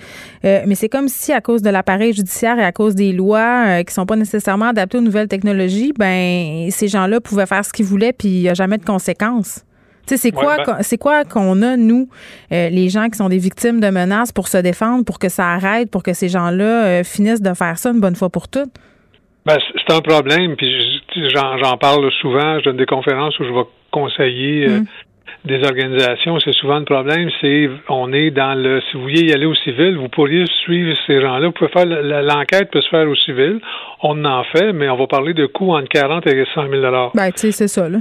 Euh, 0.45 0.63
mais 0.67 0.75
c'est 0.75 0.89
comme 0.89 1.09
si 1.09 1.33
à 1.33 1.41
cause 1.41 1.63
de 1.63 1.71
l'appareil 1.71 2.13
judiciaire 2.13 2.59
et 2.59 2.65
à 2.65 2.73
cause 2.73 2.95
des 2.95 3.13
lois 3.13 3.65
euh, 3.67 3.83
qui 3.83 3.95
sont 3.95 4.07
pas 4.07 4.17
nécessairement 4.17 4.67
adaptées 4.67 4.99
aux 4.99 5.03
nouvelles 5.03 5.29
technologies, 5.29 5.93
ben 5.97 6.71
ces 6.71 6.89
gens-là 6.89 7.21
pouvaient 7.21 7.47
faire 7.47 7.65
ce 7.65 7.73
qu'ils 7.73 7.87
voulaient, 7.87 8.13
puis 8.13 8.29
il 8.29 8.41
n'y 8.43 8.49
a 8.49 8.55
jamais 8.55 8.72
de 8.79 8.85
conséquences. 8.85 9.65
C'est 10.07 10.33
quoi, 10.33 10.59
ben 10.59 10.79
c'est 10.81 10.99
quoi 10.99 11.25
qu'on 11.25 11.63
a, 11.63 11.77
nous, 11.77 12.09
euh, 12.53 12.69
les 12.69 12.89
gens 12.89 13.09
qui 13.09 13.17
sont 13.17 13.29
des 13.29 13.39
victimes 13.39 13.81
de 13.81 13.89
menaces 13.89 14.33
pour 14.33 14.49
se 14.49 14.59
défendre, 14.59 15.05
pour 15.05 15.19
que 15.19 15.29
ça 15.29 15.49
arrête, 15.49 15.91
pour 15.91 16.03
que 16.03 16.13
ces 16.13 16.29
gens-là 16.29 16.85
euh, 16.85 17.05
finissent 17.05 17.43
de 17.43 17.55
faire 17.55 17.79
ça 17.79 17.91
une 17.91 18.01
bonne 18.01 18.17
fois 18.17 18.29
pour 18.29 18.49
toutes? 18.49 18.73
Ben, 19.47 19.57
c'est 19.75 19.95
un 19.95 20.01
problème, 20.01 20.55
puis 20.57 21.03
j'en 21.35 21.77
parle 21.77 22.11
souvent, 22.21 22.59
je 22.61 22.65
donne 22.65 22.77
des 22.77 22.87
conférences 22.87 23.39
où 23.41 23.45
je 23.45 23.53
vais 23.53 23.67
conseiller 23.91 24.69
euh, 24.69 24.81
mm. 24.81 24.87
des 25.47 25.65
organisations. 25.65 26.39
C'est 26.41 26.55
souvent 26.55 26.79
le 26.79 26.85
problème, 26.85 27.29
c'est 27.41 27.69
on 27.89 28.13
est 28.13 28.31
dans 28.31 28.55
le. 28.55 28.81
Si 28.83 28.97
vous 28.97 29.03
vouliez 29.03 29.31
y 29.31 29.33
aller 29.33 29.47
au 29.47 29.55
civil, 29.55 29.97
vous 29.97 30.09
pourriez 30.09 30.45
suivre 30.63 30.97
ces 31.09 31.21
gens-là. 31.21 31.47
Vous 31.47 31.53
pouvez 31.53 31.71
faire 31.71 31.87
l'enquête 31.87 32.71
peut 32.71 32.83
se 32.83 32.89
faire 32.89 33.09
au 33.09 33.17
civil. 33.17 33.61
On 34.03 34.25
en 34.25 34.45
fait, 34.45 34.73
mais 34.73 34.89
on 34.89 34.97
va 34.97 35.09
parler 35.09 35.35
de 35.35 35.47
coûts 35.47 35.75
entre 35.75 35.89
40 35.89 36.27
et 36.29 36.45
100 36.55 36.69
000 36.71 37.11
Ben, 37.15 37.33
tu 37.33 37.39
sais, 37.39 37.53
c'est 37.53 37.69
ça, 37.69 37.89
là. 37.89 37.99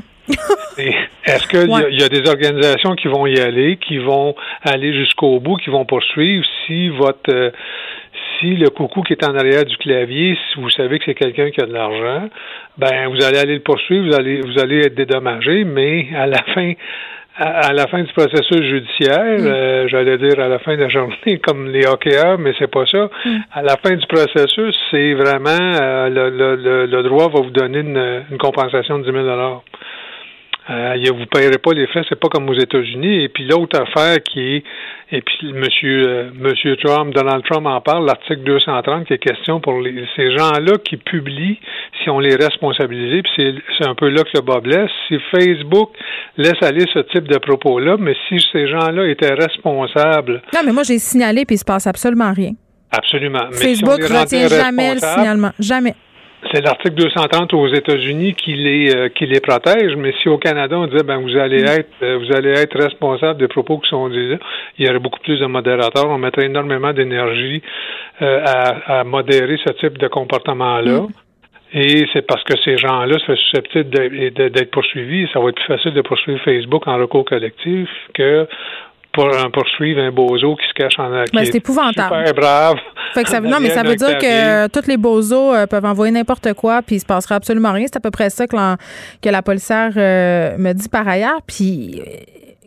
Est-ce 0.78 1.48
qu'il 1.48 2.00
y, 2.00 2.04
a 2.04 2.10
des 2.10 2.30
organisations 2.30 2.96
qui 2.96 3.08
vont 3.08 3.26
y 3.26 3.40
aller, 3.40 3.78
qui 3.78 3.98
vont 3.98 4.36
aller 4.64 4.94
jusqu'au 4.94 5.40
bout, 5.40 5.58
qui 5.58 5.70
vont 5.70 5.86
poursuivre? 5.86 6.46
Si 6.66 6.90
votre 6.90 7.30
euh, 7.30 7.52
si 8.40 8.56
le 8.56 8.70
coucou 8.70 9.04
qui 9.04 9.14
est 9.14 9.24
en 9.24 9.36
arrière 9.36 9.66
du 9.66 9.78
clavier, 9.78 10.38
si 10.52 10.60
vous 10.60 10.70
savez 10.70 11.00
que 11.00 11.06
c'est 11.06 11.16
quelqu'un 11.16 11.52
qui 11.52 11.62
a 11.62 11.66
de 11.66 11.74
l'argent, 11.74 12.30
ben 12.78 13.08
vous 13.10 13.24
allez 13.24 13.38
aller 13.38 13.56
le 13.56 13.62
poursuivre, 13.62 14.08
vous 14.08 14.16
allez 14.16 14.42
vous 14.42 14.60
allez 14.60 14.80
être 14.80 14.96
dédommagé, 14.96 15.64
mais 15.64 16.08
à 16.16 16.26
la 16.26 16.42
fin 16.56 16.74
à, 17.38 17.74
la 17.74 17.88
fin 17.88 18.04
du 18.04 18.12
processus 18.14 18.62
judiciaire, 18.62 19.40
mm. 19.40 19.46
euh, 19.46 19.88
j'allais 19.88 20.18
dire 20.18 20.40
à 20.40 20.48
la 20.48 20.60
fin 20.60 20.76
de 20.76 20.82
la 20.82 20.90
journée, 20.90 21.40
comme 21.44 21.70
les 21.70 21.86
hockeyeurs, 21.88 22.38
mais 22.38 22.54
c'est 22.60 22.70
pas 22.70 22.86
ça. 22.86 23.10
Mm. 23.26 23.38
À 23.54 23.62
la 23.62 23.78
fin 23.78 23.96
du 23.96 24.06
processus, 24.08 24.78
c'est 24.92 25.14
vraiment 25.14 25.50
euh, 25.50 26.10
le, 26.10 26.30
le, 26.30 26.86
le, 26.86 27.04
droit 27.04 27.30
va 27.30 27.42
vous 27.42 27.52
donner 27.52 27.80
une, 27.80 28.24
une 28.30 28.38
compensation 28.38 29.00
de 29.00 29.06
10 29.06 29.12
000 29.12 29.62
euh, 30.72 31.12
vous 31.12 31.20
ne 31.20 31.26
payerez 31.26 31.58
pas 31.58 31.74
les 31.74 31.86
frais, 31.88 32.02
c'est 32.08 32.20
pas 32.20 32.30
comme 32.30 32.50
aux 32.50 32.58
États-Unis. 32.58 33.24
Et 33.24 33.30
puis 33.30 33.46
l'autre 33.46 33.80
affaire 33.80 34.24
qui 34.24 34.56
est, 34.56 34.64
et 35.12 35.22
puis 35.22 35.52
Monsieur, 35.52 36.08
euh, 36.08 36.30
Monsieur 36.34 36.78
Trump, 36.78 37.14
Donald 37.14 37.44
Trump 37.44 37.68
en 37.68 37.82
parle, 37.82 38.06
l'article 38.06 38.44
230 38.44 39.06
qui 39.06 39.14
est 39.14 39.18
question 39.18 39.60
pour 39.60 39.82
les, 39.82 40.06
ces 40.16 40.32
gens-là 40.32 40.78
qui 40.86 40.98
publient, 40.98 41.60
si 42.02 42.10
on 42.10 42.20
les 42.20 42.36
responsabilise, 42.36 43.24
puis 43.24 43.62
c'est 43.78 43.88
un 43.88 43.96
peu 43.96 44.10
là 44.10 44.24
que 44.24 44.30
le 44.36 44.42
bas 44.42 44.62
blesse. 44.62 44.90
Si 45.08 45.18
Facebook 45.32 45.90
laisse 46.38 46.62
aller 46.62 46.86
ce 46.94 47.00
type 47.00 47.28
de 47.28 47.38
propos-là, 47.38 47.98
mais 48.00 48.16
si 48.30 48.40
ces 48.52 48.68
gens-là 48.68 49.08
étaient 49.08 49.34
responsables. 49.34 50.42
Non, 50.54 50.62
mais 50.66 50.72
moi 50.72 50.84
j'ai 50.84 51.00
signalé 51.00 51.46
puis 51.46 51.56
il 51.56 51.60
se 51.60 51.66
passe 51.66 51.88
absolument 51.88 52.32
rien. 52.32 52.52
Absolument. 52.92 53.52
Facebook 53.52 54.00
ne 54.00 54.20
retient 54.20 54.48
jamais 54.48 54.94
le 54.94 55.00
signalement. 55.00 55.52
Jamais 55.60 55.96
c'est 56.52 56.62
l'article 56.62 56.96
230 56.96 57.54
aux 57.54 57.68
États-Unis 57.68 58.34
qui 58.34 58.54
les 58.54 58.96
euh, 58.96 59.10
qui 59.10 59.26
les 59.26 59.40
protège, 59.40 59.96
mais 59.96 60.14
si 60.22 60.30
au 60.30 60.38
Canada 60.38 60.78
on 60.78 60.88
disait 60.88 61.04
ben 61.04 61.18
vous 61.18 61.38
allez 61.38 61.64
mm. 61.64 61.68
être 61.68 61.90
euh, 62.02 62.18
vous 62.18 62.36
allez 62.36 62.50
être 62.50 62.78
responsable 62.82 63.40
des 63.40 63.48
propos 63.48 63.78
qui 63.78 63.90
sont 63.90 64.10
dits 64.10 64.38
il 64.78 64.86
y 64.86 64.90
aurait 64.90 65.00
beaucoup 65.00 65.20
plus 65.20 65.40
de 65.40 65.46
modérateurs, 65.46 66.10
on 66.10 66.18
mettrait 66.18 66.46
énormément 66.46 66.94
d'énergie 66.94 67.62
euh, 68.22 68.44
à, 68.88 69.04
modérer 69.04 69.58
ce 69.66 69.74
type 69.74 69.98
de 69.98 70.08
comportement-là. 70.08 71.02
Mm. 71.02 71.08
Et 71.74 72.06
c'est 72.12 72.28
parce 72.28 72.44
que 72.44 72.58
ces 72.66 72.78
gens-là 72.78 73.18
seraient 73.20 73.38
susceptibles 73.38 73.90
d'être 73.90 74.72
poursuivis. 74.72 75.30
Ça 75.32 75.40
va 75.40 75.50
être 75.50 75.56
plus 75.56 75.68
facile 75.68 75.94
de 75.94 76.02
poursuivre 76.02 76.42
Facebook 76.42 76.86
en 76.86 76.98
recours 76.98 77.24
collectif 77.24 77.88
que 78.14 78.46
pour 79.14 79.30
poursuivre 79.52 80.02
un 80.02 80.12
bozo 80.12 80.56
qui 80.56 80.68
se 80.68 80.74
cache 80.74 80.98
en 80.98 81.12
arrière. 81.12 81.26
Ben, 81.34 81.46
c'est 81.46 81.56
épouvantable. 81.56 82.26
Super 82.26 82.34
brave. 82.34 82.78
Fait 83.14 83.24
que 83.24 83.30
ça, 83.30 83.40
non, 83.42 83.58
mais 83.60 83.70
ça 83.72 83.84
veut 83.84 83.96
dire 83.96 84.18
que 84.18 84.68
tous 84.68 84.88
les 84.88 84.98
bozos 84.98 85.54
euh, 85.54 85.68
peuvent 85.68 85.86
envoyer 85.86 86.12
n'importe 86.12 86.54
quoi, 86.54 86.82
puis 86.82 86.96
il 86.96 87.00
se 87.00 87.06
passera 87.06 87.36
absolument 87.36 87.74
rien. 87.74 87.86
C'est 87.88 87.98
à 87.98 88.02
peu 88.02 88.12
près 88.12 88.30
ça 88.30 88.48
que, 88.48 88.56
la, 88.56 88.78
que 89.22 89.30
la 89.30 89.42
policière 89.42 89.92
euh, 89.98 90.58
me 90.58 90.74
dit 90.74 90.90
par 90.90 91.08
ailleurs. 91.08 91.42
Puis 91.46 92.02
euh, 92.02 92.04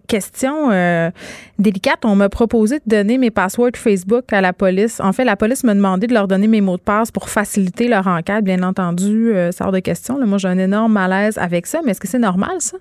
question 0.07 0.71
délicate, 1.59 2.05
on 2.05 2.15
m'a 2.15 2.29
proposé 2.29 2.77
de 2.77 2.97
donner 2.97 3.17
mes 3.17 3.31
passwords 3.31 3.77
Facebook 3.77 4.31
à 4.33 4.43
la 4.43 4.53
police. 4.53 5.01
En 5.01 5.13
fait, 5.13 5.25
la 5.25 5.37
police 5.37 5.65
m'a 5.65 5.75
demandé 5.75 6.07
de 6.07 6.13
leur 6.13 6.29
donner 6.29 6.47
mes 6.47 6.61
mots 6.61 6.77
de 6.77 6.83
passe 6.83 7.11
pour 7.11 7.31
faciliter 7.31 7.89
leur 7.89 8.07
enquête. 8.07 8.45
Bien 8.45 8.63
entendu, 8.63 9.33
ça 9.51 9.65
hors 9.65 9.73
de 9.73 9.79
question. 9.79 10.19
moi, 10.27 10.37
j'ai 10.37 10.49
un 10.49 10.59
énorme 10.59 10.93
malaise 10.93 11.39
avec 11.39 11.67
ça, 11.67 11.81
mais 11.85 11.93
est-ce 11.93 12.01
que 12.01 12.09
c'est 12.09 12.19
normal, 12.19 12.57
ça? 12.59 12.77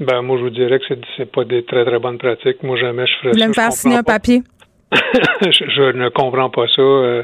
Ben, 0.00 0.22
moi, 0.22 0.36
je 0.38 0.42
vous 0.42 0.50
dirais 0.50 0.78
que 0.78 0.84
c'est, 0.88 1.00
c'est 1.16 1.30
pas 1.30 1.44
des 1.44 1.64
très, 1.64 1.84
très 1.84 1.98
bonnes 1.98 2.18
pratiques. 2.18 2.62
Moi, 2.62 2.76
jamais 2.76 3.06
je 3.06 3.14
ferais 3.18 3.32
ça. 3.32 3.44
Vous 3.44 3.48
me 3.48 3.54
faire 3.54 3.72
signer 3.72 3.96
un 3.96 4.02
papier? 4.02 4.42
je, 4.92 5.92
ne 5.92 6.08
comprends 6.10 6.50
pas 6.50 6.68
ça. 6.68 6.82
Euh, 6.82 7.22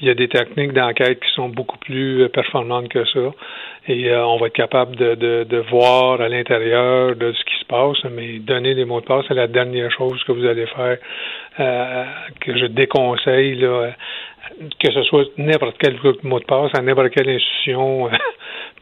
il 0.00 0.06
y 0.06 0.10
a 0.10 0.14
des 0.14 0.28
techniques 0.28 0.72
d'enquête 0.72 1.20
qui 1.20 1.30
sont 1.34 1.48
beaucoup 1.48 1.78
plus 1.78 2.22
euh, 2.22 2.28
performantes 2.28 2.88
que 2.88 3.04
ça. 3.06 3.32
Et 3.88 4.10
euh, 4.10 4.24
on 4.26 4.38
va 4.38 4.46
être 4.46 4.54
capable 4.54 4.94
de, 4.96 5.14
de, 5.14 5.44
de 5.44 5.56
voir 5.70 6.20
à 6.20 6.28
l'intérieur 6.28 7.16
de 7.16 7.32
ce 7.32 7.44
qui 7.44 7.58
se 7.58 7.64
passe, 7.64 8.12
mais 8.12 8.38
donner 8.38 8.74
des 8.74 8.84
mots 8.84 9.00
de 9.00 9.06
passe, 9.06 9.24
c'est 9.26 9.34
la 9.34 9.48
dernière 9.48 9.90
chose 9.90 10.22
que 10.24 10.32
vous 10.32 10.46
allez 10.46 10.66
faire, 10.66 10.98
que 12.40 12.56
je 12.56 12.66
déconseille, 12.66 13.56
là, 13.56 13.90
que 14.78 14.92
ce 14.92 15.02
soit 15.04 15.24
n'importe 15.36 15.76
quel 15.78 15.96
mot 16.22 16.38
de 16.38 16.44
passe 16.44 16.70
à 16.74 16.82
n'importe 16.82 17.10
quelle 17.10 17.28
institution 17.28 18.08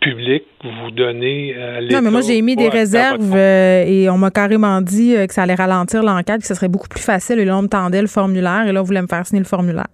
public, 0.00 0.44
vous 0.62 0.90
donnez 0.90 1.54
à 1.56 1.80
Non, 1.80 2.02
mais 2.02 2.10
moi, 2.10 2.20
j'ai 2.20 2.36
émis 2.36 2.56
des 2.56 2.68
réserves 2.68 3.32
euh, 3.34 3.84
et 3.84 4.08
on 4.10 4.18
m'a 4.18 4.30
carrément 4.30 4.80
dit 4.80 5.14
euh, 5.14 5.26
que 5.26 5.34
ça 5.34 5.42
allait 5.42 5.54
ralentir 5.54 6.02
l'enquête, 6.02 6.40
que 6.40 6.46
ce 6.46 6.54
serait 6.54 6.68
beaucoup 6.68 6.88
plus 6.88 7.02
facile. 7.02 7.38
Et 7.38 7.44
là, 7.44 7.56
on 7.56 7.62
me 7.62 7.68
tendait 7.68 8.00
le 8.00 8.06
formulaire 8.06 8.66
et 8.66 8.72
là, 8.72 8.80
on 8.80 8.84
voulait 8.84 9.02
me 9.02 9.06
faire 9.06 9.26
signer 9.26 9.40
le 9.40 9.46
formulaire. 9.46 9.88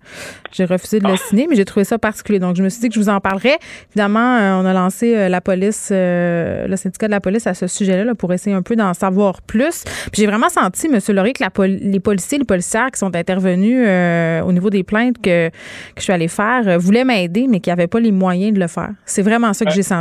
J'ai 0.52 0.64
refusé 0.64 1.00
de 1.00 1.06
le 1.06 1.14
ah. 1.14 1.28
signer, 1.28 1.46
mais 1.48 1.56
j'ai 1.56 1.64
trouvé 1.64 1.84
ça 1.84 1.98
particulier. 1.98 2.38
Donc, 2.38 2.56
je 2.56 2.62
me 2.62 2.68
suis 2.68 2.80
dit 2.80 2.88
que 2.88 2.94
je 2.94 3.00
vous 3.00 3.08
en 3.08 3.20
parlerais. 3.20 3.58
Évidemment, 3.90 4.36
euh, 4.36 4.60
on 4.62 4.66
a 4.66 4.72
lancé 4.72 5.28
la 5.28 5.40
police, 5.40 5.88
le 5.90 6.74
syndicat 6.76 7.06
de 7.06 7.12
la 7.12 7.20
police 7.20 7.46
à 7.46 7.54
ce 7.54 7.66
sujet-là 7.66 8.14
pour 8.14 8.32
essayer 8.32 8.54
un 8.54 8.62
peu 8.62 8.76
d'en 8.76 8.94
savoir 8.94 9.42
plus. 9.42 9.84
Puis 9.84 10.22
j'ai 10.22 10.26
vraiment 10.26 10.48
senti, 10.48 10.86
M. 10.86 10.98
Laurier, 11.14 11.32
que 11.32 11.42
la 11.42 11.50
les 11.66 12.00
policiers, 12.00 12.38
les 12.38 12.44
policières 12.44 12.90
qui 12.90 12.98
sont 12.98 13.14
intervenus 13.14 13.86
au 14.44 14.52
niveau 14.52 14.70
des 14.70 14.82
plaintes 14.82 15.16
que, 15.22 15.48
que 15.48 15.52
je 15.98 16.02
suis 16.02 16.12
allée 16.12 16.28
faire 16.28 16.78
voulaient 16.78 17.04
m'aider, 17.04 17.46
mais 17.48 17.60
qui 17.60 17.70
n'avaient 17.70 17.86
pas 17.86 18.00
les 18.00 18.12
moyens 18.12 18.52
de 18.52 18.60
le 18.60 18.66
faire. 18.66 18.90
C'est 19.04 19.22
vraiment 19.22 19.52
ça 19.52 19.64
que 19.64 19.70
j'ai 19.70 19.82
senti. 19.82 19.93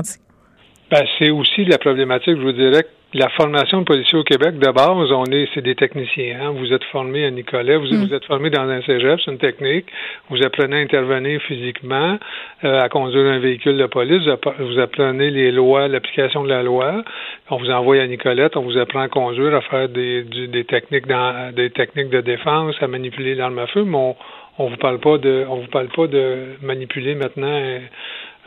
Ben, 0.92 1.06
c'est 1.18 1.32
aussi 1.32 1.66
la 1.66 1.78
problématique, 1.78 2.38
je 2.38 2.42
vous 2.42 2.52
dirais, 2.52 2.84
que 2.84 3.18
la 3.18 3.30
formation 3.30 3.80
de 3.80 3.86
policiers 3.86 4.18
au 4.18 4.24
Québec, 4.24 4.58
de 4.58 4.72
base, 4.72 5.12
on 5.12 5.26
est, 5.26 5.48
c'est 5.54 5.62
des 5.62 5.76
techniciens. 5.76 6.38
Hein. 6.42 6.54
Vous 6.58 6.74
êtes 6.74 6.84
formé 6.86 7.26
à 7.26 7.32
Nicolet, 7.32 7.78
vous, 7.78 7.86
mm. 7.86 8.06
vous 8.06 8.14
êtes 8.14 8.26
formé 8.26 8.50
dans 8.50 8.68
un 8.68 8.82
cégep, 8.82 9.20
c'est 9.24 9.32
une 9.32 9.38
technique. 9.38 9.86
Vous 10.30 10.44
apprenez 10.44 10.78
à 10.78 10.80
intervenir 10.80 11.42
physiquement, 11.44 12.18
euh, 12.64 12.82
à 12.82 12.90
conduire 12.90 13.26
un 13.32 13.40
véhicule 13.40 13.78
de 13.78 13.86
police. 13.86 14.24
Vous 14.60 14.80
apprenez 14.80 15.30
les 15.30 15.52
lois, 15.52 15.88
l'application 15.88 16.44
de 16.44 16.50
la 16.50 16.64
loi. 16.64 17.04
On 17.50 17.58
vous 17.58 17.70
envoie 17.70 17.98
à 17.98 18.08
Nicolette, 18.08 18.58
on 18.58 18.62
vous 18.62 18.78
apprend 18.78 19.02
à 19.02 19.10
conduire, 19.10 19.54
à 19.56 19.62
faire 19.62 19.90
des, 19.90 20.24
des 20.24 20.64
techniques 20.64 21.08
dans, 21.08 21.54
des 21.54 21.70
techniques 21.70 22.10
de 22.10 22.22
défense, 22.22 22.76
à 22.82 22.88
manipuler 22.88 23.36
l'arme 23.36 23.60
à 23.60 23.68
feu, 23.68 23.84
mais 23.84 23.98
on, 23.98 24.16
on 24.60 24.68
vous 24.68 24.78
parle 24.78 25.00
pas 25.00 25.18
de, 25.18 25.46
on 25.50 25.58
vous 25.58 25.68
parle 25.68 25.88
pas 25.88 26.08
de 26.08 26.56
manipuler 26.62 27.16
maintenant 27.16 27.80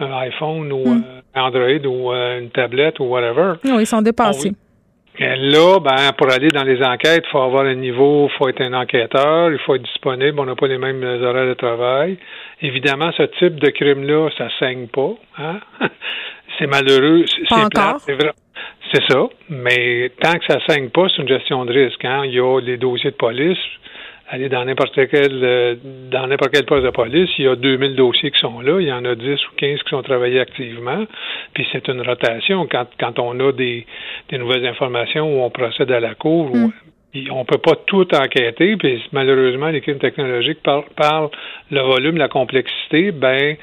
un 0.01 0.13
iPhone 0.19 0.73
ou 0.73 0.87
mm. 0.87 1.05
euh, 1.05 1.41
Android 1.41 1.87
ou 1.87 2.13
euh, 2.13 2.41
une 2.41 2.51
tablette 2.51 3.01
ou 3.01 3.05
whatever. 3.05 3.55
Non, 3.65 3.79
ils 3.79 3.87
sont 3.87 4.03
dépassés. 4.03 4.53
Là, 5.19 5.79
ben, 5.81 6.13
pour 6.19 6.31
aller 6.31 6.49
dans 6.49 6.63
les 6.63 6.83
enquêtes, 6.83 7.25
il 7.27 7.31
faut 7.31 7.41
avoir 7.41 7.65
un 7.65 7.75
niveau, 7.75 8.29
il 8.31 8.37
faut 8.37 8.49
être 8.49 8.61
un 8.61 8.75
enquêteur, 8.75 9.51
il 9.51 9.59
faut 9.61 9.75
être 9.75 9.83
disponible, 9.83 10.39
on 10.39 10.45
n'a 10.45 10.55
pas 10.55 10.67
les 10.67 10.77
mêmes 10.77 11.03
horaires 11.03 11.47
de 11.47 11.55
travail. 11.55 12.19
Évidemment, 12.61 13.11
ce 13.17 13.23
type 13.39 13.59
de 13.59 13.71
crime-là, 13.71 14.29
ça 14.37 14.49
saigne 14.59 14.89
pas. 14.89 15.15
Hein? 15.39 15.61
c'est 16.59 16.67
malheureux. 16.67 17.25
C'est 17.49 18.15
vrai. 18.15 18.33
C'est 18.93 19.03
ça. 19.11 19.25
Mais 19.49 20.11
tant 20.21 20.35
que 20.35 20.45
ça 20.47 20.59
saigne 20.69 20.91
pas, 20.91 21.07
c'est 21.09 21.23
une 21.23 21.29
gestion 21.29 21.65
de 21.65 21.73
risque. 21.73 22.05
Hein? 22.05 22.23
Il 22.27 22.33
y 22.33 22.41
a 22.41 22.61
les 22.61 22.77
dossiers 22.77 23.11
de 23.11 23.17
police. 23.17 23.59
Allez 24.29 24.49
dans 24.49 24.65
n'importe 24.65 24.99
quel 25.09 25.45
euh, 25.45 25.77
dans 26.11 26.27
n'importe 26.27 26.53
quel 26.53 26.65
poste 26.65 26.85
de 26.85 26.91
police, 26.91 27.31
il 27.39 27.45
y 27.45 27.49
a 27.49 27.55
2000 27.55 27.95
dossiers 27.95 28.33
qui 28.33 28.41
sont 28.41 28.61
là, 28.61 28.81
il 28.81 28.89
y 28.89 28.93
en 28.93 29.05
a 29.05 29.15
10 29.15 29.25
ou 29.25 29.55
15 29.57 29.83
qui 29.85 29.91
sont 29.91 30.03
travaillés 30.03 30.41
activement, 30.41 31.05
puis 31.55 31.67
c'est 31.71 31.87
une 31.89 32.03
rotation. 32.03 32.67
Quand 32.67 32.87
quand 32.99 33.21
on 33.21 33.39
a 33.39 33.53
des, 33.53 33.87
des 34.29 34.39
nouvelles 34.39 34.67
informations 34.67 35.33
où 35.33 35.45
on 35.45 35.51
procède 35.51 35.93
à 35.93 36.01
la 36.01 36.15
cour, 36.17 36.51
mm. 36.57 36.73
on 37.31 37.45
peut 37.45 37.59
pas 37.59 37.77
tout 37.87 38.13
enquêter, 38.17 38.77
puis 38.77 39.01
malheureusement 39.13 39.69
les 39.69 39.81
crimes 39.81 39.99
technologiques 39.99 40.63
par, 40.65 40.85
par 40.97 41.31
le 41.71 41.81
volume, 41.81 42.17
la 42.17 42.29
complexité, 42.29 43.13
ben 43.13 43.57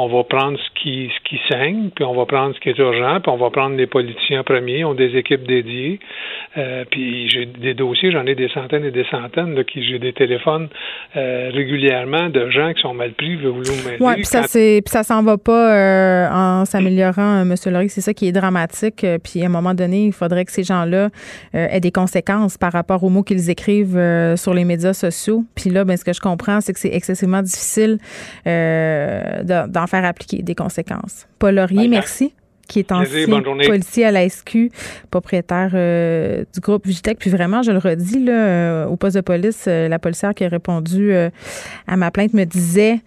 on 0.00 0.06
va 0.06 0.22
prendre 0.22 0.56
ce 0.56 0.80
qui, 0.80 1.10
ce 1.12 1.28
qui 1.28 1.40
saigne, 1.50 1.90
puis 1.92 2.04
on 2.04 2.14
va 2.14 2.24
prendre 2.24 2.54
ce 2.54 2.60
qui 2.60 2.68
est 2.68 2.78
urgent, 2.78 3.20
puis 3.20 3.32
on 3.32 3.36
va 3.36 3.50
prendre 3.50 3.74
les 3.74 3.88
politiciens 3.88 4.44
premiers, 4.44 4.84
ont 4.84 4.94
des 4.94 5.16
équipes 5.16 5.44
dédiées. 5.44 5.98
Euh, 6.56 6.84
puis 6.88 7.28
j'ai 7.28 7.46
des 7.46 7.74
dossiers, 7.74 8.12
j'en 8.12 8.24
ai 8.24 8.36
des 8.36 8.48
centaines 8.48 8.84
et 8.84 8.92
des 8.92 9.04
centaines, 9.10 9.56
là, 9.56 9.64
qui 9.64 9.84
j'ai 9.84 9.98
des 9.98 10.12
téléphones 10.12 10.68
euh, 11.16 11.50
régulièrement 11.52 12.28
de 12.28 12.48
gens 12.48 12.72
qui 12.74 12.80
sont 12.80 12.94
mal 12.94 13.10
pris, 13.10 13.34
veulent 13.34 13.62
Oui, 13.98 14.14
puis 14.14 14.24
ça, 14.24 14.44
c'est, 14.44 14.82
puis 14.84 14.92
ça 14.92 15.02
s'en 15.02 15.24
va 15.24 15.36
pas 15.36 15.74
euh, 15.74 16.28
en 16.30 16.64
s'améliorant, 16.64 17.42
M. 17.42 17.54
Laurie. 17.66 17.88
C'est 17.88 18.00
ça 18.00 18.14
qui 18.14 18.28
est 18.28 18.32
dramatique. 18.32 19.04
Puis 19.24 19.42
à 19.42 19.46
un 19.46 19.48
moment 19.48 19.74
donné, 19.74 20.06
il 20.06 20.12
faudrait 20.12 20.44
que 20.44 20.52
ces 20.52 20.62
gens-là 20.62 21.08
aient 21.52 21.80
des 21.80 21.90
conséquences 21.90 22.56
par 22.56 22.72
rapport 22.72 23.02
aux 23.02 23.08
mots 23.08 23.24
qu'ils 23.24 23.50
écrivent 23.50 24.00
sur 24.36 24.54
les 24.54 24.64
médias 24.64 24.92
sociaux. 24.92 25.44
Puis 25.56 25.70
là, 25.70 25.84
ben, 25.84 25.96
ce 25.96 26.04
que 26.04 26.12
je 26.12 26.20
comprends, 26.20 26.60
c'est 26.60 26.72
que 26.72 26.78
c'est 26.78 26.94
excessivement 26.94 27.42
difficile 27.42 27.98
d'en 28.46 29.87
faire 29.88 30.04
appliquer 30.04 30.42
des 30.42 30.54
conséquences. 30.54 31.26
Paul 31.38 31.54
Laurier, 31.56 31.88
merci 31.88 32.32
qui 32.68 32.78
est 32.78 32.92
ancien 32.92 33.42
policier 33.66 34.04
à 34.04 34.10
la 34.10 34.28
SQ, 34.28 34.70
propriétaire 35.10 35.70
euh, 35.74 36.44
du 36.54 36.60
groupe 36.60 36.86
Vigitech. 36.86 37.18
Puis 37.18 37.30
vraiment, 37.30 37.62
je 37.62 37.72
le 37.72 37.78
redis, 37.78 38.22
là, 38.22 38.32
euh, 38.32 38.86
au 38.86 38.96
poste 38.96 39.16
de 39.16 39.22
police, 39.22 39.64
euh, 39.66 39.88
la 39.88 39.98
policière 39.98 40.34
qui 40.34 40.44
a 40.44 40.48
répondu 40.48 41.12
à 41.86 41.96
ma 41.96 42.10
plainte 42.10 42.34
me 42.34 42.44
disait 42.44 43.00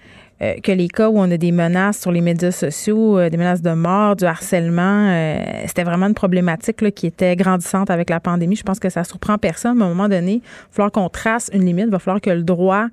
que 0.64 0.72
les 0.72 0.88
cas 0.88 1.08
où 1.08 1.20
on 1.20 1.30
a 1.30 1.38
des 1.38 1.52
menaces 1.52 2.02
sur 2.02 2.12
les 2.12 2.22
médias 2.22 2.50
sociaux, 2.50 3.30
des 3.30 3.38
menaces 3.38 3.62
de 3.62 3.74
mort, 3.74 4.16
du 4.16 4.26
harcèlement, 4.26 5.38
c'était 5.68 5.84
vraiment 5.84 6.08
une 6.08 6.16
problématique 6.16 6.82
là, 6.82 6.90
qui 6.90 7.06
était 7.06 7.36
grandissante 7.36 7.92
avec 7.92 8.10
la 8.10 8.20
pandémie. 8.20 8.56
Je 8.56 8.64
pense 8.64 8.80
que 8.80 8.90
ça 8.90 9.04
surprend 9.04 9.38
personne, 9.38 9.78
mais 9.78 9.84
à 9.84 9.86
un 9.86 9.90
moment 9.90 10.10
donné, 10.10 10.34
il 10.34 10.40
va 10.40 10.72
falloir 10.72 10.92
qu'on 10.92 11.10
trace 11.10 11.52
une 11.54 11.64
limite, 11.64 11.86
il 11.86 11.92
va 11.92 12.00
falloir 12.00 12.22
que 12.22 12.32
le 12.32 12.42
droit 12.42 12.88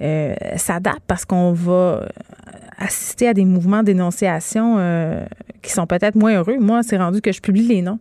s'adapte 0.00 1.02
parce 1.06 1.24
qu'on 1.24 1.52
va 1.52 2.06
assister 2.78 3.28
à 3.28 3.34
des 3.34 3.44
mouvements 3.44 3.82
d'énonciation 3.82 4.76
euh, 4.78 5.24
qui 5.62 5.72
sont 5.72 5.86
peut-être 5.86 6.14
moins 6.14 6.34
heureux. 6.36 6.58
Moi, 6.58 6.82
c'est 6.82 6.98
rendu 6.98 7.20
que 7.20 7.32
je 7.32 7.40
publie 7.40 7.66
les 7.66 7.82
noms 7.82 7.98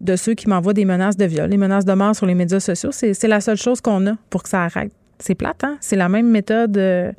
de 0.00 0.16
ceux 0.16 0.34
qui 0.34 0.48
m'envoient 0.48 0.74
des 0.74 0.84
menaces 0.84 1.16
de 1.16 1.24
viol, 1.24 1.48
les 1.48 1.56
menaces 1.56 1.86
de 1.86 1.92
mort 1.94 2.14
sur 2.14 2.26
les 2.26 2.34
médias 2.34 2.60
sociaux. 2.60 2.90
C'est 2.92 3.28
la 3.28 3.40
seule 3.40 3.56
chose 3.56 3.80
qu'on 3.80 4.06
a 4.06 4.12
pour 4.28 4.42
que 4.42 4.48
ça 4.48 4.64
arrête. 4.64 4.92
C'est 5.18 5.34
plate, 5.34 5.64
hein? 5.64 5.78
C'est 5.80 5.96
la 5.96 6.10
même 6.10 6.28
méthode 6.28 6.76
euh, 6.76 7.10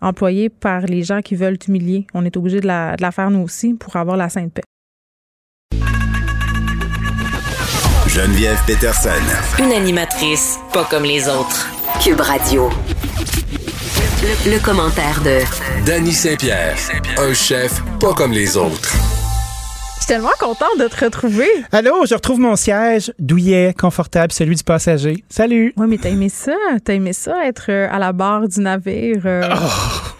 employée 0.00 0.48
par 0.48 0.80
les 0.82 1.04
gens 1.04 1.20
qui 1.20 1.36
veulent 1.36 1.58
t'humilier. 1.58 2.08
On 2.14 2.24
est 2.24 2.36
obligé 2.36 2.58
de 2.58 2.66
la, 2.66 2.96
de 2.96 3.02
la 3.02 3.12
faire 3.12 3.30
nous 3.30 3.42
aussi 3.42 3.74
pour 3.74 3.94
avoir 3.94 4.16
la 4.16 4.28
sainte 4.28 4.52
paix. 4.52 4.62
Geneviève 8.08 8.58
Peterson. 8.66 9.10
Une 9.60 9.70
animatrice 9.70 10.58
pas 10.72 10.84
comme 10.90 11.04
les 11.04 11.28
autres. 11.28 11.68
Cube 12.02 12.20
Radio. 12.20 12.68
Le, 14.46 14.58
commentaire 14.62 15.20
de 15.22 15.40
Danny 15.86 16.12
Saint-Pierre, 16.12 16.76
un 17.18 17.32
chef 17.34 17.82
pas 18.00 18.12
comme 18.14 18.32
les 18.32 18.56
autres. 18.56 18.92
Je 19.96 20.04
suis 20.04 20.06
tellement 20.06 20.32
contente 20.40 20.78
de 20.78 20.88
te 20.88 21.04
retrouver. 21.04 21.48
Allô, 21.70 22.04
je 22.06 22.14
retrouve 22.14 22.40
mon 22.40 22.56
siège 22.56 23.12
douillet, 23.18 23.74
confortable, 23.78 24.32
celui 24.32 24.56
du 24.56 24.64
passager. 24.64 25.22
Salut. 25.28 25.72
Oui, 25.76 25.86
mais 25.88 25.98
t'as 25.98 26.08
aimé 26.10 26.28
ça? 26.28 26.56
T'as 26.84 26.94
aimé 26.94 27.12
ça, 27.12 27.46
être 27.46 27.66
euh, 27.68 27.88
à 27.90 27.98
la 27.98 28.12
barre 28.12 28.48
du 28.48 28.60
navire? 28.60 29.22
Euh? 29.24 29.48
Oh, 29.54 29.68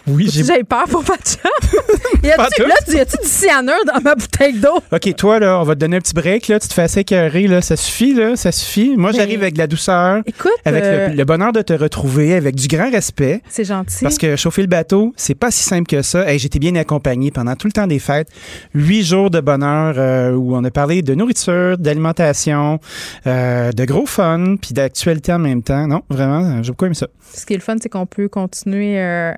oui, 0.07 0.29
j'ai. 0.31 0.43
J'ai 0.43 0.63
peur 0.63 0.85
pour 0.89 1.03
pas 1.03 1.17
de 1.17 2.08
y 2.23 2.31
a-tu, 2.31 2.61
là, 2.61 2.75
y 2.87 2.99
a-tu 2.99 3.17
du 3.21 3.27
cyanure 3.27 3.85
dans 3.85 4.01
ma 4.01 4.15
bouteille 4.15 4.59
d'eau? 4.59 4.79
OK, 4.91 5.15
toi, 5.15 5.39
là, 5.39 5.59
on 5.59 5.63
va 5.63 5.75
te 5.75 5.79
donner 5.79 5.97
un 5.97 6.01
petit 6.01 6.13
break, 6.13 6.47
là. 6.47 6.59
Tu 6.59 6.67
te 6.67 6.73
fais 6.73 6.83
assez 6.83 7.03
carré, 7.03 7.47
là. 7.47 7.61
Ça 7.61 7.75
suffit, 7.75 8.13
là. 8.13 8.35
Ça 8.35 8.51
suffit. 8.51 8.95
Moi, 8.97 9.11
j'arrive 9.11 9.41
avec 9.41 9.53
de 9.53 9.59
la 9.59 9.67
douceur. 9.67 10.21
Écoute. 10.25 10.51
Avec 10.65 10.83
le, 10.83 11.21
euh, 11.21 11.25
bonheur 11.25 11.51
de 11.51 11.61
te 11.61 11.73
retrouver, 11.73 12.33
avec 12.33 12.55
du 12.55 12.67
grand 12.67 12.91
respect. 12.91 13.41
C'est 13.49 13.63
gentil. 13.63 14.03
Parce 14.03 14.17
que 14.17 14.35
chauffer 14.35 14.61
le 14.61 14.67
bateau, 14.67 15.13
c'est 15.15 15.35
pas 15.35 15.51
si 15.51 15.63
simple 15.63 15.87
que 15.87 16.01
ça. 16.01 16.31
Et 16.31 16.39
j'étais 16.39 16.59
bien 16.59 16.75
accompagné 16.75 17.31
pendant 17.31 17.55
tout 17.55 17.67
le 17.67 17.73
temps 17.73 17.87
des 17.87 17.99
fêtes. 17.99 18.29
Huit 18.73 19.03
jours 19.03 19.29
de 19.29 19.39
bonheur 19.39 20.33
où 20.37 20.55
on 20.55 20.63
a 20.63 20.71
parlé 20.71 21.01
de 21.01 21.15
nourriture, 21.15 21.77
d'alimentation, 21.77 22.79
euh, 23.27 23.71
de 23.71 23.85
gros 23.85 24.05
fun, 24.05 24.55
puis 24.61 24.73
d'actualité 24.73 25.33
en 25.33 25.39
même 25.39 25.63
temps. 25.63 25.87
Non, 25.87 26.01
vraiment, 26.09 26.61
j'ai 26.63 26.71
beaucoup 26.71 26.85
aimé 26.85 26.95
ça. 26.95 27.07
Ce 27.33 27.45
qui 27.45 27.53
est 27.53 27.57
le 27.57 27.63
fun, 27.63 27.75
c'est 27.81 27.89
qu'on 27.89 28.05
peut 28.05 28.27
continuer 28.27 28.99
euh, 28.99 29.33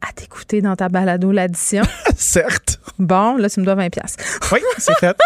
à 0.00 0.12
t'écouter 0.12 0.60
dans 0.60 0.76
ta 0.76 0.88
balado 0.88 1.32
l'addition. 1.32 1.82
Certes. 2.16 2.78
Bon, 2.98 3.36
là, 3.36 3.50
tu 3.50 3.60
me 3.60 3.64
dois 3.64 3.74
20 3.74 3.90
pièces. 3.90 4.16
oui, 4.52 4.60
c'est 4.78 4.96
fait. 4.98 5.16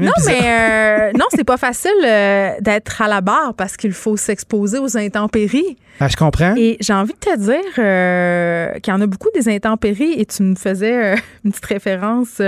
non, 0.00 0.12
mais 0.26 0.40
euh, 0.42 1.12
non, 1.14 1.24
c'est 1.34 1.44
pas 1.44 1.56
facile 1.56 1.90
euh, 2.04 2.50
d'être 2.60 3.00
à 3.00 3.08
la 3.08 3.22
barre 3.22 3.54
parce 3.54 3.76
qu'il 3.76 3.92
faut 3.92 4.18
s'exposer 4.18 4.78
aux 4.78 4.98
intempéries. 4.98 5.78
Ah, 5.98 6.08
je 6.08 6.16
comprends. 6.16 6.54
Et 6.56 6.76
j'ai 6.80 6.92
envie 6.92 7.14
de 7.14 7.18
te 7.18 7.38
dire 7.38 7.72
euh, 7.78 8.74
qu'il 8.80 8.92
y 8.92 8.96
en 8.96 9.00
a 9.00 9.06
beaucoup 9.06 9.30
des 9.34 9.48
intempéries 9.48 10.20
et 10.20 10.26
tu 10.26 10.42
me 10.42 10.54
faisais 10.54 11.14
une 11.44 11.52
petite 11.52 11.64
référence 11.64 12.42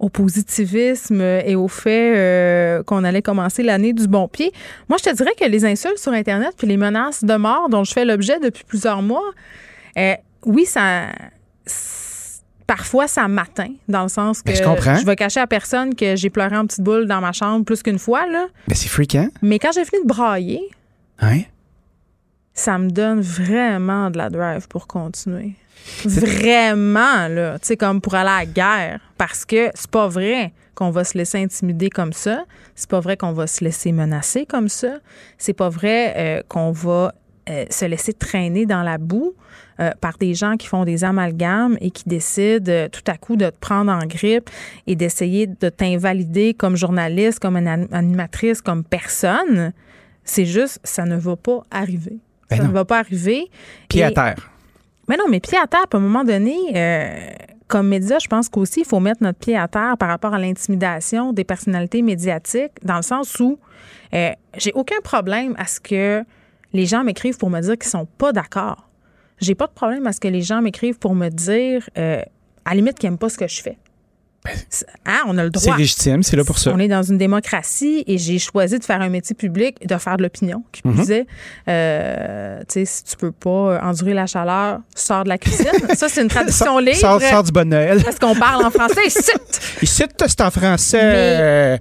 au 0.00 0.08
positivisme 0.08 1.20
et 1.20 1.54
au 1.54 1.68
fait 1.68 2.82
qu'on 2.86 3.04
allait 3.04 3.22
commencer 3.22 3.62
l'année 3.62 3.92
du 3.92 4.08
bon 4.08 4.26
pied. 4.26 4.52
Moi, 4.88 4.98
je 4.98 5.10
te 5.10 5.14
dirais 5.14 5.34
que 5.38 5.44
les 5.44 5.64
insultes 5.64 5.98
sur 5.98 6.12
Internet 6.12 6.54
puis 6.58 6.66
les 6.66 6.76
menaces 6.76 7.22
de 7.22 7.34
mort 7.36 7.68
dont 7.68 7.84
je 7.84 7.92
fais 7.92 8.04
l'objet 8.04 8.40
depuis 8.40 8.64
plusieurs 8.64 9.02
mois, 9.02 9.30
oui, 10.44 10.64
ça. 10.66 11.08
Parfois, 12.66 13.06
ça 13.06 13.28
m'atteint, 13.28 13.74
dans 13.88 14.04
le 14.04 14.08
sens 14.08 14.42
ben, 14.42 14.52
que 14.52 14.58
je, 14.58 15.00
je 15.00 15.04
vais 15.04 15.16
cacher 15.16 15.40
à 15.40 15.46
personne 15.46 15.94
que 15.94 16.16
j'ai 16.16 16.30
pleuré 16.30 16.56
en 16.56 16.66
petite 16.66 16.80
boule 16.80 17.06
dans 17.06 17.20
ma 17.20 17.32
chambre 17.32 17.64
plus 17.64 17.82
qu'une 17.82 17.98
fois. 17.98 18.26
Là. 18.28 18.46
Ben, 18.68 18.74
c'est 18.74 18.88
fréquent. 18.88 19.28
Mais 19.42 19.58
quand 19.58 19.72
j'ai 19.72 19.84
fini 19.84 20.02
de 20.02 20.08
brailler, 20.08 20.62
hein? 21.20 21.40
ça 22.54 22.78
me 22.78 22.88
donne 22.88 23.20
vraiment 23.20 24.10
de 24.10 24.18
la 24.18 24.30
drive 24.30 24.68
pour 24.68 24.86
continuer. 24.86 25.52
Vraiment, 26.04 27.28
là. 27.28 27.58
Tu 27.58 27.68
sais, 27.68 27.76
comme 27.76 28.00
pour 28.00 28.14
aller 28.14 28.30
à 28.30 28.38
la 28.40 28.46
guerre. 28.46 29.00
Parce 29.18 29.44
que 29.44 29.70
c'est 29.74 29.90
pas 29.90 30.08
vrai 30.08 30.52
qu'on 30.74 30.90
va 30.90 31.04
se 31.04 31.18
laisser 31.18 31.38
intimider 31.38 31.90
comme 31.90 32.12
ça. 32.12 32.44
C'est 32.74 32.88
pas 32.88 33.00
vrai 33.00 33.16
qu'on 33.16 33.32
va 33.32 33.46
se 33.46 33.64
laisser 33.64 33.92
menacer 33.92 34.46
comme 34.46 34.68
ça. 34.68 34.94
C'est 35.38 35.52
pas 35.52 35.68
vrai 35.68 36.14
euh, 36.16 36.42
qu'on 36.48 36.72
va 36.72 37.14
euh, 37.48 37.64
se 37.70 37.84
laisser 37.84 38.12
traîner 38.12 38.66
dans 38.66 38.82
la 38.82 38.98
boue. 38.98 39.34
Euh, 39.82 39.90
par 40.00 40.16
des 40.18 40.34
gens 40.34 40.56
qui 40.56 40.68
font 40.68 40.84
des 40.84 41.02
amalgames 41.02 41.76
et 41.80 41.90
qui 41.90 42.04
décident 42.06 42.70
euh, 42.70 42.88
tout 42.88 43.02
à 43.08 43.16
coup 43.16 43.34
de 43.36 43.46
te 43.46 43.56
prendre 43.58 43.90
en 43.90 44.06
grippe 44.06 44.48
et 44.86 44.94
d'essayer 44.94 45.48
de 45.48 45.68
t'invalider 45.70 46.54
comme 46.54 46.76
journaliste, 46.76 47.40
comme 47.40 47.56
animatrice, 47.56 48.60
comme 48.60 48.84
personne, 48.84 49.72
c'est 50.24 50.44
juste, 50.44 50.78
ça 50.84 51.04
ne 51.04 51.16
va 51.16 51.34
pas 51.34 51.62
arriver. 51.70 52.18
Ben 52.48 52.58
ça 52.58 52.62
ne 52.64 52.68
va 52.68 52.84
pas 52.84 52.98
arriver. 52.98 53.50
Pied 53.88 54.04
à 54.04 54.12
terre. 54.12 54.52
Mais 55.08 55.16
non, 55.16 55.24
mais 55.28 55.40
pied 55.40 55.58
à 55.58 55.66
terre, 55.66 55.86
à 55.90 55.96
un 55.96 56.00
moment 56.00 56.22
donné, 56.22 56.56
euh, 56.76 57.30
comme 57.66 57.88
média, 57.88 58.18
je 58.20 58.28
pense 58.28 58.48
qu'aussi, 58.48 58.80
il 58.80 58.86
faut 58.86 59.00
mettre 59.00 59.22
notre 59.22 59.38
pied 59.40 59.56
à 59.56 59.66
terre 59.66 59.96
par 59.98 60.10
rapport 60.10 60.34
à 60.34 60.38
l'intimidation 60.38 61.32
des 61.32 61.44
personnalités 61.44 62.02
médiatiques, 62.02 62.72
dans 62.84 62.96
le 62.96 63.02
sens 63.02 63.40
où 63.40 63.58
j'ai 64.12 64.72
aucun 64.74 65.00
problème 65.02 65.54
à 65.58 65.66
ce 65.66 65.80
que 65.80 66.22
les 66.72 66.86
gens 66.86 67.02
m'écrivent 67.02 67.38
pour 67.38 67.50
me 67.50 67.60
dire 67.60 67.76
qu'ils 67.76 67.90
sont 67.90 68.06
pas 68.06 68.32
d'accord. 68.32 68.91
J'ai 69.42 69.56
pas 69.56 69.66
de 69.66 69.72
problème 69.72 70.06
à 70.06 70.12
ce 70.12 70.20
que 70.20 70.28
les 70.28 70.40
gens 70.40 70.62
m'écrivent 70.62 70.98
pour 70.98 71.14
me 71.16 71.28
dire, 71.28 71.88
euh, 71.98 72.22
à 72.64 72.70
la 72.70 72.76
limite, 72.76 72.98
qu'ils 72.98 73.10
n'aiment 73.10 73.18
pas 73.18 73.28
ce 73.28 73.36
que 73.36 73.48
je 73.48 73.60
fais. 73.60 73.76
Hein, 75.06 75.20
on 75.26 75.36
a 75.38 75.44
le 75.44 75.50
droit. 75.50 75.74
C'est 75.74 75.78
légitime, 75.78 76.22
c'est 76.22 76.36
là 76.36 76.44
pour 76.44 76.58
ça. 76.58 76.72
On 76.74 76.78
est 76.78 76.88
dans 76.88 77.02
une 77.02 77.18
démocratie 77.18 78.02
et 78.06 78.18
j'ai 78.18 78.38
choisi 78.38 78.78
de 78.78 78.84
faire 78.84 79.00
un 79.00 79.08
métier 79.08 79.34
public, 79.36 79.86
de 79.86 79.96
faire 79.98 80.16
de 80.16 80.22
l'opinion. 80.22 80.64
Qui 80.72 80.82
mm 80.84 80.94
disait, 80.94 81.26
euh, 81.68 82.60
tu 82.60 82.66
sais, 82.68 82.84
si 82.84 83.04
tu 83.04 83.16
peux 83.16 83.32
pas 83.32 83.80
endurer 83.82 84.14
la 84.14 84.26
chaleur, 84.26 84.80
sors 84.94 85.24
de 85.24 85.28
la 85.28 85.38
cuisine. 85.38 85.70
ça, 85.94 86.08
c'est 86.08 86.22
une 86.22 86.28
traduction 86.28 86.78
libre. 86.78 86.96
Sors, 86.96 87.42
du 87.42 87.52
bon 87.52 87.68
Noël. 87.68 88.02
Parce 88.02 88.18
qu'on 88.18 88.34
parle 88.34 88.64
en 88.64 88.70
français. 88.70 89.08
Cite. 89.08 89.60
Cite, 89.82 90.24
c'est 90.26 90.40
en 90.40 90.50
français. 90.50 91.78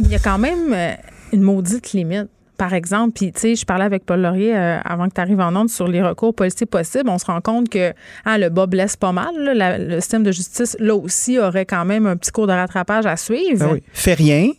il 0.00 0.10
y 0.10 0.14
a 0.14 0.18
quand 0.18 0.38
même 0.38 0.72
euh, 0.72 0.94
une 1.32 1.42
maudite 1.42 1.92
limite 1.92 2.28
par 2.60 2.74
exemple, 2.74 3.14
puis 3.14 3.32
tu 3.32 3.40
sais, 3.40 3.54
je 3.56 3.64
parlais 3.64 3.86
avec 3.86 4.04
Paul 4.04 4.20
Laurier 4.20 4.54
euh, 4.54 4.78
avant 4.84 5.08
que 5.08 5.14
tu 5.14 5.20
arrives 5.22 5.40
en 5.40 5.56
onde 5.56 5.70
sur 5.70 5.88
les 5.88 6.02
recours 6.02 6.34
policiers 6.34 6.66
possibles. 6.66 7.08
On 7.08 7.16
se 7.16 7.24
rend 7.24 7.40
compte 7.40 7.70
que 7.70 7.94
hein, 8.26 8.36
le 8.36 8.50
bas 8.50 8.66
blesse 8.66 8.96
pas 8.96 9.12
mal. 9.12 9.32
le 9.34 9.98
système 9.98 10.22
de 10.22 10.30
justice, 10.30 10.76
là 10.78 10.94
aussi, 10.94 11.38
aurait 11.38 11.64
quand 11.64 11.86
même 11.86 12.04
un 12.04 12.18
petit 12.18 12.30
cours 12.30 12.46
de 12.46 12.52
rattrapage 12.52 13.06
à 13.06 13.16
suivre. 13.16 13.64
Ah 13.66 13.72
oui. 13.72 13.82
Fais 13.94 14.12
rien, 14.12 14.50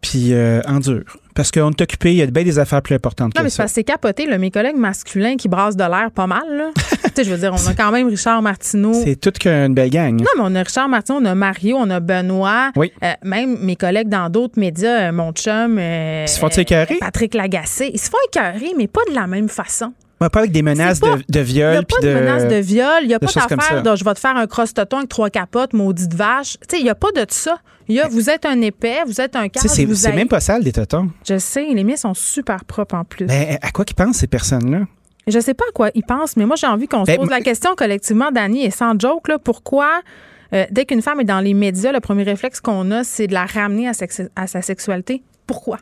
puis 0.00 0.34
euh, 0.34 0.60
endure. 0.68 1.16
Parce 1.34 1.50
qu'on 1.50 1.70
est 1.70 1.80
occupé, 1.80 2.10
il 2.12 2.16
y 2.16 2.22
a 2.22 2.26
bien 2.26 2.42
des 2.44 2.58
affaires 2.58 2.82
plus 2.82 2.94
importantes 2.94 3.34
Non, 3.34 3.40
que 3.40 3.44
mais 3.44 3.50
ça. 3.50 3.62
parce 3.62 3.72
que 3.72 3.74
c'est 3.76 3.84
capoté, 3.84 4.26
là. 4.26 4.38
Mes 4.38 4.50
collègues 4.50 4.76
masculins 4.76 5.36
qui 5.36 5.48
brassent 5.48 5.76
de 5.76 5.84
l'air 5.84 6.10
pas 6.14 6.26
mal, 6.26 6.42
là. 6.50 6.70
tu 6.76 7.10
sais, 7.16 7.24
je 7.24 7.30
veux 7.30 7.38
dire, 7.38 7.52
on 7.54 7.66
a 7.68 7.74
quand 7.74 7.90
même 7.92 8.08
Richard 8.08 8.42
Martineau. 8.42 8.92
C'est 8.94 9.16
toute 9.16 9.38
qu'une 9.38 9.74
belle 9.74 9.90
gang. 9.90 10.16
Non, 10.18 10.26
mais 10.36 10.42
on 10.44 10.54
a 10.54 10.62
Richard 10.62 10.88
Martineau, 10.88 11.18
on 11.20 11.24
a 11.24 11.34
Mario, 11.34 11.76
on 11.78 11.90
a 11.90 12.00
Benoît. 12.00 12.70
Oui. 12.76 12.92
Euh, 13.02 13.12
même 13.22 13.58
mes 13.60 13.76
collègues 13.76 14.08
dans 14.08 14.28
d'autres 14.30 14.58
médias, 14.58 15.08
euh, 15.08 15.12
mon 15.12 15.32
chum. 15.32 15.78
euh, 15.78 16.24
Ils 16.26 16.30
se 16.30 16.38
font 16.38 16.48
écœurer? 16.48 16.96
Patrick 17.00 17.34
Lagacé. 17.34 17.90
Ils 17.92 18.00
se 18.00 18.10
font 18.10 18.18
écœurer, 18.32 18.72
mais 18.76 18.86
pas 18.88 19.02
de 19.08 19.14
la 19.14 19.26
même 19.26 19.48
façon. 19.48 19.92
Ouais, 20.22 20.28
pas 20.30 20.38
avec 20.40 20.52
des 20.52 20.62
menaces 20.62 21.00
pas- 21.00 21.16
de, 21.16 21.22
de 21.28 21.38
Il 21.40 21.42
viol. 21.44 21.70
n'y 21.72 21.76
a 21.78 21.82
pas 21.82 22.00
de, 22.00 22.14
menace 22.14 22.48
de 22.48 22.54
viol, 22.56 22.88
il 23.02 23.08
n'y 23.08 23.14
a 23.14 23.18
de 23.18 23.26
pas 23.26 23.32
d'affaire 23.32 23.82
de 23.82 23.96
je 23.96 24.04
vais 24.04 24.14
te 24.14 24.20
faire 24.20 24.36
un 24.36 24.46
cross-toton 24.46 24.98
avec 24.98 25.08
trois 25.08 25.30
capotes, 25.30 25.72
maudite 25.72 26.14
vache. 26.14 26.52
Tu 26.68 26.76
sais, 26.76 26.80
il 26.80 26.84
n'y 26.84 26.90
a 26.90 26.94
pas 26.94 27.10
de 27.14 27.24
ça. 27.28 27.58
Il 27.88 27.96
y 27.96 28.00
a, 28.00 28.08
vous 28.08 28.30
êtes 28.30 28.46
un 28.46 28.60
épais, 28.60 28.98
vous 29.06 29.20
êtes 29.20 29.34
un 29.36 29.48
cadre. 29.48 29.68
c'est- 29.68 30.12
même 30.14 30.28
pas 30.28 30.40
sale, 30.40 30.62
des 30.62 30.72
totons. 30.72 31.10
Je 31.28 31.36
sais, 31.38 31.64
les 31.64 31.84
miens 31.84 31.96
sont 31.96 32.14
super 32.14 32.64
propres 32.64 32.94
en 32.94 33.04
plus. 33.04 33.26
Mais 33.26 33.58
à 33.60 33.70
quoi 33.72 33.84
qu'ils 33.84 33.96
pensent, 33.96 34.16
ces 34.18 34.28
personnes-là? 34.28 34.82
Je 35.26 35.38
sais 35.38 35.54
pas 35.54 35.64
à 35.68 35.72
quoi 35.72 35.90
ils 35.94 36.02
pensent, 36.04 36.36
mais 36.36 36.46
moi, 36.46 36.56
j'ai 36.56 36.66
envie 36.66 36.86
qu'on 36.88 37.04
se 37.04 37.10
Ben, 37.10 37.16
pose 37.18 37.30
la 37.30 37.40
question 37.40 37.74
collectivement, 37.76 38.30
Dani, 38.32 38.64
et 38.64 38.70
sans 38.70 38.98
joke, 38.98 39.28
là, 39.28 39.38
pourquoi, 39.38 40.00
euh, 40.52 40.64
dès 40.70 40.84
qu'une 40.84 41.02
femme 41.02 41.20
est 41.20 41.24
dans 41.24 41.40
les 41.40 41.54
médias, 41.54 41.92
le 41.92 42.00
premier 42.00 42.22
réflexe 42.24 42.60
qu'on 42.60 42.90
a, 42.92 43.04
c'est 43.04 43.26
de 43.26 43.32
la 43.34 43.44
ramener 43.46 43.88
à, 43.88 43.92
à 44.36 44.46
sa 44.46 44.62
sexualité? 44.62 45.22
Pourquoi? 45.46 45.78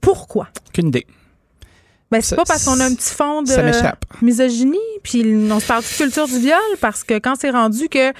Pourquoi? 0.00 0.48
Aucune 0.68 0.88
idée. 0.88 1.06
Ben, 2.10 2.20
c'est 2.20 2.36
pas 2.36 2.44
parce 2.44 2.64
qu'on 2.64 2.78
a 2.78 2.84
un 2.84 2.94
petit 2.94 3.12
fond 3.12 3.42
de 3.42 3.52
misogynie, 4.22 4.78
puis 5.02 5.24
on 5.50 5.58
se 5.58 5.66
parle 5.66 5.82
de 5.82 5.96
culture 5.96 6.28
du 6.28 6.38
viol, 6.38 6.58
parce 6.80 7.02
que 7.02 7.14
quand 7.18 7.34
c'est 7.38 7.50
rendu 7.50 7.88
que 7.88 8.12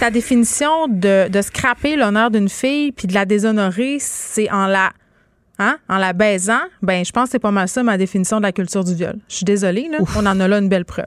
ta 0.00 0.10
définition 0.10 0.88
de, 0.88 1.28
de 1.28 1.42
scraper 1.42 1.96
l'honneur 1.96 2.30
d'une 2.30 2.48
fille 2.48 2.92
puis 2.92 3.06
de 3.06 3.14
la 3.14 3.26
déshonorer, 3.26 3.98
c'est 4.00 4.50
en 4.50 4.66
la 4.66 4.92
hein, 5.58 5.76
en 5.88 5.98
la 5.98 6.12
baisant, 6.12 6.62
ben 6.82 7.04
je 7.04 7.12
pense 7.12 7.24
que 7.24 7.32
c'est 7.32 7.38
pas 7.38 7.50
mal 7.50 7.68
ça 7.68 7.82
ma 7.82 7.98
définition 7.98 8.38
de 8.38 8.42
la 8.42 8.52
culture 8.52 8.84
du 8.84 8.94
viol. 8.94 9.18
Je 9.28 9.36
suis 9.36 9.44
désolée, 9.44 9.88
là, 9.90 9.98
on 10.16 10.26
en 10.26 10.40
a 10.40 10.48
là 10.48 10.58
une 10.58 10.68
belle 10.68 10.84
preuve. 10.84 11.04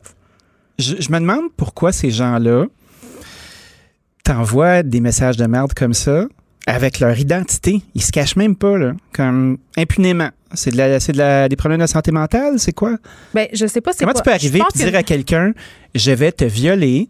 Je, 0.77 0.95
je 0.99 1.11
me 1.11 1.19
demande 1.19 1.45
pourquoi 1.55 1.91
ces 1.91 2.11
gens-là 2.11 2.65
t'envoient 4.23 4.83
des 4.83 4.99
messages 4.99 5.37
de 5.37 5.45
merde 5.45 5.73
comme 5.73 5.93
ça 5.93 6.25
avec 6.67 6.99
leur 6.99 7.17
identité. 7.17 7.81
Ils 7.95 8.03
se 8.03 8.11
cachent 8.11 8.35
même 8.35 8.55
pas, 8.55 8.77
là, 8.77 8.91
comme 9.13 9.57
impunément. 9.77 10.29
C'est 10.53 10.71
de 10.71 10.77
la, 10.77 10.99
c'est 10.99 11.11
de 11.11 11.17
la, 11.17 11.49
des 11.49 11.55
problèmes 11.55 11.81
de 11.81 11.85
santé 11.87 12.11
mentale, 12.11 12.57
c'est 12.59 12.71
quoi? 12.73 12.95
Ben, 13.33 13.47
je 13.53 13.65
sais 13.67 13.81
pas. 13.81 13.91
c'est 13.93 13.99
Comment 14.05 14.13
tu 14.13 14.23
peux 14.23 14.31
arriver 14.31 14.59
et 14.59 14.77
dire 14.77 14.91
que- 14.91 14.97
à 14.97 15.03
quelqu'un, 15.03 15.51
je 15.95 16.11
vais 16.11 16.31
te 16.31 16.45
violer 16.45 17.09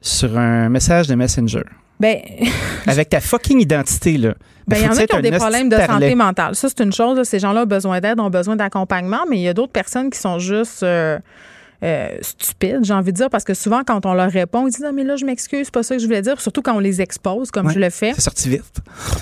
sur 0.00 0.38
un 0.38 0.68
message 0.68 1.06
de 1.08 1.14
Messenger? 1.14 1.64
Ben, 2.00 2.18
Avec 2.86 3.08
ta 3.10 3.20
fucking 3.20 3.60
identité, 3.60 4.16
là. 4.18 4.34
ben, 4.66 4.76
il 4.78 4.82
y 4.84 4.88
en 4.88 4.92
a 4.96 5.06
qui 5.06 5.14
ont 5.16 5.20
des 5.20 5.32
problèmes 5.32 5.68
de 5.68 5.76
santé 5.76 6.14
mentale. 6.14 6.54
Ça, 6.54 6.68
c'est 6.68 6.82
une 6.84 6.92
chose. 6.92 7.18
là. 7.18 7.24
Ces 7.24 7.38
gens-là 7.40 7.62
ont 7.62 7.66
besoin 7.66 8.00
d'aide, 8.00 8.20
ont 8.20 8.30
besoin 8.30 8.54
d'accompagnement, 8.56 9.24
mais 9.28 9.36
il 9.38 9.42
y 9.42 9.48
a 9.48 9.54
d'autres 9.54 9.72
personnes 9.72 10.08
qui 10.10 10.18
sont 10.18 10.38
juste 10.38 10.82
euh, 10.84 11.18
euh, 11.84 12.08
stupides, 12.22 12.80
j'ai 12.82 12.92
envie 12.92 13.12
de 13.12 13.16
dire, 13.16 13.30
parce 13.30 13.44
que 13.44 13.54
souvent, 13.54 13.82
quand 13.86 14.04
on 14.04 14.14
leur 14.14 14.30
répond, 14.30 14.66
ils 14.66 14.70
disent 14.70 14.80
Non, 14.82 14.92
mais 14.92 15.04
là, 15.04 15.16
je 15.16 15.24
m'excuse, 15.24 15.66
c'est 15.66 15.72
pas 15.74 15.82
ça 15.82 15.94
que 15.94 16.00
je 16.02 16.06
voulais 16.06 16.22
dire. 16.22 16.40
Surtout 16.40 16.60
quand 16.62 16.74
on 16.74 16.80
les 16.80 17.00
expose, 17.00 17.50
comme 17.50 17.66
Ouais, 17.68 17.74
je 17.74 17.78
le 17.78 17.90
fais. 17.90 18.12
C'est 18.14 18.20
sorti 18.22 18.48
vite. 18.48 18.64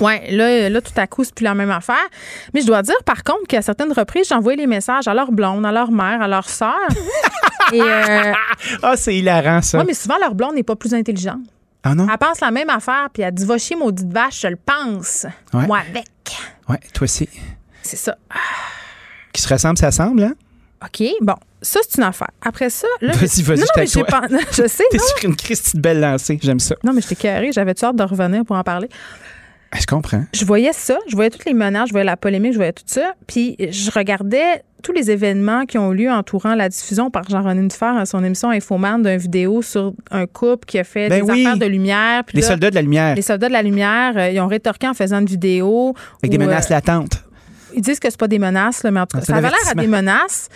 Ouais, 0.00 0.30
là, 0.30 0.68
là, 0.70 0.80
tout 0.80 0.92
à 0.96 1.07
coup, 1.07 1.22
c'est 1.24 1.34
plus 1.34 1.44
la 1.44 1.54
même 1.54 1.70
affaire. 1.70 1.96
Mais 2.54 2.62
je 2.62 2.66
dois 2.66 2.82
dire, 2.82 2.94
par 3.04 3.22
contre, 3.24 3.46
qu'à 3.48 3.61
certaines 3.62 3.92
reprises, 3.92 4.28
j'envoie 4.28 4.54
les 4.57 4.66
messages 4.66 5.07
à 5.09 5.14
leur 5.14 5.30
blonde, 5.32 5.66
à 5.66 5.72
leur 5.72 5.90
mère, 5.90 6.22
à 6.22 6.28
leur 6.28 6.48
sœur. 6.48 6.74
Et, 7.72 7.80
euh, 7.82 8.32
Ah, 8.82 8.96
c'est 8.96 9.16
hilarant, 9.16 9.61
ça. 9.61 9.78
ouais, 9.78 9.84
mais 9.86 9.94
souvent, 9.94 10.16
leur 10.18 10.34
blonde 10.34 10.54
n'est 10.54 10.62
pas 10.62 10.76
plus 10.76 10.94
intelligente. 10.94 11.40
Ah 11.82 11.94
non? 11.94 12.07
Elle 12.11 12.18
pense 12.18 12.40
la 12.40 12.50
même 12.50 12.70
affaire, 12.70 13.09
puis 13.12 13.22
elle 13.22 13.32
dit 13.34 13.44
Va 13.44 13.59
chier, 13.59 13.76
maudite 13.76 14.12
vache, 14.12 14.40
je 14.42 14.48
le 14.48 14.57
pense. 14.57 15.26
Ouais. 15.52 15.66
Moi, 15.66 15.78
avec. 15.88 16.07
Ouais, 16.68 16.80
toi 16.94 17.04
aussi. 17.04 17.28
C'est 17.82 17.96
ça. 17.96 18.16
Qui 19.32 19.42
se 19.42 19.48
ressemble, 19.52 19.78
ça 19.78 19.90
semble, 19.92 20.22
hein? 20.22 20.34
OK, 20.85 21.09
bon, 21.22 21.35
ça, 21.62 21.81
c'est 21.89 21.99
une 21.99 22.05
affaire. 22.05 22.31
Après 22.43 22.70
ça, 22.70 22.87
là. 23.01 23.12
Vas-y, 23.14 23.43
vas-y, 23.43 23.61
non, 23.61 23.64
mais 23.77 23.87
j'ai 23.87 24.03
Je 24.62 24.68
sais, 24.68 24.85
T'es 24.91 24.99
non. 24.99 25.05
sur 25.16 25.29
une 25.31 25.37
Christie 25.37 25.77
de 25.77 25.81
belle 25.83 26.01
lancée. 26.01 26.39
J'aime 26.43 26.61
ça. 26.61 26.74
Non, 26.85 26.93
mais 26.93 27.01
j'étais 27.01 27.16
carré. 27.16 27.51
J'avais-tu 27.53 27.85
hâte 27.85 27.97
de 27.97 28.03
revenir 28.03 28.45
pour 28.45 28.57
en 28.57 28.62
parler? 28.62 28.89
Ah, 29.72 29.79
Je 29.81 29.87
comprends. 29.87 30.22
je 30.33 30.45
voyais 30.45 30.72
ça, 30.72 30.97
je 31.09 31.16
voyais 31.16 31.29
toutes 31.31 31.45
les 31.45 31.53
menaces, 31.53 31.89
je 31.89 31.93
voyais 31.93 32.05
la 32.05 32.16
polémique, 32.16 32.53
je 32.53 32.59
voyais 32.59 32.72
tout 32.72 32.85
ça. 32.87 33.14
Puis 33.27 33.57
je 33.59 33.91
regardais 33.91 34.62
tous 34.83 34.93
les 34.93 35.11
événements 35.11 35.66
qui 35.66 35.77
ont 35.79 35.93
eu 35.93 35.97
lieu 35.97 36.11
entourant 36.11 36.55
la 36.55 36.68
diffusion 36.68 37.11
par 37.11 37.29
Jean-René 37.29 37.66
Dufer 37.66 37.97
à 37.99 38.07
son 38.07 38.22
émission 38.22 38.51
Infoman 38.51 39.03
d'une 39.03 39.16
vidéo 39.16 39.62
sur 39.62 39.93
un 40.12 40.27
couple 40.27 40.66
qui 40.66 40.79
a 40.79 40.85
fait 40.85 41.09
Ben 41.09 41.24
des 41.24 41.31
oui. 41.33 41.45
affaires 41.45 41.59
de 41.59 41.66
lumière. 41.66 42.22
Puis 42.24 42.37
Les 42.37 42.43
là, 42.43 42.49
soldats 42.49 42.70
de 42.70 42.77
la 42.77 42.83
lumière, 42.83 43.14
les 43.16 43.22
soldats 43.22 43.49
de 43.49 43.53
la 43.53 43.62
lumière, 43.62 44.12
euh, 44.16 44.31
ils 44.31 44.39
ont 44.41 44.47
rétorqué 44.47 44.87
en 44.87 44.95
faisant 44.95 45.18
une 45.18 45.27
vidéo. 45.27 45.95
avec 46.22 46.31
des 46.31 46.39
menaces 46.39 46.70
euh, 46.70 46.74
latentes. 46.74 47.24
Ils 47.75 47.83
disent 47.83 48.01
que 48.01 48.09
c'est 48.11 48.19
pas 48.19 48.29
des 48.29 48.39
menaces, 48.39 48.83
là, 48.83 48.91
mais 48.91 49.01
en 49.01 49.07
tout 49.07 49.19
cas, 49.19 49.25
ça 49.25 49.37
avait 49.37 49.49
l'air 49.49 49.69
à 49.71 49.75
des 49.75 49.87
menaces. 49.87 50.49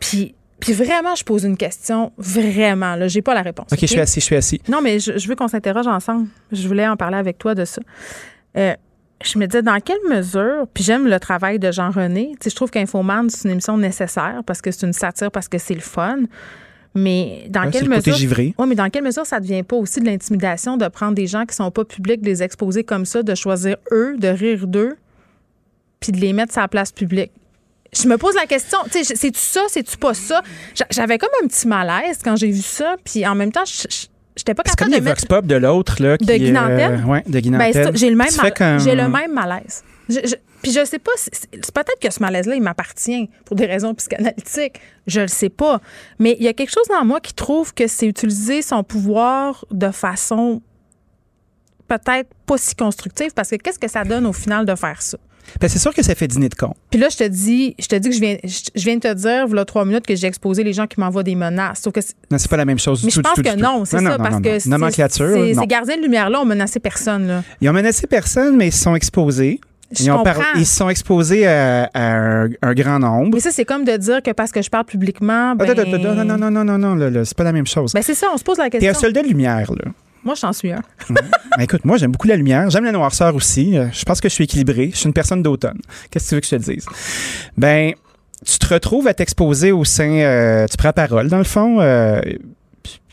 Puis, 0.00 0.34
puis 0.60 0.72
vraiment, 0.72 1.14
je 1.14 1.24
pose 1.24 1.44
une 1.44 1.56
question, 1.56 2.12
vraiment, 2.18 2.96
là, 2.96 3.08
j'ai 3.08 3.22
pas 3.22 3.34
la 3.34 3.42
réponse. 3.42 3.66
OK, 3.72 3.78
je 3.80 3.86
suis 3.86 4.00
assis, 4.00 4.20
je 4.20 4.24
suis 4.24 4.36
assis. 4.36 4.60
Non, 4.68 4.80
mais 4.82 4.98
je, 4.98 5.18
je 5.18 5.28
veux 5.28 5.34
qu'on 5.36 5.48
s'interroge 5.48 5.86
ensemble. 5.86 6.28
Je 6.52 6.66
voulais 6.66 6.86
en 6.86 6.96
parler 6.96 7.16
avec 7.16 7.38
toi 7.38 7.54
de 7.54 7.64
ça. 7.64 7.80
Euh, 8.56 8.74
je 9.24 9.38
me 9.38 9.46
disais, 9.46 9.62
dans 9.62 9.80
quelle 9.80 9.98
mesure, 10.08 10.66
puis 10.72 10.84
j'aime 10.84 11.06
le 11.08 11.18
travail 11.18 11.58
de 11.58 11.72
Jean-René, 11.72 12.30
tu 12.32 12.44
sais, 12.44 12.50
je 12.50 12.56
trouve 12.56 12.70
qu'Infoman, 12.70 13.28
c'est 13.30 13.44
une 13.44 13.52
émission 13.52 13.76
nécessaire 13.76 14.42
parce 14.46 14.60
que 14.62 14.70
c'est 14.70 14.86
une 14.86 14.92
satire, 14.92 15.30
parce 15.32 15.48
que 15.48 15.58
c'est 15.58 15.74
le 15.74 15.80
fun. 15.80 16.18
Mais 16.94 17.46
dans 17.50 17.64
Ouais, 17.64 17.70
quelle 17.70 17.88
mesure. 17.88 18.14
givré. 18.14 18.54
Oui, 18.58 18.66
mais 18.68 18.74
dans 18.74 18.88
quelle 18.90 19.04
mesure 19.04 19.26
ça 19.26 19.38
devient 19.40 19.62
pas 19.62 19.76
aussi 19.76 20.00
de 20.00 20.06
l'intimidation 20.06 20.76
de 20.76 20.88
prendre 20.88 21.14
des 21.14 21.26
gens 21.26 21.44
qui 21.44 21.54
sont 21.54 21.70
pas 21.70 21.84
publics, 21.84 22.22
de 22.22 22.26
les 22.26 22.42
exposer 22.42 22.82
comme 22.82 23.04
ça, 23.04 23.22
de 23.22 23.34
choisir 23.34 23.76
eux, 23.92 24.16
de 24.18 24.28
rire 24.28 24.66
d'eux, 24.66 24.96
puis 26.00 26.12
de 26.12 26.18
les 26.18 26.32
mettre 26.32 26.52
sur 26.52 26.62
la 26.62 26.68
place 26.68 26.92
publique? 26.92 27.32
Je 27.92 28.06
me 28.06 28.18
pose 28.18 28.34
la 28.34 28.46
question, 28.46 28.78
tu 28.92 29.02
sais, 29.02 29.14
c'est-tu 29.16 29.40
ça, 29.40 29.62
c'est-tu 29.68 29.96
pas 29.96 30.12
ça? 30.14 30.42
J'a- 30.74 30.86
J'avais 30.90 31.16
comme 31.16 31.30
un 31.42 31.46
petit 31.46 31.66
malaise 31.66 32.18
quand 32.22 32.36
j'ai 32.36 32.50
vu 32.50 32.60
ça, 32.60 32.96
puis 33.02 33.26
en 33.26 33.34
même 33.34 33.50
temps, 33.50 33.64
je- 33.64 33.88
j'étais 34.36 34.52
pas 34.54 34.62
C'est 34.66 34.76
comme 34.78 34.88
capable 34.88 34.92
les 34.94 35.00
de 35.00 35.04
vox 35.08 35.22
mettre... 35.22 35.34
pop 35.34 35.46
de 35.46 35.54
l'autre, 35.54 36.02
là. 36.02 36.18
Qui, 36.18 36.26
De 36.26 36.34
Guy 36.34 36.52
euh, 36.54 37.02
ouais, 37.04 37.22
de 37.26 37.40
Ben, 37.50 37.96
j'ai 37.96 38.10
le 38.10 38.16
même 38.16 38.34
mal- 38.36 38.52
comme- 38.54 38.78
j'ai 38.80 38.94
le 38.94 39.08
même 39.08 39.32
malaise. 39.32 39.82
Je- 40.10 40.20
je- 40.22 40.34
puis 40.60 40.70
je 40.72 40.84
sais 40.84 40.98
pas, 40.98 41.12
si- 41.16 41.30
peut-être 41.72 41.98
que 42.00 42.12
ce 42.12 42.20
malaise-là, 42.20 42.56
il 42.56 42.62
m'appartient 42.62 43.30
pour 43.46 43.56
des 43.56 43.64
raisons 43.66 43.94
psychanalytiques. 43.94 44.80
Je 45.06 45.20
le 45.22 45.28
sais 45.28 45.48
pas. 45.48 45.80
Mais 46.18 46.36
il 46.38 46.44
y 46.44 46.48
a 46.48 46.52
quelque 46.52 46.70
chose 46.72 46.88
dans 46.90 47.04
moi 47.06 47.20
qui 47.20 47.32
trouve 47.32 47.72
que 47.72 47.86
c'est 47.86 48.06
utiliser 48.06 48.60
son 48.60 48.82
pouvoir 48.84 49.64
de 49.70 49.90
façon 49.90 50.60
peut-être 51.86 52.28
pas 52.44 52.58
si 52.58 52.74
constructive 52.74 53.30
parce 53.34 53.48
que 53.50 53.56
qu'est-ce 53.56 53.78
que 53.78 53.88
ça 53.88 54.04
donne 54.04 54.26
au 54.26 54.32
final 54.34 54.66
de 54.66 54.74
faire 54.74 55.00
ça? 55.00 55.16
Ben, 55.60 55.68
c'est 55.68 55.78
sûr 55.78 55.94
que 55.94 56.02
ça 56.02 56.14
fait 56.14 56.28
dîner 56.28 56.48
de 56.48 56.54
con. 56.54 56.74
Puis 56.90 56.98
là, 57.00 57.08
je 57.10 57.16
te 57.16 57.24
dis, 57.24 57.74
je 57.78 57.86
te 57.86 57.96
dis 57.96 58.08
que 58.08 58.14
je 58.14 58.20
viens, 58.20 58.36
je, 58.44 58.58
je 58.74 58.84
viens 58.84 58.96
de 58.96 59.00
te 59.00 59.12
dire, 59.14 59.46
voilà 59.46 59.64
trois 59.64 59.84
minutes, 59.84 60.06
que 60.06 60.14
j'ai 60.16 60.26
exposé 60.26 60.64
les 60.64 60.72
gens 60.72 60.86
qui 60.86 61.00
m'envoient 61.00 61.22
des 61.22 61.34
menaces. 61.34 61.80
Sauf 61.82 61.92
que 61.92 62.00
c'est- 62.00 62.14
Non, 62.30 62.38
c'est 62.38 62.50
pas 62.50 62.56
la 62.56 62.64
même 62.64 62.78
chose 62.78 63.00
du 63.00 63.06
mais 63.06 63.12
tout. 63.12 63.16
je 63.16 63.20
du 63.20 63.22
pense 63.22 63.34
tout, 63.34 63.42
que 63.42 63.60
non, 63.60 63.84
c'est 63.84 63.98
ça, 63.98 64.18
parce 64.18 64.34
non, 64.34 64.40
que 64.40 64.48
non. 64.48 64.58
c'est- 64.60 65.54
non. 65.54 65.60
ces 65.62 65.66
gardiens 65.66 65.96
de 65.96 66.02
lumière-là 66.02 66.40
ont 66.40 66.44
menacé 66.44 66.80
personne. 66.80 67.26
Là. 67.26 67.42
Ils 67.60 67.68
ont 67.68 67.72
menacé 67.72 68.06
personne, 68.06 68.56
mais 68.56 68.68
ils 68.68 68.72
se 68.72 68.82
sont 68.82 68.94
exposés. 68.94 69.60
Ils, 69.98 70.10
ont 70.10 70.22
par- 70.22 70.36
ils 70.56 70.66
sont 70.66 70.90
exposés 70.90 71.46
à, 71.46 71.88
à 71.94 72.02
un, 72.44 72.48
un 72.60 72.74
grand 72.74 72.98
nombre. 72.98 73.30
Mais 73.32 73.40
ça, 73.40 73.50
c'est 73.50 73.64
comme 73.64 73.84
de 73.86 73.96
dire 73.96 74.22
que 74.22 74.32
parce 74.32 74.52
que 74.52 74.60
je 74.60 74.68
parle 74.68 74.84
publiquement, 74.84 75.54
ben... 75.56 75.64
Non, 75.66 76.14
non, 76.26 76.36
non, 76.36 76.50
non, 76.50 76.64
non, 76.64 76.78
non, 76.78 76.94
là, 76.94 77.24
c'est 77.24 77.34
pas 77.36 77.44
la 77.44 77.52
même 77.52 77.66
chose. 77.66 77.94
Ben 77.94 78.02
c'est 78.02 78.12
ça, 78.14 78.26
on 78.32 78.36
se 78.36 78.44
pose 78.44 78.58
la 78.58 78.68
T'es 78.68 78.76
un 78.76 78.80
question. 78.80 79.00
soldat 79.00 79.22
de 79.22 79.28
lumière, 79.28 79.72
là. 79.72 79.90
Moi, 80.24 80.34
j'en 80.34 80.52
suis 80.52 80.72
un. 80.72 80.82
Ben, 81.10 81.22
écoute, 81.60 81.84
moi, 81.84 81.96
j'aime 81.96 82.12
beaucoup 82.12 82.26
la 82.28 82.36
lumière. 82.36 82.68
J'aime 82.70 82.84
la 82.84 82.92
noirceur 82.92 83.34
aussi. 83.34 83.76
Euh, 83.78 83.86
Je 83.92 84.04
pense 84.04 84.20
que 84.20 84.28
je 84.28 84.34
suis 84.34 84.44
équilibré. 84.44 84.90
Je 84.92 84.96
suis 84.98 85.06
une 85.06 85.12
personne 85.12 85.42
d'automne. 85.42 85.78
Qu'est-ce 86.10 86.24
que 86.24 86.28
tu 86.28 86.34
veux 86.34 86.40
que 86.40 86.46
je 86.46 86.56
te 86.56 86.72
dise? 86.72 86.86
Ben, 87.56 87.92
tu 88.44 88.58
te 88.58 88.72
retrouves 88.74 89.08
à 89.08 89.14
t'exposer 89.14 89.72
au 89.72 89.84
sein. 89.84 90.10
euh, 90.10 90.66
tu 90.70 90.76
prends 90.76 90.92
parole, 90.92 91.28
dans 91.28 91.38
le 91.38 91.44
fond. 91.44 91.80
euh, 91.80 92.20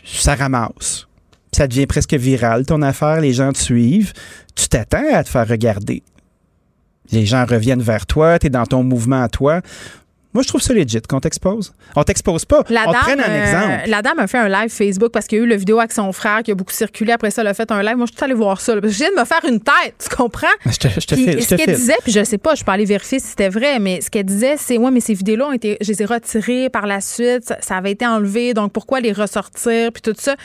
ça 0.03 0.35
ramasse. 0.35 1.07
Ça 1.55 1.67
devient 1.67 1.85
presque 1.87 2.13
viral, 2.15 2.65
ton 2.65 2.81
affaire. 2.81 3.21
Les 3.21 3.33
gens 3.33 3.51
te 3.53 3.57
suivent. 3.59 4.11
Tu 4.55 4.67
t'attends 4.67 5.05
à 5.13 5.23
te 5.23 5.29
faire 5.29 5.47
regarder. 5.47 6.03
Les 7.11 7.25
gens 7.25 7.45
reviennent 7.45 7.81
vers 7.81 8.05
toi. 8.05 8.37
Tu 8.39 8.47
es 8.47 8.49
dans 8.49 8.65
ton 8.65 8.83
mouvement 8.83 9.21
à 9.23 9.29
toi. 9.29 9.61
Moi, 10.35 10.43
je 10.43 10.49
trouve 10.49 10.61
ça 10.61 10.73
legit 10.73 11.01
qu'on 11.01 11.21
t'expose. 11.21 11.73
On 11.95 12.03
t'expose 12.03 12.43
pas. 12.43 12.61
La 12.67 12.81
on 12.81 12.87
te 12.87 12.91
dame, 12.91 13.01
prenne 13.03 13.21
un 13.21 13.29
euh, 13.29 13.41
exemple. 13.41 13.89
la 13.89 14.01
dame 14.01 14.19
a 14.19 14.27
fait 14.27 14.37
un 14.37 14.49
live 14.49 14.69
Facebook 14.69 15.09
parce 15.13 15.27
qu'il 15.27 15.37
y 15.37 15.41
a 15.41 15.45
eu 15.45 15.47
la 15.47 15.55
vidéo 15.55 15.79
avec 15.79 15.93
son 15.93 16.11
frère 16.11 16.43
qui 16.43 16.51
a 16.51 16.55
beaucoup 16.55 16.73
circulé. 16.73 17.13
Après 17.13 17.31
ça, 17.31 17.41
elle 17.41 17.47
a 17.47 17.53
fait 17.53 17.71
un 17.71 17.81
live. 17.81 17.95
Moi, 17.95 18.05
je 18.05 18.13
suis 18.13 18.21
allée 18.21 18.33
voir 18.33 18.59
ça. 18.59 18.75
là, 18.75 18.81
parce 18.81 18.91
que 18.91 18.99
je 18.99 19.03
viens 19.05 19.15
de 19.15 19.17
me 19.21 19.23
faire 19.23 19.39
une 19.47 19.61
tête, 19.61 19.95
tu 19.97 20.13
comprends? 20.13 20.47
Je 20.65 20.77
te, 20.77 20.89
je 20.89 21.07
te 21.07 21.15
Puis 21.15 21.23
file, 21.23 21.39
je 21.39 21.45
ce 21.45 21.55
te 21.55 21.63
qu'elle 21.63 21.75
disait, 21.77 21.95
puis 22.03 22.11
je 22.11 22.21
sais 22.25 22.37
pas, 22.37 22.53
je 22.53 22.65
peux 22.65 22.71
aller 22.73 22.83
vérifier 22.83 23.19
si 23.19 23.27
c'était 23.27 23.47
vrai, 23.47 23.79
mais 23.79 24.01
ce 24.01 24.09
qu'elle 24.09 24.25
disait, 24.25 24.55
c'est 24.57 24.77
ouais, 24.77 24.91
mais 24.91 24.99
ces 24.99 25.13
vidéos-là 25.13 25.47
ont 25.47 25.53
été, 25.53 25.77
je 25.79 25.89
les 25.89 26.01
ai 26.01 26.05
retirées 26.05 26.69
par 26.69 26.85
la 26.85 26.99
suite, 26.99 27.45
ça, 27.45 27.57
ça 27.61 27.77
avait 27.77 27.91
été 27.91 28.05
enlevé, 28.05 28.53
donc 28.53 28.73
pourquoi 28.73 28.99
les 28.99 29.13
ressortir, 29.13 29.93
puis 29.93 30.01
tout 30.01 30.15
ça? 30.17 30.35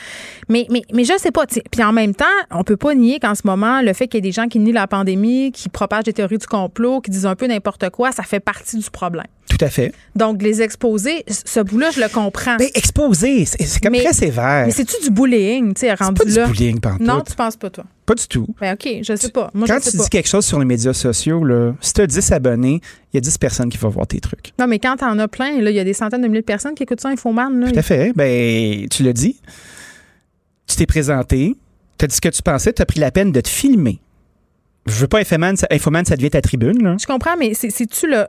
Mais, 0.47 0.67
mais, 0.69 0.83
mais 0.93 1.03
je 1.03 1.17
sais 1.17 1.31
pas. 1.31 1.45
Puis 1.47 1.83
en 1.83 1.91
même 1.91 2.15
temps, 2.15 2.23
on 2.49 2.63
peut 2.63 2.77
pas 2.77 2.95
nier 2.95 3.19
qu'en 3.19 3.35
ce 3.35 3.41
moment, 3.43 3.81
le 3.81 3.91
fait 3.91 4.07
qu'il 4.07 4.19
y 4.19 4.19
ait 4.19 4.21
des 4.21 4.31
gens 4.31 4.47
qui 4.47 4.59
nient 4.59 4.71
la 4.71 4.87
pandémie, 4.87 5.51
qui 5.51 5.67
propagent 5.67 6.05
des 6.05 6.13
théories 6.13 6.37
du 6.37 6.47
complot, 6.47 7.01
qui 7.01 7.11
disent 7.11 7.25
un 7.25 7.35
peu 7.35 7.47
n'importe 7.47 7.89
quoi, 7.89 8.13
ça 8.13 8.23
fait 8.23 8.39
partie 8.39 8.77
du 8.77 8.89
problème. 8.89 9.27
Tout 9.49 9.57
à 9.65 9.69
fait. 9.69 9.93
Donc, 10.15 10.41
les 10.41 10.61
exposer, 10.61 11.25
ce 11.27 11.59
bout-là, 11.59 11.91
je 11.91 11.99
le 11.99 12.07
comprends. 12.07 12.55
Mais 12.57 12.71
exposer, 12.73 13.45
c'est 13.45 13.81
comme 13.81 13.93
très 13.95 14.13
sévère. 14.13 14.65
Mais 14.65 14.71
c'est-tu 14.71 14.95
du 15.03 15.11
bullying, 15.11 15.73
tu 15.73 15.81
sais, 15.81 15.93
rendu 15.93 16.21
là? 16.31 16.43
pas 16.43 16.47
du 16.47 16.53
bullying, 16.57 16.79
pantoute. 16.79 17.01
Non, 17.05 17.21
tu 17.21 17.35
penses 17.35 17.57
pas, 17.57 17.69
toi? 17.69 17.83
Pas 18.05 18.15
du 18.15 18.27
tout. 18.27 18.47
Ben, 18.59 18.73
OK, 18.73 18.87
je 19.03 19.15
sais 19.15 19.29
pas. 19.29 19.51
Moi, 19.53 19.67
Quand 19.67 19.77
je 19.79 19.83
sais 19.83 19.91
tu 19.91 19.97
pas. 19.97 20.03
dis 20.03 20.09
quelque 20.09 20.27
chose 20.29 20.45
sur 20.45 20.57
les 20.59 20.65
médias 20.65 20.93
sociaux, 20.93 21.43
là, 21.43 21.73
si 21.81 21.93
tu 21.93 22.01
as 22.01 22.07
10 22.07 22.31
abonnés, 22.31 22.81
il 23.11 23.15
y 23.15 23.17
a 23.17 23.21
10 23.21 23.37
personnes 23.37 23.69
qui 23.69 23.77
vont 23.77 23.89
voir 23.89 24.07
tes 24.07 24.19
trucs. 24.19 24.53
Non, 24.59 24.67
mais 24.67 24.79
quand 24.79 24.95
tu 24.97 25.03
en 25.05 25.17
as 25.19 25.27
plein, 25.27 25.49
il 25.49 25.69
y 25.69 25.79
a 25.79 25.83
des 25.83 25.93
centaines 25.93 26.21
de 26.21 26.27
milliers 26.27 26.41
de 26.41 26.45
personnes 26.45 26.73
qui 26.75 26.83
écoutent 26.83 27.01
ça, 27.01 27.09
Infoman. 27.09 27.59
Là. 27.59 27.71
Tout 27.71 27.79
à 27.79 27.81
fait. 27.83 28.13
Ben, 28.15 28.87
tu 28.89 29.03
l'as 29.03 29.13
dit. 29.13 29.37
Tu 30.67 30.75
t'es 30.77 30.85
présenté, 30.85 31.55
tu 31.97 32.05
as 32.05 32.07
dit 32.07 32.15
ce 32.15 32.21
que 32.21 32.29
tu 32.29 32.41
pensais, 32.41 32.71
tu 32.73 32.81
as 32.81 32.85
pris 32.85 32.99
la 32.99 33.11
peine 33.11 33.31
de 33.31 33.41
te 33.41 33.49
filmer. 33.49 33.99
Je 34.87 34.93
veux 34.93 35.07
pas 35.07 35.19
Infoman, 35.19 35.55
ça, 35.55 35.67
Infoman, 35.71 36.05
ça 36.05 36.15
devient 36.15 36.31
ta 36.31 36.41
tribune. 36.41 36.81
Là. 36.81 36.95
Je 36.99 37.05
comprends, 37.05 37.37
mais 37.37 37.53
c'est-tu 37.53 38.07
le. 38.07 38.25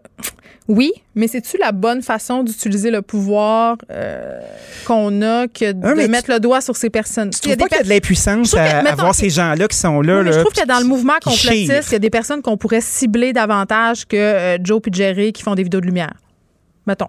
Oui, 0.69 0.93
mais 1.17 1.27
c'est-tu 1.27 1.59
la 1.59 1.73
bonne 1.73 2.03
façon 2.03 2.45
d'utiliser 2.45 2.91
le 2.91 3.03
pouvoir 3.03 3.77
euh, 3.91 4.41
qu'on 4.87 5.21
a 5.23 5.49
que 5.49 5.73
de 5.73 6.07
mettre 6.07 6.31
le 6.31 6.39
doigt 6.39 6.61
sur 6.61 6.77
ces 6.77 6.89
personnes? 6.89 7.31
Tu 7.31 7.41
trouves 7.41 7.57
pas 7.57 7.67
qu'il 7.67 7.79
y 7.79 7.81
a 7.81 7.85
de 7.85 7.89
l'impuissance 7.89 8.55
à, 8.55 8.79
à, 8.79 8.95
voir 8.95 9.15
ces 9.15 9.29
gens-là 9.29 9.67
qui 9.67 9.77
sont 9.77 10.01
là? 10.03 10.21
Oui, 10.21 10.25
là 10.25 10.33
je 10.33 10.39
trouve 10.39 10.53
que 10.53 10.67
dans 10.67 10.79
le 10.79 10.85
mouvement 10.85 11.15
complotiste, 11.15 11.89
il 11.89 11.93
y 11.93 11.97
a 11.97 11.99
des 11.99 12.11
personnes 12.11 12.43
qu'on 12.43 12.57
pourrait 12.57 12.81
cibler 12.81 13.33
davantage 13.33 14.07
que 14.07 14.17
euh, 14.17 14.59
Joe 14.63 14.81
et 14.87 14.91
Jerry 14.93 15.33
qui 15.33 15.43
font 15.43 15.57
des 15.57 15.65
vidéos 15.65 15.81
de 15.81 15.87
lumière. 15.87 16.15
Mettons. 16.87 17.09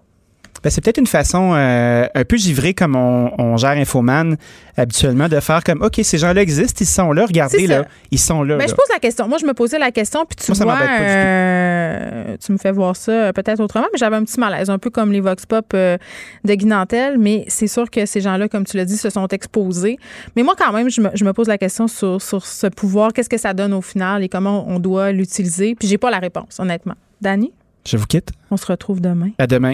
Ben, 0.63 0.69
c'est 0.69 0.81
peut-être 0.81 0.97
une 0.97 1.07
façon 1.07 1.51
euh, 1.53 2.07
un 2.13 2.23
peu 2.23 2.37
givrée 2.37 2.73
comme 2.73 2.95
on, 2.95 3.31
on, 3.37 3.57
gère 3.57 3.71
Infoman 3.71 4.37
habituellement 4.77 5.27
de 5.27 5.39
faire 5.39 5.63
comme 5.63 5.81
OK, 5.81 5.99
ces 6.01 6.17
gens-là 6.17 6.41
existent, 6.41 6.77
ils 6.81 6.87
sont 6.87 7.11
là, 7.11 7.25
regardez 7.25 7.67
là, 7.67 7.85
ils 8.11 8.19
sont 8.19 8.43
là. 8.43 8.55
Ben, 8.55 8.61
là. 8.61 8.67
je 8.67 8.73
pose 8.73 8.87
la 8.91 8.99
question. 8.99 9.27
Moi, 9.27 9.37
je 9.39 9.45
me 9.45 9.53
posais 9.53 9.77
la 9.77 9.91
question, 9.91 10.25
puis 10.25 10.37
tu 10.37 10.51
Moi, 10.51 10.73
vois, 10.73 10.85
euh, 10.85 12.37
tu 12.43 12.51
me 12.53 12.57
fais 12.57 12.71
voir 12.71 12.95
ça 12.95 13.33
peut-être 13.33 13.59
autrement, 13.59 13.87
mais 13.91 13.99
j'avais 13.99 14.15
un 14.15 14.23
petit 14.23 14.39
malaise, 14.39 14.69
un 14.69 14.79
peu 14.79 14.89
comme 14.89 15.11
les 15.11 15.19
Vox 15.19 15.45
Pop 15.45 15.65
euh, 15.73 15.97
de 16.45 16.53
Guinantel, 16.53 17.17
mais 17.17 17.43
c'est 17.49 17.67
sûr 17.67 17.89
que 17.91 18.05
ces 18.05 18.21
gens-là, 18.21 18.47
comme 18.47 18.65
tu 18.65 18.77
l'as 18.77 18.85
dit, 18.85 18.97
se 18.97 19.09
sont 19.09 19.27
exposés. 19.27 19.97
Mais 20.35 20.43
moi, 20.43 20.55
quand 20.57 20.71
même, 20.71 20.89
je 20.89 21.01
me, 21.01 21.09
je 21.13 21.25
me 21.25 21.33
pose 21.33 21.47
la 21.47 21.57
question 21.57 21.87
sur, 21.87 22.21
sur 22.21 22.45
ce 22.45 22.67
pouvoir, 22.67 23.11
qu'est-ce 23.11 23.29
que 23.29 23.37
ça 23.37 23.53
donne 23.53 23.73
au 23.73 23.81
final 23.81 24.23
et 24.23 24.29
comment 24.29 24.65
on 24.69 24.79
doit 24.79 25.11
l'utiliser, 25.11 25.75
puis 25.75 25.89
j'ai 25.89 25.97
pas 25.97 26.09
la 26.09 26.19
réponse, 26.19 26.59
honnêtement. 26.59 26.95
Dani? 27.21 27.51
Je 27.85 27.97
vous 27.97 28.05
quitte. 28.05 28.29
On 28.49 28.57
se 28.57 28.65
retrouve 28.65 29.01
demain. 29.01 29.31
À 29.37 29.47
demain. 29.47 29.73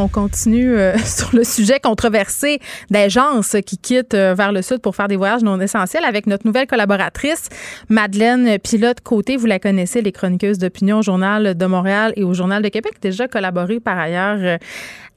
On 0.00 0.06
continue 0.06 0.76
euh, 0.76 0.96
sur 1.04 1.34
le 1.34 1.42
sujet 1.42 1.80
controversé 1.80 2.60
d'agences 2.88 3.56
qui 3.66 3.78
quittent 3.78 4.14
euh, 4.14 4.32
vers 4.32 4.52
le 4.52 4.62
sud 4.62 4.78
pour 4.78 4.94
faire 4.94 5.08
des 5.08 5.16
voyages 5.16 5.42
non 5.42 5.60
essentiels 5.60 6.04
avec 6.04 6.28
notre 6.28 6.46
nouvelle 6.46 6.68
collaboratrice, 6.68 7.48
Madeleine 7.88 8.60
Pilote-Côté. 8.60 9.36
Vous 9.36 9.46
la 9.46 9.58
connaissez, 9.58 10.00
les 10.00 10.12
chroniqueuses 10.12 10.58
d'opinion 10.58 11.00
au 11.00 11.02
Journal 11.02 11.56
de 11.56 11.66
Montréal 11.66 12.12
et 12.14 12.22
au 12.22 12.32
Journal 12.32 12.62
de 12.62 12.68
Québec. 12.68 12.92
Déjà 13.02 13.26
collaboré 13.26 13.80
par 13.80 13.98
ailleurs 13.98 14.38
euh, 14.38 14.56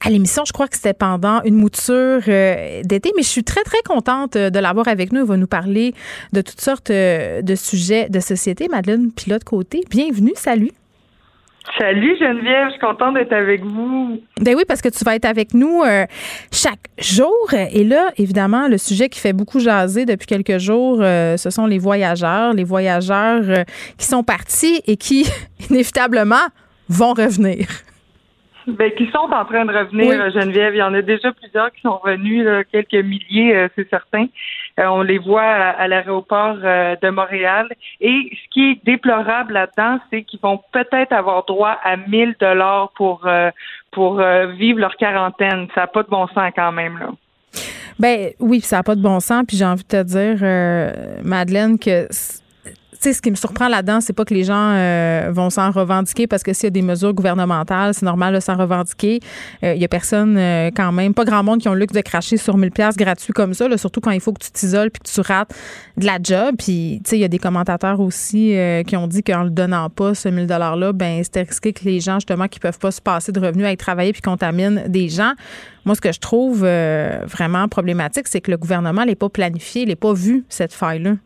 à 0.04 0.10
l'émission. 0.10 0.42
Je 0.44 0.52
crois 0.52 0.66
que 0.66 0.74
c'était 0.74 0.94
pendant 0.94 1.42
une 1.44 1.54
mouture 1.54 2.22
d'été, 2.24 3.12
mais 3.16 3.22
je 3.22 3.28
suis 3.28 3.44
très, 3.44 3.62
très 3.62 3.82
contente 3.84 4.36
de 4.36 4.58
l'avoir 4.58 4.88
avec 4.88 5.12
nous. 5.12 5.20
Elle 5.20 5.28
va 5.28 5.36
nous 5.36 5.46
parler 5.46 5.94
de 6.32 6.40
toutes 6.40 6.60
sortes 6.60 6.90
de 6.90 7.54
sujets 7.54 8.08
de 8.08 8.18
société. 8.18 8.66
Madeleine 8.68 9.12
Pilote-Côté, 9.12 9.84
bienvenue. 9.88 10.32
Salut. 10.34 10.72
Salut 11.78 12.16
Geneviève, 12.18 12.66
je 12.66 12.70
suis 12.72 12.80
contente 12.80 13.14
d'être 13.14 13.32
avec 13.32 13.62
vous. 13.62 14.20
Ben 14.40 14.54
oui, 14.56 14.64
parce 14.66 14.82
que 14.82 14.88
tu 14.88 15.04
vas 15.04 15.14
être 15.14 15.24
avec 15.24 15.54
nous 15.54 15.82
euh, 15.82 16.06
chaque 16.50 16.80
jour. 16.98 17.32
Et 17.52 17.84
là, 17.84 18.10
évidemment, 18.18 18.66
le 18.66 18.78
sujet 18.78 19.08
qui 19.08 19.20
fait 19.20 19.32
beaucoup 19.32 19.60
jaser 19.60 20.04
depuis 20.04 20.26
quelques 20.26 20.58
jours, 20.58 20.98
euh, 21.00 21.36
ce 21.36 21.50
sont 21.50 21.66
les 21.66 21.78
voyageurs, 21.78 22.52
les 22.52 22.64
voyageurs 22.64 23.42
euh, 23.48 23.64
qui 23.96 24.06
sont 24.06 24.24
partis 24.24 24.82
et 24.88 24.96
qui, 24.96 25.24
inévitablement, 25.70 26.46
vont 26.88 27.12
revenir. 27.12 27.66
Ben, 28.66 28.90
qui 28.92 29.06
sont 29.06 29.32
en 29.32 29.44
train 29.44 29.64
de 29.64 29.72
revenir, 29.72 30.08
oui. 30.08 30.32
Geneviève. 30.32 30.74
Il 30.74 30.78
y 30.78 30.82
en 30.82 30.94
a 30.94 31.02
déjà 31.02 31.32
plusieurs 31.32 31.70
qui 31.72 31.80
sont 31.82 31.98
revenus, 31.98 32.44
là, 32.44 32.64
quelques 32.64 33.04
milliers, 33.04 33.68
c'est 33.76 33.88
certain. 33.88 34.26
Euh, 34.78 34.86
on 34.86 35.02
les 35.02 35.18
voit 35.18 35.42
à, 35.42 35.86
l'aéroport 35.88 36.56
euh, 36.62 36.96
de 37.02 37.10
Montréal. 37.10 37.68
Et 38.00 38.30
ce 38.32 38.50
qui 38.50 38.70
est 38.70 38.84
déplorable 38.84 39.54
là-dedans, 39.54 39.98
c'est 40.10 40.22
qu'ils 40.22 40.40
vont 40.40 40.60
peut-être 40.72 41.12
avoir 41.12 41.44
droit 41.44 41.78
à 41.84 41.96
1000 41.96 42.36
dollars 42.40 42.90
pour 42.96 43.26
euh, 43.26 43.50
pour 43.90 44.22
vivre 44.56 44.78
leur 44.78 44.96
quarantaine. 44.96 45.68
Ça 45.74 45.82
n'a 45.82 45.86
pas 45.86 46.02
de 46.02 46.08
bon 46.08 46.26
sens 46.28 46.50
quand 46.56 46.72
même 46.72 46.98
là. 46.98 47.10
Ben 47.98 48.30
oui, 48.40 48.62
ça 48.62 48.76
n'a 48.76 48.82
pas 48.82 48.94
de 48.94 49.02
bon 49.02 49.20
sens. 49.20 49.44
Puis 49.46 49.58
j'ai 49.58 49.66
envie 49.66 49.84
de 49.84 49.88
te 49.88 50.02
dire, 50.02 51.22
Madeleine, 51.22 51.78
que 51.78 52.06
sais, 53.02 53.12
ce 53.12 53.22
qui 53.22 53.30
me 53.30 53.36
surprend 53.36 53.68
là-dedans, 53.68 54.00
c'est 54.00 54.12
pas 54.12 54.24
que 54.24 54.34
les 54.34 54.44
gens 54.44 54.72
euh, 54.74 55.30
vont 55.32 55.50
s'en 55.50 55.70
revendiquer 55.70 56.26
parce 56.26 56.42
que 56.42 56.52
s'il 56.52 56.64
y 56.64 56.66
a 56.68 56.70
des 56.70 56.82
mesures 56.82 57.12
gouvernementales, 57.12 57.94
c'est 57.94 58.04
normal 58.04 58.34
de 58.34 58.40
s'en 58.40 58.56
revendiquer. 58.56 59.20
Il 59.62 59.68
euh, 59.68 59.74
y 59.74 59.84
a 59.84 59.88
personne, 59.88 60.36
euh, 60.36 60.70
quand 60.74 60.92
même, 60.92 61.14
pas 61.14 61.24
grand 61.24 61.42
monde 61.42 61.60
qui 61.60 61.68
ont 61.68 61.74
le 61.74 61.80
luxe 61.80 61.94
de 61.94 62.00
cracher 62.00 62.36
sur 62.36 62.56
1000 62.56 62.70
pièces 62.70 62.96
gratuits 62.96 63.32
comme 63.32 63.54
ça, 63.54 63.68
là, 63.68 63.76
surtout 63.76 64.00
quand 64.00 64.10
il 64.10 64.20
faut 64.20 64.32
que 64.32 64.44
tu 64.44 64.50
t'isoles 64.50 64.90
puis 64.90 65.02
que 65.02 65.08
tu 65.08 65.20
rates 65.20 65.54
de 65.96 66.06
la 66.06 66.18
job. 66.22 66.54
Puis, 66.58 67.00
tu 67.04 67.10
sais, 67.10 67.18
il 67.18 67.20
y 67.20 67.24
a 67.24 67.28
des 67.28 67.38
commentateurs 67.38 68.00
aussi 68.00 68.54
qui 68.86 68.96
ont 68.96 69.06
dit 69.06 69.22
qu'en 69.22 69.44
le 69.44 69.50
donnant 69.50 69.90
pas, 69.90 70.14
ce 70.14 70.28
1000 70.28 70.46
$-là, 70.46 70.92
ben 70.92 71.22
c'était 71.22 71.42
risqué 71.42 71.72
que 71.72 71.84
les 71.84 72.00
gens, 72.00 72.14
justement, 72.14 72.48
qui 72.48 72.60
peuvent 72.60 72.78
pas 72.78 72.90
se 72.90 73.00
passer 73.00 73.32
de 73.32 73.40
revenus 73.40 73.66
à 73.66 73.76
travailler 73.76 74.12
puis 74.12 74.22
contaminent 74.22 74.82
des 74.88 75.08
gens. 75.08 75.32
Moi, 75.84 75.94
ce 75.94 76.00
que 76.00 76.12
je 76.12 76.20
trouve 76.20 76.60
vraiment 76.60 77.68
problématique, 77.68 78.28
c'est 78.28 78.40
que 78.40 78.50
le 78.50 78.56
gouvernement 78.56 79.04
n'est 79.04 79.16
pas 79.16 79.28
planifié, 79.28 79.82
il 79.82 79.88
n'est 79.88 79.96
pas 79.96 80.12
vu, 80.12 80.44
cette 80.48 80.72
faille-là. 80.72 81.16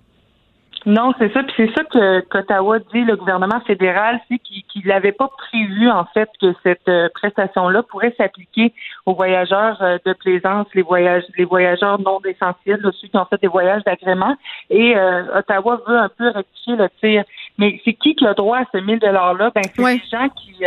Non, 0.86 1.12
c'est 1.18 1.32
ça. 1.32 1.42
Puis 1.42 1.52
c'est 1.56 1.74
ça 1.74 1.82
que 1.82 2.20
qu'Ottawa 2.20 2.78
dit, 2.78 3.02
le 3.02 3.16
gouvernement 3.16 3.58
fédéral, 3.66 4.20
c'est 4.28 4.38
qu'il 4.38 4.86
n'avait 4.86 5.10
pas 5.10 5.28
prévu 5.36 5.90
en 5.90 6.04
fait 6.04 6.30
que 6.40 6.54
cette 6.62 6.88
euh, 6.88 7.08
prestation-là 7.12 7.82
pourrait 7.82 8.14
s'appliquer 8.16 8.72
aux 9.04 9.14
voyageurs 9.14 9.82
euh, 9.82 9.98
de 10.06 10.12
plaisance, 10.12 10.68
les 10.74 10.82
voyages, 10.82 11.24
les 11.36 11.44
voyageurs 11.44 12.00
non 12.00 12.20
essentiels, 12.24 12.78
là, 12.80 12.90
ceux 13.00 13.08
qui 13.08 13.16
ont 13.16 13.24
fait 13.24 13.40
des 13.40 13.48
voyages 13.48 13.82
d'agrément. 13.82 14.36
Et 14.70 14.96
euh, 14.96 15.38
Ottawa 15.38 15.80
veut 15.88 15.98
un 15.98 16.08
peu 16.08 16.28
rectifier 16.30 16.76
le 16.76 16.88
tir. 17.00 17.24
Mais 17.58 17.80
c'est 17.84 17.94
qui 17.94 18.14
qui 18.14 18.24
a 18.24 18.34
droit 18.34 18.58
à 18.58 18.64
ce 18.72 18.78
1000 18.78 19.00
dollars-là? 19.00 19.50
Ben 19.52 19.64
c'est 19.64 19.82
Oui. 19.82 20.00
des 20.00 20.08
gens 20.08 20.28
qui 20.28 20.64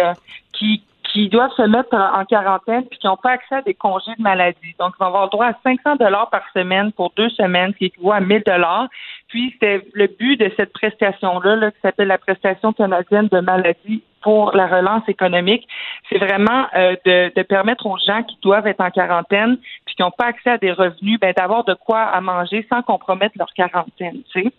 qui 0.51 0.83
qui 1.11 1.29
doivent 1.29 1.53
se 1.55 1.63
mettre 1.63 1.95
en 1.95 2.23
quarantaine 2.25 2.85
puis 2.85 2.99
qui 2.99 3.07
n'ont 3.07 3.17
pas 3.17 3.31
accès 3.31 3.55
à 3.55 3.61
des 3.61 3.73
congés 3.73 4.15
de 4.17 4.21
maladie. 4.21 4.75
Donc, 4.79 4.93
ils 4.95 4.99
vont 4.99 5.07
avoir 5.07 5.29
droit 5.29 5.47
à 5.47 5.53
500 5.63 5.95
dollars 5.95 6.29
par 6.29 6.43
semaine 6.53 6.91
pour 6.91 7.11
deux 7.15 7.29
semaines, 7.29 7.73
qui 7.73 7.85
équivaut 7.85 8.11
à 8.11 8.19
1000 8.19 8.43
dollars. 8.45 8.87
Puis, 9.27 9.55
c'est 9.61 9.85
le 9.93 10.07
but 10.07 10.37
de 10.37 10.51
cette 10.57 10.73
prestation-là, 10.73 11.55
là, 11.55 11.71
qui 11.71 11.79
s'appelle 11.81 12.07
la 12.07 12.17
prestation 12.17 12.73
canadienne 12.73 13.27
de 13.31 13.39
maladie 13.39 14.03
pour 14.21 14.55
la 14.55 14.67
relance 14.67 15.07
économique, 15.07 15.65
c'est 16.09 16.17
vraiment 16.17 16.67
euh, 16.75 16.95
de, 17.05 17.31
de, 17.33 17.41
permettre 17.41 17.85
aux 17.85 17.97
gens 18.05 18.21
qui 18.23 18.37
doivent 18.41 18.67
être 18.67 18.81
en 18.81 18.91
quarantaine 18.91 19.57
puis 19.85 19.95
qui 19.95 20.01
n'ont 20.01 20.11
pas 20.11 20.25
accès 20.25 20.49
à 20.49 20.57
des 20.57 20.73
revenus, 20.73 21.19
ben, 21.21 21.33
d'avoir 21.35 21.63
de 21.63 21.73
quoi 21.73 22.01
à 22.01 22.19
manger 22.19 22.67
sans 22.69 22.81
compromettre 22.81 23.35
leur 23.37 23.53
quarantaine. 23.53 24.21
Tu 24.33 24.43
sais. 24.43 24.51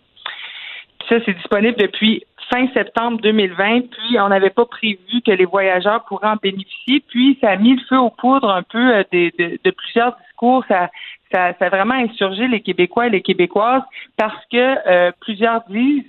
Ça, 1.09 1.17
c'est 1.25 1.33
disponible 1.33 1.77
depuis 1.77 2.23
fin 2.51 2.67
septembre 2.73 3.19
2020, 3.21 3.81
puis 3.91 4.19
on 4.19 4.29
n'avait 4.29 4.49
pas 4.49 4.65
prévu 4.65 5.21
que 5.25 5.31
les 5.31 5.45
voyageurs 5.45 6.03
pourraient 6.05 6.29
en 6.29 6.35
bénéficier, 6.35 7.03
puis 7.07 7.37
ça 7.41 7.51
a 7.51 7.55
mis 7.55 7.75
le 7.75 7.81
feu 7.87 7.97
aux 7.97 8.09
poudres 8.09 8.49
un 8.49 8.63
peu 8.63 8.95
euh, 8.95 9.03
de, 9.11 9.59
de, 9.63 9.71
plusieurs 9.71 10.17
discours, 10.27 10.63
ça, 10.67 10.89
ça, 11.31 11.53
ça, 11.57 11.65
a 11.65 11.69
vraiment 11.69 11.95
insurgé 11.95 12.47
les 12.47 12.61
Québécois 12.61 13.07
et 13.07 13.09
les 13.09 13.21
Québécoises 13.21 13.83
parce 14.17 14.45
que 14.51 14.57
euh, 14.87 15.11
plusieurs 15.21 15.63
disent 15.69 16.03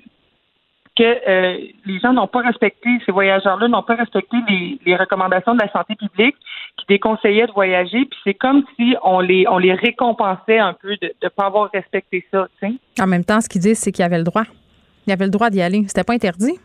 que 0.97 1.03
euh, 1.03 1.59
les 1.87 1.99
gens 2.01 2.13
n'ont 2.13 2.27
pas 2.27 2.41
respecté, 2.41 2.91
ces 3.07 3.13
voyageurs-là 3.13 3.69
n'ont 3.69 3.83
pas 3.83 3.95
respecté 3.95 4.37
les, 4.85 4.97
recommandations 4.97 5.55
de 5.55 5.61
la 5.61 5.73
santé 5.73 5.95
publique 5.95 6.37
qui 6.77 6.85
déconseillaient 6.87 7.47
de 7.47 7.53
voyager, 7.53 8.05
puis 8.05 8.19
c'est 8.25 8.35
comme 8.35 8.65
si 8.77 8.95
on 9.03 9.21
les 9.21 9.47
on 9.49 9.59
les 9.59 9.73
récompensait 9.73 10.59
un 10.59 10.75
peu 10.75 10.97
de 11.01 11.15
ne 11.23 11.29
pas 11.29 11.47
avoir 11.47 11.71
respecté 11.71 12.27
ça. 12.31 12.47
T'sais. 12.57 12.75
En 13.01 13.07
même 13.07 13.25
temps, 13.25 13.41
ce 13.41 13.49
qu'ils 13.49 13.63
disent, 13.63 13.79
c'est 13.79 13.93
qu'il 13.93 14.03
y 14.03 14.07
avait 14.07 14.19
le 14.19 14.25
droit. 14.25 14.45
Il 15.07 15.13
avait 15.13 15.25
le 15.25 15.31
droit 15.31 15.51
d'y 15.51 15.63
aller. 15.63 15.85
C'était 15.89 16.05
pas 16.05 16.15
interdit? 16.15 16.59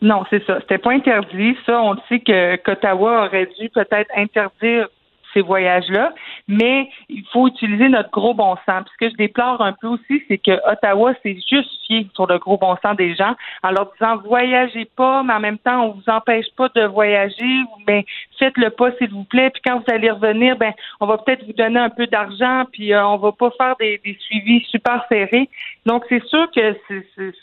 Non, 0.00 0.24
c'est 0.30 0.44
ça. 0.46 0.60
C'était 0.60 0.78
pas 0.78 0.92
interdit. 0.92 1.56
Ça, 1.66 1.82
on 1.82 1.96
sait 2.08 2.20
que 2.20 2.56
qu'Ottawa 2.56 3.26
aurait 3.26 3.48
dû 3.58 3.68
peut-être 3.68 4.10
interdire 4.16 4.88
ces 5.34 5.42
voyages-là, 5.42 6.14
mais 6.46 6.88
il 7.08 7.22
faut 7.32 7.48
utiliser 7.48 7.88
notre 7.88 8.10
gros 8.10 8.32
bon 8.32 8.56
sens. 8.66 8.84
Puis 8.84 8.92
ce 8.94 9.06
que 9.06 9.10
je 9.10 9.16
déplore 9.16 9.60
un 9.60 9.72
peu 9.72 9.88
aussi, 9.88 10.22
c'est 10.26 10.38
que 10.38 10.52
Ottawa 10.70 11.12
s'est 11.22 11.38
juste 11.50 11.70
fié 11.86 12.06
sur 12.14 12.26
le 12.26 12.38
gros 12.38 12.56
bon 12.56 12.76
sens 12.82 12.96
des 12.96 13.14
gens 13.14 13.34
en 13.62 13.70
leur 13.70 13.92
disant 13.92 14.16
voyagez 14.24 14.86
pas, 14.96 15.22
mais 15.22 15.34
en 15.34 15.40
même 15.40 15.58
temps, 15.58 15.84
on 15.84 15.90
vous 15.92 16.08
empêche 16.08 16.46
pas 16.56 16.68
de 16.74 16.86
voyager, 16.86 17.62
mais 17.86 18.06
faites-le 18.38 18.70
pas, 18.70 18.90
s'il 18.92 19.10
vous 19.10 19.24
plaît. 19.24 19.50
Puis 19.50 19.62
quand 19.66 19.78
vous 19.78 19.92
allez 19.92 20.10
revenir, 20.10 20.56
ben 20.56 20.72
on 21.00 21.06
va 21.06 21.18
peut-être 21.18 21.44
vous 21.44 21.52
donner 21.52 21.80
un 21.80 21.90
peu 21.90 22.06
d'argent, 22.06 22.64
puis 22.72 22.92
euh, 22.92 23.06
on 23.06 23.18
va 23.18 23.32
pas 23.32 23.50
faire 23.58 23.76
des 23.78 24.00
suivis 24.20 24.64
super 24.70 25.04
serrés. 25.08 25.48
Donc 25.84 26.04
c'est 26.08 26.24
sûr 26.24 26.50
que 26.52 26.74
c'est 26.88 27.34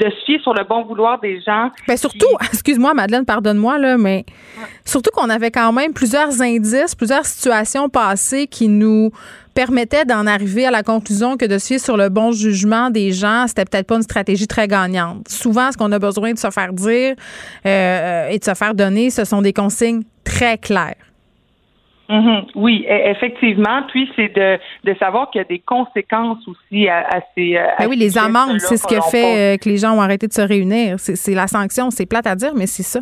de 0.00 0.10
se 0.10 0.24
fier 0.26 0.38
sur 0.42 0.52
le 0.52 0.64
bon 0.64 0.84
vouloir 0.84 1.20
des 1.20 1.40
gens. 1.40 1.70
Ben 1.88 1.96
surtout, 1.96 2.26
excuse-moi 2.52 2.94
Madeleine, 2.94 3.24
pardonne-moi 3.24 3.78
là, 3.78 3.96
mais 3.96 4.24
surtout 4.84 5.10
qu'on 5.14 5.30
avait 5.30 5.50
quand 5.50 5.72
même 5.72 5.92
plusieurs 5.92 6.42
indices, 6.42 6.94
plusieurs 6.94 7.24
situations 7.24 7.88
passées 7.88 8.46
qui 8.46 8.68
nous 8.68 9.10
permettaient 9.54 10.04
d'en 10.04 10.26
arriver 10.26 10.66
à 10.66 10.70
la 10.70 10.82
conclusion 10.82 11.38
que 11.38 11.46
de 11.46 11.56
se 11.56 11.66
fier 11.68 11.78
sur 11.78 11.96
le 11.96 12.10
bon 12.10 12.30
jugement 12.30 12.90
des 12.90 13.12
gens, 13.12 13.46
c'était 13.48 13.64
peut-être 13.64 13.86
pas 13.86 13.96
une 13.96 14.02
stratégie 14.02 14.46
très 14.46 14.68
gagnante. 14.68 15.28
Souvent, 15.28 15.72
ce 15.72 15.78
qu'on 15.78 15.90
a 15.92 15.98
besoin 15.98 16.34
de 16.34 16.38
se 16.38 16.50
faire 16.50 16.74
dire 16.74 17.14
euh, 17.64 18.28
et 18.28 18.38
de 18.38 18.44
se 18.44 18.52
faire 18.52 18.74
donner, 18.74 19.08
ce 19.08 19.24
sont 19.24 19.40
des 19.40 19.54
consignes 19.54 20.02
très 20.24 20.58
claires. 20.58 21.05
Mhm. 22.08 22.46
oui, 22.54 22.86
e-, 22.88 23.10
effectivement. 23.10 23.82
Puis 23.88 24.10
c'est 24.16 24.34
de, 24.34 24.58
de 24.84 24.96
savoir 24.98 25.30
qu'il 25.30 25.40
y 25.40 25.44
a 25.44 25.48
des 25.48 25.58
conséquences 25.58 26.46
aussi 26.46 26.88
à, 26.88 27.20
ces. 27.34 27.56
À 27.56 27.76
ben 27.78 27.88
oui, 27.88 27.96
les 27.96 28.16
amendes, 28.16 28.60
c'est 28.60 28.76
ce 28.76 28.86
qui 28.86 28.96
a 28.96 29.02
fait 29.02 29.54
euh, 29.54 29.56
que 29.58 29.68
les 29.68 29.78
gens 29.78 29.92
ont 29.92 30.00
arrêté 30.00 30.26
de 30.26 30.32
se 30.32 30.42
réunir. 30.42 30.96
C'est 30.98 31.34
la 31.34 31.46
sanction. 31.46 31.90
C'est 31.90 32.06
plate 32.06 32.26
à 32.26 32.34
dire, 32.34 32.52
mais 32.54 32.66
c'est 32.66 32.82
ça. 32.82 33.00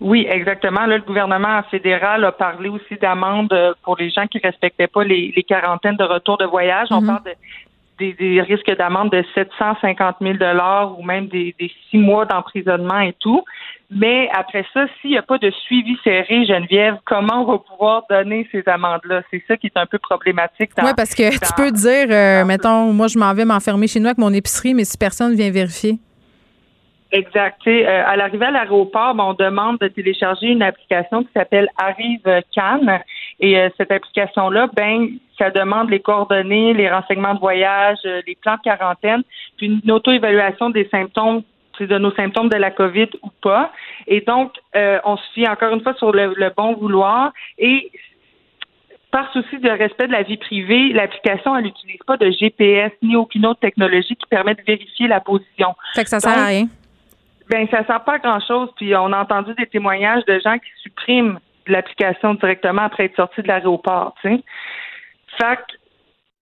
Oui, 0.00 0.26
exactement. 0.28 0.84
Là, 0.86 0.96
le 0.96 1.04
gouvernement 1.04 1.62
fédéral 1.70 2.24
a 2.24 2.32
parlé 2.32 2.68
aussi 2.68 2.96
d'amendes 3.00 3.54
pour 3.84 3.96
les 3.96 4.10
gens 4.10 4.26
qui 4.26 4.38
respectaient 4.38 4.88
pas 4.88 5.04
les, 5.04 5.32
les 5.34 5.42
quarantaines 5.44 5.96
de 5.96 6.04
retour 6.04 6.38
de 6.38 6.44
voyage. 6.44 6.88
On 6.90 7.00
mhm. 7.00 7.06
parle 7.06 7.22
de, 7.24 7.30
des, 7.98 8.40
risques 8.42 8.76
d'amende 8.76 9.10
de 9.10 9.24
750 9.34 10.16
000 10.20 10.34
dollars 10.34 10.98
ou 10.98 11.02
même 11.02 11.26
des, 11.28 11.54
des 11.58 11.70
six 11.90 11.98
mois 11.98 12.24
d'emprisonnement 12.24 13.00
et 13.00 13.14
tout. 13.20 13.44
Mais 13.90 14.28
après 14.32 14.64
ça, 14.72 14.86
s'il 15.00 15.10
n'y 15.10 15.18
a 15.18 15.22
pas 15.22 15.38
de 15.38 15.50
suivi 15.50 15.96
serré, 16.02 16.46
Geneviève, 16.46 16.96
comment 17.04 17.42
on 17.42 17.52
va 17.52 17.58
pouvoir 17.58 18.04
donner 18.08 18.48
ces 18.50 18.62
amendes-là? 18.66 19.22
C'est 19.30 19.42
ça 19.46 19.56
qui 19.56 19.66
est 19.66 19.76
un 19.76 19.86
peu 19.86 19.98
problématique. 19.98 20.70
Oui, 20.82 20.90
parce 20.96 21.14
que 21.14 21.30
tu 21.30 21.52
peux 21.56 21.70
dire, 21.70 22.06
euh, 22.08 22.44
mettons, 22.44 22.92
moi, 22.92 23.08
je 23.08 23.18
m'en 23.18 23.34
vais 23.34 23.44
m'enfermer 23.44 23.86
chez 23.86 24.00
nous 24.00 24.06
avec 24.06 24.18
mon 24.18 24.32
épicerie, 24.32 24.72
mais 24.72 24.84
si 24.84 24.96
personne 24.96 25.34
vient 25.34 25.50
vérifier. 25.50 25.98
Exact. 27.12 27.60
Euh, 27.66 28.02
à 28.06 28.16
l'arrivée 28.16 28.46
à 28.46 28.50
l'aéroport, 28.50 29.14
ben, 29.14 29.24
on 29.24 29.34
demande 29.34 29.78
de 29.78 29.88
télécharger 29.88 30.48
une 30.48 30.62
application 30.62 31.22
qui 31.24 31.30
s'appelle 31.34 31.68
Arrive 31.76 32.42
Cannes. 32.54 33.00
Et 33.38 33.58
euh, 33.58 33.68
cette 33.76 33.92
application-là, 33.92 34.68
ben, 34.74 35.08
ça 35.38 35.50
demande 35.50 35.90
les 35.90 36.00
coordonnées, 36.00 36.72
les 36.72 36.90
renseignements 36.90 37.34
de 37.34 37.40
voyage, 37.40 37.98
les 38.26 38.36
plans 38.40 38.56
de 38.56 38.62
quarantaine, 38.62 39.22
puis 39.56 39.80
une 39.84 39.90
auto-évaluation 39.90 40.70
des 40.70 40.88
symptômes 40.88 41.42
de 41.86 41.98
nos 41.98 42.12
symptômes 42.12 42.48
de 42.48 42.56
la 42.56 42.70
COVID 42.70 43.08
ou 43.22 43.30
pas. 43.40 43.72
Et 44.06 44.20
donc, 44.20 44.52
euh, 44.76 44.98
on 45.04 45.16
se 45.16 45.22
fie 45.34 45.48
encore 45.48 45.72
une 45.74 45.82
fois 45.82 45.94
sur 45.94 46.12
le, 46.12 46.52
bon 46.56 46.74
vouloir 46.74 47.32
et 47.58 47.90
par 49.10 49.30
souci 49.32 49.58
de 49.58 49.68
respect 49.68 50.06
de 50.06 50.12
la 50.12 50.22
vie 50.22 50.38
privée, 50.38 50.92
l'application, 50.92 51.54
elle 51.54 51.64
n'utilise 51.64 52.00
pas 52.06 52.16
de 52.16 52.30
GPS 52.30 52.92
ni 53.02 53.14
aucune 53.14 53.44
autre 53.44 53.60
technologie 53.60 54.16
qui 54.16 54.26
permet 54.30 54.54
de 54.54 54.62
vérifier 54.66 55.06
la 55.06 55.20
position. 55.20 55.74
Fait 55.94 56.04
que 56.04 56.08
ça 56.08 56.18
sert 56.18 56.38
à 56.38 56.46
rien. 56.46 56.66
Ben, 57.50 57.66
ça 57.70 57.84
sert 57.84 58.04
pas 58.04 58.14
à 58.14 58.18
grand 58.18 58.40
chose. 58.40 58.70
Puis 58.76 58.94
on 58.96 59.12
a 59.12 59.18
entendu 59.20 59.54
des 59.54 59.66
témoignages 59.66 60.24
de 60.26 60.38
gens 60.40 60.58
qui 60.58 60.70
suppriment 60.82 61.38
l'application 61.66 62.34
directement 62.34 62.82
après 62.82 63.04
être 63.04 63.16
sortis 63.16 63.42
de 63.42 63.48
l'aéroport. 63.48 64.14
Fait 64.22 64.42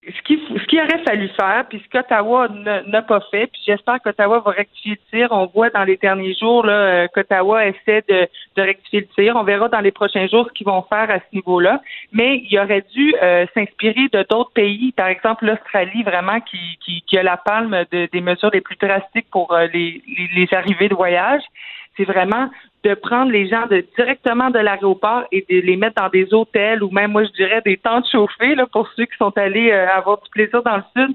ce 0.03 0.23
qui 0.23 0.41
ce 0.49 0.67
qu'il 0.67 0.81
aurait 0.81 1.03
fallu 1.05 1.29
faire, 1.29 1.67
puis 1.69 1.83
ce 1.85 1.89
qu'Ottawa 1.91 2.49
n'a 2.49 3.03
pas 3.03 3.21
fait, 3.31 3.49
puis 3.49 3.61
j'espère 3.67 4.01
qu'Ottawa 4.01 4.41
va 4.41 4.53
rectifier 4.53 4.93
le 4.93 5.19
tir. 5.19 5.29
On 5.31 5.47
voit 5.47 5.69
dans 5.69 5.85
les 5.85 5.99
derniers 5.99 6.35
jours 6.35 6.65
là, 6.65 6.73
euh, 6.73 7.09
qu'Ottawa 7.15 7.67
essaie 7.67 8.03
de, 8.09 8.27
de, 8.57 8.63
rectifier 8.63 9.01
le 9.01 9.07
tir. 9.09 9.37
On 9.37 9.43
verra 9.43 9.69
dans 9.69 9.81
les 9.81 9.91
prochains 9.91 10.27
jours 10.27 10.47
ce 10.49 10.55
qu'ils 10.55 10.67
vont 10.67 10.83
faire 10.89 11.11
à 11.11 11.19
ce 11.19 11.35
niveau-là. 11.35 11.83
Mais 12.13 12.43
il 12.51 12.59
aurait 12.59 12.85
dû 12.95 13.15
euh, 13.23 13.45
s'inspirer 13.53 14.09
de 14.11 14.25
d'autres 14.31 14.53
pays, 14.53 14.93
par 14.93 15.09
exemple 15.09 15.45
l'Australie, 15.45 16.03
vraiment 16.03 16.41
qui, 16.41 16.79
qui, 16.83 17.03
qui, 17.07 17.19
a 17.19 17.23
la 17.23 17.37
palme 17.37 17.85
de, 17.93 18.09
des 18.11 18.21
mesures 18.23 18.51
les 18.55 18.63
plus 18.63 18.77
drastiques 18.77 19.29
pour 19.31 19.53
euh, 19.53 19.67
les, 19.67 20.03
les, 20.17 20.31
les 20.35 20.55
arrivées 20.55 20.89
de 20.89 20.95
voyage. 20.95 21.43
C'est 22.01 22.11
vraiment 22.11 22.49
de 22.83 22.95
prendre 22.95 23.31
les 23.31 23.47
gens 23.47 23.67
de, 23.71 23.85
directement 23.99 24.49
de 24.49 24.59
l'aéroport 24.59 25.25
et 25.33 25.45
de 25.51 25.61
les 25.61 25.77
mettre 25.77 26.01
dans 26.01 26.09
des 26.09 26.33
hôtels 26.33 26.83
ou 26.83 26.91
même, 26.91 27.13
moi, 27.13 27.25
je 27.25 27.31
dirais, 27.33 27.61
des 27.63 27.77
tentes 27.77 28.07
chauffées 28.11 28.55
là, 28.55 28.67
pour 28.73 28.89
ceux 28.97 29.05
qui 29.05 29.17
sont 29.19 29.37
allés 29.37 29.71
euh, 29.71 29.87
avoir 29.95 30.19
du 30.23 30.31
plaisir 30.31 30.63
dans 30.63 30.77
le 30.79 30.83
sud. 30.97 31.15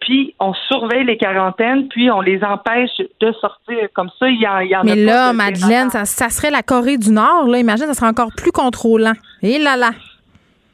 Puis 0.00 0.34
on 0.40 0.52
surveille 0.52 1.04
les 1.04 1.16
quarantaines, 1.16 1.88
puis 1.88 2.10
on 2.10 2.20
les 2.20 2.42
empêche 2.42 2.90
de 3.20 3.32
sortir. 3.40 3.78
Comme 3.94 4.10
ça, 4.18 4.28
il 4.28 4.40
y, 4.40 4.48
en, 4.48 4.58
il 4.58 4.70
y 4.70 4.76
en 4.76 4.82
Mais 4.82 4.96
là, 4.96 5.32
Madeleine, 5.32 5.90
ça, 5.90 6.04
ça, 6.04 6.28
serait 6.28 6.50
la 6.50 6.62
Corée 6.62 6.98
du 6.98 7.10
Nord. 7.10 7.46
Là. 7.46 7.58
Imagine, 7.58 7.86
ça 7.86 7.94
serait 7.94 8.08
encore 8.08 8.32
plus 8.36 8.52
contrôlant. 8.52 9.14
Et 9.42 9.58
là 9.58 9.76
là. 9.76 9.92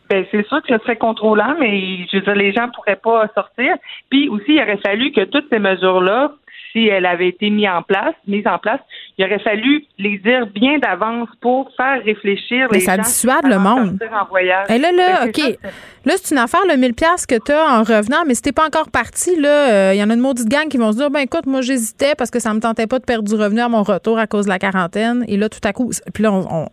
Ben, 0.09 0.25
c'est 0.31 0.47
sûr 0.47 0.63
que 0.63 0.69
ce 0.77 0.83
serait 0.83 0.97
contrôlant, 0.97 1.55
mais 1.59 2.07
je 2.11 2.17
veux 2.17 2.23
dire, 2.23 2.35
les 2.35 2.53
gens 2.53 2.69
pourraient 2.71 3.01
pas 3.03 3.29
sortir. 3.35 3.77
Puis 4.09 4.29
aussi, 4.29 4.55
il 4.55 4.63
aurait 4.63 4.79
fallu 4.79 5.13
que 5.13 5.25
toutes 5.25 5.49
ces 5.51 5.59
mesures-là 5.59 6.33
si 6.77 6.89
elle 6.89 7.07
avait 7.07 7.29
été 7.29 7.49
mise 7.49 7.69
en 7.69 7.83
place, 7.83 8.15
mise 8.27 8.47
en 8.47 8.59
place, 8.59 8.81
il 9.17 9.25
aurait 9.25 9.39
fallu 9.39 9.85
les 9.99 10.19
dire 10.19 10.47
bien 10.49 10.79
d'avance 10.79 11.29
pour 11.41 11.71
faire 11.75 12.03
réfléchir 12.05 12.69
Mais 12.71 12.79
les 12.79 12.85
ça 12.85 12.99
dissuade 12.99 13.47
le 13.47 13.59
monde. 13.59 13.99
En 14.13 14.27
voyage. 14.27 14.67
Et 14.69 14.79
là, 14.79 14.93
là, 14.93 15.25
ben, 15.25 15.29
OK. 15.31 15.59
là, 16.05 16.15
c'est 16.17 16.35
une 16.35 16.41
affaire, 16.41 16.61
le 16.69 16.77
1000 16.77 16.93
pièces 16.93 17.25
que 17.25 17.37
tu 17.43 17.53
as 17.53 17.79
en 17.79 17.83
revenant, 17.83 18.25
mais 18.27 18.35
si 18.35 18.43
t'es 18.43 18.53
pas 18.53 18.67
encore 18.67 18.91
parti, 18.91 19.41
là, 19.41 19.71
euh, 19.71 19.95
il 19.95 19.99
y 19.99 20.03
en 20.03 20.11
a 20.11 20.15
une 20.15 20.21
maudite 20.21 20.49
gang 20.49 20.69
qui 20.69 20.77
vont 20.77 20.93
se 20.93 20.99
dire, 20.99 21.11
ben 21.11 21.21
écoute, 21.21 21.47
moi, 21.47 21.63
j'hésitais 21.63 22.15
parce 22.17 22.31
que 22.31 22.41
ça 22.41 22.53
me 22.53 22.61
tentait 22.61 22.87
pas 22.87 22.99
de 22.99 23.05
perdre 23.05 23.27
du 23.27 23.35
revenu 23.35 23.61
à 23.61 23.69
mon 23.69 23.83
retour 23.83 24.19
à 24.19 24.27
cause 24.27 24.45
de 24.45 24.51
la 24.51 24.59
quarantaine. 24.59 25.25
Et 25.29 25.39
là, 25.39 25.49
tout 25.49 25.61
à 25.65 25.73
coup, 25.73 25.91
puis 26.13 26.23
là, 26.23 26.33
on 26.33 26.47
on 26.51 26.67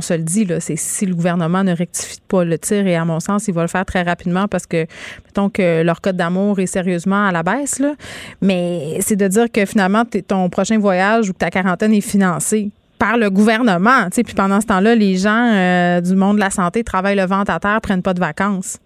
se 0.00 0.14
le 0.14 0.22
dit, 0.22 0.44
là, 0.44 0.60
c'est 0.60 0.76
si 0.76 1.06
le 1.06 1.14
gouvernement 1.14 1.62
ne 1.62 1.74
rectifie 1.74 2.20
pas 2.26 2.44
le 2.44 2.58
tir, 2.58 2.86
et 2.86 2.96
à 2.96 3.04
mon 3.04 3.20
sens, 3.20 3.48
il 3.48 3.54
va 3.54 3.62
le 3.62 3.68
faire 3.68 3.84
très 3.84 4.02
rapidement 4.02 4.48
parce 4.48 4.66
que, 4.66 4.86
mettons 5.26 5.50
que 5.50 5.82
leur 5.82 6.00
code 6.00 6.16
d'amour 6.16 6.58
est 6.58 6.66
sérieusement 6.66 7.26
à 7.26 7.32
la 7.32 7.42
baisse, 7.42 7.78
là. 7.78 7.94
Mais 8.40 8.98
c'est 9.00 9.16
de 9.16 9.28
dire 9.28 9.50
que 9.52 9.64
finalement, 9.66 10.04
ton 10.26 10.48
prochain 10.48 10.78
voyage 10.78 11.28
ou 11.28 11.32
ta 11.32 11.50
quarantaine 11.50 11.92
est 11.92 12.00
financée 12.00 12.70
par 12.98 13.18
le 13.18 13.28
gouvernement, 13.28 14.08
puis 14.10 14.34
pendant 14.34 14.60
ce 14.60 14.66
temps-là, 14.66 14.94
les 14.94 15.16
gens 15.16 15.50
euh, 15.52 16.00
du 16.00 16.14
monde 16.14 16.36
de 16.36 16.40
la 16.40 16.50
santé 16.50 16.84
travaillent 16.84 17.16
le 17.16 17.26
ventre 17.26 17.50
à 17.50 17.60
terre, 17.60 17.80
prennent 17.80 18.02
pas 18.02 18.14
de 18.14 18.20
vacances. 18.20 18.78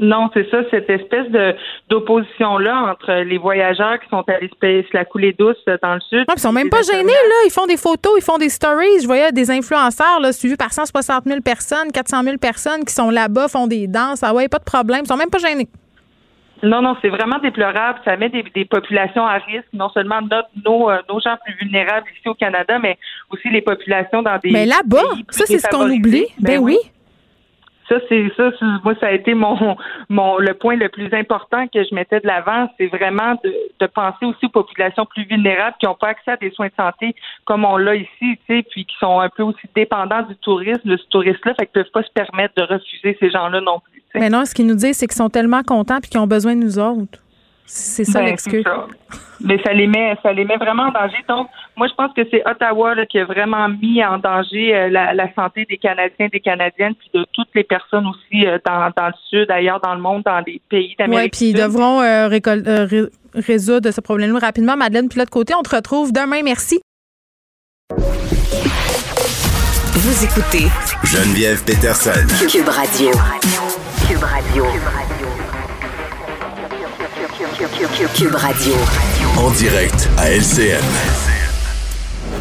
Non, 0.00 0.30
c'est 0.34 0.48
ça, 0.50 0.58
cette 0.70 0.88
espèce 0.88 1.28
de 1.30 1.54
d'opposition-là 1.88 2.92
entre 2.92 3.12
les 3.24 3.38
voyageurs 3.38 3.98
qui 4.00 4.08
sont 4.08 4.24
allés 4.28 4.50
se 4.60 4.96
la 4.96 5.04
couler 5.04 5.34
douce 5.38 5.56
dans 5.82 5.94
le 5.94 6.00
sud. 6.00 6.24
Non, 6.28 6.34
ils 6.36 6.40
sont 6.40 6.52
même 6.52 6.70
pas 6.70 6.82
gênés, 6.82 7.06
là. 7.06 7.36
Ils 7.46 7.52
font 7.52 7.66
des 7.66 7.76
photos, 7.76 8.12
ils 8.18 8.24
font 8.24 8.38
des 8.38 8.48
stories. 8.48 9.00
Je 9.02 9.06
voyais 9.06 9.32
des 9.32 9.50
influenceurs 9.50 10.20
là, 10.20 10.32
suivis 10.32 10.56
par 10.56 10.72
160 10.72 11.24
000 11.24 11.40
personnes, 11.40 11.90
400 11.92 12.22
000 12.22 12.36
personnes 12.38 12.84
qui 12.84 12.92
sont 12.92 13.10
là-bas, 13.10 13.48
font 13.48 13.66
des 13.66 13.86
danses. 13.86 14.22
Ah 14.22 14.34
ouais, 14.34 14.48
pas 14.48 14.58
de 14.58 14.64
problème. 14.64 15.00
Ils 15.04 15.08
sont 15.08 15.16
même 15.16 15.30
pas 15.30 15.38
gênés. 15.38 15.68
Non, 16.62 16.82
non, 16.82 16.96
c'est 17.00 17.08
vraiment 17.08 17.38
déplorable. 17.38 18.00
Ça 18.04 18.16
met 18.16 18.30
des, 18.30 18.64
populations 18.64 19.24
à 19.24 19.34
risque, 19.34 19.68
non 19.72 19.88
seulement 19.90 20.20
notre, 20.22 20.48
nos, 20.64 20.90
euh, 20.90 20.98
nos 21.08 21.20
gens 21.20 21.36
plus 21.44 21.54
vulnérables 21.60 22.06
ici 22.18 22.28
au 22.28 22.34
Canada, 22.34 22.78
mais 22.80 22.98
aussi 23.30 23.48
les 23.48 23.62
populations 23.62 24.22
dans 24.22 24.38
des. 24.38 24.50
Mais 24.50 24.66
là-bas, 24.66 25.02
ça, 25.30 25.44
c'est 25.46 25.58
ce 25.58 25.68
qu'on 25.68 25.88
oublie. 25.88 26.26
Ben, 26.40 26.54
ben 26.54 26.58
oui. 26.58 26.78
Ça, 27.88 27.96
c'est 28.08 28.30
ça, 28.36 28.50
moi, 28.84 28.94
ça 29.00 29.06
a 29.06 29.12
été 29.12 29.34
mon, 29.34 29.76
mon 30.08 30.38
le 30.38 30.52
point 30.54 30.76
le 30.76 30.88
plus 30.88 31.12
important 31.14 31.66
que 31.68 31.82
je 31.82 31.94
mettais 31.94 32.20
de 32.20 32.26
l'avant, 32.26 32.68
c'est 32.76 32.86
vraiment 32.86 33.34
de, 33.42 33.54
de, 33.80 33.86
penser 33.86 34.26
aussi 34.26 34.46
aux 34.46 34.50
populations 34.50 35.06
plus 35.06 35.24
vulnérables 35.24 35.76
qui 35.80 35.86
n'ont 35.86 35.94
pas 35.94 36.08
accès 36.08 36.32
à 36.32 36.36
des 36.36 36.50
soins 36.50 36.66
de 36.66 36.72
santé 36.76 37.14
comme 37.44 37.64
on 37.64 37.76
l'a 37.76 37.94
ici, 37.94 38.08
tu 38.20 38.38
sais, 38.46 38.62
puis 38.70 38.84
qui 38.84 38.96
sont 39.00 39.20
un 39.20 39.30
peu 39.30 39.42
aussi 39.42 39.66
dépendants 39.74 40.22
du 40.22 40.36
tourisme, 40.36 40.88
de 40.88 40.96
ce 40.96 41.06
tourisme-là, 41.08 41.54
fait 41.54 41.66
qu'ils 41.66 41.82
peuvent 41.82 41.92
pas 41.92 42.02
se 42.02 42.12
permettre 42.12 42.54
de 42.56 42.62
refuser 42.62 43.16
ces 43.18 43.30
gens-là 43.30 43.60
non 43.60 43.80
plus. 43.80 44.02
Mais 44.14 44.28
non, 44.28 44.44
ce 44.44 44.54
qu'ils 44.54 44.66
nous 44.66 44.74
disent, 44.74 44.98
c'est 44.98 45.06
qu'ils 45.06 45.16
sont 45.16 45.30
tellement 45.30 45.62
contents 45.62 46.00
puis 46.00 46.10
qu'ils 46.10 46.20
ont 46.20 46.26
besoin 46.26 46.56
de 46.56 46.62
nous 46.62 46.78
autres. 46.78 47.18
C'est 47.70 48.04
ça 48.04 48.20
ben, 48.20 48.26
l'excuse. 48.26 48.64
Mais 49.40 49.62
ça 49.62 49.72
les 49.72 49.86
met, 49.86 50.16
ça 50.22 50.32
les 50.32 50.44
met 50.44 50.56
vraiment 50.56 50.84
en 50.84 50.90
danger. 50.90 51.22
Donc, 51.28 51.48
moi, 51.76 51.86
je 51.86 51.94
pense 51.94 52.12
que 52.14 52.22
c'est 52.30 52.42
Ottawa 52.48 52.94
qui 53.06 53.18
a 53.18 53.24
vraiment 53.26 53.68
mis 53.68 54.02
en 54.02 54.18
danger 54.18 54.74
euh, 54.74 54.88
la, 54.88 55.32
santé 55.34 55.66
des 55.68 55.76
Canadiens, 55.76 56.28
des 56.32 56.40
Canadiennes, 56.40 56.94
puis 56.94 57.10
de 57.12 57.24
toutes 57.32 57.50
les 57.54 57.64
personnes 57.64 58.06
aussi 58.06 58.46
euh, 58.46 58.58
dans, 58.66 58.90
dans, 58.96 59.08
le 59.08 59.12
sud, 59.28 59.50
ailleurs 59.50 59.80
dans 59.80 59.94
le 59.94 60.00
monde, 60.00 60.22
dans 60.24 60.42
les 60.46 60.60
pays 60.68 60.96
d'Amérique. 60.98 61.34
Oui, 61.34 61.38
puis 61.38 61.50
ils 61.50 61.62
devront 61.62 62.00
euh, 62.00 62.28
résoudre 63.34 63.90
ce 63.90 64.00
problème-là 64.00 64.38
rapidement. 64.38 64.76
Madeleine, 64.76 65.08
puis 65.08 65.16
de 65.16 65.20
l'autre 65.20 65.30
côté, 65.30 65.54
on 65.54 65.62
te 65.62 65.76
retrouve 65.76 66.10
demain. 66.12 66.40
Merci. 66.42 66.80
Vous 69.94 70.24
écoutez 70.24 70.68
Geneviève 71.04 71.62
Peterson. 71.64 72.26
Cube 72.50 72.68
Radio. 72.68 73.10
Cube 74.08 74.22
Radio. 74.22 74.64
Cube 74.64 74.82
Radio. 74.84 75.47
En 79.38 79.50
direct 79.52 80.08
à 80.18 80.32
LCN. 80.32 80.82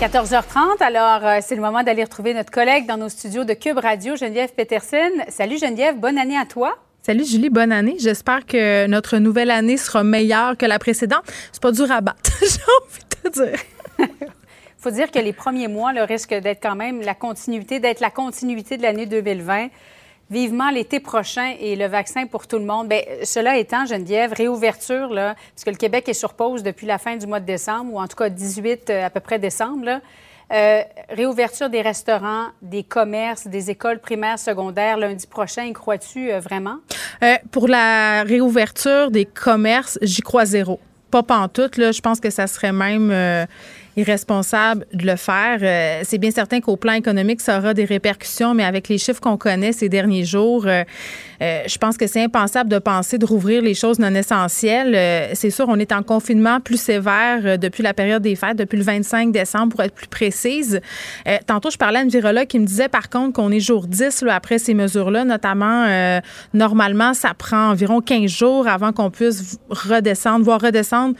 14h30, 0.01 0.81
alors 0.81 1.23
euh, 1.23 1.37
c'est 1.43 1.53
le 1.53 1.61
moment 1.61 1.83
d'aller 1.83 2.03
retrouver 2.03 2.33
notre 2.33 2.49
collègue 2.49 2.87
dans 2.87 2.97
nos 2.97 3.07
studios 3.07 3.43
de 3.43 3.53
Cube 3.53 3.77
Radio, 3.77 4.15
Geneviève 4.15 4.51
Peterson. 4.55 5.11
Salut 5.27 5.59
Geneviève, 5.59 5.99
bonne 5.99 6.17
année 6.17 6.39
à 6.39 6.45
toi. 6.45 6.79
Salut 7.03 7.23
Julie, 7.23 7.51
bonne 7.51 7.71
année. 7.71 7.97
J'espère 7.99 8.47
que 8.47 8.87
notre 8.87 9.19
nouvelle 9.19 9.51
année 9.51 9.77
sera 9.77 10.03
meilleure 10.03 10.57
que 10.57 10.65
la 10.65 10.79
précédente. 10.79 11.21
C'est 11.51 11.61
pas 11.61 11.71
dur 11.71 11.91
à 11.91 12.01
battre, 12.01 12.31
j'ai 12.41 12.47
envie 12.47 13.03
de 13.03 13.29
te 13.29 13.43
dire. 13.43 13.59
Il 13.99 14.07
faut 14.79 14.89
dire 14.89 15.11
que 15.11 15.19
les 15.19 15.33
premiers 15.33 15.67
mois 15.67 15.93
le 15.93 16.01
risque 16.01 16.33
d'être 16.33 16.63
quand 16.63 16.75
même 16.75 17.01
la 17.01 17.13
continuité, 17.13 17.79
d'être 17.79 17.99
la 17.99 18.09
continuité 18.09 18.77
de 18.77 18.81
l'année 18.81 19.05
2020 19.05 19.67
vivement 20.29 20.69
l'été 20.69 20.99
prochain 20.99 21.53
et 21.59 21.75
le 21.75 21.85
vaccin 21.85 22.25
pour 22.25 22.47
tout 22.47 22.57
le 22.57 22.65
monde. 22.65 22.89
Bien, 22.89 23.01
cela 23.23 23.57
étant, 23.57 23.85
Geneviève, 23.85 24.33
réouverture, 24.33 25.13
là, 25.13 25.35
parce 25.53 25.63
que 25.63 25.69
le 25.69 25.77
Québec 25.77 26.09
est 26.09 26.13
sur 26.13 26.33
pause 26.33 26.63
depuis 26.63 26.85
la 26.85 26.97
fin 26.97 27.15
du 27.15 27.25
mois 27.27 27.39
de 27.39 27.45
décembre, 27.45 27.93
ou 27.93 27.99
en 27.99 28.07
tout 28.07 28.17
cas 28.17 28.29
18 28.29 28.89
euh, 28.89 29.05
à 29.05 29.09
peu 29.09 29.19
près 29.19 29.39
décembre. 29.39 30.01
Euh, 30.49 30.81
réouverture 31.09 31.69
des 31.69 31.81
restaurants, 31.81 32.47
des 32.61 32.83
commerces, 32.83 33.47
des 33.47 33.69
écoles 33.69 33.99
primaires, 33.99 34.39
secondaires 34.39 34.97
lundi 34.97 35.27
prochain, 35.27 35.63
y 35.63 35.73
crois-tu 35.73 36.31
euh, 36.31 36.39
vraiment? 36.39 36.77
pour 37.51 37.67
la 37.67 38.23
réouverture 38.23 39.11
des 39.11 39.25
commerces, 39.25 39.97
j'y 40.01 40.21
crois 40.21 40.45
zéro. 40.45 40.79
Pas 41.09 41.23
pantoute, 41.23 41.77
là. 41.77 41.91
Je 41.91 42.01
pense 42.01 42.19
que 42.19 42.29
ça 42.29 42.47
serait 42.47 42.73
même 42.73 43.11
irresponsable 43.97 44.85
de 44.93 45.05
le 45.07 45.15
faire. 45.15 45.57
Euh, 45.61 46.01
c'est 46.03 46.19
bien 46.19 46.29
certain 46.29 46.61
qu'au 46.61 46.77
plan 46.77 46.93
économique, 46.93 47.41
ça 47.41 47.57
aura 47.57 47.73
des 47.73 47.83
répercussions, 47.83 48.53
mais 48.53 48.63
avec 48.63 48.89
les 48.89 48.99
chiffres 48.99 49.19
qu'on 49.19 49.37
connaît 49.37 49.71
ces 49.71 49.89
derniers 49.89 50.23
jours, 50.23 50.67
euh, 50.67 50.83
euh, 51.41 51.63
je 51.67 51.77
pense 51.79 51.97
que 51.97 52.05
c'est 52.05 52.23
impensable 52.23 52.69
de 52.69 52.77
penser 52.77 53.17
de 53.17 53.25
rouvrir 53.25 53.63
les 53.63 53.73
choses 53.73 53.97
non 53.97 54.13
essentielles. 54.13 55.31
c'est 55.33 55.49
sûr, 55.49 55.65
on 55.67 55.77
est 55.79 55.91
en 55.91 56.03
confinement 56.03 56.59
plus 56.59 56.79
sévère 56.79 57.57
depuis 57.57 57.81
la 57.81 57.93
période 57.93 58.21
des 58.21 58.35
fêtes, 58.35 58.57
depuis 58.57 58.77
le 58.77 58.83
25 58.83 59.31
décembre, 59.31 59.73
pour 59.73 59.83
être 59.83 59.93
plus 59.93 60.07
précise. 60.07 60.79
tantôt, 61.47 61.71
je 61.71 61.77
parlais 61.77 61.99
à 61.99 62.03
une 62.03 62.09
virologue 62.09 62.47
qui 62.47 62.59
me 62.59 62.65
disait, 62.65 62.89
par 62.89 63.09
contre, 63.09 63.33
qu'on 63.33 63.51
est 63.51 63.59
jour 63.59 63.87
10 63.87 64.21
là, 64.23 64.35
après 64.35 64.59
ces 64.59 64.73
mesures-là, 64.73 65.25
notamment, 65.25 66.21
normalement, 66.53 67.13
ça 67.13 67.33
prend 67.33 67.69
environ 67.69 68.01
15 68.01 68.29
jours 68.29 68.67
avant 68.67 68.91
qu'on 68.91 69.09
puisse 69.09 69.59
redescendre, 69.69 70.43
voire 70.43 70.61
redescendre 70.61 71.15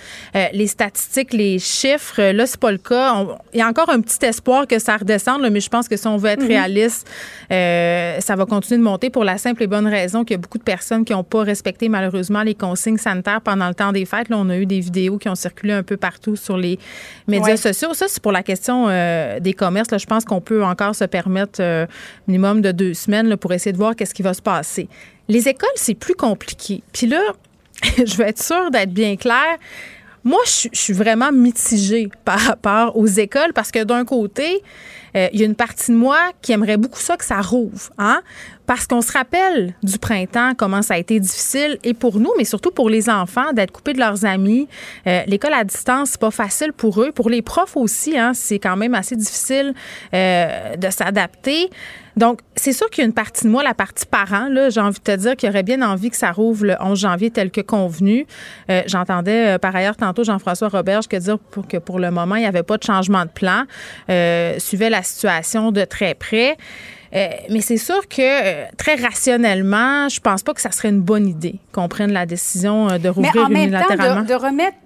les 0.53 0.67
statistiques, 0.67 1.33
les 1.33 1.59
chiffres. 1.59 2.21
Là, 2.21 2.45
c'est 2.45 2.59
pas 2.59 2.66
le 2.71 2.77
cas. 2.77 3.25
il 3.53 3.59
y 3.59 3.61
a 3.61 3.67
encore 3.67 3.89
un 3.89 4.01
petit 4.01 4.23
espoir 4.25 4.67
que 4.67 4.79
ça 4.79 4.97
redescende, 4.97 5.47
mais 5.51 5.59
je 5.59 5.69
pense 5.69 5.87
que 5.87 5.97
si 5.97 6.07
on 6.07 6.17
veut 6.17 6.29
être 6.29 6.41
mhm. 6.41 6.47
réaliste, 6.47 7.07
euh, 7.51 8.19
ça 8.19 8.35
va 8.35 8.45
continuer 8.45 8.79
de 8.79 8.83
monter 8.83 9.09
pour 9.09 9.23
la 9.23 9.37
simple 9.37 9.63
et 9.63 9.67
bonne 9.67 9.87
raison 9.87 10.23
qu'il 10.23 10.35
y 10.35 10.39
a 10.39 10.41
beaucoup 10.41 10.57
de 10.57 10.63
personnes 10.63 11.05
qui 11.05 11.13
n'ont 11.13 11.23
pas 11.23 11.43
respecté 11.43 11.89
malheureusement 11.89 12.43
les 12.43 12.55
consignes 12.55 12.97
sanitaires 12.97 13.41
pendant 13.41 13.67
le 13.67 13.73
temps 13.73 13.91
des 13.91 14.05
fêtes. 14.05 14.29
Là, 14.29 14.37
on 14.37 14.49
a 14.49 14.57
eu 14.57 14.65
des 14.65 14.79
vidéos 14.79 15.17
qui 15.17 15.29
ont 15.29 15.35
circulé 15.35 15.73
un 15.73 15.83
peu 15.83 15.97
partout 15.97 16.35
sur 16.35 16.57
les 16.57 16.79
médias 17.27 17.57
sociaux. 17.57 17.93
Ça, 17.93 18.07
c'est 18.07 18.21
pour 18.21 18.31
la 18.31 18.43
question 18.43 18.87
euh, 18.89 19.39
des 19.39 19.53
commerces. 19.53 19.91
Là, 19.91 19.97
je 19.97 20.05
pense 20.05 20.25
qu'on 20.25 20.41
peut 20.41 20.63
encore 20.63 20.95
se 20.95 21.05
permettre 21.05 21.61
euh, 21.61 21.85
minimum 22.27 22.61
de 22.61 22.71
deux 22.71 22.93
semaines 22.93 23.37
pour 23.37 23.53
essayer 23.53 23.71
de 23.71 23.77
voir 23.77 23.95
qu'est-ce 23.95 24.13
qui 24.13 24.23
va 24.23 24.33
se 24.33 24.41
passer. 24.41 24.87
Les 25.27 25.47
écoles, 25.47 25.69
c'est 25.75 25.95
plus 25.95 26.15
compliqué. 26.15 26.83
Puis 26.93 27.07
là, 27.07 27.21
je 27.97 28.17
veux 28.17 28.25
être 28.25 28.41
sûre 28.41 28.71
d'être 28.71 28.91
bien 28.91 29.15
claire. 29.15 29.57
Moi, 30.27 30.41
je, 30.45 30.67
suis 30.73 30.91
vraiment 30.91 31.31
mitigée 31.31 32.09
par 32.25 32.37
rapport 32.37 32.97
aux 32.97 33.07
écoles 33.07 33.53
parce 33.55 33.71
que 33.71 33.85
d'un 33.85 34.03
côté, 34.03 34.61
euh, 35.15 35.29
il 35.31 35.39
y 35.39 35.43
a 35.43 35.45
une 35.45 35.55
partie 35.55 35.93
de 35.93 35.95
moi 35.95 36.17
qui 36.41 36.51
aimerait 36.51 36.75
beaucoup 36.75 36.99
ça 36.99 37.15
que 37.15 37.23
ça 37.23 37.39
rouvre, 37.39 37.89
hein? 37.97 38.19
Parce 38.65 38.85
qu'on 38.87 38.99
se 38.99 39.13
rappelle 39.13 39.73
du 39.83 39.97
printemps, 39.97 40.51
comment 40.57 40.81
ça 40.81 40.95
a 40.95 40.97
été 40.97 41.17
difficile, 41.21 41.77
et 41.85 41.93
pour 41.93 42.19
nous, 42.19 42.31
mais 42.37 42.43
surtout 42.43 42.71
pour 42.71 42.89
les 42.89 43.09
enfants, 43.09 43.53
d'être 43.53 43.71
coupés 43.71 43.93
de 43.93 43.99
leurs 43.99 44.25
amis. 44.25 44.67
Euh, 45.07 45.21
l'école 45.27 45.53
à 45.53 45.63
distance, 45.63 46.09
c'est 46.09 46.19
pas 46.19 46.29
facile 46.29 46.73
pour 46.73 47.01
eux. 47.01 47.13
Pour 47.13 47.29
les 47.29 47.41
profs 47.41 47.77
aussi, 47.77 48.17
hein, 48.17 48.33
c'est 48.33 48.59
quand 48.59 48.75
même 48.75 48.95
assez 48.95 49.15
difficile 49.15 49.73
euh, 50.13 50.75
de 50.75 50.89
s'adapter. 50.89 51.69
Donc, 52.17 52.39
c'est 52.55 52.73
sûr 52.73 52.89
qu'il 52.89 53.03
y 53.03 53.05
a 53.05 53.07
une 53.07 53.13
partie 53.13 53.45
de 53.45 53.49
moi, 53.49 53.63
la 53.63 53.75
partie 53.75 54.05
parent, 54.07 54.49
là, 54.49 54.69
j'ai 54.69 54.81
envie 54.81 54.97
de 54.97 55.03
te 55.03 55.15
dire 55.15 55.35
qu'il 55.35 55.47
aurait 55.49 55.63
bien 55.63 55.81
envie 55.83 56.09
que 56.09 56.17
ça 56.17 56.31
rouvre 56.31 56.65
le 56.65 56.75
11 56.79 56.99
janvier 56.99 57.29
tel 57.29 57.51
que 57.51 57.61
convenu. 57.61 58.25
Euh, 58.69 58.81
j'entendais 58.87 59.55
euh, 59.55 59.57
par 59.59 59.75
ailleurs 59.75 59.95
tantôt 59.95 60.23
Jean-François 60.23 60.69
Roberge 60.69 61.07
que 61.07 61.15
dire 61.15 61.37
pour, 61.37 61.67
que 61.67 61.77
pour 61.77 61.99
le 61.99 62.09
moment, 62.09 62.35
il 62.35 62.41
n'y 62.41 62.47
avait 62.47 62.63
pas 62.63 62.77
de 62.77 62.83
changement 62.83 63.23
de 63.23 63.29
plan. 63.29 63.63
Euh, 64.09 64.57
suivait 64.57 64.89
la 64.89 65.03
situation 65.03 65.71
de 65.71 65.85
très 65.85 66.15
près. 66.15 66.57
mais 67.13 67.61
c'est 67.61 67.77
sûr 67.77 68.07
que 68.07 68.75
très 68.75 68.95
rationnellement, 68.95 70.09
je 70.09 70.19
pense 70.19 70.41
pas 70.41 70.55
que 70.55 70.61
ça 70.61 70.71
serait 70.71 70.89
une 70.89 71.01
bonne 71.01 71.27
idée 71.27 71.59
qu'on 71.71 71.87
prenne 71.87 72.11
la 72.11 72.25
décision 72.25 72.97
de 72.97 73.09
rouvrir 73.09 73.47
mais 73.49 73.59
en 73.59 73.63
unilatéralement. 73.63 74.15
Même 74.15 74.25
temps, 74.25 74.39
de 74.39 74.45
remettre 74.45 74.77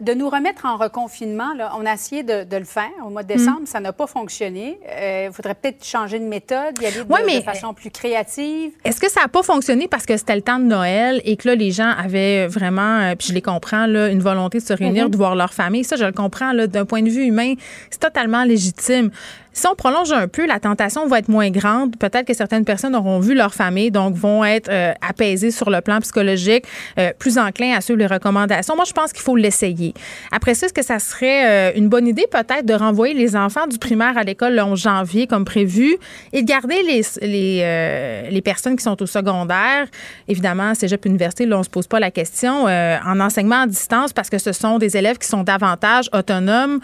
de 0.00 0.14
nous 0.14 0.28
remettre 0.28 0.64
en 0.64 0.76
reconfinement, 0.76 1.54
là, 1.54 1.72
on 1.76 1.84
a 1.84 1.94
essayé 1.94 2.22
de, 2.22 2.56
le 2.56 2.64
faire 2.64 2.90
au 3.04 3.10
mois 3.10 3.24
de 3.24 3.28
décembre, 3.28 3.62
mm. 3.62 3.66
ça 3.66 3.80
n'a 3.80 3.92
pas 3.92 4.06
fonctionné. 4.06 4.78
Il 4.84 4.90
euh, 4.90 5.32
faudrait 5.32 5.54
peut-être 5.54 5.84
changer 5.84 6.20
de 6.20 6.24
méthode, 6.24 6.80
y 6.80 6.86
aller 6.86 7.02
de, 7.02 7.38
de 7.38 7.42
façon 7.42 7.74
plus 7.74 7.90
créative. 7.90 8.72
Est-ce 8.84 9.00
que 9.00 9.10
ça 9.10 9.22
n'a 9.22 9.28
pas 9.28 9.42
fonctionné 9.42 9.88
parce 9.88 10.06
que 10.06 10.16
c'était 10.16 10.36
le 10.36 10.42
temps 10.42 10.60
de 10.60 10.64
Noël 10.64 11.20
et 11.24 11.36
que 11.36 11.48
là, 11.48 11.54
les 11.56 11.72
gens 11.72 11.90
avaient 11.90 12.46
vraiment, 12.46 13.00
euh, 13.00 13.14
puis 13.16 13.28
je 13.28 13.32
les 13.34 13.42
comprends, 13.42 13.86
là, 13.86 14.08
une 14.08 14.20
volonté 14.20 14.58
de 14.58 14.64
se 14.64 14.72
réunir, 14.72 15.08
mm-hmm. 15.08 15.10
de 15.10 15.16
voir 15.16 15.34
leur 15.34 15.52
famille? 15.52 15.84
Ça, 15.84 15.96
je 15.96 16.04
le 16.04 16.12
comprends, 16.12 16.54
d'un 16.54 16.84
point 16.84 17.02
de 17.02 17.10
vue 17.10 17.24
humain, 17.24 17.54
c'est 17.90 18.00
totalement 18.00 18.44
légitime. 18.44 19.10
Si 19.58 19.66
on 19.66 19.74
prolonge 19.74 20.12
un 20.12 20.28
peu, 20.28 20.46
la 20.46 20.60
tentation 20.60 21.08
va 21.08 21.18
être 21.18 21.28
moins 21.28 21.50
grande. 21.50 21.96
Peut-être 21.96 22.24
que 22.24 22.32
certaines 22.32 22.64
personnes 22.64 22.94
auront 22.94 23.18
vu 23.18 23.34
leur 23.34 23.52
famille, 23.52 23.90
donc 23.90 24.14
vont 24.14 24.44
être 24.44 24.68
euh, 24.70 24.92
apaisées 25.00 25.50
sur 25.50 25.68
le 25.68 25.80
plan 25.80 25.98
psychologique, 25.98 26.64
euh, 26.96 27.10
plus 27.18 27.38
enclins 27.38 27.74
à 27.76 27.80
suivre 27.80 27.98
les 27.98 28.06
recommandations. 28.06 28.76
Moi, 28.76 28.84
je 28.84 28.92
pense 28.92 29.12
qu'il 29.12 29.22
faut 29.22 29.34
l'essayer. 29.34 29.94
Après 30.30 30.54
ça, 30.54 30.66
est-ce 30.66 30.72
que 30.72 30.84
ça 30.84 31.00
serait 31.00 31.72
euh, 31.72 31.72
une 31.74 31.88
bonne 31.88 32.06
idée 32.06 32.26
peut-être 32.30 32.66
de 32.66 32.74
renvoyer 32.74 33.14
les 33.14 33.34
enfants 33.34 33.66
du 33.66 33.78
primaire 33.78 34.16
à 34.16 34.22
l'école 34.22 34.54
le 34.54 34.62
11 34.62 34.80
janvier 34.80 35.26
comme 35.26 35.44
prévu 35.44 35.96
et 36.32 36.42
de 36.42 36.46
garder 36.46 36.80
les, 36.84 37.02
les, 37.26 38.28
les 38.30 38.42
personnes 38.42 38.76
qui 38.76 38.84
sont 38.84 39.02
au 39.02 39.06
secondaire, 39.06 39.88
évidemment, 40.28 40.72
cégep 40.76 41.04
université, 41.04 41.46
là, 41.46 41.58
on 41.58 41.64
se 41.64 41.68
pose 41.68 41.88
pas 41.88 41.98
la 41.98 42.12
question, 42.12 42.66
en 42.66 43.20
enseignement 43.20 43.62
à 43.62 43.66
distance 43.66 44.12
parce 44.12 44.30
que 44.30 44.38
ce 44.38 44.52
sont 44.52 44.78
des 44.78 44.96
élèves 44.96 45.18
qui 45.18 45.26
sont 45.26 45.42
davantage 45.42 46.08
autonomes. 46.12 46.78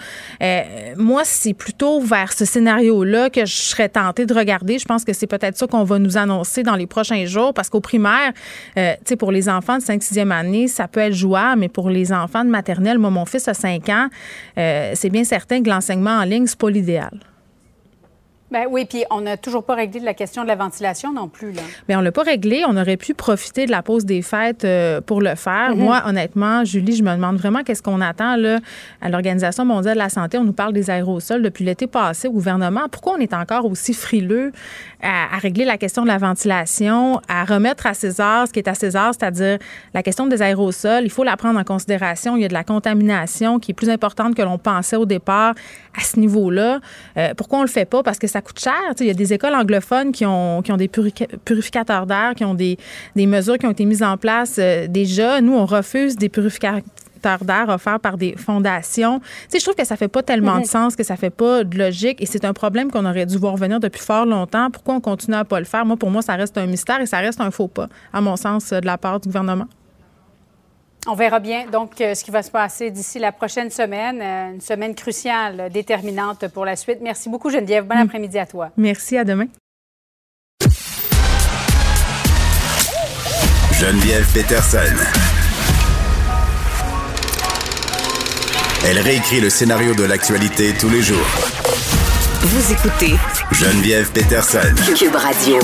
moi, 0.96 1.22
c'est 1.24 1.54
plutôt 1.54 2.00
vers 2.00 2.32
ce 2.32 2.44
scénario-là 2.64 3.30
que 3.30 3.44
je 3.44 3.54
serais 3.54 3.88
tentée 3.88 4.24
de 4.24 4.34
regarder. 4.34 4.78
Je 4.78 4.86
pense 4.86 5.04
que 5.04 5.12
c'est 5.12 5.26
peut-être 5.26 5.56
ça 5.56 5.66
qu'on 5.66 5.84
va 5.84 5.98
nous 5.98 6.16
annoncer 6.16 6.62
dans 6.62 6.76
les 6.76 6.86
prochains 6.86 7.26
jours 7.26 7.52
parce 7.52 7.68
qu'au 7.68 7.80
primaire, 7.80 8.32
euh, 8.78 8.92
tu 8.98 9.10
sais, 9.10 9.16
pour 9.16 9.32
les 9.32 9.48
enfants 9.48 9.76
de 9.76 9.82
5-6e 9.82 10.30
année, 10.30 10.66
ça 10.68 10.88
peut 10.88 11.00
être 11.00 11.12
jouable, 11.12 11.60
mais 11.60 11.68
pour 11.68 11.90
les 11.90 12.12
enfants 12.12 12.44
de 12.44 12.50
maternelle, 12.50 12.98
moi, 12.98 13.10
mon 13.10 13.26
fils 13.26 13.46
a 13.48 13.54
5 13.54 13.88
ans, 13.90 14.08
euh, 14.56 14.92
c'est 14.94 15.10
bien 15.10 15.24
certain 15.24 15.62
que 15.62 15.68
l'enseignement 15.68 16.18
en 16.18 16.24
ligne, 16.24 16.46
c'est 16.46 16.58
pas 16.58 16.70
l'idéal. 16.70 17.20
Ben 18.54 18.68
oui, 18.70 18.84
puis 18.84 19.02
on 19.10 19.22
n'a 19.22 19.36
toujours 19.36 19.64
pas 19.64 19.74
réglé 19.74 19.98
la 19.98 20.14
question 20.14 20.44
de 20.44 20.46
la 20.46 20.54
ventilation 20.54 21.12
non 21.12 21.26
plus. 21.26 21.50
Là. 21.50 21.62
Bien, 21.88 21.98
on 21.98 22.02
l'a 22.02 22.12
pas 22.12 22.22
réglé. 22.22 22.62
On 22.68 22.76
aurait 22.76 22.96
pu 22.96 23.12
profiter 23.12 23.66
de 23.66 23.72
la 23.72 23.82
pause 23.82 24.04
des 24.04 24.22
fêtes 24.22 24.64
euh, 24.64 25.00
pour 25.00 25.20
le 25.20 25.34
faire. 25.34 25.72
Mm-hmm. 25.72 25.78
Moi, 25.78 26.00
honnêtement, 26.06 26.64
Julie, 26.64 26.94
je 26.94 27.02
me 27.02 27.12
demande 27.16 27.36
vraiment 27.36 27.64
qu'est-ce 27.64 27.82
qu'on 27.82 28.00
attend 28.00 28.36
là, 28.36 28.60
à 29.02 29.08
l'Organisation 29.08 29.64
mondiale 29.64 29.94
de 29.94 29.98
la 29.98 30.08
santé. 30.08 30.38
On 30.38 30.44
nous 30.44 30.52
parle 30.52 30.72
des 30.72 30.88
aérosols 30.88 31.42
depuis 31.42 31.64
l'été 31.64 31.88
passé 31.88 32.28
au 32.28 32.30
gouvernement. 32.30 32.82
Pourquoi 32.92 33.14
on 33.14 33.18
est 33.18 33.34
encore 33.34 33.64
aussi 33.64 33.92
frileux 33.92 34.52
à, 35.04 35.38
régler 35.38 35.64
la 35.64 35.76
question 35.76 36.02
de 36.02 36.08
la 36.08 36.16
ventilation, 36.16 37.20
à 37.28 37.44
remettre 37.44 37.86
à 37.86 37.94
César 37.94 38.48
ce 38.48 38.52
qui 38.52 38.58
est 38.58 38.68
à 38.68 38.74
César, 38.74 39.12
c'est-à-dire 39.12 39.58
la 39.92 40.02
question 40.02 40.26
des 40.26 40.40
aérosols? 40.40 41.04
Il 41.04 41.10
faut 41.10 41.24
la 41.24 41.36
prendre 41.36 41.60
en 41.60 41.64
considération. 41.64 42.36
Il 42.36 42.42
y 42.42 42.44
a 42.44 42.48
de 42.48 42.54
la 42.54 42.64
contamination 42.64 43.58
qui 43.58 43.72
est 43.72 43.74
plus 43.74 43.90
importante 43.90 44.34
que 44.34 44.42
l'on 44.42 44.58
pensait 44.58 44.96
au 44.96 45.04
départ 45.04 45.54
à 45.96 46.02
ce 46.02 46.18
niveau-là. 46.18 46.80
Euh, 47.18 47.34
pourquoi 47.36 47.58
on 47.58 47.62
le 47.62 47.68
fait 47.68 47.84
pas? 47.84 48.02
Parce 48.02 48.18
que 48.18 48.26
ça 48.26 48.40
coûte 48.40 48.58
cher. 48.58 48.74
Il 48.98 49.06
y 49.06 49.10
a 49.10 49.14
des 49.14 49.32
écoles 49.32 49.54
anglophones 49.54 50.12
qui 50.12 50.24
ont, 50.24 50.62
qui 50.62 50.72
ont 50.72 50.76
des 50.78 50.88
purificateurs 50.88 52.06
d'air, 52.06 52.34
qui 52.34 52.44
ont 52.44 52.54
des, 52.54 52.78
des, 53.14 53.26
mesures 53.26 53.58
qui 53.58 53.66
ont 53.66 53.72
été 53.72 53.84
mises 53.84 54.02
en 54.02 54.16
place 54.16 54.56
euh, 54.58 54.86
déjà. 54.88 55.40
Nous, 55.42 55.52
on 55.52 55.66
refuse 55.66 56.16
des 56.16 56.30
purificateurs 56.30 56.80
d'air 57.44 57.66
offerts 57.68 58.00
par 58.00 58.16
des 58.16 58.36
fondations. 58.36 59.20
Tu 59.50 59.58
je 59.58 59.64
trouve 59.64 59.74
que 59.74 59.84
ça 59.84 59.96
fait 59.96 60.08
pas 60.08 60.22
tellement 60.22 60.58
de 60.58 60.66
sens, 60.66 60.96
que 60.96 61.02
ça 61.02 61.16
fait 61.16 61.30
pas 61.30 61.64
de 61.64 61.78
logique 61.78 62.20
et 62.22 62.26
c'est 62.26 62.44
un 62.44 62.52
problème 62.52 62.90
qu'on 62.90 63.04
aurait 63.06 63.26
dû 63.26 63.38
voir 63.38 63.56
venir 63.56 63.80
depuis 63.80 64.00
fort 64.00 64.26
longtemps. 64.26 64.70
Pourquoi 64.70 64.94
on 64.94 65.00
continue 65.00 65.36
à 65.36 65.44
pas 65.44 65.58
le 65.58 65.64
faire? 65.64 65.84
Moi, 65.84 65.96
pour 65.96 66.10
moi, 66.10 66.22
ça 66.22 66.34
reste 66.34 66.56
un 66.58 66.66
mystère 66.66 67.00
et 67.00 67.06
ça 67.06 67.18
reste 67.18 67.40
un 67.40 67.50
faux 67.50 67.68
pas, 67.68 67.88
à 68.12 68.20
mon 68.20 68.36
sens, 68.36 68.70
de 68.70 68.86
la 68.86 68.98
part 68.98 69.20
du 69.20 69.28
gouvernement. 69.28 69.66
On 71.06 71.14
verra 71.14 71.38
bien 71.38 71.66
donc 71.70 72.00
euh, 72.00 72.14
ce 72.14 72.24
qui 72.24 72.30
va 72.30 72.42
se 72.42 72.50
passer 72.50 72.90
d'ici 72.90 73.18
la 73.18 73.30
prochaine 73.30 73.70
semaine, 73.70 74.20
euh, 74.22 74.54
une 74.54 74.60
semaine 74.60 74.94
cruciale, 74.94 75.70
déterminante 75.70 76.48
pour 76.48 76.64
la 76.64 76.76
suite. 76.76 76.98
Merci 77.02 77.28
beaucoup 77.28 77.50
Geneviève. 77.50 77.84
Bon 77.84 77.96
mm. 77.96 78.02
après-midi 78.02 78.38
à 78.38 78.46
toi. 78.46 78.70
Merci, 78.76 79.18
à 79.18 79.24
demain. 79.24 79.46
Geneviève 83.72 84.26
Peterson. 84.32 85.23
Elle 88.86 88.98
réécrit 88.98 89.40
le 89.40 89.48
scénario 89.48 89.94
de 89.94 90.04
l'actualité 90.04 90.74
tous 90.78 90.90
les 90.90 91.02
jours. 91.02 91.26
Vous 92.42 92.72
écoutez 92.72 93.14
Geneviève 93.50 94.10
Peterson. 94.12 94.58
Cube 94.94 95.16
Radio. 95.16 95.58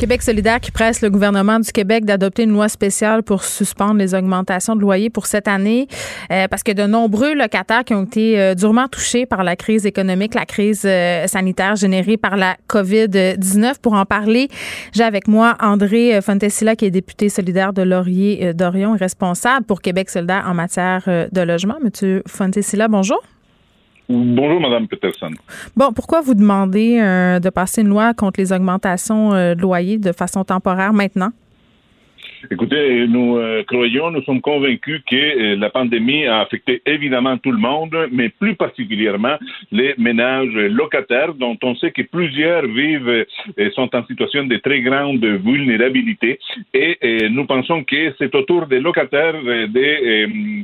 Québec 0.00 0.22
solidaire 0.22 0.60
qui 0.60 0.70
presse 0.70 1.02
le 1.02 1.10
gouvernement 1.10 1.60
du 1.60 1.70
Québec 1.72 2.06
d'adopter 2.06 2.44
une 2.44 2.52
loi 2.52 2.70
spéciale 2.70 3.22
pour 3.22 3.44
suspendre 3.44 3.96
les 3.96 4.14
augmentations 4.14 4.74
de 4.74 4.80
loyers 4.80 5.10
pour 5.10 5.26
cette 5.26 5.46
année 5.46 5.88
euh, 6.32 6.48
parce 6.48 6.62
que 6.62 6.72
de 6.72 6.84
nombreux 6.84 7.34
locataires 7.34 7.84
qui 7.84 7.92
ont 7.92 8.04
été 8.04 8.40
euh, 8.40 8.54
durement 8.54 8.88
touchés 8.88 9.26
par 9.26 9.44
la 9.44 9.56
crise 9.56 9.84
économique, 9.84 10.34
la 10.34 10.46
crise 10.46 10.84
euh, 10.86 11.26
sanitaire 11.26 11.76
générée 11.76 12.16
par 12.16 12.38
la 12.38 12.56
COVID-19. 12.70 13.74
Pour 13.82 13.92
en 13.92 14.06
parler, 14.06 14.48
j'ai 14.94 15.04
avec 15.04 15.28
moi 15.28 15.58
André 15.60 16.18
Fontesilla 16.22 16.76
qui 16.76 16.86
est 16.86 16.90
député 16.90 17.28
solidaire 17.28 17.74
de 17.74 17.82
Laurier 17.82 18.54
d'Orion 18.54 18.96
et 18.96 18.98
responsable 18.98 19.66
pour 19.66 19.82
Québec 19.82 20.08
solidaire 20.08 20.46
en 20.48 20.54
matière 20.54 21.02
de 21.06 21.40
logement. 21.42 21.76
Monsieur 21.82 22.22
Fontesilla, 22.26 22.88
bonjour. 22.88 23.22
Bonjour, 24.12 24.60
Madame 24.60 24.88
Peterson. 24.88 25.30
Bon, 25.76 25.92
pourquoi 25.92 26.20
vous 26.20 26.34
demandez 26.34 26.98
de 26.98 27.48
passer 27.48 27.82
une 27.82 27.88
loi 27.88 28.12
contre 28.12 28.40
les 28.40 28.52
augmentations 28.52 29.30
de 29.30 29.60
loyers 29.60 29.98
de 29.98 30.10
façon 30.10 30.42
temporaire 30.42 30.92
maintenant? 30.92 31.30
Écoutez, 32.48 33.06
nous 33.06 33.36
euh, 33.36 33.62
croyons, 33.64 34.10
nous 34.10 34.22
sommes 34.22 34.40
convaincus 34.40 35.02
que 35.06 35.14
euh, 35.14 35.56
la 35.56 35.68
pandémie 35.68 36.24
a 36.26 36.40
affecté 36.40 36.80
évidemment 36.86 37.36
tout 37.36 37.52
le 37.52 37.58
monde, 37.58 37.94
mais 38.12 38.30
plus 38.30 38.54
particulièrement 38.54 39.36
les 39.70 39.94
ménages 39.98 40.54
locataires, 40.54 41.34
dont 41.34 41.58
on 41.62 41.74
sait 41.74 41.90
que 41.90 42.02
plusieurs 42.02 42.66
vivent 42.66 43.26
et 43.58 43.66
euh, 43.66 43.70
sont 43.72 43.94
en 43.94 44.06
situation 44.06 44.44
de 44.44 44.56
très 44.56 44.80
grande 44.80 45.22
vulnérabilité. 45.24 46.38
Et, 46.72 46.96
nous 47.30 47.44
pensons 47.44 47.84
que 47.84 48.14
c'est 48.18 48.34
au 48.34 48.42
tour 48.42 48.66
des 48.66 48.80
locataires 48.80 49.34
de, 49.42 50.62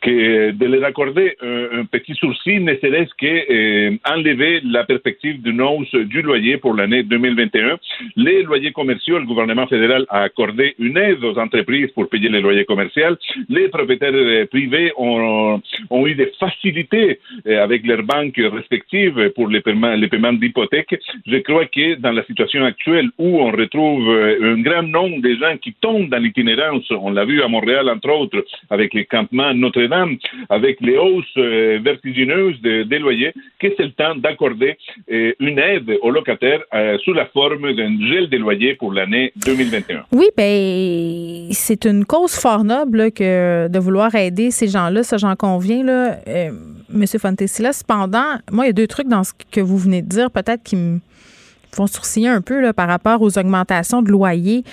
que, 0.00 0.50
de 0.52 0.66
leur 0.66 0.84
accorder 0.84 1.36
un, 1.42 1.84
petit 1.84 2.14
sourcil, 2.14 2.64
ne 2.64 2.74
serait-ce 2.76 3.12
qu'enlever 3.20 4.60
la 4.64 4.84
perspective 4.84 5.42
d'une 5.42 5.60
hausse 5.60 5.94
du 5.94 6.22
loyer 6.22 6.56
pour 6.56 6.74
l'année 6.74 7.02
2021. 7.02 7.78
Les 8.16 8.42
loyers 8.42 8.72
commerciaux, 8.72 9.18
le 9.18 9.26
gouvernement 9.26 9.66
fédéral 9.66 10.06
a 10.08 10.22
accordé 10.22 10.74
une 10.78 10.96
aide 10.96 11.17
aux 11.24 11.38
entreprises 11.38 11.90
pour 11.92 12.08
payer 12.08 12.28
les 12.28 12.40
loyers 12.40 12.64
commerciaux. 12.64 13.16
Les 13.48 13.68
propriétaires 13.68 14.12
euh, 14.14 14.46
privés 14.46 14.92
ont, 14.96 15.60
eu 16.06 16.14
des 16.14 16.32
facilités 16.38 17.20
euh, 17.46 17.62
avec 17.62 17.86
leurs 17.86 18.02
banques 18.02 18.36
respectives 18.36 19.30
pour 19.34 19.48
les 19.48 19.60
paiements, 19.60 19.94
les 19.94 20.08
d'hypothèques. 20.08 20.96
Je 21.26 21.36
crois 21.38 21.66
que 21.66 21.94
dans 21.96 22.12
la 22.12 22.24
situation 22.24 22.64
actuelle 22.64 23.08
où 23.18 23.40
on 23.40 23.50
retrouve 23.50 24.08
euh, 24.08 24.54
un 24.54 24.60
grand 24.60 24.82
nombre 24.82 25.20
de 25.20 25.34
gens 25.36 25.56
qui 25.60 25.72
tombent 25.74 26.08
dans 26.08 26.18
l'itinérance, 26.18 26.90
on 26.90 27.10
l'a 27.10 27.24
vu 27.24 27.42
à 27.42 27.48
Montréal 27.48 27.88
entre 27.88 28.10
autres 28.10 28.44
avec 28.70 28.94
les 28.94 29.04
campements 29.04 29.54
Notre-Dame, 29.54 30.16
avec 30.48 30.80
les 30.80 30.96
hausses 30.96 31.36
vertigineuses 31.36 32.60
des 32.60 32.98
loyers, 32.98 33.32
que 33.58 33.68
c'est 33.76 33.84
le 33.84 33.92
temps 33.92 34.14
d'accorder 34.14 34.76
une 35.08 35.58
aide 35.58 35.98
aux 36.02 36.10
locataires 36.10 36.62
sous 37.04 37.12
la 37.12 37.26
forme 37.26 37.72
d'un 37.74 37.94
gel 38.08 38.28
des 38.28 38.38
loyers 38.38 38.74
pour 38.74 38.92
l'année 38.92 39.32
2021. 39.36 40.04
Oui, 40.12 40.26
ben 40.36 41.07
c'est 41.52 41.84
une 41.84 42.04
cause 42.04 42.32
fort 42.32 42.64
noble 42.64 43.12
que 43.12 43.68
de 43.68 43.78
vouloir 43.78 44.14
aider 44.14 44.50
ces 44.50 44.68
gens-là, 44.68 45.02
ça 45.02 45.16
j'en 45.16 45.36
conviens. 45.36 45.84
Là. 45.84 46.18
Euh, 46.26 46.52
Monsieur 46.90 47.18
Fontesilla, 47.18 47.72
cependant, 47.72 48.38
moi, 48.50 48.64
il 48.64 48.68
y 48.68 48.70
a 48.70 48.72
deux 48.72 48.86
trucs 48.86 49.08
dans 49.08 49.24
ce 49.24 49.32
que 49.50 49.60
vous 49.60 49.76
venez 49.76 50.02
de 50.02 50.08
dire, 50.08 50.30
peut-être 50.30 50.62
qui 50.62 50.76
me 50.76 51.00
font 51.72 51.86
sourciller 51.86 52.28
un 52.28 52.40
peu 52.40 52.60
là, 52.60 52.72
par 52.72 52.88
rapport 52.88 53.20
aux 53.20 53.38
augmentations 53.38 54.02
de 54.02 54.10
loyers. 54.10 54.64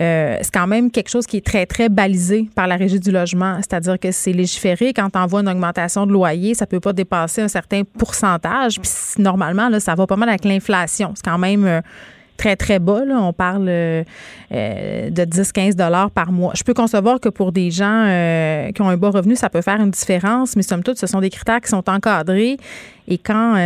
Euh, 0.00 0.38
c'est 0.42 0.52
quand 0.52 0.66
même 0.66 0.90
quelque 0.90 1.08
chose 1.08 1.26
qui 1.26 1.36
est 1.36 1.46
très, 1.46 1.66
très 1.66 1.88
balisé 1.88 2.48
par 2.54 2.66
la 2.66 2.76
Régie 2.76 2.98
du 2.98 3.10
logement. 3.10 3.56
C'est-à-dire 3.58 3.98
que 3.98 4.10
c'est 4.10 4.32
légiféré. 4.32 4.92
Quand 4.92 5.08
on 5.14 5.26
voit 5.26 5.40
une 5.40 5.48
augmentation 5.48 6.06
de 6.06 6.12
loyer, 6.12 6.54
ça 6.54 6.64
ne 6.64 6.70
peut 6.70 6.80
pas 6.80 6.92
dépasser 6.92 7.42
un 7.42 7.48
certain 7.48 7.82
pourcentage. 7.96 8.80
Puis 8.80 8.90
normalement, 9.22 9.68
là, 9.68 9.80
ça 9.80 9.94
va 9.94 10.06
pas 10.06 10.16
mal 10.16 10.28
avec 10.28 10.44
l'inflation. 10.44 11.12
C'est 11.14 11.24
quand 11.24 11.38
même 11.38 11.64
euh, 11.64 11.80
très, 12.36 12.56
très 12.56 12.78
bas. 12.78 13.02
On 13.10 13.32
parle 13.32 13.66
euh, 13.68 14.04
euh, 14.52 15.10
de 15.10 15.22
10-15 15.22 15.74
dollars 15.74 16.10
par 16.10 16.32
mois. 16.32 16.52
Je 16.54 16.62
peux 16.62 16.74
concevoir 16.74 17.20
que 17.20 17.28
pour 17.28 17.52
des 17.52 17.70
gens 17.70 18.04
euh, 18.06 18.70
qui 18.72 18.82
ont 18.82 18.88
un 18.88 18.96
bas 18.96 19.10
revenu, 19.10 19.36
ça 19.36 19.48
peut 19.48 19.62
faire 19.62 19.80
une 19.80 19.90
différence, 19.90 20.56
mais 20.56 20.62
somme 20.62 20.82
toute, 20.82 20.98
ce 20.98 21.06
sont 21.06 21.20
des 21.20 21.30
critères 21.30 21.60
qui 21.60 21.68
sont 21.68 21.88
encadrés. 21.88 22.56
Et 23.06 23.18
quand 23.18 23.56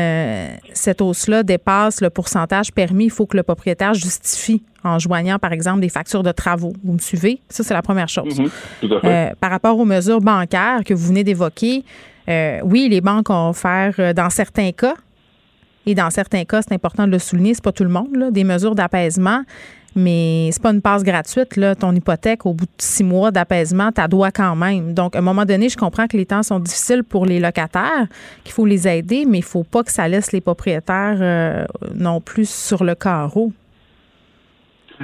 cette 0.73 1.01
hausse-là 1.01 1.45
dépasse 1.45 2.01
le 2.01 2.11
pourcentage 2.11 2.73
permis, 2.73 3.05
il 3.05 3.11
faut 3.11 3.25
que 3.25 3.37
le 3.37 3.45
propriétaire 3.45 3.95
justifie 3.95 4.63
en 4.83 4.99
joignant, 4.99 5.39
par 5.39 5.53
exemple, 5.53 5.79
des 5.79 5.89
factures 5.89 6.25
de 6.25 6.33
travaux. 6.33 6.73
Vous 6.83 6.95
me 6.95 6.99
suivez? 6.99 7.41
Ça, 7.49 7.63
c'est 7.63 7.75
la 7.75 7.83
première 7.83 8.09
chose. 8.09 8.41
Mm-hmm. 8.83 9.37
par 9.37 9.51
rapport 9.51 9.79
aux 9.79 9.85
mesures 9.85 10.21
bancaires 10.21 10.81
que 10.85 10.93
vous 10.93 11.07
venez 11.07 11.23
d'évoquer, 11.23 11.85
oui, 12.65 12.89
les 12.91 13.01
banques 13.01 13.31
ont 13.31 13.51
offert, 13.51 14.13
dans 14.13 14.29
certains 14.29 14.73
cas, 14.73 14.95
et 15.89 15.95
dans 15.95 16.11
certains 16.11 16.45
cas, 16.45 16.61
c'est 16.61 16.75
important 16.75 17.07
de 17.07 17.13
le 17.13 17.19
souligner, 17.19 17.55
c'est 17.55 17.65
pas 17.65 17.73
tout 17.73 17.83
le 17.83 17.89
monde, 17.89 18.31
des 18.31 18.45
mesures 18.45 18.75
d'apaisement. 18.75 19.43
Mais 19.97 20.51
c'est 20.53 20.61
pas 20.61 20.71
une 20.71 20.83
passe 20.83 21.03
gratuite. 21.03 21.59
Ton 21.81 21.95
hypothèque, 21.95 22.45
au 22.45 22.53
bout 22.53 22.67
de 22.67 22.71
six 22.77 23.03
mois 23.03 23.31
d'apaisement, 23.31 23.91
tu 23.91 24.07
dois 24.11 24.31
quand 24.31 24.55
même. 24.55 24.93
Donc, 24.93 25.17
à 25.17 25.21
un 25.21 25.23
moment 25.23 25.47
donné, 25.47 25.71
je 25.71 25.79
comprends 25.79 26.07
que 26.07 26.19
les 26.19 26.27
temps 26.27 26.43
sont 26.43 26.61
difficiles 26.61 27.05
pour 27.05 27.25
les 27.25 27.41
locataires, 27.41 28.07
qu'il 28.45 28.53
faut 28.53 28.67
les 28.67 28.87
aider, 28.87 29.25
mais 29.27 29.39
il 29.39 29.45
faut 29.45 29.65
pas 29.65 29.83
que 29.83 29.91
ça 29.91 30.07
laisse 30.07 30.31
les 30.33 30.43
propriétaires 30.43 31.17
euh, 31.23 31.65
non 31.95 32.21
plus 32.21 32.51
sur 32.51 32.85
le 32.85 32.95
carreau. 32.95 33.51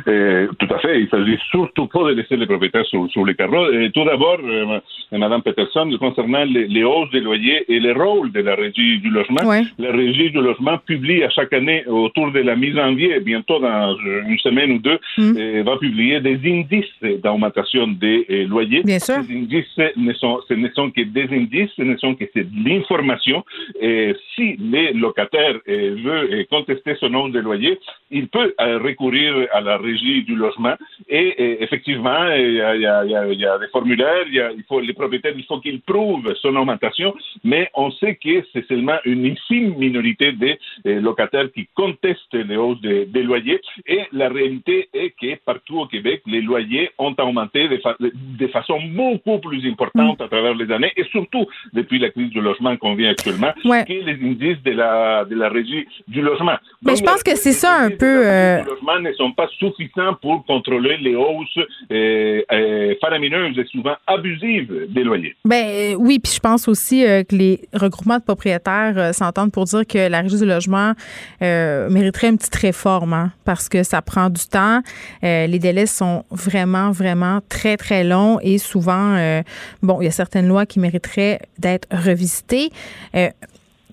Euh, 0.07 0.49
tout 0.59 0.73
à 0.75 0.79
fait. 0.79 1.01
Il 1.01 1.09
s'agit 1.09 1.39
surtout 1.51 1.87
pas 1.87 2.05
de 2.05 2.15
laisser 2.15 2.37
les 2.37 2.47
propriétaires 2.47 2.87
sur, 2.87 3.09
sur 3.11 3.25
les 3.25 3.35
carreaux. 3.35 3.71
Et 3.71 3.91
tout 3.91 4.05
d'abord, 4.05 4.39
euh, 4.43 4.81
Madame 5.13 5.43
Peterson, 5.43 5.89
concernant 5.99 6.45
les, 6.45 6.67
les, 6.67 6.85
hausses 6.85 7.11
des 7.11 7.21
loyers 7.21 7.65
et 7.69 7.81
le 7.81 7.93
rôle 7.93 8.33
de 8.33 8.41
la 8.41 8.55
Régie 8.55 8.99
du 8.99 9.11
logement, 9.11 9.43
la 9.79 9.93
Régie 9.93 10.31
du 10.31 10.41
logement 10.41 10.79
publie 10.79 11.23
à 11.23 11.31
chaque 11.31 11.53
année, 11.53 11.85
autour 11.87 12.31
de 12.33 12.41
la 12.41 12.57
mi-janvier, 12.57 13.21
bientôt 13.21 13.59
dans 13.59 13.97
une 13.97 14.39
semaine 14.39 14.73
ou 14.73 14.79
deux, 14.79 14.99
mm. 15.19 15.37
euh, 15.37 15.63
va 15.65 15.77
publier 15.77 16.21
des 16.21 16.39
indices 16.45 17.21
d'augmentation 17.23 17.87
des 17.87 18.27
euh, 18.31 18.47
loyers. 18.47 18.83
Bien 18.83 18.99
sûr. 18.99 19.17
Ces 19.27 19.35
indices 19.35 19.97
ne 19.97 20.13
sont, 20.15 20.41
ce 20.49 20.55
ne 20.55 20.69
sont 20.71 20.91
que 20.91 21.03
des 21.03 21.29
indices, 21.31 21.71
ce 21.77 21.83
ne 21.83 21.97
sont 21.97 22.15
que 22.15 22.25
de 22.35 22.47
l'information. 22.69 23.45
Et 23.81 24.15
si 24.35 24.57
les 24.59 24.93
locataires 24.93 25.57
euh, 25.69 25.97
veulent 26.05 26.47
contester 26.51 26.97
ce 27.01 27.07
nombre 27.07 27.31
de 27.31 27.41
loyers, 27.41 27.79
il 28.11 28.29
peut 28.29 28.55
recourir 28.59 29.47
à 29.53 29.61
la 29.61 29.77
régie 29.85 30.23
du 30.25 30.35
logement. 30.35 30.75
Et, 31.09 31.63
effectivement, 31.63 32.27
il 32.35 32.55
y, 32.55 32.61
a, 32.61 32.75
il, 33.05 33.41
y 33.41 33.47
a, 33.47 33.59
des 33.59 33.69
formulaires, 33.69 34.25
il, 34.31 34.65
faut, 34.69 34.81
les 34.81 34.93
propriétaires, 34.93 35.35
il 35.37 35.45
faut 35.45 35.61
qu'ils 35.61 35.81
prouvent 35.81 36.35
son 36.41 36.57
augmentation, 36.57 37.15
mais 37.45 37.71
on 37.75 37.91
sait 37.93 38.17
que 38.17 38.45
c'est 38.53 38.67
seulement 38.67 38.99
une 39.05 39.27
infime 39.27 39.75
minorité 39.77 40.33
des 40.33 40.59
euh, 40.87 41.01
locataires 41.01 41.51
qui 41.55 41.69
contestent 41.75 42.33
les 42.33 42.57
hausses 42.57 42.81
des, 42.81 43.23
loyers. 43.23 43.61
Et 43.87 44.03
la 44.13 44.29
réalité 44.29 44.89
est 44.93 45.11
que 45.11 45.37
partout 45.45 45.81
au 45.81 45.87
Québec, 45.87 46.23
les 46.27 46.41
loyers 46.41 46.91
ont 46.99 47.15
augmenté 47.19 47.69
de, 47.69 48.47
façon 48.49 48.79
beaucoup 48.93 49.39
plus 49.39 49.67
importante 49.69 50.21
à 50.21 50.29
travers 50.29 50.55
les 50.55 50.71
années, 50.73 50.93
et 50.97 51.05
surtout 51.05 51.47
depuis 51.73 51.99
la 51.99 52.11
crise 52.11 52.31
du 52.31 52.41
logement 52.41 52.77
qu'on 52.77 52.95
vit 52.95 53.07
actuellement, 53.07 53.53
que 53.63 53.93
les 53.93 54.19
indices 54.23 54.63
de 54.63 54.73
la, 54.73 55.25
de 55.25 55.35
la 55.35 55.49
régie 55.49 55.87
du 56.09 56.23
logement. 56.23 56.57
Mais 56.83 56.97
je 56.97 57.03
pense 57.03 57.23
que 57.23 57.35
c'est 57.37 57.53
ça 57.53 57.79
un 57.79 57.91
peu. 57.91 58.27
Euh... 58.27 58.59
Les 58.59 58.65
logements 58.65 59.01
ne 59.01 59.13
sont 59.13 59.33
pas 59.33 59.49
suffisant 59.77 60.15
pour 60.21 60.45
contrôler 60.47 60.97
les 60.99 61.15
hausses 61.15 61.59
euh, 61.91 62.43
euh, 62.53 62.95
faramineuses 63.01 63.59
et 63.59 63.65
souvent 63.67 63.95
abusives 64.07 64.87
des 64.89 65.03
loyers. 65.03 65.37
Ben 65.45 65.67
euh, 65.67 65.95
oui, 65.95 66.19
puis 66.19 66.33
je 66.33 66.41
pense 66.41 66.69
aussi 66.69 67.03
que 67.03 67.35
les 67.35 67.61
regroupements 67.73 68.19
de 68.19 68.25
propriétaires 68.25 69.15
s'entendent 69.15 69.53
pour 69.53 69.65
dire 69.65 69.87
que 69.87 70.09
la 70.09 70.21
régie 70.21 70.39
du 70.39 70.47
logement 70.47 70.93
mériterait 71.41 72.29
une 72.29 72.39
petite 72.39 72.55
réforme 72.57 73.13
hein, 73.13 73.33
parce 73.45 73.69
que 73.69 73.83
ça 73.83 74.03
prend 74.03 74.31
du 74.31 74.47
temps. 74.47 74.81
les 75.23 75.59
délais 75.59 75.87
sont 75.87 76.25
vraiment, 76.31 76.91
vraiment 76.91 77.41
très, 77.49 77.77
très 77.77 78.05
longs 78.05 78.39
et 78.43 78.59
souvent, 78.59 79.43
bon, 79.83 80.01
il 80.01 80.05
y 80.05 80.09
a 80.09 80.13
certaines 80.13 80.49
lois 80.49 80.67
qui 80.67 80.81
mériteraient 80.81 81.41
d'être 81.59 81.89
revisitées 81.91 82.71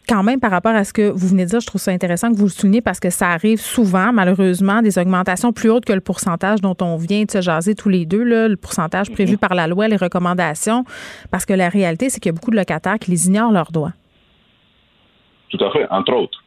quand 0.07 0.23
même, 0.23 0.39
par 0.39 0.51
rapport 0.51 0.73
à 0.73 0.83
ce 0.83 0.93
que 0.93 1.09
vous 1.09 1.27
venez 1.27 1.45
de 1.45 1.49
dire, 1.49 1.59
je 1.59 1.67
trouve 1.67 1.81
ça 1.81 1.91
intéressant 1.91 2.31
que 2.31 2.35
vous 2.35 2.45
le 2.45 2.49
souligniez 2.49 2.81
parce 2.81 2.99
que 2.99 3.09
ça 3.09 3.29
arrive 3.29 3.59
souvent, 3.59 4.11
malheureusement, 4.11 4.81
des 4.81 4.97
augmentations 4.97 5.53
plus 5.53 5.69
hautes 5.69 5.85
que 5.85 5.93
le 5.93 6.01
pourcentage 6.01 6.61
dont 6.61 6.75
on 6.81 6.97
vient 6.97 7.23
de 7.23 7.31
se 7.31 7.41
jaser 7.41 7.75
tous 7.75 7.89
les 7.89 8.05
deux, 8.05 8.23
le 8.23 8.55
pourcentage 8.55 9.11
prévu 9.11 9.37
par 9.37 9.53
la 9.53 9.67
loi, 9.67 9.87
les 9.87 9.97
recommandations, 9.97 10.83
parce 11.29 11.45
que 11.45 11.53
la 11.53 11.69
réalité, 11.69 12.09
c'est 12.09 12.19
qu'il 12.19 12.29
y 12.31 12.33
a 12.33 12.35
beaucoup 12.35 12.51
de 12.51 12.57
locataires 12.57 12.99
qui 12.99 13.11
les 13.11 13.27
ignorent 13.27 13.51
leurs 13.51 13.71
droits. 13.71 13.93
Tout 15.49 15.63
à 15.63 15.71
fait, 15.71 15.87
entre 15.89 16.13
autres. 16.13 16.40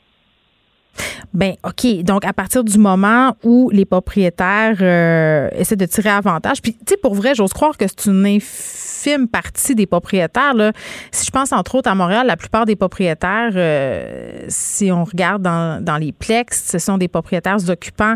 Ben 1.32 1.54
OK. 1.64 2.02
Donc, 2.02 2.24
à 2.24 2.32
partir 2.32 2.64
du 2.64 2.78
moment 2.78 3.36
où 3.42 3.70
les 3.70 3.84
propriétaires 3.84 4.76
euh, 4.80 5.48
essaient 5.52 5.76
de 5.76 5.86
tirer 5.86 6.10
avantage, 6.10 6.62
puis, 6.62 6.72
tu 6.72 6.80
sais, 6.90 6.96
pour 6.96 7.14
vrai, 7.14 7.34
j'ose 7.34 7.52
croire 7.52 7.76
que 7.76 7.86
c'est 7.88 8.06
une 8.06 8.24
infime 8.26 9.28
partie 9.28 9.74
des 9.74 9.86
propriétaires. 9.86 10.54
Si 11.10 11.26
je 11.26 11.30
pense, 11.30 11.52
entre 11.52 11.74
autres, 11.76 11.90
à 11.90 11.94
Montréal, 11.94 12.26
la 12.26 12.36
plupart 12.36 12.66
des 12.66 12.76
propriétaires, 12.76 13.52
euh, 13.54 14.44
si 14.48 14.90
on 14.92 15.04
regarde 15.04 15.42
dans, 15.42 15.82
dans 15.82 15.96
les 15.96 16.12
plex, 16.12 16.70
ce 16.70 16.78
sont 16.78 16.98
des 16.98 17.08
propriétaires 17.08 17.68
occupants 17.68 18.14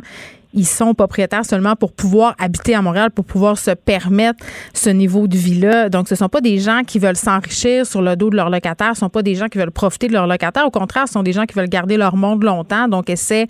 ils 0.54 0.66
sont 0.66 0.94
propriétaires 0.94 1.44
seulement 1.44 1.76
pour 1.76 1.92
pouvoir 1.92 2.34
habiter 2.38 2.74
à 2.74 2.82
Montréal, 2.82 3.10
pour 3.10 3.24
pouvoir 3.24 3.58
se 3.58 3.70
permettre 3.70 4.44
ce 4.72 4.90
niveau 4.90 5.28
de 5.28 5.36
vie-là. 5.36 5.88
Donc, 5.88 6.08
ce 6.08 6.14
ne 6.14 6.18
sont 6.18 6.28
pas 6.28 6.40
des 6.40 6.58
gens 6.58 6.82
qui 6.86 6.98
veulent 6.98 7.16
s'enrichir 7.16 7.86
sur 7.86 8.00
le 8.02 8.16
dos 8.16 8.30
de 8.30 8.36
leurs 8.36 8.50
locataires, 8.50 8.94
ce 8.94 9.04
ne 9.04 9.06
sont 9.06 9.10
pas 9.10 9.22
des 9.22 9.34
gens 9.34 9.48
qui 9.48 9.58
veulent 9.58 9.70
profiter 9.70 10.08
de 10.08 10.12
leurs 10.12 10.26
locataires. 10.26 10.66
Au 10.66 10.70
contraire, 10.70 11.06
ce 11.06 11.12
sont 11.12 11.22
des 11.22 11.32
gens 11.32 11.44
qui 11.44 11.54
veulent 11.54 11.68
garder 11.68 11.96
leur 11.96 12.16
monde 12.16 12.42
longtemps, 12.42 12.88
donc 12.88 13.10
essaient 13.10 13.46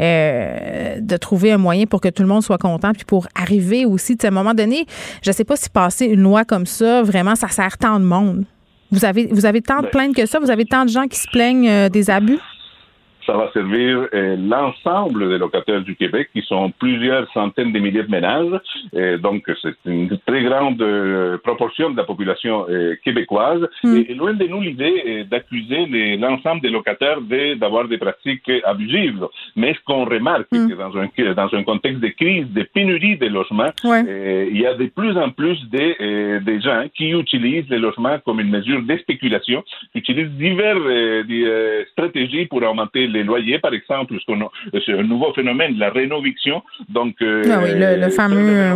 euh, 0.00 0.98
de 1.00 1.16
trouver 1.16 1.52
un 1.52 1.58
moyen 1.58 1.86
pour 1.86 2.00
que 2.00 2.08
tout 2.08 2.22
le 2.22 2.28
monde 2.28 2.42
soit 2.42 2.58
content, 2.58 2.92
puis 2.92 3.04
pour 3.04 3.28
arriver 3.34 3.84
aussi, 3.84 4.16
à 4.22 4.26
un 4.26 4.30
moment 4.30 4.54
donné, 4.54 4.86
je 5.22 5.30
ne 5.30 5.34
sais 5.34 5.44
pas 5.44 5.56
si 5.56 5.70
passer 5.70 6.06
une 6.06 6.22
loi 6.22 6.44
comme 6.44 6.66
ça, 6.66 7.02
vraiment, 7.02 7.36
ça 7.36 7.48
sert 7.48 7.78
tant 7.78 8.00
de 8.00 8.04
monde. 8.04 8.44
Vous 8.90 9.04
avez, 9.04 9.28
vous 9.30 9.46
avez 9.46 9.62
tant 9.62 9.78
de 9.78 9.82
ben 9.82 9.90
plaintes 9.90 10.16
que 10.16 10.26
ça? 10.26 10.40
Vous 10.40 10.50
avez 10.50 10.64
tant 10.64 10.84
de 10.84 10.90
gens 10.90 11.06
qui 11.06 11.18
se 11.18 11.28
plaignent 11.28 11.68
euh, 11.68 11.88
des 11.88 12.10
abus? 12.10 12.40
Ça 13.30 13.36
va 13.36 13.50
servir 13.52 14.08
euh, 14.12 14.36
l'ensemble 14.36 15.28
des 15.28 15.38
locataires 15.38 15.82
du 15.82 15.94
Québec, 15.94 16.30
qui 16.32 16.42
sont 16.42 16.72
plusieurs 16.78 17.30
centaines 17.32 17.72
de 17.72 17.78
milliers 17.78 18.02
de 18.02 18.10
ménages. 18.10 18.60
Et 18.92 19.18
donc, 19.18 19.48
c'est 19.62 19.76
une 19.86 20.18
très 20.26 20.42
grande 20.42 20.82
euh, 20.82 21.38
proportion 21.38 21.90
de 21.90 21.96
la 21.96 22.02
population 22.02 22.66
euh, 22.68 22.96
québécoise. 23.04 23.60
Mm. 23.84 23.96
Et, 24.08 24.14
loin 24.14 24.34
de 24.34 24.46
nous 24.46 24.60
l'idée 24.60 25.24
d'accuser 25.30 25.86
l'ensemble 26.16 26.60
des 26.60 26.70
locataires 26.70 27.20
d'avoir 27.56 27.86
des 27.86 27.98
pratiques 27.98 28.50
abusives. 28.64 29.26
Mais 29.54 29.74
ce 29.74 29.80
qu'on 29.86 30.04
remarque, 30.04 30.48
c'est 30.50 30.58
mm. 30.58 30.70
que 30.70 30.74
dans 30.74 30.96
un, 30.98 31.34
dans 31.34 31.56
un 31.56 31.62
contexte 31.62 32.00
de 32.00 32.08
crise, 32.08 32.46
de 32.50 32.62
pénurie 32.62 33.16
de 33.16 33.26
logements, 33.26 33.70
il 33.84 34.60
y 34.60 34.66
a 34.66 34.74
de 34.74 34.86
plus 34.86 35.16
en 35.16 35.30
plus 35.30 35.58
de, 35.70 36.38
des 36.38 36.60
gens 36.60 36.84
qui 36.96 37.10
utilisent 37.10 37.70
les 37.70 37.78
logements 37.78 38.18
comme 38.24 38.40
une 38.40 38.50
mesure 38.50 38.82
de 38.82 38.96
spéculation, 38.96 39.62
qui 39.92 39.98
utilisent 40.00 40.32
diverses 40.32 41.86
stratégies 41.92 42.46
pour 42.46 42.62
augmenter 42.62 43.06
les 43.06 43.19
loyers, 43.22 43.58
par 43.58 43.72
exemple, 43.72 44.14
c'est 44.86 44.92
un 44.92 45.02
nouveau 45.02 45.32
phénomène, 45.32 45.76
la 45.78 45.90
rénoviction. 45.90 46.62
Donc, 46.88 47.14
euh, 47.22 47.42
ah 47.50 47.60
oui, 47.62 47.70
le, 47.74 48.08
fameux 48.10 48.70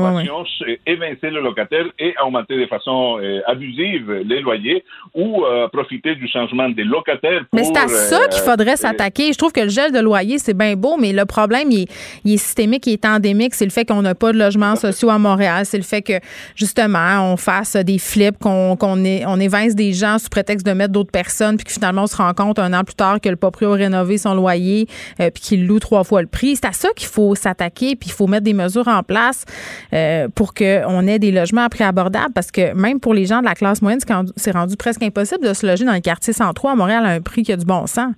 évincer 0.87 1.31
le 1.31 1.41
locataire 1.41 1.87
et 1.99 2.15
augmenter 2.25 2.59
de 2.59 2.67
façon 2.67 3.19
euh, 3.21 3.41
abusive 3.47 4.23
les 4.25 4.41
loyers 4.41 4.85
ou 5.15 5.45
euh, 5.45 5.69
profiter 5.69 6.15
du 6.15 6.29
changement 6.29 6.69
des 6.69 6.85
locataires. 6.85 7.45
mais 7.53 7.65
c'est 7.65 7.77
à 7.77 7.89
ça 7.89 8.29
qu'il 8.29 8.43
faudrait 8.43 8.77
s'attaquer. 8.77 9.33
Je 9.33 9.39
trouve 9.39 9.53
que 9.53 9.61
le 9.61 9.69
gel 9.69 9.93
de 9.93 10.01
loyer, 10.01 10.39
c'est 10.39 10.57
bien 10.57 10.75
beau, 10.75 10.97
mais 10.99 11.13
le 11.13 11.25
problème, 11.25 11.71
il 11.71 11.87
est, 12.25 12.37
systémique, 12.37 12.87
il 12.87 12.95
est 12.95 13.05
endémique. 13.05 13.55
C'est 13.55 13.65
le 13.65 13.71
fait 13.71 13.85
qu'on 13.85 14.03
n'a 14.03 14.15
pas 14.15 14.33
de 14.33 14.39
logements 14.39 14.77
sociaux 14.77 15.11
à 15.11 15.19
Montréal. 15.19 15.65
C'est 15.65 15.79
le 15.79 15.85
fait 15.85 16.03
que, 16.03 16.15
justement, 16.57 17.33
on 17.33 17.37
fasse 17.37 17.77
des 17.77 17.99
flips, 17.99 18.39
qu'on 18.39 18.77
on 18.81 19.41
évince 19.41 19.75
des 19.75 19.93
gens 19.93 20.19
sous 20.19 20.29
prétexte 20.29 20.67
de 20.67 20.73
mettre 20.73 20.93
d'autres 20.93 21.13
personnes, 21.13 21.57
puis 21.57 21.65
que 21.65 21.73
finalement, 21.73 22.05
on 22.05 22.07
se 22.07 22.17
rend 22.17 22.33
compte 22.35 22.59
un 22.59 22.73
an 22.73 22.85
plus 22.85 22.95
tard 22.95 23.21
que 23.21 23.29
le 23.29 23.37
proprio 23.37 23.73
a 23.73 23.77
rénové 23.77 24.19
loyer, 24.33 24.89
puis 25.19 25.43
qu'il 25.43 25.67
loue 25.67 25.81
trois 25.81 26.05
fois 26.05 26.23
le 26.23 26.29
prix. 26.29 26.57
C'est 26.57 26.67
à 26.67 26.73
ça 26.73 26.89
qu'il 26.97 27.09
faut 27.09 27.35
s'attaquer, 27.35 27.97
puis 27.97 28.09
il 28.09 28.13
faut 28.13 28.27
mettre 28.27 28.45
des 28.45 28.55
mesures 28.55 28.89
en 28.89 29.03
place 29.03 29.45
euh, 29.93 30.29
pour 30.35 30.55
qu'on 30.55 31.07
ait 31.07 31.19
des 31.19 31.33
logements 31.33 31.65
à 31.65 31.69
prix 31.69 31.85
abordable, 31.85 32.33
parce 32.35 32.51
que 32.51 32.73
même 32.75 33.01
pour 33.01 33.15
les 33.15 33.27
gens 33.27 33.41
de 33.41 33.45
la 33.45 33.55
classe 33.55 33.83
moyenne, 33.83 34.01
c'est 34.37 34.51
rendu 34.53 34.77
presque 34.77 35.03
impossible 35.03 35.47
de 35.47 35.53
se 35.53 35.67
loger 35.67 35.85
dans 35.85 35.93
les 35.93 36.01
quartiers 36.01 36.33
centraux. 36.33 36.69
À 36.69 36.75
Montréal 36.75 37.05
à 37.05 37.11
un 37.11 37.21
prix 37.21 37.43
qui 37.43 37.53
a 37.53 37.57
du 37.57 37.65
bon 37.65 37.87
sens 37.87 38.13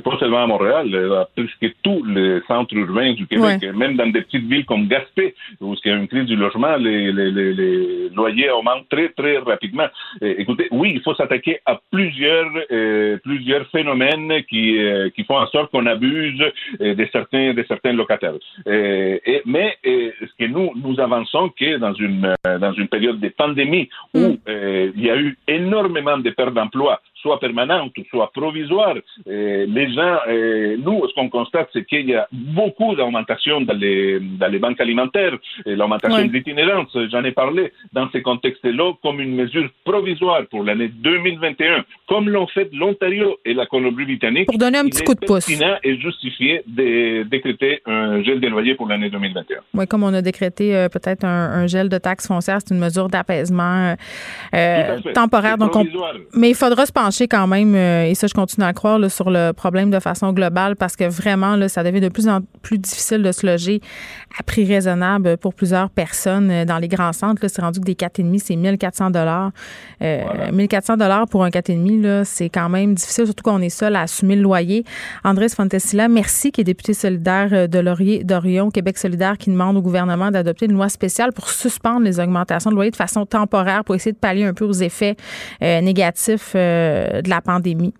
pas 0.00 0.18
seulement 0.18 0.44
à 0.44 0.46
Montréal, 0.46 1.26
presque 1.36 1.74
tous 1.82 2.04
les 2.04 2.40
centres 2.48 2.74
urbains 2.74 3.12
du 3.12 3.26
Québec, 3.26 3.62
même 3.74 3.96
dans 3.96 4.06
des 4.06 4.22
petites 4.22 4.46
villes 4.46 4.64
comme 4.64 4.86
Gaspé, 4.88 5.34
où 5.60 5.74
il 5.84 5.90
y 5.90 5.94
a 5.94 5.96
une 5.96 6.08
crise 6.08 6.26
du 6.26 6.36
logement, 6.36 6.76
les, 6.76 7.12
les, 7.12 7.30
les, 7.30 8.08
loyers 8.10 8.50
augmentent 8.50 8.88
très, 8.88 9.10
très 9.10 9.38
rapidement. 9.38 9.86
écoutez, 10.20 10.68
oui, 10.70 10.92
il 10.94 11.02
faut 11.02 11.14
s'attaquer 11.14 11.60
à 11.66 11.80
plusieurs, 11.90 12.50
euh, 12.70 13.18
plusieurs 13.22 13.66
phénomènes 13.68 14.42
qui, 14.48 14.78
euh, 14.78 15.10
qui 15.10 15.24
font 15.24 15.36
en 15.36 15.46
sorte 15.48 15.70
qu'on 15.70 15.86
abuse 15.86 16.42
euh, 16.80 16.94
de, 16.94 17.08
certains, 17.12 17.54
de 17.54 17.64
certains 17.68 17.92
locataires. 17.92 18.34
Et, 18.66 19.42
mais 19.44 19.76
ce 19.84 20.32
que 20.38 20.46
nous, 20.46 20.72
nous 20.76 20.98
avançons, 21.00 21.50
que 21.58 21.76
dans 21.76 21.94
une, 21.94 22.34
dans 22.44 22.72
une 22.72 22.88
période 22.88 23.20
de 23.20 23.28
pandémie 23.28 23.88
où 24.14 24.20
mm. 24.20 24.38
il 24.96 25.02
y 25.02 25.10
a 25.10 25.16
eu 25.16 25.36
énormément 25.48 26.18
de 26.18 26.30
pertes 26.30 26.54
d'emplois, 26.54 27.00
soit 27.22 27.38
permanentes, 27.40 27.92
soit 28.10 28.30
provisoires, 28.32 28.96
les 29.26 29.92
gens, 29.94 30.18
nous, 30.84 31.06
ce 31.08 31.14
qu'on 31.14 31.28
constate, 31.28 31.68
c'est 31.72 31.84
qu'il 31.84 32.08
y 32.08 32.14
a 32.14 32.28
beaucoup 32.32 32.94
d'augmentation 32.94 33.60
dans 33.60 33.74
les, 33.74 34.20
dans 34.20 34.48
les 34.48 34.58
banques 34.58 34.80
alimentaires, 34.80 35.36
l'augmentation 35.66 36.26
de 36.26 36.32
l'itinérance, 36.32 36.96
j'en 37.10 37.24
ai 37.24 37.32
parlé 37.32 37.72
dans 37.92 38.10
ces 38.10 38.22
contextes-là 38.22 38.92
comme 39.02 39.20
une 39.20 39.34
mesure 39.34 39.68
provisoire 39.84 40.42
pour 40.50 40.64
l'année 40.64 40.88
2021, 40.88 41.84
comme 42.08 42.28
l'ont 42.28 42.46
fait 42.46 42.68
l'Ontario 42.72 43.38
et 43.44 43.54
la 43.54 43.66
Colombie-Britannique. 43.66 44.46
Pour 44.46 44.58
donner 44.58 44.78
un 44.78 44.86
petit 44.86 45.02
coup 45.04 45.14
de 45.14 45.24
pouce. 45.24 45.48
est 45.48 46.00
justifié 46.00 46.62
de 46.66 47.22
décréter 47.24 47.80
un 47.86 48.22
gel 48.22 48.40
des 48.40 48.48
loyers 48.48 48.74
pour 48.74 48.88
l'année 48.88 49.10
2021. 49.10 49.58
Oui, 49.74 49.86
comme 49.86 50.02
on 50.02 50.14
a 50.14 50.22
décrété 50.22 50.76
euh, 50.76 50.88
peut-être 50.88 51.24
un, 51.24 51.66
gel 51.66 51.88
de 51.88 51.98
taxes 51.98 52.26
foncières, 52.26 52.58
c'est 52.64 52.74
une 52.74 52.80
mesure 52.80 53.08
d'apaisement 53.08 53.94
euh, 54.54 54.98
temporaire. 55.14 55.58
Donc 55.58 55.72
Mais 56.34 56.50
il 56.50 56.54
faudra 56.54 56.86
se 56.86 56.92
pencher 56.92 57.11
quand 57.20 57.46
même, 57.46 57.74
euh, 57.74 58.06
et 58.06 58.14
ça, 58.14 58.26
je 58.26 58.34
continue 58.34 58.66
à 58.66 58.72
croire, 58.72 58.98
sur 59.10 59.30
le 59.30 59.52
problème 59.52 59.90
de 59.90 60.00
façon 60.00 60.32
globale 60.32 60.76
parce 60.76 60.96
que 60.96 61.04
vraiment, 61.04 61.56
là, 61.56 61.68
ça 61.68 61.82
devient 61.82 62.00
de 62.00 62.08
plus 62.08 62.28
en 62.28 62.40
plus 62.62 62.78
difficile 62.78 63.22
de 63.22 63.32
se 63.32 63.46
loger 63.46 63.80
à 64.38 64.42
prix 64.42 64.64
raisonnable 64.64 65.36
pour 65.36 65.54
plusieurs 65.54 65.90
personnes 65.90 66.64
dans 66.64 66.78
les 66.78 66.88
grands 66.88 67.12
centres. 67.12 67.46
C'est 67.48 67.62
rendu 67.62 67.80
que 67.80 67.84
des 67.84 67.94
4,5, 67.94 68.38
c'est 68.38 68.56
1400 68.56 69.10
dollars. 69.10 69.50
1400 70.00 70.96
dollars 70.96 71.26
pour 71.28 71.44
un 71.44 71.50
4,5, 71.50 72.24
c'est 72.24 72.48
quand 72.48 72.68
même 72.68 72.94
difficile, 72.94 73.26
surtout 73.26 73.44
quand 73.44 73.56
on 73.56 73.62
est 73.62 73.68
seul 73.68 73.96
à 73.96 74.02
assumer 74.02 74.36
le 74.36 74.42
loyer. 74.42 74.84
Andrés 75.24 75.48
Fontesilla, 75.48 76.08
merci, 76.08 76.50
qui 76.50 76.60
est 76.60 76.64
député 76.64 76.94
solidaire 76.94 77.68
de 77.68 77.78
Laurier 77.78 78.24
d'Orion, 78.24 78.70
Québec 78.70 78.98
solidaire, 78.98 79.38
qui 79.38 79.50
demande 79.50 79.76
au 79.76 79.82
gouvernement 79.82 80.30
d'adopter 80.30 80.66
une 80.66 80.72
loi 80.72 80.88
spéciale 80.88 81.32
pour 81.32 81.48
suspendre 81.50 82.00
les 82.00 82.20
augmentations 82.20 82.70
de 82.70 82.76
loyer 82.76 82.90
de 82.90 82.96
façon 82.96 83.26
temporaire 83.26 83.84
pour 83.84 83.94
essayer 83.94 84.12
de 84.12 84.18
pallier 84.18 84.44
un 84.44 84.54
peu 84.54 84.64
aux 84.64 84.72
effets 84.72 85.16
euh, 85.62 85.80
négatifs 85.80 86.52
euh, 86.54 87.01
de 87.22 87.28
la 87.28 87.40
pandémie. 87.40 87.94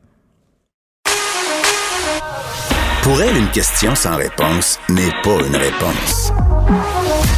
Pour 3.02 3.20
elle, 3.20 3.36
une 3.36 3.50
question 3.50 3.96
sans 3.96 4.16
réponse 4.16 4.78
n'est 4.88 5.10
pas 5.24 5.44
une 5.44 5.56
réponse. 5.56 6.32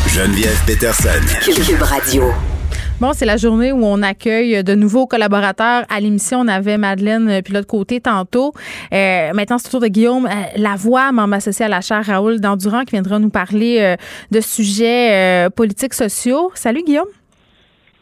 Geneviève 0.09 0.61
Peterson. 0.66 1.09
Cube 1.43 1.81
Radio. 1.81 2.24
Bon, 3.01 3.12
c'est 3.12 3.24
la 3.24 3.36
journée 3.36 3.73
où 3.73 3.85
on 3.85 4.03
accueille 4.03 4.62
de 4.62 4.74
nouveaux 4.74 5.07
collaborateurs 5.07 5.85
à 5.89 6.01
l'émission. 6.01 6.41
On 6.41 6.49
avait 6.49 6.78
Madeleine 6.78 7.28
euh, 7.28 7.43
puis 7.43 7.53
l'autre 7.53 7.66
côté 7.66 8.01
tantôt. 8.01 8.53
Euh, 8.93 9.32
maintenant, 9.32 9.59
c'est 9.59 9.69
au 9.69 9.70
tour 9.73 9.81
de 9.81 9.89
Guillaume 9.89 10.27
euh, 10.27 10.31
Lavoie, 10.57 11.11
membre 11.12 11.35
associé 11.35 11.65
à 11.65 11.69
la 11.69 11.81
chaire 11.81 12.05
Raoul 12.05 12.41
Dandurand, 12.41 12.85
qui 12.85 12.93
viendra 12.93 13.19
nous 13.19 13.31
parler 13.31 13.97
de 14.31 14.41
sujets 14.41 15.49
politiques 15.57 15.95
sociaux. 15.95 16.53
Salut 16.55 16.82
Guillaume. 16.85 17.09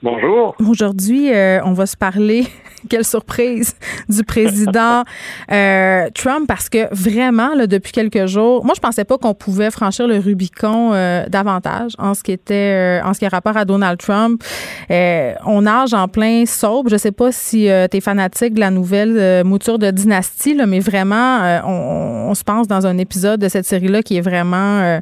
Bonjour. 0.02 0.56
Aujourd'hui, 0.68 1.30
on 1.64 1.72
va 1.72 1.86
se 1.86 1.96
parler 1.96 2.46
quelle 2.88 3.04
surprise 3.04 3.74
du 4.08 4.24
président 4.24 5.04
euh, 5.52 6.08
Trump 6.14 6.46
parce 6.46 6.68
que 6.68 6.92
vraiment 6.92 7.54
là, 7.54 7.66
depuis 7.66 7.92
quelques 7.92 8.26
jours, 8.26 8.64
moi 8.64 8.74
je 8.74 8.80
pensais 8.80 9.04
pas 9.04 9.18
qu'on 9.18 9.34
pouvait 9.34 9.70
franchir 9.70 10.06
le 10.06 10.18
Rubicon 10.18 10.92
euh, 10.92 11.26
davantage 11.28 11.92
en 11.98 12.14
ce 12.14 12.22
qui 12.22 12.32
était 12.32 13.00
euh, 13.00 13.04
en 13.04 13.14
ce 13.14 13.18
qui 13.18 13.26
a 13.26 13.28
rapport 13.28 13.56
à 13.56 13.64
Donald 13.64 13.98
Trump. 13.98 14.42
on 14.90 15.62
nage 15.62 15.94
en 15.94 16.08
plein 16.08 16.44
sobre. 16.46 16.90
Je 16.90 16.96
sais 16.96 17.12
pas 17.12 17.32
si 17.32 17.68
tu 17.90 17.96
es 17.96 18.00
fanatique 18.00 18.54
de 18.54 18.60
la 18.60 18.70
nouvelle 18.70 19.44
mouture 19.44 19.78
de 19.78 19.90
Dynastie 19.90 20.54
là, 20.54 20.66
mais 20.66 20.80
vraiment 20.80 21.60
on, 21.64 22.30
on, 22.30 22.34
se 22.34 22.44
pense 22.44 22.66
dans 22.66 22.86
un 22.86 22.98
épisode 22.98 23.40
de 23.40 23.48
cette 23.48 23.66
série 23.66 23.88
là 23.88 24.02
qui 24.02 24.16
est 24.16 24.20
vraiment 24.20 25.00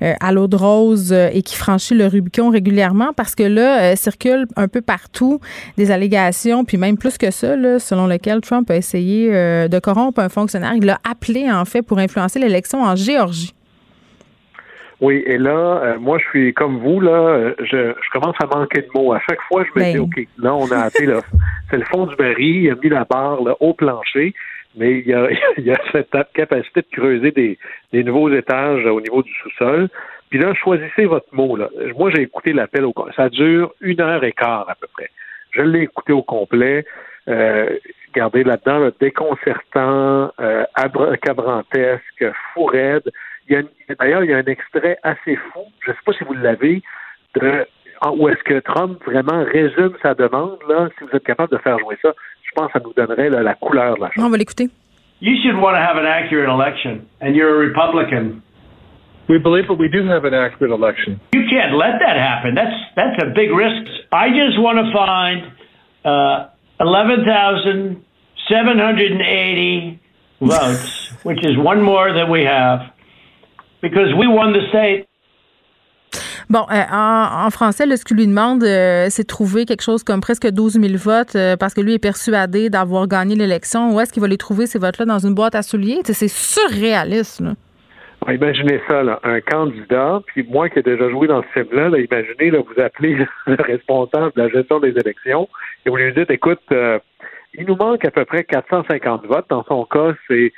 à 0.00 0.32
l'eau 0.32 0.46
de 0.46 0.56
rose 0.56 1.12
et 1.12 1.42
qui 1.42 1.56
franchit 1.56 1.94
le 1.94 2.06
Rubicon 2.06 2.50
régulièrement 2.50 3.12
parce 3.14 3.34
que 3.34 3.42
là 3.42 3.96
circule 3.96 4.27
un 4.56 4.68
peu 4.68 4.80
partout 4.80 5.40
des 5.76 5.90
allégations 5.90 6.64
puis 6.64 6.76
même 6.76 6.96
plus 6.96 7.18
que 7.18 7.30
ça, 7.30 7.54
selon 7.78 8.06
lequel 8.06 8.40
Trump 8.40 8.70
a 8.70 8.76
essayé 8.76 9.34
euh, 9.34 9.68
de 9.68 9.78
corrompre 9.78 10.20
un 10.20 10.28
fonctionnaire. 10.28 10.72
Il 10.74 10.84
l'a 10.84 10.98
appelé, 11.08 11.50
en 11.50 11.64
fait, 11.64 11.82
pour 11.82 11.98
influencer 11.98 12.38
l'élection 12.38 12.82
en 12.82 12.96
Géorgie. 12.96 13.54
Oui, 15.00 15.22
et 15.26 15.38
là, 15.38 15.80
euh, 15.84 15.98
moi, 15.98 16.18
je 16.18 16.24
suis 16.28 16.54
comme 16.54 16.78
vous, 16.78 17.00
là, 17.00 17.10
euh, 17.10 17.54
je, 17.60 17.92
commence 18.12 18.34
à 18.40 18.46
manquer 18.46 18.82
de 18.82 18.88
mots. 18.94 19.12
À 19.12 19.20
chaque 19.28 19.40
fois, 19.42 19.64
je 19.64 19.80
me 19.80 19.84
dis, 19.84 19.92
ben. 19.92 20.00
OK, 20.00 20.28
là, 20.38 20.54
on 20.54 20.72
a 20.72 20.78
appelé, 20.78 21.12
c'est 21.70 21.76
le 21.76 21.84
fond 21.84 22.06
du 22.06 22.16
baril, 22.16 22.64
il 22.64 22.70
a 22.70 22.74
mis 22.74 22.88
la 22.88 23.04
barre 23.04 23.40
au 23.60 23.74
plancher, 23.74 24.34
mais 24.76 24.98
il 24.98 25.06
y, 25.06 25.14
a, 25.14 25.28
il 25.58 25.70
a 25.70 25.78
cette 25.92 26.16
capacité 26.34 26.80
de 26.80 26.86
creuser 26.90 27.30
des, 27.30 27.58
des 27.92 28.02
nouveaux 28.02 28.30
étages 28.30 28.84
au 28.86 29.00
niveau 29.00 29.22
du 29.22 29.32
sous-sol. 29.42 29.88
Puis 30.30 30.38
là, 30.38 30.52
choisissez 30.54 31.06
votre 31.06 31.32
mot. 31.32 31.56
Là. 31.56 31.68
Moi, 31.96 32.10
j'ai 32.14 32.22
écouté 32.22 32.52
l'appel 32.52 32.84
au 32.84 32.94
Ça 33.16 33.28
dure 33.28 33.72
une 33.80 34.00
heure 34.00 34.22
et 34.24 34.32
quart 34.32 34.68
à 34.68 34.74
peu 34.74 34.86
près. 34.92 35.10
Je 35.52 35.62
l'ai 35.62 35.82
écouté 35.82 36.12
au 36.12 36.22
complet. 36.22 36.84
Euh, 37.28 37.68
regardez 38.14 38.44
là-dedans, 38.44 38.78
le 38.78 38.94
déconcertant, 39.00 40.32
euh, 40.40 40.64
abracadabrantesque, 40.74 42.24
fou 42.52 42.64
raide. 42.66 43.10
D'ailleurs, 43.98 44.24
il 44.24 44.30
y 44.30 44.34
a 44.34 44.38
un 44.38 44.44
extrait 44.44 44.98
assez 45.02 45.36
fou, 45.36 45.60
je 45.84 45.90
ne 45.90 45.96
sais 45.96 46.02
pas 46.04 46.12
si 46.12 46.24
vous 46.24 46.34
l'avez, 46.34 46.82
de 47.34 47.66
où 48.12 48.28
est-ce 48.28 48.42
que 48.44 48.60
Trump 48.60 49.02
vraiment 49.04 49.42
résume 49.44 49.94
sa 50.02 50.14
demande. 50.14 50.58
Là, 50.68 50.88
si 50.96 51.04
vous 51.04 51.16
êtes 51.16 51.24
capable 51.24 51.52
de 51.52 51.58
faire 51.58 51.78
jouer 51.78 51.96
ça, 52.00 52.12
je 52.44 52.50
pense 52.54 52.66
que 52.68 52.78
ça 52.78 52.84
nous 52.84 52.92
donnerait 52.92 53.28
la 53.30 53.54
couleur 53.54 53.96
de 53.96 54.02
la 54.02 54.10
chose. 54.12 54.24
On 54.24 54.30
va 54.30 54.36
l'écouter. 54.36 54.68
You 55.20 55.34
should 55.42 55.56
want 55.60 55.72
to 55.72 55.82
have 55.82 55.96
an 55.96 56.06
accurate 56.06 56.48
election, 56.48 57.04
and 57.20 57.34
you're 57.34 57.50
a 57.50 57.58
Republican. 57.58 58.40
We 59.28 59.36
believe 59.38 59.68
that 59.68 59.74
we 59.74 59.88
do 59.88 60.06
have 60.06 60.24
an 60.24 60.32
accurate 60.32 60.72
election. 60.72 61.20
You 61.34 61.44
can't 61.50 61.74
let 61.76 62.00
that 62.00 62.16
happen. 62.16 62.54
That's 62.54 62.76
that's 62.96 63.22
a 63.22 63.26
big 63.26 63.50
risk. 63.52 63.84
I 64.10 64.30
just 64.30 64.58
want 64.58 64.78
to 64.80 64.90
find 64.90 65.52
uh, 66.04 66.48
eleven 66.80 67.24
thousand 67.26 68.02
seven 68.48 68.78
hundred 68.78 69.12
and 69.12 69.20
eighty 69.20 70.00
votes, 70.40 71.12
which 71.24 71.44
is 71.44 71.58
one 71.58 71.82
more 71.82 72.14
than 72.14 72.30
we 72.30 72.44
have, 72.44 72.80
because 73.82 74.14
we 74.18 74.26
won 74.26 74.54
the 74.54 74.66
state. 74.70 75.04
Bon, 76.48 76.64
euh, 76.70 76.82
en, 76.90 77.50
français, 77.50 77.84
ce 77.94 78.04
qu'il 78.06 78.16
lui 78.16 78.26
demande, 78.26 78.62
euh, 78.64 79.08
c'est 79.10 79.24
de 79.24 79.26
trouver 79.26 79.66
quelque 79.66 79.82
chose 79.82 80.02
comme 80.02 80.22
presque 80.22 80.48
12 80.48 80.80
000 80.80 80.94
votes 80.96 81.36
parce 81.60 81.74
que 81.74 81.82
lui 81.82 81.92
est 81.92 81.98
persuadé 81.98 82.70
d'avoir 82.70 83.06
gagné 83.06 83.34
l'élection. 83.34 83.94
Où 83.94 84.00
est-ce 84.00 84.14
qu'il 84.14 84.22
va 84.22 84.28
les 84.28 84.38
trouver, 84.38 84.66
ces 84.66 84.78
votes-là, 84.78 85.04
dans 85.04 85.18
une 85.18 85.34
boîte 85.34 85.54
à 85.54 85.62
souliers? 85.62 86.00
c'est 86.06 86.28
surréaliste. 86.28 87.40
Là. 87.40 87.52
Imaginez 88.28 88.80
ça, 88.88 89.02
là, 89.02 89.20
un 89.22 89.40
candidat, 89.40 90.20
puis 90.26 90.46
moi 90.48 90.68
qui 90.68 90.80
ai 90.80 90.82
déjà 90.82 91.08
joué 91.08 91.28
dans 91.28 91.42
ce 91.42 91.48
film-là, 91.48 91.98
imaginez, 91.98 92.50
là, 92.50 92.58
vous 92.60 92.80
appelez 92.80 93.16
le 93.46 93.62
responsable 93.62 94.32
de 94.36 94.42
la 94.42 94.48
gestion 94.48 94.80
des 94.80 94.90
élections 94.90 95.48
et 95.84 95.90
vous 95.90 95.96
lui 95.96 96.12
dites, 96.12 96.30
écoute, 96.30 96.60
il 97.54 97.66
nous 97.66 97.76
manque 97.76 98.04
à 98.04 98.10
peu 98.10 98.24
près 98.24 98.44
450 98.44 99.26
votes. 99.26 99.46
Dans 99.48 99.64
son 99.64 99.84
cas, 99.84 100.14
c'est 100.26 100.52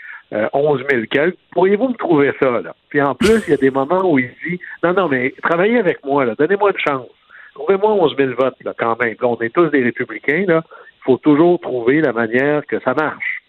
11 0.52 0.84
000 0.90 1.02
quelques. 1.10 1.38
Pourriez-vous 1.52 1.88
me 1.88 1.94
trouver 1.94 2.32
ça, 2.40 2.60
là? 2.60 2.74
Puis 2.88 3.00
en 3.00 3.14
plus, 3.14 3.42
il 3.46 3.50
y 3.50 3.54
a 3.54 3.56
des 3.56 3.70
moments 3.70 4.04
où 4.04 4.18
il 4.18 4.30
dit, 4.44 4.60
non, 4.82 4.92
non, 4.92 5.08
mais 5.08 5.34
travaillez 5.42 5.78
avec 5.78 6.04
moi, 6.04 6.24
là. 6.24 6.34
Donnez-moi 6.38 6.70
une 6.72 6.78
chance. 6.78 7.08
Trouvez-moi 7.54 7.92
11 7.92 8.16
000 8.16 8.32
votes, 8.38 8.62
là, 8.64 8.74
quand 8.76 9.00
même. 9.00 9.16
on 9.22 9.36
est 9.38 9.54
tous 9.54 9.68
des 9.68 9.82
républicains, 9.82 10.44
là. 10.46 10.62
Il 10.68 11.04
faut 11.04 11.16
toujours 11.16 11.58
trouver 11.60 12.00
la 12.00 12.12
manière 12.12 12.64
que 12.66 12.78
ça 12.80 12.94
marche. 12.94 13.42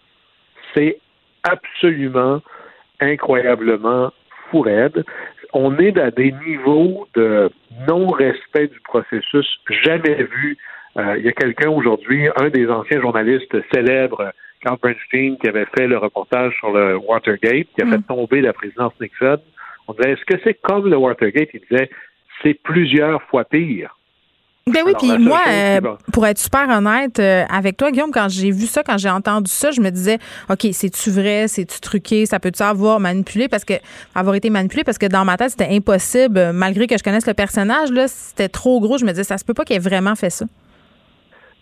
C'est 0.74 0.98
absolument, 1.42 2.40
incroyablement 3.02 4.10
fou 4.50 4.60
raide. 4.60 5.04
On 5.52 5.78
est 5.78 5.98
à 5.98 6.10
des 6.10 6.32
niveaux 6.46 7.06
de 7.14 7.50
non-respect 7.86 8.68
du 8.68 8.80
processus 8.80 9.46
jamais 9.68 10.24
vus. 10.24 10.56
Euh, 10.96 11.16
il 11.18 11.24
y 11.24 11.28
a 11.28 11.32
quelqu'un 11.32 11.70
aujourd'hui, 11.70 12.28
un 12.40 12.48
des 12.48 12.68
anciens 12.68 13.00
journalistes 13.00 13.56
célèbres, 13.72 14.32
Carl 14.62 14.78
Bernstein, 14.82 15.36
qui 15.38 15.48
avait 15.48 15.66
fait 15.76 15.86
le 15.86 15.98
reportage 15.98 16.54
sur 16.58 16.70
le 16.72 16.96
Watergate, 16.96 17.66
qui 17.74 17.82
a 17.82 17.86
fait 17.86 17.98
mm. 17.98 18.04
tomber 18.04 18.40
la 18.40 18.52
présidence 18.52 18.92
Nixon. 19.00 19.38
On 19.88 19.94
disait, 19.94 20.12
est-ce 20.12 20.24
que 20.24 20.40
c'est 20.44 20.54
comme 20.54 20.88
le 20.88 20.96
Watergate? 20.96 21.48
Il 21.54 21.60
disait, 21.70 21.90
c'est 22.42 22.54
plusieurs 22.62 23.22
fois 23.24 23.44
pire. 23.44 23.96
Ben 24.66 24.82
oui, 24.86 24.92
puis 24.96 25.18
moi, 25.18 25.40
euh, 25.48 25.80
pour 26.12 26.24
être 26.24 26.38
super 26.38 26.68
honnête 26.68 27.18
euh, 27.18 27.44
avec 27.50 27.76
toi, 27.76 27.90
Guillaume, 27.90 28.12
quand 28.12 28.28
j'ai 28.28 28.52
vu 28.52 28.66
ça, 28.66 28.84
quand 28.84 28.96
j'ai 28.96 29.10
entendu 29.10 29.50
ça, 29.50 29.72
je 29.72 29.80
me 29.80 29.90
disais, 29.90 30.18
OK, 30.48 30.68
c'est-tu 30.72 31.10
vrai, 31.10 31.48
c'est-tu 31.48 31.80
truqué, 31.80 32.26
ça 32.26 32.38
peut-tu 32.38 32.62
avoir 32.62 33.00
manipulé, 33.00 33.48
parce 33.48 33.64
que, 33.64 33.74
avoir 34.14 34.36
été 34.36 34.50
manipulé, 34.50 34.84
parce 34.84 34.98
que 34.98 35.06
dans 35.06 35.24
ma 35.24 35.36
tête, 35.36 35.50
c'était 35.50 35.74
impossible, 35.74 36.52
malgré 36.52 36.86
que 36.86 36.96
je 36.96 37.02
connaisse 37.02 37.26
le 37.26 37.34
personnage, 37.34 37.90
là, 37.90 38.06
c'était 38.06 38.48
trop 38.48 38.80
gros, 38.80 38.98
je 38.98 39.04
me 39.04 39.10
disais, 39.10 39.24
ça 39.24 39.36
se 39.36 39.44
peut 39.44 39.54
pas 39.54 39.64
qu'il 39.64 39.74
ait 39.74 39.80
vraiment 39.80 40.14
fait 40.14 40.30
ça. 40.30 40.46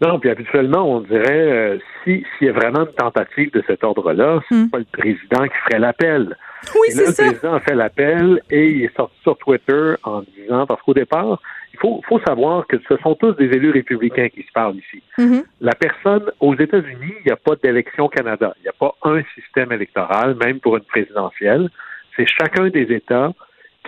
Non, 0.00 0.18
puis 0.18 0.30
habituellement, 0.30 0.90
on 0.90 1.00
dirait 1.00 1.30
euh, 1.30 1.78
si 2.02 2.24
s'il 2.38 2.46
y 2.46 2.50
a 2.50 2.52
vraiment 2.52 2.86
une 2.86 2.94
tentative 2.94 3.50
de 3.52 3.62
cet 3.66 3.84
ordre-là, 3.84 4.40
c'est 4.48 4.54
hmm. 4.54 4.70
pas 4.70 4.78
le 4.78 4.86
président 4.90 5.44
qui 5.44 5.56
ferait 5.64 5.78
l'appel. 5.78 6.36
Oui, 6.74 6.88
c'est 6.90 7.06
ça. 7.06 7.24
Le 7.24 7.30
président 7.30 7.54
a 7.54 7.60
fait 7.60 7.74
l'appel 7.74 8.40
et 8.50 8.68
il 8.70 8.84
est 8.84 8.96
sorti 8.96 9.16
sur 9.22 9.36
Twitter 9.36 9.94
en 10.02 10.22
disant 10.22 10.66
parce 10.66 10.80
qu'au 10.82 10.94
départ, 10.94 11.40
il 11.74 11.78
faut, 11.78 12.00
faut 12.08 12.20
savoir 12.26 12.66
que 12.66 12.78
ce 12.88 12.96
sont 13.02 13.14
tous 13.14 13.32
des 13.32 13.46
élus 13.46 13.70
républicains 13.70 14.28
qui 14.30 14.42
se 14.42 14.52
parlent 14.52 14.76
ici. 14.76 15.02
Hmm. 15.18 15.40
La 15.60 15.74
personne 15.74 16.30
aux 16.40 16.54
États-Unis, 16.54 17.14
il 17.20 17.26
n'y 17.26 17.32
a 17.32 17.36
pas 17.36 17.56
d'élection 17.62 18.08
Canada. 18.08 18.54
Il 18.58 18.62
n'y 18.62 18.68
a 18.68 18.72
pas 18.72 18.94
un 19.02 19.22
système 19.34 19.70
électoral, 19.70 20.34
même 20.42 20.60
pour 20.60 20.78
une 20.78 20.84
présidentielle. 20.84 21.68
C'est 22.16 22.26
chacun 22.26 22.68
des 22.70 22.90
États 22.90 23.32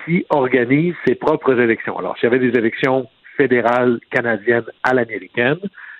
qui 0.04 0.26
organise 0.28 0.94
ses 1.06 1.14
propres 1.14 1.58
élections. 1.58 1.98
Alors, 1.98 2.16
s'il 2.18 2.30
y 2.30 2.34
avait 2.34 2.50
des 2.50 2.58
élections 2.58 3.08
fédérales 3.36 3.98
canadiennes 4.10 4.64
à 4.82 4.94
l'américaine, 4.94 5.58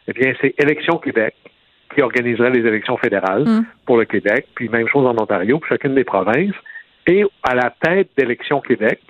eh 0.09 0.13
bien, 0.13 0.33
c'est 0.41 0.55
Élections 0.59 0.99
Québec 0.99 1.35
qui 1.95 2.03
organiserait 2.03 2.51
les 2.51 2.67
élections 2.67 2.97
fédérales 2.97 3.45
mm. 3.45 3.67
pour 3.87 3.99
le 3.99 4.05
Québec, 4.05 4.47
puis 4.55 4.69
même 4.69 4.89
chose 4.89 5.07
en 5.07 5.21
Ontario, 5.21 5.59
pour 5.59 5.69
chacune 5.69 5.95
des 5.95 6.05
provinces. 6.05 6.55
Et 7.07 7.25
à 7.43 7.55
la 7.55 7.73
tête 7.83 8.11
d'Élections 8.17 8.61
Québec, 8.61 9.01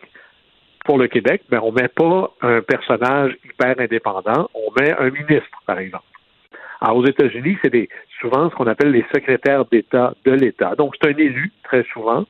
pour 0.84 0.98
le 0.98 1.06
Québec, 1.06 1.42
ben, 1.48 1.60
on 1.62 1.72
met 1.72 1.88
pas 1.88 2.32
un 2.40 2.60
personnage 2.60 3.36
hyper 3.44 3.78
indépendant, 3.78 4.48
on 4.54 4.80
met 4.80 4.92
un 4.98 5.10
ministre, 5.10 5.62
par 5.66 5.78
exemple. 5.78 6.04
Alors, 6.80 6.96
aux 6.96 7.06
États-Unis, 7.06 7.56
c'est 7.62 7.70
des, 7.70 7.88
souvent 8.20 8.50
ce 8.50 8.54
qu'on 8.56 8.66
appelle 8.66 8.90
les 8.90 9.04
secrétaires 9.14 9.64
d'État 9.66 10.14
de 10.24 10.32
l'État. 10.32 10.74
Donc, 10.74 10.94
c'est 11.00 11.08
un 11.08 11.16
élu, 11.16 11.52
très 11.62 11.84
souvent, 11.92 12.24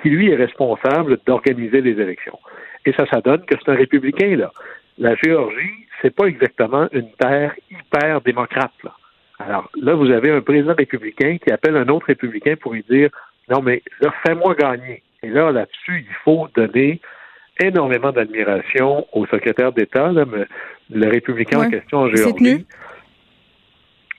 qui, 0.00 0.08
lui, 0.08 0.30
est 0.30 0.36
responsable 0.36 1.18
d'organiser 1.26 1.82
les 1.82 2.00
élections. 2.00 2.38
Et 2.86 2.92
ça, 2.92 3.04
ça 3.12 3.20
donne 3.20 3.44
que 3.44 3.54
c'est 3.62 3.70
un 3.70 3.76
républicain, 3.76 4.36
là. 4.36 4.52
La 5.00 5.14
Géorgie, 5.16 5.86
c'est 6.00 6.14
pas 6.14 6.26
exactement 6.26 6.86
une 6.92 7.10
terre 7.18 7.54
hyper 7.70 8.20
démocrate. 8.20 8.72
Là. 8.84 8.92
Alors 9.38 9.70
là, 9.80 9.94
vous 9.94 10.10
avez 10.10 10.30
un 10.30 10.42
président 10.42 10.74
républicain 10.74 11.38
qui 11.42 11.50
appelle 11.50 11.76
un 11.76 11.88
autre 11.88 12.06
républicain 12.06 12.54
pour 12.60 12.74
lui 12.74 12.84
dire 12.88 13.08
non, 13.48 13.62
mais 13.62 13.82
fais-moi 14.24 14.54
gagner. 14.54 15.02
Et 15.22 15.28
là, 15.28 15.50
là-dessus, 15.50 16.06
il 16.06 16.14
faut 16.22 16.48
donner 16.54 17.00
énormément 17.62 18.12
d'admiration 18.12 19.06
au 19.12 19.26
secrétaire 19.26 19.72
d'État, 19.72 20.12
le 20.12 21.08
républicain 21.08 21.60
en 21.60 21.70
question 21.70 21.98
en 21.98 22.08
Géorgie. 22.08 22.66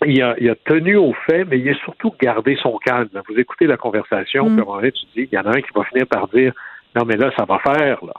Il 0.08 0.22
a, 0.24 0.36
il 0.40 0.50
a, 0.50 0.56
tenu 0.56 0.96
au 0.96 1.14
fait, 1.28 1.46
mais 1.46 1.60
il 1.60 1.70
a 1.70 1.76
surtout 1.76 2.12
gardé 2.20 2.58
son 2.62 2.76
calme. 2.80 3.08
Vous 3.30 3.40
écoutez 3.40 3.68
la 3.68 3.78
conversation, 3.78 4.50
mm. 4.50 4.54
puis 4.54 4.60
à 4.60 4.64
un 4.64 4.66
moment 4.66 4.78
donné, 4.78 4.92
tu 4.92 5.06
dis, 5.16 5.30
il 5.32 5.36
y 5.36 5.38
en 5.38 5.46
a 5.46 5.50
un 5.56 5.62
qui 5.62 5.70
va 5.76 5.84
finir 5.84 6.08
par 6.08 6.28
dire, 6.30 6.54
non, 6.96 7.06
mais 7.06 7.18
là, 7.18 7.32
ça 7.38 7.46
va 7.46 7.60
faire, 7.60 8.04
là. 8.04 8.14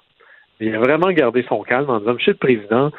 Il 0.63 0.75
a 0.77 0.79
vraiment 0.79 1.11
gardé 1.11 1.45
son 1.49 1.63
calme 1.63 1.91
en 1.91 1.99
disant, 1.99 2.15
Monsieur 2.15 2.33
le 2.33 2.39
Président, 2.39 2.91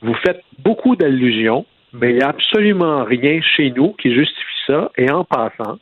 vous 0.00 0.14
faites 0.14 0.42
beaucoup 0.60 0.94
d'allusions, 0.94 1.66
mais 1.92 2.10
il 2.10 2.16
n'y 2.16 2.22
a 2.22 2.28
absolument 2.28 3.04
rien 3.04 3.40
chez 3.42 3.70
nous 3.72 3.92
qui 3.94 4.14
justifie 4.14 4.64
ça. 4.66 4.92
Et 4.96 5.10
en 5.10 5.24
passant, 5.24 5.78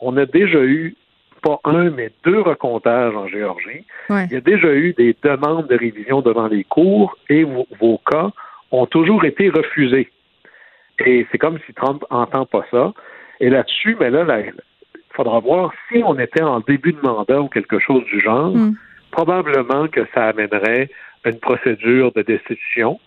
on 0.00 0.16
a 0.18 0.26
déjà 0.26 0.62
eu 0.62 0.94
pas 1.42 1.60
un, 1.64 1.90
mais 1.90 2.10
deux 2.24 2.40
recomptages 2.40 3.14
en 3.14 3.26
Géorgie. 3.26 3.84
Il 4.10 4.32
y 4.32 4.36
a 4.36 4.40
déjà 4.40 4.74
eu 4.74 4.92
des 4.92 5.16
demandes 5.22 5.66
de 5.68 5.76
révision 5.76 6.20
devant 6.20 6.46
les 6.46 6.64
cours 6.64 7.16
et 7.30 7.44
vos, 7.44 7.98
cas 8.10 8.30
ont 8.70 8.86
toujours 8.86 9.24
été 9.24 9.48
refusés. 9.48 10.10
Et 11.04 11.26
c'est 11.30 11.38
comme 11.38 11.58
si 11.66 11.72
Trump 11.72 12.04
n'entend 12.10 12.46
pas 12.46 12.66
ça. 12.70 12.92
Et 13.40 13.48
là-dessus, 13.48 13.96
mais 13.98 14.10
là, 14.10 14.40
il 14.40 14.52
faudra 15.10 15.38
voir 15.40 15.72
si 15.88 16.02
on 16.04 16.18
était 16.18 16.42
en 16.42 16.60
début 16.60 16.92
de 16.92 17.00
mandat 17.00 17.40
ou 17.40 17.48
quelque 17.48 17.78
chose 17.78 18.04
du 18.04 18.20
genre, 18.20 18.54
mm. 18.54 18.76
Probablement 19.16 19.88
que 19.88 20.02
ça 20.12 20.26
amènerait 20.26 20.90
une 21.24 21.38
procédure 21.38 22.12
de 22.12 22.20
destitution. 22.20 23.00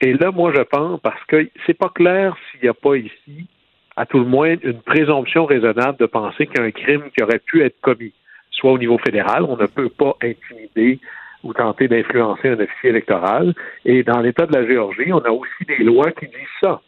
Et 0.00 0.14
là, 0.14 0.30
moi, 0.30 0.52
je 0.56 0.62
pense, 0.62 0.98
parce 1.00 1.22
que 1.28 1.50
c'est 1.66 1.76
pas 1.76 1.90
clair 1.90 2.34
s'il 2.50 2.62
n'y 2.62 2.68
a 2.68 2.74
pas 2.74 2.96
ici, 2.96 3.46
à 3.94 4.06
tout 4.06 4.18
le 4.18 4.24
moins, 4.24 4.56
une 4.62 4.80
présomption 4.80 5.44
raisonnable 5.44 5.98
de 5.98 6.06
penser 6.06 6.46
qu'il 6.46 6.60
y 6.60 6.62
a 6.62 6.64
un 6.64 6.70
crime 6.70 7.10
qui 7.14 7.22
aurait 7.22 7.40
pu 7.40 7.62
être 7.62 7.78
commis, 7.82 8.14
soit 8.50 8.72
au 8.72 8.78
niveau 8.78 8.96
fédéral, 8.96 9.44
on 9.44 9.58
ne 9.58 9.66
peut 9.66 9.90
pas 9.90 10.16
intimider 10.22 10.98
ou 11.44 11.52
tenter 11.52 11.88
d'influencer 11.88 12.48
un 12.48 12.60
officier 12.60 12.90
électoral. 12.90 13.54
Et 13.84 14.02
dans 14.02 14.20
l'État 14.20 14.46
de 14.46 14.54
la 14.56 14.66
Géorgie, 14.66 15.12
on 15.12 15.18
a 15.18 15.30
aussi 15.30 15.64
des 15.68 15.84
lois 15.84 16.10
qui 16.12 16.26
disent 16.26 16.58
ça. 16.62 16.80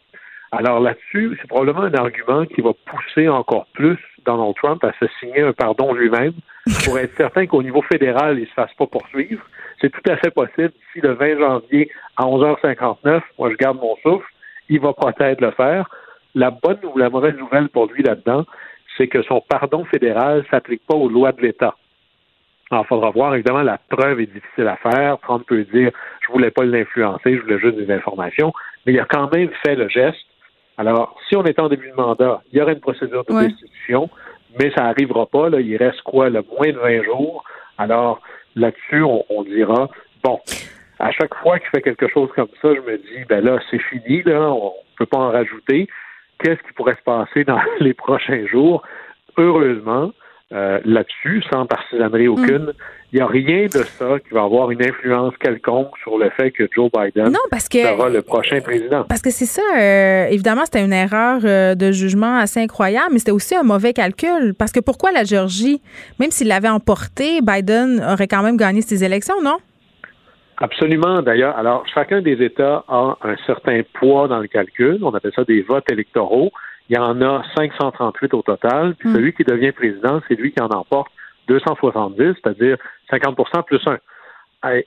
Alors 0.55 0.79
là-dessus, 0.79 1.35
c'est 1.41 1.47
probablement 1.47 1.81
un 1.81 1.93
argument 1.95 2.45
qui 2.45 2.61
va 2.61 2.73
pousser 2.85 3.27
encore 3.27 3.65
plus 3.73 3.97
Donald 4.23 4.53
Trump 4.55 4.83
à 4.83 4.91
se 4.99 5.05
signer 5.19 5.41
un 5.41 5.51
pardon 5.51 5.93
lui-même 5.93 6.33
pour 6.85 6.99
être 6.99 7.15
certain 7.17 7.47
qu'au 7.47 7.63
niveau 7.63 7.81
fédéral, 7.81 8.37
il 8.37 8.41
ne 8.41 8.45
se 8.45 8.53
fasse 8.53 8.73
pas 8.75 8.85
poursuivre. 8.85 9.43
C'est 9.81 9.89
tout 9.89 10.11
à 10.11 10.15
fait 10.17 10.29
possible. 10.29 10.69
D'ici 10.69 11.01
le 11.01 11.13
20 11.13 11.39
janvier 11.39 11.89
à 12.17 12.25
11h59, 12.25 13.21
moi 13.39 13.49
je 13.49 13.55
garde 13.55 13.77
mon 13.77 13.95
souffle, 14.03 14.27
il 14.69 14.79
va 14.79 14.93
peut-être 14.93 15.41
le 15.41 15.51
faire. 15.51 15.89
La 16.35 16.51
bonne 16.51 16.79
ou 16.83 16.99
la 16.99 17.09
mauvaise 17.09 17.35
nouvelle 17.35 17.69
pour 17.69 17.87
lui 17.87 18.03
là-dedans, 18.03 18.45
c'est 18.95 19.07
que 19.07 19.23
son 19.23 19.41
pardon 19.41 19.85
fédéral 19.85 20.39
ne 20.39 20.43
s'applique 20.51 20.85
pas 20.85 20.95
aux 20.95 21.09
lois 21.09 21.31
de 21.31 21.41
l'État. 21.41 21.75
Alors, 22.69 22.85
il 22.85 22.87
faudra 22.87 23.09
voir, 23.09 23.33
évidemment, 23.33 23.61
la 23.61 23.79
preuve 23.89 24.19
est 24.21 24.27
difficile 24.27 24.67
à 24.67 24.77
faire. 24.77 25.17
Trump 25.19 25.45
peut 25.47 25.63
dire, 25.65 25.91
je 26.21 26.31
voulais 26.31 26.51
pas 26.51 26.63
l'influencer, 26.63 27.35
je 27.35 27.41
voulais 27.41 27.59
juste 27.59 27.77
des 27.77 27.91
informations, 27.91 28.53
mais 28.85 28.93
il 28.93 28.99
a 28.99 29.05
quand 29.05 29.31
même 29.33 29.49
fait 29.65 29.75
le 29.75 29.89
geste. 29.89 30.25
Alors, 30.77 31.15
si 31.27 31.35
on 31.35 31.43
est 31.43 31.59
en 31.59 31.69
début 31.69 31.89
de 31.89 31.95
mandat, 31.95 32.41
il 32.51 32.57
y 32.57 32.61
aurait 32.61 32.73
une 32.73 32.79
procédure 32.79 33.23
de 33.25 33.47
destitution, 33.47 34.09
mais 34.59 34.71
ça 34.71 34.83
n'arrivera 34.83 35.25
pas. 35.25 35.49
Là, 35.49 35.59
il 35.59 35.77
reste 35.77 36.01
quoi, 36.01 36.29
le 36.29 36.43
moins 36.43 36.71
de 36.71 36.79
20 36.79 37.03
jours? 37.03 37.43
Alors, 37.77 38.21
là-dessus, 38.55 39.03
on, 39.03 39.43
dira, 39.43 39.89
bon, 40.23 40.39
à 40.99 41.11
chaque 41.11 41.35
fois 41.35 41.59
qu'il 41.59 41.69
fait 41.69 41.81
quelque 41.81 42.07
chose 42.07 42.29
comme 42.35 42.49
ça, 42.61 42.69
je 42.73 42.81
me 42.81 42.97
dis, 42.97 43.25
ben 43.29 43.43
là, 43.43 43.59
c'est 43.69 43.81
fini, 43.81 44.23
là, 44.23 44.51
on 44.51 44.67
ne 44.67 44.97
peut 44.97 45.05
pas 45.05 45.17
en 45.17 45.31
rajouter. 45.31 45.87
Qu'est-ce 46.39 46.61
qui 46.67 46.73
pourrait 46.73 46.95
se 46.95 47.03
passer 47.03 47.43
dans 47.43 47.61
les 47.79 47.93
prochains 47.93 48.45
jours? 48.47 48.83
Heureusement, 49.37 50.11
euh, 50.53 50.79
là-dessus, 50.85 51.43
sans 51.51 51.65
partisanerie 51.65 52.27
mm. 52.27 52.31
aucune, 52.31 52.73
il 53.11 53.17
n'y 53.17 53.21
a 53.21 53.27
rien 53.27 53.65
de 53.65 53.83
ça 53.83 54.19
qui 54.19 54.33
va 54.33 54.43
avoir 54.43 54.71
une 54.71 54.81
influence 54.83 55.33
quelconque 55.39 55.91
sur 56.01 56.17
le 56.17 56.29
fait 56.31 56.51
que 56.51 56.67
Joe 56.75 56.91
Biden 56.91 57.33
sera 57.59 58.09
le 58.09 58.21
prochain 58.21 58.59
président. 58.61 59.03
Parce 59.03 59.21
que 59.21 59.29
c'est 59.29 59.45
ça, 59.45 59.61
euh, 59.77 60.25
évidemment, 60.27 60.65
c'était 60.65 60.83
une 60.83 60.93
erreur 60.93 61.41
euh, 61.43 61.75
de 61.75 61.91
jugement 61.91 62.37
assez 62.37 62.59
incroyable, 62.59 63.09
mais 63.11 63.19
c'était 63.19 63.31
aussi 63.31 63.55
un 63.55 63.63
mauvais 63.63 63.93
calcul. 63.93 64.53
Parce 64.57 64.71
que 64.71 64.79
pourquoi 64.79 65.11
la 65.11 65.23
Géorgie, 65.23 65.81
même 66.19 66.31
s'il 66.31 66.47
l'avait 66.47 66.69
emporté, 66.69 67.41
Biden 67.41 68.03
aurait 68.03 68.27
quand 68.27 68.43
même 68.43 68.57
gagné 68.57 68.81
ses 68.81 69.03
élections, 69.03 69.41
non? 69.43 69.57
Absolument, 70.57 71.21
d'ailleurs. 71.21 71.57
Alors, 71.57 71.83
chacun 71.93 72.21
des 72.21 72.43
États 72.43 72.83
a 72.87 73.17
un 73.23 73.35
certain 73.45 73.81
poids 73.99 74.27
dans 74.27 74.39
le 74.39 74.47
calcul. 74.47 74.99
On 75.03 75.13
appelle 75.13 75.33
ça 75.35 75.43
des 75.43 75.61
votes 75.61 75.91
électoraux. 75.91 76.51
Il 76.89 76.95
y 76.95 76.99
en 76.99 77.21
a 77.21 77.43
538 77.55 78.33
au 78.33 78.41
total. 78.41 78.95
Puis 78.95 79.09
hmm. 79.09 79.15
celui 79.15 79.33
qui 79.33 79.43
devient 79.43 79.71
président, 79.71 80.21
c'est 80.27 80.35
lui 80.35 80.51
qui 80.51 80.61
en 80.61 80.69
emporte 80.69 81.11
270, 81.47 82.35
c'est-à-dire 82.41 82.77
50% 83.11 83.63
plus 83.63 83.81
1. 83.85 83.97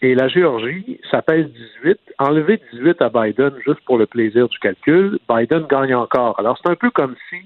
et 0.02 0.14
la 0.14 0.28
Géorgie, 0.28 1.00
ça 1.10 1.22
pèse 1.22 1.46
18. 1.82 1.98
Enlever 2.18 2.60
18 2.72 3.02
à 3.02 3.08
Biden 3.08 3.52
juste 3.66 3.80
pour 3.84 3.98
le 3.98 4.06
plaisir 4.06 4.48
du 4.48 4.58
calcul, 4.58 5.18
Biden 5.28 5.66
gagne 5.68 5.94
encore. 5.94 6.38
Alors, 6.38 6.58
c'est 6.62 6.70
un 6.70 6.76
peu 6.76 6.90
comme 6.90 7.14
si 7.28 7.36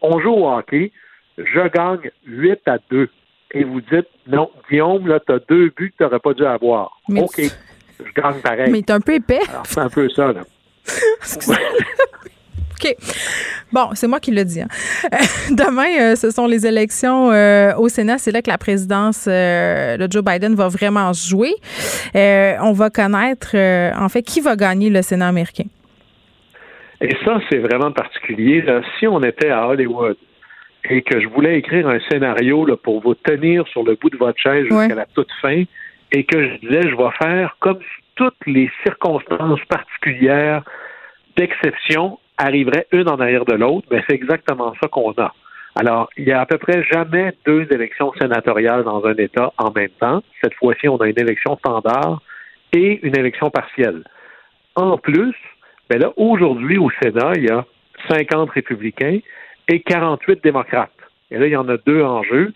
on 0.00 0.20
joue 0.20 0.30
au 0.30 0.48
hockey, 0.48 0.92
je 1.38 1.68
gagne 1.68 2.10
8 2.26 2.60
à 2.66 2.78
2. 2.90 3.08
Et 3.54 3.64
vous 3.64 3.80
dites, 3.80 4.08
non, 4.26 4.50
Guillaume, 4.70 5.06
là, 5.06 5.20
t'as 5.20 5.38
deux 5.48 5.70
buts 5.76 5.92
que 5.92 6.04
t'aurais 6.04 6.20
pas 6.20 6.32
dû 6.32 6.44
avoir. 6.44 6.98
OK, 7.08 7.40
je 7.40 8.12
gagne 8.20 8.40
pareil. 8.40 8.70
Mais 8.70 8.82
t'es 8.82 8.92
un 8.92 9.00
peu 9.00 9.14
épais. 9.14 9.40
Alors, 9.48 9.66
c'est 9.66 9.80
un 9.80 9.90
peu 9.90 10.08
ça, 10.08 10.32
là. 10.32 10.42
OK. 12.82 12.96
Bon, 13.72 13.90
c'est 13.94 14.08
moi 14.08 14.20
qui 14.20 14.32
le 14.32 14.44
dis. 14.44 14.60
Hein. 14.60 14.68
Demain, 15.50 16.12
euh, 16.12 16.16
ce 16.16 16.30
sont 16.30 16.46
les 16.46 16.66
élections 16.66 17.30
euh, 17.30 17.74
au 17.76 17.88
Sénat. 17.88 18.18
C'est 18.18 18.32
là 18.32 18.42
que 18.42 18.50
la 18.50 18.58
présidence 18.58 19.26
euh, 19.28 19.96
de 19.96 20.10
Joe 20.10 20.24
Biden 20.24 20.54
va 20.54 20.68
vraiment 20.68 21.12
jouer. 21.12 21.54
on 22.14 22.72
va 22.72 22.90
connaître, 22.90 23.56
en 23.56 24.08
fait, 24.08 24.22
qui 24.22 24.40
va 24.40 24.56
gagner 24.56 24.90
le 24.90 25.02
Sénat 25.02 25.28
américain. 25.28 25.64
Et 27.00 27.14
ça, 27.24 27.40
c'est 27.50 27.58
vraiment 27.58 27.90
particulier. 27.92 28.64
Si 28.98 29.06
on 29.06 29.20
était 29.22 29.50
à 29.50 29.66
Hollywood 29.68 30.16
et 30.88 31.02
que 31.02 31.20
je 31.20 31.28
voulais 31.28 31.58
écrire 31.58 31.88
un 31.88 31.98
scénario 32.10 32.66
là, 32.66 32.76
pour 32.76 33.00
vous 33.00 33.14
tenir 33.14 33.66
sur 33.68 33.84
le 33.84 33.94
bout 33.94 34.10
de 34.10 34.16
votre 34.16 34.38
chaise 34.40 34.64
jusqu'à 34.64 34.94
la 34.94 35.06
toute 35.06 35.30
fin, 35.40 35.64
et 36.12 36.24
que 36.24 36.48
je 36.48 36.56
disais, 36.58 36.82
je 36.82 36.96
vais 36.96 37.10
faire 37.18 37.56
comme 37.60 37.78
si 37.78 38.04
toutes 38.16 38.46
les 38.46 38.70
circonstances 38.84 39.64
particulières 39.68 40.62
d'exception 41.36 42.18
arriveraient 42.38 42.86
une 42.92 43.08
en 43.08 43.20
arrière 43.20 43.44
de 43.44 43.54
l'autre, 43.54 43.86
mais 43.90 44.02
c'est 44.08 44.14
exactement 44.14 44.74
ça 44.80 44.88
qu'on 44.88 45.12
a. 45.12 45.32
Alors, 45.74 46.10
il 46.18 46.24
y 46.24 46.32
a 46.32 46.40
à 46.40 46.46
peu 46.46 46.58
près 46.58 46.84
jamais 46.84 47.32
deux 47.46 47.66
élections 47.70 48.12
sénatoriales 48.20 48.84
dans 48.84 49.04
un 49.06 49.14
État 49.14 49.52
en 49.56 49.70
même 49.70 49.88
temps. 50.00 50.22
Cette 50.42 50.54
fois-ci, 50.54 50.88
on 50.88 50.98
a 50.98 51.08
une 51.08 51.18
élection 51.18 51.56
standard 51.56 52.20
et 52.72 53.00
une 53.06 53.16
élection 53.16 53.50
partielle. 53.50 54.02
En 54.74 54.98
plus, 54.98 55.34
ben 55.88 56.00
là, 56.00 56.12
aujourd'hui, 56.16 56.78
au 56.78 56.90
Sénat, 57.02 57.32
il 57.36 57.44
y 57.44 57.50
a 57.50 57.64
50 58.10 58.50
républicains 58.50 59.18
et 59.68 59.80
48 59.80 60.42
démocrates. 60.42 60.90
Et 61.30 61.38
là, 61.38 61.46
il 61.46 61.52
y 61.52 61.56
en 61.56 61.68
a 61.68 61.76
deux 61.78 62.02
en 62.02 62.22
jeu. 62.22 62.52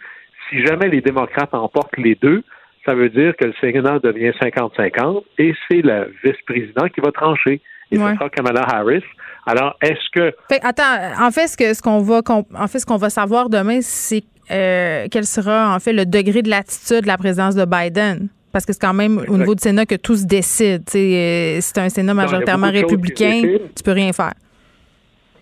Si 0.51 0.65
jamais 0.65 0.89
les 0.89 1.01
démocrates 1.01 1.55
emportent 1.55 1.97
les 1.97 2.15
deux, 2.16 2.43
ça 2.85 2.94
veut 2.94 3.09
dire 3.09 3.35
que 3.36 3.47
le 3.47 3.55
Sénat 3.61 3.98
devient 3.98 4.32
50-50 4.40 5.24
et 5.39 5.55
c'est 5.69 5.82
le 5.82 6.15
vice-président 6.23 6.89
qui 6.89 7.01
va 7.01 7.12
trancher. 7.12 7.61
Et 7.90 7.97
ce 7.97 8.15
sera 8.15 8.28
Kamala 8.28 8.62
Harris. 8.62 9.05
Alors, 9.47 9.77
est-ce 9.81 10.10
que. 10.12 10.35
attends, 10.62 11.24
en 11.24 11.31
fait, 11.31 11.47
ce 11.47 11.56
que 11.56 11.73
ce 11.73 11.81
qu'on 11.81 12.01
va 12.01 12.20
en 12.27 12.66
fait 12.66 12.81
ce 12.81 12.86
qu'on 12.86 12.97
va 12.97 13.10
savoir 13.10 13.48
demain, 13.48 13.78
c'est 13.81 14.24
euh, 14.51 15.06
quel 15.10 15.24
sera 15.24 15.74
en 15.74 15.78
fait 15.78 15.93
le 15.93 16.05
degré 16.05 16.43
de 16.43 16.51
l'attitude 16.51 17.02
de 17.02 17.06
la 17.06 17.16
présidence 17.16 17.55
de 17.55 17.64
Biden. 17.64 18.28
Parce 18.52 18.64
que 18.64 18.73
c'est 18.73 18.81
quand 18.81 18.94
même 18.94 19.23
au 19.28 19.36
niveau 19.36 19.55
du 19.55 19.62
Sénat 19.62 19.86
que 19.86 19.97
tout 19.97 20.16
se 20.16 20.24
décide. 20.24 20.82
Euh, 20.94 21.56
si 21.56 21.62
c'est 21.62 21.78
un 21.78 21.89
Sénat 21.89 22.14
majoritairement 22.14 22.70
républicain, 22.70 23.43
tu 23.77 23.82
peux 23.85 23.93
rien 23.93 24.12
faire. 24.12 24.32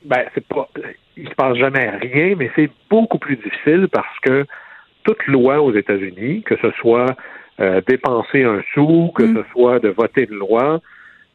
Ben, 0.05 0.25
c'est 0.35 0.47
pas. 0.47 0.69
Il 1.17 1.29
se 1.29 1.35
passe 1.35 1.57
jamais 1.57 1.91
rien, 1.91 2.35
mais 2.37 2.51
c'est 2.57 2.71
beaucoup 2.91 3.19
plus 3.19 3.37
difficile 3.37 3.89
parce 3.91 4.19
que 4.23 4.45
toute 5.05 5.25
loi 5.29 5.63
aux 5.63 5.73
États-Unis, 5.73 6.43
que 6.43 6.57
ce 6.61 6.71
soit 6.81 7.15
euh, 7.61 7.81
dépenser 7.87 8.43
un 8.43 8.63
sou, 8.75 9.13
que 9.15 9.23
mm. 9.23 9.37
ce 9.37 9.43
soit 9.53 9.79
de 9.79 9.91
voter 9.91 10.27
une 10.29 10.39
loi, 10.39 10.81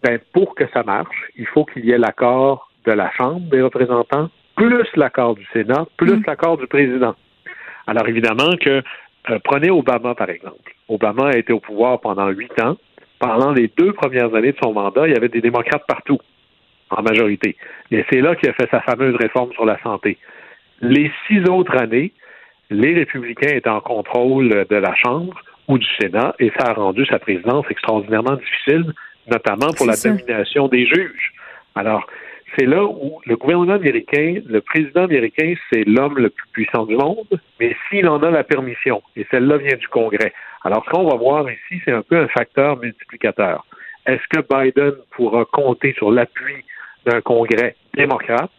ben, 0.03 0.19
pour 0.33 0.55
que 0.55 0.63
ça 0.73 0.83
marche, 0.83 1.29
il 1.35 1.45
faut 1.47 1.65
qu'il 1.65 1.85
y 1.85 1.91
ait 1.91 1.97
l'accord 1.97 2.69
de 2.85 2.91
la 2.91 3.11
Chambre 3.11 3.49
des 3.49 3.61
représentants, 3.61 4.29
plus 4.55 4.87
l'accord 4.95 5.35
du 5.35 5.45
Sénat, 5.53 5.85
plus 5.97 6.17
mm. 6.17 6.23
l'accord 6.27 6.57
du 6.57 6.67
président. 6.67 7.15
Alors 7.87 8.07
évidemment 8.07 8.55
que 8.61 8.81
euh, 9.29 9.39
prenez 9.43 9.69
Obama 9.69 10.15
par 10.15 10.29
exemple. 10.29 10.73
Obama 10.87 11.29
a 11.29 11.37
été 11.37 11.53
au 11.53 11.59
pouvoir 11.59 11.99
pendant 11.99 12.27
huit 12.29 12.59
ans. 12.61 12.77
Pendant 13.19 13.51
les 13.51 13.69
deux 13.77 13.91
premières 13.93 14.33
années 14.33 14.53
de 14.53 14.57
son 14.63 14.71
mandat, 14.73 15.07
il 15.07 15.13
y 15.13 15.17
avait 15.17 15.27
des 15.27 15.41
démocrates 15.41 15.85
partout, 15.85 16.19
en 16.89 17.01
majorité. 17.01 17.57
Et 17.91 18.05
c'est 18.09 18.21
là 18.21 18.35
qu'il 18.35 18.49
a 18.49 18.53
fait 18.53 18.69
sa 18.71 18.79
fameuse 18.81 19.15
réforme 19.15 19.51
sur 19.53 19.65
la 19.65 19.77
santé. 19.81 20.17
Les 20.81 21.11
six 21.27 21.41
autres 21.49 21.77
années, 21.77 22.13
les 22.69 22.93
républicains 22.93 23.55
étaient 23.55 23.69
en 23.69 23.81
contrôle 23.81 24.65
de 24.69 24.75
la 24.75 24.95
Chambre 24.95 25.37
ou 25.67 25.77
du 25.77 25.87
Sénat, 25.99 26.33
et 26.39 26.51
ça 26.57 26.69
a 26.69 26.73
rendu 26.73 27.05
sa 27.07 27.19
présidence 27.19 27.65
extraordinairement 27.69 28.35
difficile, 28.35 28.93
notamment 29.27 29.71
pour 29.73 29.85
la 29.85 29.95
domination 29.95 30.67
des 30.67 30.85
juges. 30.85 31.33
Alors, 31.75 32.05
c'est 32.57 32.65
là 32.65 32.83
où 32.83 33.21
le 33.25 33.35
gouvernement 33.35 33.73
américain, 33.73 34.41
le 34.45 34.61
président 34.61 35.03
américain, 35.03 35.53
c'est 35.71 35.83
l'homme 35.85 36.17
le 36.17 36.29
plus 36.29 36.47
puissant 36.51 36.85
du 36.85 36.95
monde, 36.95 37.39
mais 37.59 37.75
s'il 37.87 38.07
en 38.07 38.21
a 38.23 38.31
la 38.31 38.43
permission, 38.43 39.01
et 39.15 39.25
celle-là 39.29 39.57
vient 39.57 39.77
du 39.77 39.87
Congrès. 39.87 40.33
Alors, 40.63 40.83
ce 40.85 40.89
qu'on 40.89 41.07
va 41.07 41.15
voir 41.15 41.49
ici, 41.49 41.81
c'est 41.85 41.91
un 41.91 42.01
peu 42.01 42.17
un 42.17 42.27
facteur 42.27 42.77
multiplicateur. 42.77 43.65
Est-ce 44.05 44.27
que 44.29 44.41
Biden 44.41 44.93
pourra 45.11 45.45
compter 45.45 45.93
sur 45.93 46.11
l'appui 46.11 46.65
d'un 47.05 47.21
Congrès 47.21 47.75
démocrate 47.93 48.51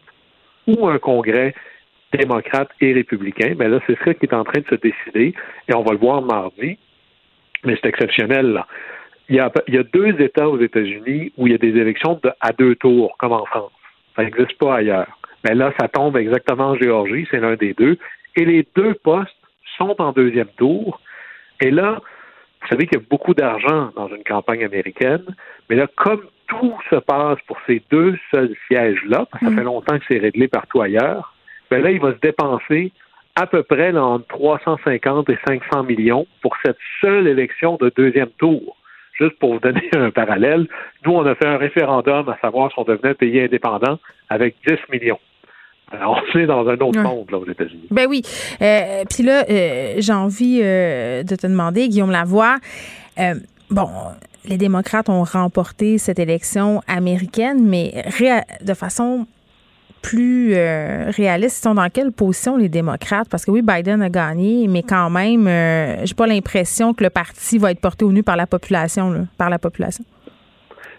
ou 0.67 0.87
un 0.87 0.97
Congrès 0.97 1.53
démocrates 2.13 2.71
et 2.81 2.93
républicains, 2.93 3.49
mais 3.49 3.67
ben 3.67 3.71
là, 3.71 3.79
c'est 3.87 3.97
ça 4.03 4.13
qui 4.13 4.25
est 4.25 4.33
en 4.33 4.43
train 4.43 4.61
de 4.61 4.67
se 4.67 4.75
décider, 4.75 5.33
et 5.67 5.73
on 5.73 5.83
va 5.83 5.93
le 5.93 5.97
voir 5.97 6.21
mardi, 6.21 6.77
mais 7.63 7.77
c'est 7.81 7.89
exceptionnel, 7.89 8.47
là. 8.47 8.67
Il 9.31 9.37
y, 9.37 9.39
a, 9.39 9.49
il 9.69 9.75
y 9.75 9.77
a 9.77 9.83
deux 9.83 10.21
États 10.21 10.49
aux 10.49 10.59
États-Unis 10.59 11.31
où 11.37 11.47
il 11.47 11.53
y 11.53 11.55
a 11.55 11.57
des 11.57 11.79
élections 11.79 12.19
à 12.41 12.51
deux 12.51 12.75
tours, 12.75 13.15
comme 13.17 13.31
en 13.31 13.45
France. 13.45 13.71
Ça 14.17 14.25
n'existe 14.25 14.57
pas 14.57 14.75
ailleurs. 14.75 15.17
Mais 15.45 15.55
là, 15.55 15.71
ça 15.79 15.87
tombe 15.87 16.17
exactement 16.17 16.71
en 16.71 16.75
Géorgie, 16.75 17.25
c'est 17.31 17.39
l'un 17.39 17.55
des 17.55 17.73
deux. 17.73 17.97
Et 18.35 18.43
les 18.43 18.67
deux 18.75 18.93
postes 18.93 19.31
sont 19.77 19.95
en 20.01 20.11
deuxième 20.11 20.49
tour. 20.57 20.99
Et 21.61 21.71
là, 21.71 22.01
vous 22.61 22.67
savez 22.67 22.87
qu'il 22.87 22.99
y 22.99 23.01
a 23.01 23.05
beaucoup 23.09 23.33
d'argent 23.33 23.91
dans 23.95 24.09
une 24.09 24.23
campagne 24.25 24.65
américaine, 24.65 25.23
mais 25.69 25.77
là, 25.77 25.87
comme 25.95 26.23
tout 26.47 26.77
se 26.89 26.97
passe 26.97 27.39
pour 27.47 27.57
ces 27.65 27.81
deux 27.89 28.17
seuls 28.31 28.53
sièges-là, 28.67 29.27
parce 29.31 29.39
que 29.39 29.45
ça 29.45 29.51
mm. 29.51 29.55
fait 29.55 29.63
longtemps 29.63 29.97
que 29.97 30.05
c'est 30.09 30.19
réglé 30.19 30.49
partout 30.49 30.81
ailleurs, 30.81 31.33
ben 31.69 31.81
là, 31.81 31.91
il 31.91 32.01
va 32.01 32.11
se 32.11 32.19
dépenser 32.19 32.91
à 33.37 33.47
peu 33.47 33.63
près 33.63 33.97
entre 33.97 34.27
350 34.27 35.29
et 35.29 35.37
500 35.47 35.83
millions 35.83 36.27
pour 36.41 36.57
cette 36.65 36.77
seule 36.99 37.27
élection 37.27 37.77
de 37.77 37.89
deuxième 37.95 38.29
tour. 38.31 38.75
Juste 39.19 39.37
pour 39.39 39.53
vous 39.53 39.59
donner 39.59 39.89
un 39.95 40.11
parallèle, 40.11 40.67
nous, 41.05 41.13
on 41.13 41.25
a 41.25 41.35
fait 41.35 41.47
un 41.47 41.57
référendum 41.57 42.27
à 42.29 42.37
savoir 42.39 42.71
si 42.71 42.79
on 42.79 42.83
devenait 42.83 43.09
un 43.09 43.15
pays 43.15 43.41
indépendant 43.41 43.99
avec 44.29 44.55
10 44.67 44.75
millions. 44.91 45.19
Alors, 45.91 46.21
on 46.33 46.39
est 46.39 46.45
dans 46.45 46.67
un 46.67 46.77
autre 46.77 46.99
monde 46.99 47.29
là, 47.31 47.37
aux 47.37 47.49
États-Unis. 47.49 47.87
Ben 47.91 48.07
oui. 48.07 48.21
Euh, 48.61 49.03
puis 49.09 49.23
là, 49.23 49.43
euh, 49.49 49.95
j'ai 49.97 50.13
envie 50.13 50.61
euh, 50.63 51.23
de 51.23 51.35
te 51.35 51.47
demander, 51.47 51.89
Guillaume 51.89 52.11
Lavoie, 52.11 52.57
bon, 53.69 53.89
les 54.45 54.57
démocrates 54.57 55.09
ont 55.09 55.23
remporté 55.23 55.97
cette 55.97 56.19
élection 56.19 56.81
américaine, 56.87 57.67
mais 57.67 58.05
de 58.65 58.73
façon 58.73 59.27
plus 60.01 60.53
euh, 60.55 61.09
réaliste, 61.15 61.59
ils 61.59 61.69
sont 61.69 61.75
dans 61.75 61.89
quelle 61.89 62.11
position 62.11 62.57
les 62.57 62.69
démocrates? 62.69 63.27
Parce 63.29 63.45
que 63.45 63.51
oui, 63.51 63.61
Biden 63.61 64.01
a 64.01 64.09
gagné, 64.09 64.67
mais 64.67 64.83
quand 64.83 65.09
même, 65.09 65.47
euh, 65.47 66.05
j'ai 66.05 66.15
pas 66.15 66.27
l'impression 66.27 66.93
que 66.93 67.03
le 67.03 67.09
parti 67.09 67.57
va 67.57 67.71
être 67.71 67.81
porté 67.81 68.05
au 68.05 68.11
nu 68.11 68.23
par 68.23 68.35
la 68.35 68.47
population, 68.47 69.27
par 69.37 69.49
la 69.49 69.59
population. 69.59 70.03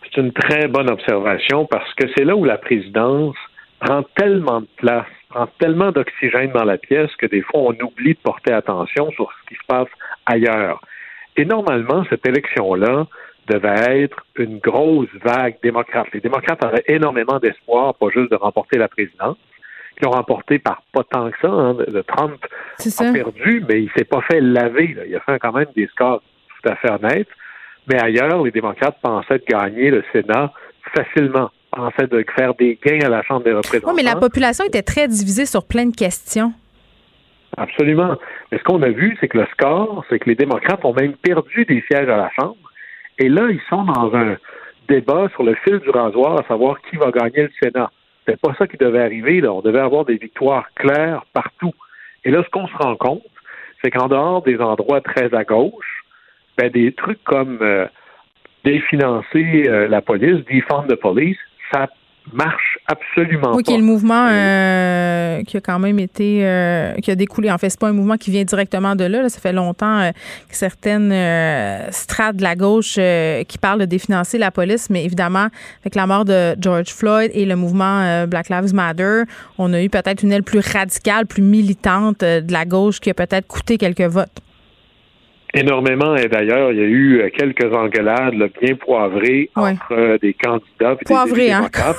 C'est 0.05 0.21
une 0.21 0.33
très 0.33 0.69
bonne 0.69 0.91
observation 0.91 1.67
parce 1.67 1.93
que 1.95 2.07
c'est 2.17 2.25
là 2.25 2.37
où 2.37 2.45
la 2.45 2.59
présidence 2.59 3.37
prend 3.81 4.03
tellement 4.15 4.61
de 4.61 4.69
place, 4.77 5.07
prend 5.31 5.49
tellement 5.59 5.91
d'oxygène 5.91 6.53
dans 6.53 6.65
la 6.65 6.79
pièce 6.79 7.11
que 7.19 7.27
des 7.27 7.43
fois 7.43 7.61
on 7.61 7.85
oublie 7.85 8.15
de 8.15 8.19
porter 8.23 8.53
attention 8.53 9.11
sur 9.13 9.31
ce 9.33 9.49
qui 9.49 9.55
se 9.55 9.67
passe 9.67 9.89
ailleurs. 10.27 10.81
Et 11.37 11.45
normalement, 11.45 12.05
cette 12.11 12.27
élection-là, 12.27 13.07
devait 13.49 14.03
être 14.03 14.25
une 14.39 14.59
grosse 14.59 15.09
vague 15.23 15.57
démocrate. 15.63 16.07
Les 16.13 16.21
démocrates 16.21 16.65
avaient 16.65 16.85
énormément 16.87 17.39
d'espoir, 17.39 17.95
pas 17.95 18.09
juste 18.11 18.31
de 18.31 18.37
remporter 18.37 18.79
la 18.79 18.89
présidence, 18.89 19.37
qui 19.99 20.07
ont 20.07 20.11
remporté 20.11 20.59
par 20.59 20.83
pas 20.93 21.05
tant 21.05 21.31
que 21.31 21.37
ça. 21.41 21.49
Hein, 21.49 21.75
de 21.75 22.03
Trump 22.03 22.45
a 22.79 23.13
perdu, 23.13 23.65
mais 23.69 23.83
il 23.83 23.91
s'est 23.97 24.05
pas 24.05 24.23
fait 24.23 24.41
laver. 24.41 24.97
Il 25.07 25.17
a 25.17 25.21
fait 25.21 25.39
quand 25.39 25.53
même 25.53 25.67
des 25.75 25.87
scores 25.89 26.23
tout 26.63 26.69
à 26.69 26.77
fait 26.77 26.91
honnêtes. 26.91 27.29
Mais 27.89 28.01
ailleurs, 28.01 28.43
les 28.45 28.53
démocrates 28.53 28.99
pensaient 29.03 29.39
de 29.39 29.45
gagner 29.45 29.91
le 29.91 30.05
Sénat 30.13 30.53
facilement 30.95 31.51
pensaient 31.73 32.07
de 32.07 32.25
faire 32.37 32.55
des 32.55 32.79
gains 32.85 33.07
à 33.07 33.09
la 33.09 33.23
Chambre 33.23 33.45
des 33.45 33.53
représentants. 33.53 33.89
Oui, 33.89 33.95
mais 33.97 34.03
la 34.03 34.17
population 34.17 34.65
était 34.65 34.83
très 34.83 35.09
divisée 35.09 35.47
sur 35.47 35.67
plein 35.67 35.87
de 35.87 35.97
questions. 35.97 36.53
Absolument. 37.57 38.17
Mais 38.51 38.59
ce 38.59 38.65
qu'on 38.65 38.83
a 38.83 38.91
vu, 38.91 39.17
c'est 39.21 39.29
que 39.29 39.39
le 39.39 39.47
score, 39.53 40.05
c'est 40.09 40.19
que 40.19 40.29
les 40.29 40.35
démocrates 40.35 40.85
ont 40.85 40.95
même 40.95 41.15
perdu 41.15 41.65
des 41.65 41.83
sièges 41.91 42.09
à 42.09 42.17
la 42.17 42.31
Chambre 42.39 42.57
et 43.23 43.29
là, 43.29 43.49
ils 43.51 43.61
sont 43.71 43.85
dans 43.85 44.13
un 44.17 44.37
débat 44.89 45.29
sur 45.35 45.45
le 45.45 45.55
fil 45.63 45.79
du 45.79 45.91
rasoir, 45.91 46.41
à 46.41 46.49
savoir 46.49 46.81
qui 46.83 46.97
va 46.97 47.13
gagner 47.13 47.45
le 47.45 47.51
Sénat. 47.63 47.89
C'est 48.27 48.41
pas 48.41 48.53
ça 48.59 48.67
qui 48.67 48.77
devait 48.77 49.01
arriver. 49.01 49.41
Là. 49.41 49.53
On 49.53 49.61
devait 49.61 49.79
avoir 49.79 50.05
des 50.05 50.17
victoires 50.17 50.67
claires 50.75 51.23
partout. 51.33 51.73
Et 52.25 52.33
là, 52.33 52.43
ce 52.45 52.51
qu'on 52.51 52.67
se 52.67 52.75
rend 52.75 52.97
compte, 52.97 53.23
c'est 53.81 53.93
qu'en 53.93 54.09
dehors 54.09 54.43
des 54.43 54.59
endroits 54.59 55.01
très 55.01 55.33
à 55.35 55.45
gauche, 55.45 56.05
ben, 56.59 56.69
des 56.69 56.93
trucs 56.93 57.23
comme 57.23 57.59
euh, 57.63 57.87
définancer 58.65 59.69
euh, 59.69 59.87
la 59.87 60.03
police, 60.03 60.45
defund 60.47 60.89
the 60.89 60.97
police, 60.97 61.39
ça 61.73 61.87
marche 62.33 62.79
absolument 62.87 63.51
oui, 63.55 63.63
pas. 63.63 63.63
qui 63.63 63.75
est 63.75 63.79
le 63.79 63.85
mouvement 63.85 64.27
euh, 64.31 65.43
qui 65.43 65.57
a 65.57 65.61
quand 65.61 65.79
même 65.79 65.99
été, 65.99 66.41
euh, 66.47 66.95
qui 66.97 67.11
a 67.11 67.15
découlé. 67.15 67.51
En 67.51 67.59
fait, 67.59 67.71
c'est 67.71 67.81
pas 67.81 67.89
un 67.89 67.93
mouvement 67.93 68.17
qui 68.17 68.31
vient 68.31 68.45
directement 68.45 68.95
de 68.95 69.05
là. 69.05 69.29
Ça 69.29 69.41
fait 69.41 69.53
longtemps 69.53 70.01
euh, 70.01 70.11
que 70.49 70.57
certaines 70.57 71.13
strates 71.91 72.37
de 72.37 72.43
la 72.43 72.55
gauche 72.55 72.95
qui 72.95 73.59
parlent 73.59 73.81
de 73.81 73.85
définancer 73.85 74.39
la 74.39 74.51
police, 74.51 74.91
mais 74.91 75.05
évidemment, 75.05 75.49
avec 75.83 75.95
la 75.95 76.07
mort 76.07 76.25
de 76.25 76.55
George 76.61 76.89
Floyd 76.89 77.31
et 77.35 77.45
le 77.45 77.57
mouvement 77.57 78.27
Black 78.27 78.49
Lives 78.49 78.75
Matter, 78.75 79.23
on 79.59 79.73
a 79.73 79.83
eu 79.83 79.89
peut-être 79.89 80.23
une 80.23 80.33
aile 80.33 80.43
plus 80.43 80.61
radicale, 80.61 81.27
plus 81.27 81.43
militante 81.43 82.21
de 82.21 82.53
la 82.53 82.65
gauche 82.65 83.01
qui 83.01 83.11
a 83.11 83.15
peut-être 83.15 83.47
coûté 83.47 83.79
quelques 83.79 84.01
votes. 84.03 84.41
Énormément, 85.55 86.17
et 86.17 86.29
d'ailleurs, 86.29 86.73
il 86.73 86.79
y 86.79 86.83
a 86.83 86.87
eu 86.87 87.31
quelques 87.37 87.75
engueulades 87.75 88.51
bien 88.61 88.75
poivrées 88.75 89.51
entre 89.55 90.19
des 90.19 90.33
candidats 90.35 90.97
et 91.01 91.35
des 91.35 91.51
hein? 91.51 91.69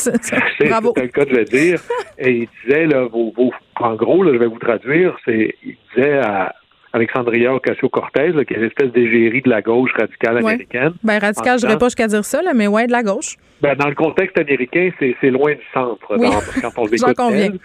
C'est 0.00 0.64
le 0.64 1.06
cas 1.08 1.24
de 1.24 1.36
le 1.36 1.44
dire. 1.44 1.80
Et 2.18 2.30
il 2.30 2.48
disait, 2.64 2.86
là, 2.86 3.04
vos, 3.04 3.32
vos, 3.36 3.52
en 3.76 3.94
gros, 3.94 4.22
là, 4.22 4.32
je 4.32 4.38
vais 4.38 4.46
vous 4.46 4.58
traduire, 4.58 5.16
c'est, 5.24 5.54
il 5.62 5.76
disait 5.94 6.18
à 6.18 6.54
Alexandria 6.92 7.54
Ocasio-Cortez, 7.54 8.32
qui 8.46 8.54
est 8.54 8.58
l'espèce 8.58 8.90
d'égérie 8.92 9.42
de 9.42 9.50
la 9.50 9.62
gauche 9.62 9.92
radicale 9.98 10.38
américaine. 10.38 10.92
Ben, 11.04 11.18
radicale, 11.18 11.58
je 11.58 11.66
dirais 11.66 11.78
pas 11.78 11.86
jusqu'à 11.86 12.08
dire 12.08 12.24
ça, 12.24 12.42
là, 12.42 12.52
mais 12.54 12.66
ouais, 12.66 12.86
de 12.86 12.92
la 12.92 13.02
gauche. 13.02 13.36
Ben, 13.60 13.76
dans 13.76 13.88
le 13.88 13.94
contexte 13.94 14.38
américain, 14.38 14.90
c'est 14.98 15.30
loin 15.30 15.52
du 15.52 15.62
centre. 15.72 16.16
Oui. 16.16 16.28
Dans, 16.28 16.70
quand 16.70 16.82
on 16.82 16.86
l'écoute. 16.90 17.60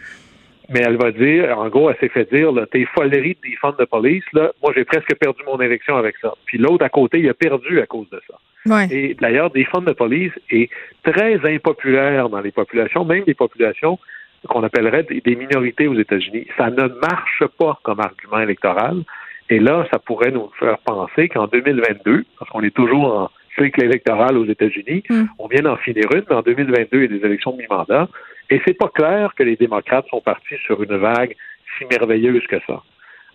Mais 0.69 0.81
elle 0.81 0.97
va 0.97 1.11
dire, 1.11 1.57
en 1.57 1.69
gros, 1.69 1.89
elle 1.89 1.97
s'est 1.97 2.09
fait 2.09 2.31
dire, 2.31 2.51
là, 2.51 2.65
tes 2.65 2.85
foleries 2.85 3.37
de 3.43 3.49
défendre 3.49 3.77
de 3.77 3.85
police, 3.85 4.23
là, 4.33 4.51
moi, 4.61 4.71
j'ai 4.75 4.83
presque 4.83 5.15
perdu 5.15 5.41
mon 5.45 5.59
élection 5.61 5.95
avec 5.95 6.15
ça. 6.21 6.33
Puis 6.45 6.57
l'autre 6.57 6.83
à 6.83 6.89
côté, 6.89 7.19
il 7.19 7.29
a 7.29 7.33
perdu 7.33 7.79
à 7.79 7.85
cause 7.85 8.09
de 8.09 8.21
ça. 8.27 8.35
Ouais. 8.65 8.87
Et 8.91 9.13
d'ailleurs, 9.13 9.51
défendre 9.51 9.87
de 9.87 9.93
police 9.93 10.33
est 10.49 10.69
très 11.03 11.39
impopulaire 11.45 12.29
dans 12.29 12.41
les 12.41 12.51
populations, 12.51 13.05
même 13.05 13.23
des 13.23 13.35
populations 13.35 13.99
qu'on 14.47 14.63
appellerait 14.63 15.03
des 15.03 15.35
minorités 15.35 15.87
aux 15.87 15.97
États-Unis. 15.97 16.47
Ça 16.57 16.69
ne 16.69 16.87
marche 16.87 17.43
pas 17.57 17.79
comme 17.83 17.99
argument 17.99 18.39
électoral. 18.39 19.03
Et 19.49 19.59
là, 19.59 19.85
ça 19.91 19.99
pourrait 19.99 20.31
nous 20.31 20.49
faire 20.59 20.77
penser 20.79 21.29
qu'en 21.29 21.47
2022, 21.47 22.25
parce 22.39 22.49
qu'on 22.51 22.63
est 22.63 22.75
toujours 22.75 23.15
en 23.15 23.31
cycle 23.57 23.83
électoral 23.83 24.37
aux 24.37 24.45
États-Unis, 24.45 25.03
on 25.39 25.47
vient 25.47 25.61
d'en 25.61 25.77
finir 25.77 26.05
une, 26.13 26.23
mais 26.29 26.35
en 26.35 26.41
2022, 26.41 26.87
il 26.97 27.01
y 27.01 27.05
a 27.05 27.19
des 27.19 27.25
élections 27.25 27.51
de 27.51 27.57
mi-mandat. 27.57 28.09
Et 28.49 28.61
c'est 28.65 28.77
pas 28.77 28.89
clair 28.89 29.33
que 29.35 29.43
les 29.43 29.55
démocrates 29.55 30.07
sont 30.09 30.21
partis 30.21 30.55
sur 30.65 30.81
une 30.83 30.97
vague 30.97 31.35
si 31.77 31.85
merveilleuse 31.85 32.45
que 32.47 32.57
ça. 32.67 32.83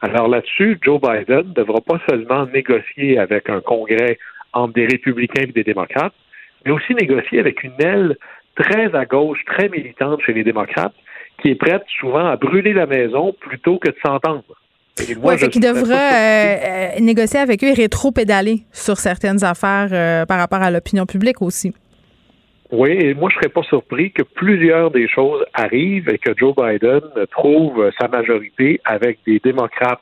Alors 0.02 0.28
là-dessus, 0.28 0.78
Joe 0.82 1.00
Biden 1.00 1.48
ne 1.48 1.52
devra 1.54 1.80
pas 1.80 2.00
seulement 2.08 2.46
négocier 2.46 3.18
avec 3.18 3.50
un 3.50 3.60
congrès 3.60 4.18
entre 4.52 4.72
des 4.74 4.86
républicains 4.86 5.42
et 5.42 5.52
des 5.52 5.64
démocrates, 5.64 6.14
mais 6.64 6.72
aussi 6.72 6.94
négocier 6.94 7.38
avec 7.38 7.62
une 7.62 7.80
aile 7.80 8.16
très 8.56 8.94
à 8.94 9.04
gauche, 9.04 9.44
très 9.46 9.68
militante 9.68 10.20
chez 10.22 10.32
les 10.32 10.44
démocrates, 10.44 10.94
qui 11.42 11.50
est 11.50 11.54
prête 11.54 11.84
souvent 11.98 12.26
à 12.26 12.36
brûler 12.36 12.72
la 12.72 12.86
maison 12.86 13.34
plutôt 13.40 13.78
que 13.78 13.88
de 13.88 13.96
s'entendre. 14.04 14.44
Oui, 15.22 15.38
fait 15.38 15.48
qu'il 15.48 15.62
devra 15.62 15.94
euh, 15.94 16.56
euh, 16.96 17.00
négocier 17.00 17.40
avec 17.40 17.64
eux 17.64 17.68
et 17.68 17.72
rétro-pédaler 17.72 18.62
sur 18.72 18.98
certaines 18.98 19.42
affaires 19.44 19.88
euh, 19.92 20.26
par 20.26 20.38
rapport 20.38 20.60
à 20.60 20.70
l'opinion 20.70 21.06
publique 21.06 21.40
aussi. 21.40 21.72
Oui, 22.72 22.90
et 22.90 23.14
moi, 23.14 23.28
je 23.30 23.36
serais 23.36 23.48
pas 23.48 23.64
surpris 23.64 24.12
que 24.12 24.22
plusieurs 24.22 24.90
des 24.90 25.08
choses 25.08 25.44
arrivent 25.54 26.08
et 26.08 26.18
que 26.18 26.32
Joe 26.36 26.54
Biden 26.54 27.00
trouve 27.32 27.90
sa 28.00 28.06
majorité 28.06 28.80
avec 28.84 29.18
des 29.26 29.40
démocrates 29.40 30.00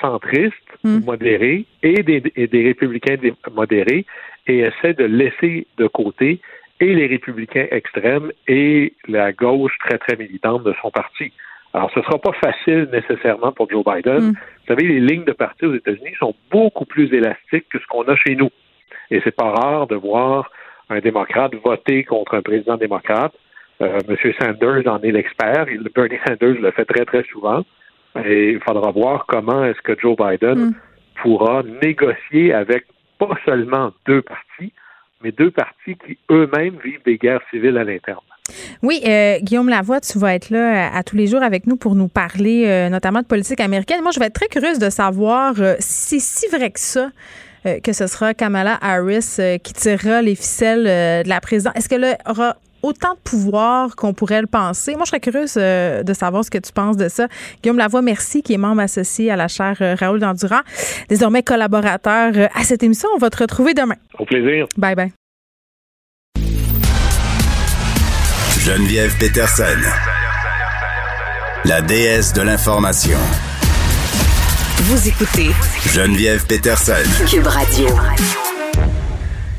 centristes, 0.00 0.54
modérés, 0.84 1.64
et 1.82 2.02
des, 2.04 2.22
et 2.36 2.46
des 2.46 2.64
républicains 2.64 3.16
modérés, 3.52 4.06
et 4.46 4.58
essaie 4.60 4.94
de 4.94 5.04
laisser 5.04 5.66
de 5.76 5.88
côté 5.88 6.40
et 6.80 6.94
les 6.94 7.06
républicains 7.06 7.66
extrêmes 7.72 8.30
et 8.46 8.92
la 9.08 9.32
gauche 9.32 9.76
très, 9.80 9.98
très 9.98 10.16
militante 10.16 10.62
de 10.62 10.74
son 10.80 10.92
parti. 10.92 11.32
Alors, 11.74 11.90
ce 11.92 11.98
ne 11.98 12.04
sera 12.04 12.18
pas 12.18 12.32
facile 12.32 12.88
nécessairement 12.92 13.52
pour 13.52 13.68
Joe 13.68 13.84
Biden. 13.84 14.30
Vous 14.30 14.66
savez, 14.66 14.86
les 14.86 15.00
lignes 15.00 15.24
de 15.24 15.32
parti 15.32 15.66
aux 15.66 15.74
États-Unis 15.74 16.14
sont 16.18 16.34
beaucoup 16.50 16.86
plus 16.86 17.12
élastiques 17.12 17.68
que 17.68 17.78
ce 17.78 17.86
qu'on 17.88 18.04
a 18.04 18.16
chez 18.16 18.36
nous. 18.36 18.50
Et 19.10 19.20
c'est 19.24 19.34
pas 19.34 19.50
rare 19.50 19.86
de 19.86 19.96
voir 19.96 20.50
un 20.90 21.00
démocrate 21.00 21.54
voter 21.64 22.04
contre 22.04 22.34
un 22.34 22.42
président 22.42 22.76
démocrate. 22.76 23.32
Euh, 23.80 24.00
M. 24.08 24.16
Sanders 24.40 24.86
en 24.86 25.00
est 25.02 25.12
l'expert. 25.12 25.66
Bernie 25.94 26.18
Sanders 26.26 26.60
le 26.60 26.70
fait 26.72 26.84
très, 26.84 27.04
très 27.04 27.24
souvent. 27.24 27.64
Et 28.24 28.52
il 28.52 28.60
faudra 28.60 28.90
voir 28.90 29.26
comment 29.26 29.64
est-ce 29.64 29.80
que 29.82 29.98
Joe 30.00 30.16
Biden 30.16 30.74
pourra 31.22 31.62
négocier 31.82 32.52
avec 32.52 32.84
pas 33.18 33.36
seulement 33.44 33.92
deux 34.06 34.22
partis, 34.22 34.72
mais 35.22 35.32
deux 35.32 35.50
partis 35.50 35.96
qui 36.06 36.18
eux-mêmes 36.30 36.78
vivent 36.82 37.02
des 37.04 37.18
guerres 37.18 37.42
civiles 37.50 37.76
à 37.76 37.84
l'interne. 37.84 38.20
Oui, 38.82 39.02
euh, 39.06 39.38
Guillaume 39.40 39.68
Lavoie, 39.68 40.00
tu 40.00 40.18
vas 40.18 40.34
être 40.34 40.50
là 40.50 40.94
à, 40.94 41.02
tous 41.02 41.16
les 41.16 41.26
jours 41.26 41.42
avec 41.42 41.66
nous 41.66 41.76
pour 41.76 41.94
nous 41.94 42.08
parler 42.08 42.64
euh, 42.66 42.88
notamment 42.88 43.20
de 43.20 43.26
politique 43.26 43.60
américaine. 43.60 44.00
Moi, 44.02 44.10
je 44.12 44.20
vais 44.20 44.26
être 44.26 44.34
très 44.34 44.48
curieuse 44.48 44.78
de 44.78 44.88
savoir 44.90 45.54
euh, 45.58 45.74
si 45.78 46.20
c'est 46.20 46.48
si 46.48 46.56
vrai 46.56 46.70
que 46.70 46.80
ça. 46.80 47.10
Euh, 47.66 47.80
que 47.80 47.92
ce 47.92 48.06
sera 48.06 48.34
Kamala 48.34 48.78
Harris 48.80 49.36
euh, 49.38 49.58
qui 49.58 49.72
tirera 49.72 50.22
les 50.22 50.34
ficelles 50.34 50.86
euh, 50.86 51.22
de 51.22 51.28
la 51.28 51.40
présidence. 51.40 51.74
Est-ce 51.76 51.88
qu'elle 51.88 52.16
aura 52.26 52.56
autant 52.82 53.14
de 53.14 53.18
pouvoir 53.24 53.96
qu'on 53.96 54.14
pourrait 54.14 54.40
le 54.40 54.46
penser? 54.46 54.92
Moi, 54.92 55.02
je 55.04 55.08
serais 55.08 55.20
curieuse 55.20 55.54
de 55.54 56.12
savoir 56.12 56.44
ce 56.44 56.50
que 56.50 56.58
tu 56.58 56.72
penses 56.72 56.96
de 56.96 57.08
ça. 57.08 57.26
Guillaume 57.62 57.78
Lavoie, 57.78 58.02
merci, 58.02 58.42
qui 58.42 58.54
est 58.54 58.58
membre 58.58 58.82
associé 58.82 59.30
à 59.32 59.36
la 59.36 59.48
chaire 59.48 59.76
Raoul 59.98 60.20
Dandurand, 60.20 60.60
désormais 61.08 61.42
collaborateur 61.42 62.32
à 62.54 62.62
cette 62.62 62.84
émission. 62.84 63.08
On 63.16 63.18
va 63.18 63.30
te 63.30 63.38
retrouver 63.38 63.74
demain. 63.74 63.96
Au 64.18 64.24
plaisir. 64.24 64.66
Bye 64.76 64.94
bye. 64.94 65.12
Geneviève 68.60 69.16
Peterson, 69.18 69.64
la 71.64 71.80
déesse 71.80 72.32
de 72.32 72.42
l'information. 72.42 73.18
Vous 74.80 75.08
écoutez 75.08 75.50
Geneviève 75.92 76.46
Peterson. 76.46 76.92
Cube 77.28 77.48
Radio. 77.48 77.88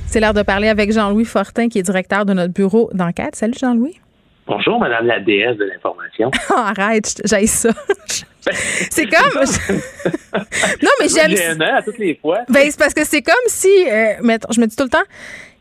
C'est 0.08 0.22
l'heure 0.22 0.34
de 0.34 0.44
parler 0.44 0.70
avec 0.70 0.94
Jean-Louis 0.94 1.26
Fortin, 1.26 1.68
qui 1.68 1.78
est 1.78 1.82
directeur 1.82 2.26
de 2.26 2.32
notre 2.32 2.54
bureau 2.54 2.90
d'enquête. 2.94 3.36
Salut 3.36 3.58
Jean-Louis. 3.60 4.00
Bonjour, 4.48 4.80
Madame 4.80 5.06
la 5.08 5.20
déesse 5.20 5.58
de 5.58 5.66
l'information. 5.66 6.32
Arrête, 6.56 7.22
j'aille 7.26 7.48
ça. 7.48 7.70
c'est 8.90 9.08
comme. 9.08 9.44
non, 10.82 10.90
mais 11.02 11.08
j'aime. 11.10 11.62
à 11.64 11.82
toutes 11.82 12.00
les 12.00 12.16
fois. 12.16 12.40
Ben, 12.48 12.72
c'est 12.72 12.80
parce 12.80 12.94
que 12.94 13.04
c'est 13.04 13.22
comme 13.22 13.36
si. 13.48 13.68
Euh, 13.92 14.14
mettons, 14.22 14.54
je 14.54 14.62
me 14.62 14.68
dis 14.68 14.76
tout 14.78 14.86
le 14.86 14.90
temps, 14.90 15.04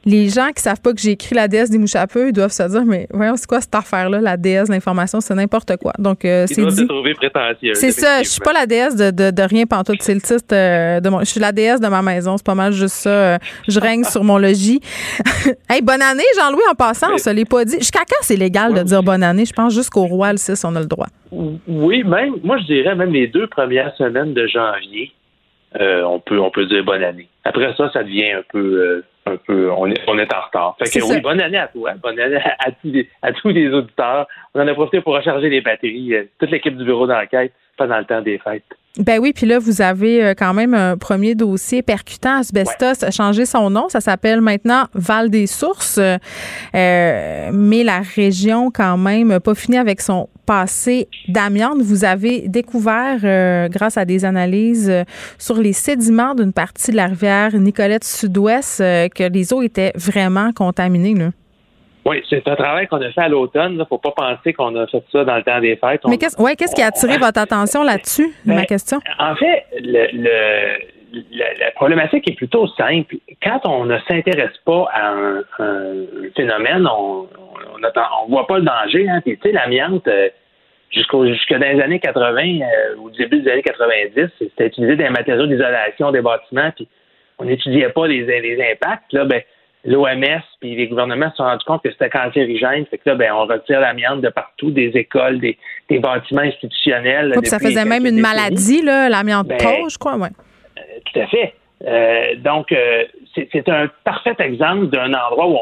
les 0.08 0.30
gens 0.30 0.48
qui 0.56 0.62
savent 0.62 0.80
pas 0.80 0.92
que 0.94 1.00
j'ai 1.00 1.10
écrit 1.10 1.34
la 1.34 1.48
déesse 1.48 1.68
des 1.68 1.76
mouches 1.76 1.96
à 1.96 2.06
peu, 2.06 2.28
ils 2.28 2.32
doivent 2.32 2.50
se 2.50 2.62
dire, 2.62 2.82
mais 2.86 3.06
voyons, 3.10 3.36
c'est 3.36 3.46
quoi 3.46 3.60
cette 3.60 3.74
affaire-là, 3.74 4.20
la 4.22 4.38
déesse 4.38 4.68
de 4.68 4.72
l'information, 4.72 5.20
c'est 5.20 5.34
n'importe 5.34 5.76
quoi. 5.76 5.92
Donc, 5.98 6.24
euh, 6.24 6.46
c'est 6.46 6.64
dit. 6.64 6.86
C'est 7.74 7.90
ça, 7.92 8.22
je 8.22 8.28
suis 8.28 8.40
pas 8.40 8.54
la 8.54 8.64
déesse 8.66 8.96
de, 8.96 9.10
de, 9.10 9.30
de 9.30 9.42
rien 9.42 9.66
pantoute. 9.66 10.00
C'est 10.00 10.14
le 10.14 10.22
titre 10.22 10.44
euh, 10.52 11.00
de 11.00 11.08
mon. 11.10 11.20
Je 11.20 11.26
suis 11.26 11.40
la 11.40 11.52
déesse 11.52 11.80
de 11.80 11.88
ma 11.88 12.00
maison. 12.00 12.38
C'est 12.38 12.46
pas 12.46 12.54
mal 12.54 12.72
juste 12.72 12.94
ça. 12.94 13.10
euh, 13.10 13.38
je 13.68 13.78
règne 13.78 14.04
sur 14.04 14.24
mon 14.24 14.38
logis. 14.38 14.80
hey, 15.68 15.82
bonne 15.82 16.00
année, 16.00 16.22
Jean-Louis, 16.36 16.62
en 16.70 16.74
passant, 16.74 17.08
on 17.12 17.18
se 17.18 17.28
l'est 17.28 17.44
pas 17.48 17.66
dit. 17.66 17.76
Jusqu'à 17.78 18.00
quand 18.00 18.22
c'est 18.22 18.36
légal 18.36 18.72
de 18.72 18.82
dire 18.82 19.02
bonne 19.02 19.22
année? 19.22 19.44
Je 19.44 19.52
pense 19.52 19.74
jusqu'au 19.74 20.06
roi, 20.06 20.32
le 20.32 20.38
6, 20.38 20.64
on 20.64 20.74
a 20.74 20.80
le 20.80 20.86
droit. 20.86 21.08
Oui, 21.30 22.02
même, 22.04 22.36
moi, 22.42 22.56
je 22.58 22.64
dirais 22.64 22.94
même 22.94 23.12
les 23.12 23.26
deux 23.26 23.46
premières 23.46 23.94
semaines 23.96 24.32
de 24.32 24.46
janvier, 24.46 25.12
euh, 25.78 26.02
on 26.04 26.18
peut, 26.18 26.40
on 26.40 26.50
peut 26.50 26.64
dire 26.64 26.82
bonne 26.82 27.02
année. 27.04 27.28
Après 27.44 27.74
ça, 27.76 27.90
ça 27.92 28.02
devient 28.02 28.32
un 28.32 28.42
peu, 28.50 29.02
un 29.28 29.36
peu, 29.36 29.70
on 29.70 29.86
est, 29.86 30.00
on 30.06 30.18
est 30.18 30.32
en 30.34 30.40
retard. 30.40 30.76
Fait 30.78 30.86
C'est 30.86 31.00
que 31.00 31.06
ça. 31.06 31.14
oui, 31.14 31.20
bonne 31.20 31.40
année 31.40 31.58
à 31.58 31.68
toi, 31.68 31.92
bonne 32.02 32.18
année 32.18 32.36
à, 32.36 32.70
tous 32.72 32.90
les, 32.90 33.08
à 33.22 33.32
tous 33.32 33.48
les 33.48 33.68
auditeurs. 33.70 34.26
On 34.54 34.60
en 34.60 34.66
a 34.66 34.74
profité 34.74 35.00
pour 35.00 35.14
recharger 35.14 35.48
les 35.48 35.60
batteries, 35.60 36.14
euh, 36.14 36.24
toute 36.38 36.50
l'équipe 36.50 36.76
du 36.76 36.84
bureau 36.84 37.06
d'enquête 37.06 37.52
le 37.86 38.04
temps 38.04 38.22
des 38.22 38.38
fêtes. 38.38 38.64
Ben 38.98 39.20
oui, 39.20 39.32
puis 39.32 39.46
là, 39.46 39.60
vous 39.60 39.80
avez 39.80 40.24
euh, 40.24 40.34
quand 40.36 40.52
même 40.52 40.74
un 40.74 40.96
premier 40.96 41.36
dossier 41.36 41.82
percutant. 41.82 42.38
Asbestos 42.38 43.04
a 43.04 43.12
changé 43.12 43.46
son 43.46 43.70
nom. 43.70 43.88
Ça 43.88 44.00
s'appelle 44.00 44.40
maintenant 44.40 44.86
Val 44.92 45.30
des 45.30 45.46
Sources. 45.46 46.00
Euh, 46.74 47.50
mais 47.52 47.84
la 47.84 48.00
région, 48.00 48.72
quand 48.72 48.96
même, 48.96 49.38
pas 49.38 49.54
fini 49.54 49.78
avec 49.78 50.00
son 50.00 50.28
passé 50.46 51.06
d'amiante. 51.28 51.78
Vous 51.80 52.04
avez 52.04 52.48
découvert, 52.48 53.20
euh, 53.22 53.68
grâce 53.68 53.96
à 53.96 54.04
des 54.04 54.24
analyses 54.24 54.90
euh, 54.90 55.04
sur 55.38 55.58
les 55.58 55.72
sédiments 55.72 56.34
d'une 56.34 56.52
partie 56.52 56.90
de 56.90 56.96
la 56.96 57.06
rivière 57.06 57.54
Nicolette 57.54 58.04
Sud-Ouest, 58.04 58.78
que 58.78 59.30
les 59.30 59.52
eaux 59.52 59.62
étaient 59.62 59.92
vraiment 59.94 60.52
contaminées. 60.52 61.14
Là. 61.14 61.30
Oui, 62.08 62.22
c'est 62.30 62.46
un 62.48 62.56
travail 62.56 62.86
qu'on 62.86 63.00
a 63.02 63.10
fait 63.10 63.20
à 63.20 63.28
l'automne. 63.28 63.72
Il 63.72 63.78
ne 63.78 63.84
faut 63.84 63.98
pas 63.98 64.12
penser 64.12 64.52
qu'on 64.52 64.74
a 64.76 64.86
fait 64.86 65.02
ça 65.12 65.24
dans 65.24 65.36
le 65.36 65.42
temps 65.42 65.60
des 65.60 65.76
fêtes. 65.76 66.00
Mais 66.08 66.16
qu'est-ce 66.18 66.40
ouais, 66.40 66.56
qu'est-ce 66.56 66.74
qui 66.74 66.82
a 66.82 66.86
attiré 66.86 67.18
votre 67.18 67.40
attention 67.40 67.82
là-dessus? 67.82 68.32
Ben, 68.44 68.54
ma 68.56 68.64
question? 68.64 68.98
En 69.18 69.34
fait, 69.36 69.64
le, 69.80 70.06
le- 70.12 70.78
la, 71.32 71.54
la 71.58 71.70
problématique 71.72 72.30
est 72.30 72.34
plutôt 72.34 72.66
simple. 72.68 73.16
Quand 73.42 73.60
on 73.64 73.84
ne 73.86 73.98
s'intéresse 74.06 74.56
pas 74.64 74.88
à 74.92 75.08
un, 75.10 75.38
un 75.58 75.94
phénomène, 76.36 76.86
on 76.86 77.26
on 77.80 78.28
voit 78.28 78.46
pas 78.46 78.58
le 78.58 78.64
danger. 78.64 79.08
Hein. 79.08 79.20
Puis, 79.24 79.36
tu 79.38 79.48
sais, 79.48 79.52
l'amiante, 79.54 80.06
euh, 80.08 80.28
jusqu'au 80.90 81.26
jusque 81.26 81.52
dans 81.52 81.60
les 81.76 81.80
années 81.80 82.00
80, 82.00 82.60
euh, 82.60 82.96
au 83.02 83.10
début 83.10 83.40
des 83.40 83.50
années 83.50 83.62
90, 83.62 84.28
c'était 84.38 84.66
utilisé 84.66 84.96
dans 84.96 85.04
les 85.04 85.10
matériaux 85.10 85.46
d'isolation 85.46 86.10
des 86.10 86.20
bâtiments. 86.20 86.70
Puis, 86.74 86.88
on 87.38 87.44
n'étudiait 87.44 87.90
pas 87.90 88.06
les, 88.06 88.22
les 88.24 88.60
impacts. 88.72 89.12
Là, 89.12 89.24
ben, 89.24 89.40
l'OMS 89.88 90.42
puis 90.60 90.76
les 90.76 90.86
gouvernements 90.88 91.30
se 91.30 91.36
sont 91.36 91.44
rendus 91.44 91.64
compte 91.64 91.82
que 91.82 91.90
c'était 91.90 92.10
cancérigène. 92.10 92.86
Fait 92.86 92.98
que 92.98 93.08
là, 93.08 93.14
ben, 93.14 93.32
on 93.32 93.46
retire 93.46 93.80
l'amiante 93.80 94.20
de 94.20 94.28
partout, 94.28 94.70
des 94.70 94.90
écoles, 94.94 95.40
des, 95.40 95.56
bâtiments 95.98 96.42
institutionnels. 96.42 97.34
ça 97.44 97.58
faisait 97.58 97.84
même 97.84 98.06
une 98.06 98.20
maladie, 98.20 98.82
l'amiante 98.82 99.48
ben, 99.48 99.58
je 99.58 99.98
crois, 99.98 100.16
ouais. 100.16 100.28
Euh, 100.78 100.80
tout 101.04 101.20
à 101.20 101.26
fait. 101.26 101.54
Euh, 101.86 102.34
donc, 102.36 102.72
euh, 102.72 103.04
c'est 103.34 103.68
un 103.68 103.88
parfait 104.04 104.34
exemple 104.40 104.88
d'un 104.88 105.12
endroit 105.14 105.48
où 105.48 105.58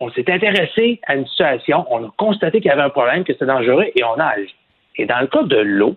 on, 0.00 0.10
s'est 0.10 0.30
intéressé 0.30 1.00
à 1.06 1.16
une 1.16 1.26
situation, 1.26 1.84
on 1.90 2.04
a 2.04 2.12
constaté 2.16 2.60
qu'il 2.60 2.68
y 2.68 2.72
avait 2.72 2.82
un 2.82 2.90
problème, 2.90 3.24
que 3.24 3.32
c'était 3.32 3.46
dangereux 3.46 3.86
et 3.94 4.04
on 4.04 4.18
a 4.20 4.26
agi. 4.26 4.54
Et 4.96 5.06
dans 5.06 5.20
le 5.20 5.26
cas 5.26 5.42
de 5.42 5.56
l'eau, 5.56 5.96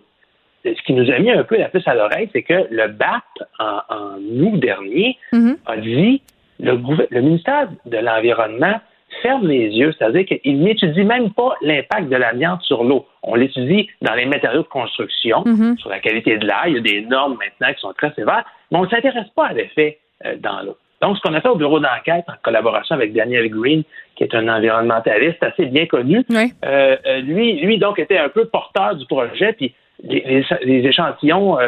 ce 0.64 0.82
qui 0.84 0.92
nous 0.92 1.10
a 1.10 1.18
mis 1.18 1.30
un 1.30 1.44
peu 1.44 1.56
la 1.56 1.68
puce 1.68 1.86
à 1.86 1.94
l'oreille, 1.94 2.28
c'est 2.32 2.42
que 2.42 2.66
le 2.70 2.88
BAP, 2.88 3.22
en, 3.58 4.18
août 4.18 4.58
dernier, 4.58 5.16
mm-hmm. 5.32 5.56
a 5.66 5.76
dit 5.76 6.22
le, 6.60 6.78
le 7.10 7.20
ministère 7.20 7.68
de 7.86 7.96
l'Environnement 7.98 8.80
ferme 9.22 9.48
les 9.48 9.68
yeux, 9.68 9.92
c'est-à-dire 9.98 10.24
qu'il 10.24 10.62
n'étudie 10.62 11.04
même 11.04 11.32
pas 11.32 11.54
l'impact 11.62 12.08
de 12.08 12.16
l'amiante 12.16 12.62
sur 12.62 12.84
l'eau. 12.84 13.06
On 13.22 13.34
l'étudie 13.34 13.88
dans 14.02 14.14
les 14.14 14.26
matériaux 14.26 14.62
de 14.62 14.68
construction, 14.68 15.42
mm-hmm. 15.44 15.78
sur 15.78 15.90
la 15.90 15.98
qualité 15.98 16.38
de 16.38 16.46
l'air. 16.46 16.64
Il 16.66 16.74
y 16.74 16.78
a 16.78 16.80
des 16.80 17.02
normes 17.02 17.36
maintenant 17.38 17.72
qui 17.74 17.80
sont 17.80 17.92
très 17.92 18.12
sévères, 18.14 18.44
mais 18.70 18.78
on 18.78 18.84
ne 18.84 18.88
s'intéresse 18.88 19.28
pas 19.34 19.48
à 19.48 19.52
l'effet 19.52 19.98
euh, 20.24 20.36
dans 20.38 20.60
l'eau. 20.62 20.76
Donc, 21.02 21.16
ce 21.16 21.22
qu'on 21.22 21.34
a 21.34 21.40
fait 21.40 21.48
au 21.48 21.56
bureau 21.56 21.80
d'enquête 21.80 22.24
en 22.28 22.34
collaboration 22.42 22.94
avec 22.94 23.14
Daniel 23.14 23.48
Green, 23.48 23.84
qui 24.16 24.24
est 24.24 24.34
un 24.34 24.48
environnementaliste 24.48 25.42
assez 25.42 25.66
bien 25.66 25.86
connu, 25.86 26.22
euh, 26.30 26.96
euh, 27.06 27.20
lui, 27.20 27.58
lui, 27.60 27.78
donc, 27.78 27.98
était 27.98 28.18
un 28.18 28.28
peu 28.28 28.44
porteur 28.44 28.96
du 28.96 29.06
projet, 29.06 29.54
puis 29.54 29.74
les, 30.02 30.44
échantillons 30.64 31.58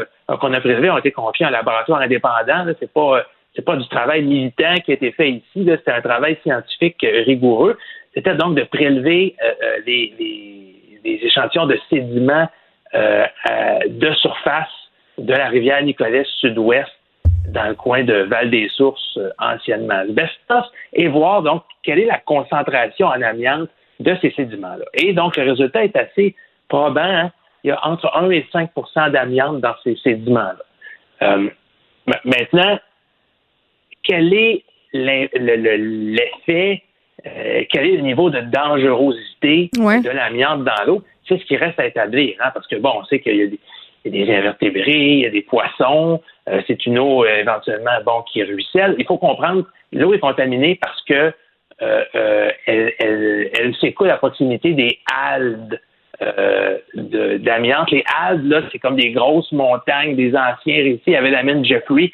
qu'on 0.40 0.52
a 0.52 0.60
prélevés 0.60 0.90
ont 0.90 0.98
été 0.98 1.12
confiés 1.12 1.44
à 1.46 1.48
un 1.48 1.52
laboratoire 1.52 2.00
indépendant. 2.00 2.64
C'est 2.78 2.92
pas 2.92 3.24
c'est 3.54 3.64
pas 3.64 3.76
du 3.76 3.86
travail 3.88 4.22
militant 4.22 4.74
qui 4.84 4.92
a 4.92 4.94
été 4.94 5.12
fait 5.12 5.30
ici, 5.30 5.66
c'était 5.66 5.92
un 5.92 6.00
travail 6.00 6.38
scientifique 6.42 7.04
rigoureux. 7.26 7.76
C'était 8.14 8.34
donc 8.34 8.54
de 8.56 8.62
prélever 8.62 9.36
les, 9.86 10.14
échantillons 11.04 11.66
de 11.66 11.78
sédiments 11.90 12.48
de 12.94 14.12
surface 14.14 14.68
de 15.18 15.32
la 15.32 15.48
rivière 15.48 15.82
Nicolas 15.82 16.24
sud-ouest 16.40 16.90
dans 17.48 17.68
le 17.68 17.74
coin 17.74 18.02
de 18.04 18.14
Val-des-Sources, 18.14 19.18
euh, 19.18 19.30
anciennement 19.38 20.04
Bestos, 20.08 20.66
et 20.92 21.08
voir 21.08 21.42
donc 21.42 21.62
quelle 21.82 21.98
est 21.98 22.06
la 22.06 22.18
concentration 22.18 23.08
en 23.08 23.20
amiante 23.20 23.68
de 24.00 24.16
ces 24.20 24.30
sédiments-là. 24.30 24.84
Et 24.94 25.12
donc, 25.12 25.36
le 25.36 25.50
résultat 25.50 25.84
est 25.84 25.96
assez 25.96 26.34
probant. 26.68 27.00
Hein. 27.02 27.30
Il 27.64 27.68
y 27.68 27.70
a 27.70 27.86
entre 27.86 28.10
1 28.16 28.30
et 28.30 28.46
5% 28.52 29.10
d'amiante 29.10 29.60
dans 29.60 29.74
ces 29.84 29.96
sédiments-là. 29.96 30.56
Euh, 31.22 31.48
maintenant, 32.24 32.78
quel 34.02 34.32
est 34.34 34.64
l'effet, 34.92 36.82
euh, 37.26 37.64
quel 37.70 37.86
est 37.86 37.96
le 37.96 38.02
niveau 38.02 38.30
de 38.30 38.40
dangerosité 38.40 39.70
de 39.74 40.10
l'amiante 40.10 40.64
dans 40.64 40.84
l'eau? 40.86 41.02
C'est 41.28 41.38
ce 41.38 41.44
qui 41.44 41.56
reste 41.56 41.78
à 41.78 41.86
établir, 41.86 42.34
hein, 42.40 42.50
parce 42.52 42.66
que 42.66 42.76
bon, 42.76 42.92
on 42.96 43.04
sait 43.04 43.20
qu'il 43.20 43.36
y 43.36 43.42
a 43.42 43.46
des, 43.46 43.58
il 44.04 44.16
y 44.16 44.22
a 44.22 44.26
des 44.26 44.32
invertébrés, 44.32 45.12
il 45.12 45.20
y 45.20 45.26
a 45.26 45.30
des 45.30 45.42
poissons. 45.42 46.20
Euh, 46.48 46.60
c'est 46.66 46.86
une 46.86 46.98
eau 46.98 47.24
euh, 47.24 47.40
éventuellement 47.40 47.98
bon 48.04 48.22
qui 48.32 48.42
ruisselle. 48.42 48.96
Il 48.98 49.06
faut 49.06 49.18
comprendre, 49.18 49.64
l'eau 49.92 50.12
est 50.12 50.18
contaminée 50.18 50.78
parce 50.80 51.02
que 51.04 51.32
euh, 51.82 52.50
elle, 52.66 53.74
s'écoule 53.80 54.10
à 54.10 54.16
proximité 54.16 54.72
des 54.72 54.98
haldes 55.12 55.80
d'amiante. 56.94 57.90
Les 57.90 58.04
haldes, 58.20 58.44
là, 58.44 58.62
c'est 58.70 58.78
comme 58.78 58.94
des 58.94 59.10
grosses 59.10 59.50
montagnes, 59.50 60.14
des 60.14 60.36
anciens 60.36 60.76
récits. 60.76 61.02
Il 61.08 61.14
y 61.14 61.16
avait 61.16 61.30
la 61.30 61.42
mine 61.42 61.64
Jeffrey. 61.64 62.12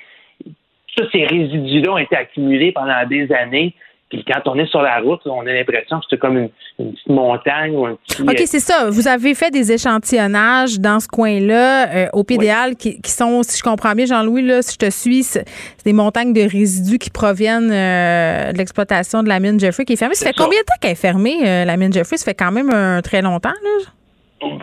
Tous 0.99 1.11
ces 1.13 1.25
résidus-là 1.25 1.93
ont 1.93 1.99
été 1.99 2.17
accumulés 2.17 2.73
pendant 2.73 3.07
des 3.09 3.31
années 3.33 3.75
puis 4.09 4.25
quand 4.27 4.41
on 4.47 4.59
est 4.59 4.67
sur 4.67 4.81
la 4.81 5.01
route, 5.01 5.21
on 5.27 5.43
a 5.43 5.53
l'impression 5.53 5.99
que 5.99 6.07
c'est 6.09 6.19
comme 6.19 6.39
une, 6.39 6.49
petite 6.79 7.09
montagne 7.09 7.77
ou 7.77 7.85
un 7.85 7.97
petit. 7.97 8.23
OK, 8.23 8.43
c'est 8.47 8.61
ça. 8.61 8.89
Vous 8.89 9.07
avez 9.07 9.35
fait 9.35 9.51
des 9.51 9.71
échantillonnages 9.71 10.81
dans 10.81 10.99
ce 10.99 11.09
coin-là, 11.09 11.89
euh, 11.89 12.07
au 12.15 12.25
PDL, 12.25 12.77
qui, 12.77 12.99
sont, 13.05 13.43
si 13.43 13.59
je 13.59 13.63
comprends 13.63 13.93
bien, 13.93 14.07
Jean-Louis, 14.07 14.43
là, 14.43 14.63
si 14.63 14.75
je 14.75 14.79
te 14.79 14.91
suis, 14.91 15.25
c'est 15.25 15.45
des 15.85 15.93
montagnes 15.93 16.33
de 16.33 16.41
résidus 16.41 16.99
qui 16.99 17.11
proviennent 17.11 17.71
euh, 17.71 18.53
de 18.53 18.59
l'exploitation 18.59 19.23
de 19.23 19.29
la 19.29 19.41
mine 19.41 19.61
Jeffrey 19.61 19.85
qui 19.85 19.93
est 19.93 19.97
fermée. 19.97 20.15
Ça 20.15 20.27
fait 20.27 20.37
combien 20.37 20.61
de 20.61 20.65
temps 20.65 20.75
qu'elle 20.81 20.93
est 20.93 20.95
fermée, 20.95 21.41
euh, 21.45 21.65
la 21.67 21.77
mine 21.77 21.93
Jeffrey? 21.93 22.17
Ça 22.17 22.25
fait 22.25 22.35
quand 22.35 22.53
même 22.53 22.71
un 22.71 23.03
très 23.03 23.21
longtemps, 23.21 23.51
là? 23.51 23.93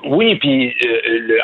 Oui, 0.05 0.35
puis 0.35 0.73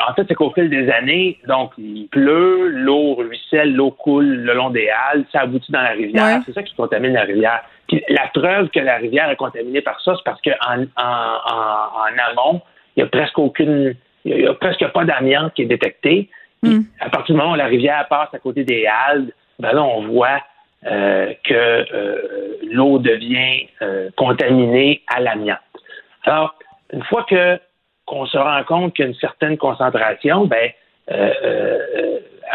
en 0.08 0.14
fait, 0.14 0.24
c'est 0.26 0.34
qu'au 0.34 0.50
fil 0.52 0.70
des 0.70 0.90
années, 0.90 1.38
donc 1.46 1.72
il 1.76 2.08
pleut, 2.08 2.68
l'eau 2.68 3.14
ruisselle, 3.14 3.74
l'eau 3.74 3.90
coule 3.90 4.26
le 4.26 4.54
long 4.54 4.70
des 4.70 4.88
halles, 4.88 5.24
ça 5.32 5.40
aboutit 5.40 5.70
dans 5.70 5.82
la 5.82 5.90
rivière. 5.90 6.40
C'est 6.46 6.54
ça 6.54 6.62
qui 6.62 6.74
contamine 6.74 7.12
la 7.12 7.22
rivière 7.22 7.62
la 8.08 8.28
preuve 8.28 8.68
que 8.68 8.80
la 8.80 8.96
rivière 8.96 9.30
est 9.30 9.36
contaminée 9.36 9.80
par 9.80 10.00
ça, 10.00 10.14
c'est 10.16 10.24
parce 10.24 10.40
qu'en 10.40 10.82
en, 10.96 12.30
amont, 12.30 12.62
il 12.96 13.02
n'y 13.02 13.06
a 13.06 13.06
presque 13.06 13.38
aucune, 13.38 13.94
il 14.24 14.40
y 14.40 14.46
a 14.46 14.54
presque 14.54 14.86
pas 14.88 15.04
d'amiante 15.04 15.54
qui 15.54 15.62
est 15.62 15.66
détectée. 15.66 16.28
Hmm. 16.62 16.82
À 17.00 17.10
partir 17.10 17.34
du 17.34 17.40
moment 17.40 17.54
où 17.54 17.56
la 17.56 17.66
rivière 17.66 18.06
passe 18.08 18.28
à 18.32 18.38
côté 18.38 18.64
des 18.64 18.86
halles, 18.86 19.32
ben 19.58 19.72
là, 19.72 19.82
on 19.82 20.06
voit 20.06 20.40
euh, 20.86 21.32
que 21.44 21.54
euh, 21.54 22.58
l'eau 22.70 22.98
devient 22.98 23.68
euh, 23.82 24.10
contaminée 24.16 25.02
à 25.08 25.20
l'amiante. 25.20 25.58
Alors, 26.24 26.54
une 26.92 27.02
fois 27.04 27.24
que 27.28 27.58
qu'on 28.12 28.26
se 28.26 28.36
rend 28.36 28.62
compte 28.64 28.94
qu'il 28.94 29.04
y 29.04 29.08
a 29.08 29.10
une 29.10 29.16
certaine 29.16 29.56
concentration, 29.56 30.46
ben 30.46 30.70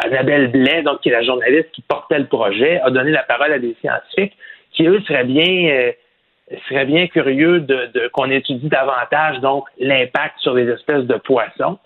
Annabelle 0.04 0.52
Blais, 0.52 0.84
donc 0.84 1.02
qui 1.02 1.10
est 1.10 1.14
la 1.14 1.24
journaliste 1.24 1.72
qui 1.74 1.82
portait 1.82 2.20
le 2.20 2.28
projet, 2.28 2.80
a 2.82 2.92
donné 2.92 3.12
la 3.12 3.24
parole 3.24 3.52
à 3.52 3.60
des 3.60 3.76
scientifiques 3.82 4.34
qui, 4.74 4.86
eux, 4.86 5.02
seraient 5.08 5.24
bien, 5.24 5.92
euh, 6.72 6.86
bien 6.86 7.08
curieux 7.08 7.62
de, 7.62 8.08
qu'on 8.14 8.30
étudie 8.30 8.70
davantage 8.70 9.40
donc 9.42 9.66
l'impact 9.80 10.36
sur 10.40 10.54
les 10.54 10.70
espèces 10.70 11.06
de 11.06 11.16
poissons. 11.16 11.78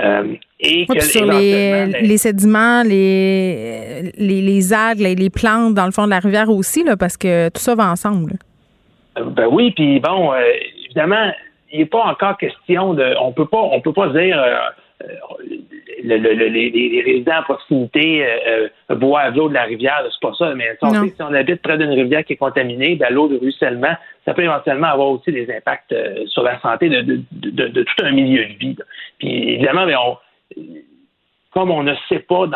Euh, 0.00 0.34
et 0.58 0.86
que 0.86 1.00
sur 1.00 1.26
les, 1.26 1.86
les, 1.86 2.16
sédiments, 2.16 2.82
les, 2.82 4.12
les, 4.16 4.40
les, 4.40 4.72
algues, 4.72 5.00
les, 5.00 5.28
plantes 5.28 5.74
dans 5.74 5.84
le 5.84 5.92
fond 5.92 6.06
de 6.06 6.10
la 6.10 6.20
rivière 6.20 6.48
aussi, 6.48 6.82
là, 6.84 6.96
parce 6.96 7.18
que 7.18 7.50
tout 7.50 7.60
ça 7.60 7.74
va 7.74 7.90
ensemble. 7.90 8.32
Euh, 9.18 9.24
ben 9.24 9.46
oui, 9.50 9.72
puis 9.72 10.00
bon, 10.00 10.32
évidemment, 10.86 11.30
il 11.72 11.80
n'est 11.80 11.86
pas 11.86 12.04
encore 12.04 12.36
question 12.36 12.94
de. 12.94 13.14
On 13.20 13.32
peut 13.32 13.46
pas, 13.46 13.60
on 13.60 13.80
peut 13.80 13.92
pas 13.92 14.08
dire 14.08 14.42
les, 16.02 17.02
résidents 17.04 17.36
à 17.36 17.42
proximité 17.42 18.24
euh, 18.24 18.68
euh, 18.90 18.94
boivent 18.94 19.36
l'eau 19.36 19.48
de 19.48 19.54
la 19.54 19.64
rivière, 19.64 20.02
c'est 20.10 20.28
pas 20.28 20.34
ça, 20.34 20.54
mais 20.54 20.76
si 20.80 21.22
on 21.22 21.34
habite 21.34 21.62
près 21.62 21.78
d'une 21.78 21.90
rivière 21.90 22.24
qui 22.24 22.34
est 22.34 22.36
contaminée, 22.36 22.96
ben, 22.96 23.12
l'eau 23.12 23.28
de 23.28 23.38
ruissellement, 23.38 23.94
ça 24.24 24.34
peut 24.34 24.42
éventuellement 24.42 24.88
avoir 24.88 25.08
aussi 25.08 25.32
des 25.32 25.50
impacts 25.54 25.92
euh, 25.92 26.26
sur 26.26 26.42
la 26.42 26.60
santé 26.60 26.88
de, 26.88 27.02
tout 27.82 28.04
un 28.04 28.12
milieu 28.12 28.46
de 28.46 28.58
vie. 28.58 28.76
Puis 29.18 29.54
évidemment, 29.54 29.86
mais 29.86 29.96
on, 29.96 30.18
comme 31.52 31.70
on 31.70 31.82
ne 31.82 31.94
sait 32.08 32.20
pas, 32.20 32.46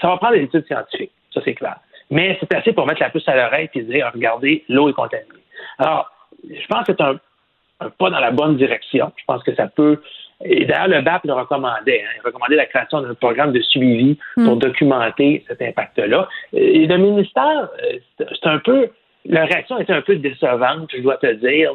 ça 0.00 0.08
va 0.08 0.16
prendre 0.16 0.34
des 0.34 0.42
études 0.42 0.66
scientifiques, 0.66 1.12
ça 1.32 1.40
c'est 1.44 1.54
clair. 1.54 1.76
Mais 2.10 2.38
c'est 2.40 2.54
assez 2.54 2.72
pour 2.72 2.86
mettre 2.86 3.02
la 3.02 3.10
puce 3.10 3.28
à 3.28 3.36
l'oreille 3.36 3.68
et 3.74 3.82
dire, 3.82 4.10
regardez, 4.14 4.64
l'eau 4.68 4.88
est 4.88 4.94
contaminée. 4.94 5.28
Alors, 5.78 6.10
je 6.48 6.66
pense 6.66 6.86
que 6.86 6.92
c'est 6.96 7.02
un 7.02 7.18
pas 7.78 8.10
dans 8.10 8.20
la 8.20 8.30
bonne 8.30 8.56
direction. 8.56 9.12
Je 9.16 9.24
pense 9.26 9.42
que 9.42 9.54
ça 9.54 9.66
peut 9.66 10.00
et 10.44 10.66
d'ailleurs, 10.66 10.88
le 10.88 11.02
BAP 11.02 11.24
le 11.24 11.32
recommandait. 11.32 12.02
Hein. 12.02 12.10
il 12.16 12.24
recommandait 12.24 12.56
la 12.56 12.66
création 12.66 13.02
d'un 13.02 13.14
programme 13.14 13.52
de 13.52 13.60
suivi 13.60 14.16
pour 14.34 14.56
hmm. 14.56 14.58
documenter 14.58 15.44
cet 15.48 15.60
impact-là. 15.62 16.28
Et 16.52 16.86
le 16.86 16.96
ministère, 16.96 17.68
euh, 17.82 17.98
c'est 18.18 18.48
un 18.48 18.58
peu. 18.58 18.88
La 19.24 19.44
réaction 19.44 19.78
était 19.78 19.92
un 19.92 20.00
peu 20.00 20.16
décevante, 20.16 20.90
je 20.94 21.02
dois 21.02 21.16
te 21.16 21.32
dire. 21.34 21.72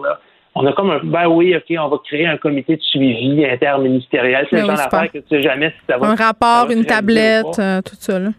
On 0.56 0.66
a 0.66 0.72
comme 0.72 0.92
un. 0.92 1.02
Ben 1.04 1.28
oui, 1.28 1.56
OK, 1.56 1.76
on 1.78 1.90
va 1.90 1.98
créer 2.06 2.26
un 2.26 2.38
comité 2.38 2.78
de 2.78 2.82
suivi 2.82 3.46
interministériel. 3.46 4.48
C'est 4.50 4.62
le 4.62 4.68
genre 4.68 4.78
d'affaire 4.78 5.12
que 5.12 5.18
tu 5.18 5.28
sais 5.30 5.42
jamais 5.42 5.72
si 5.72 5.86
ça 5.90 5.98
va. 5.98 6.08
Un 6.08 6.16
rapport, 6.16 6.72
une 6.72 6.86
tablette, 6.86 7.60
euh, 7.60 7.82
tout 7.82 7.96
ça. 8.00 8.18
Là 8.18 8.30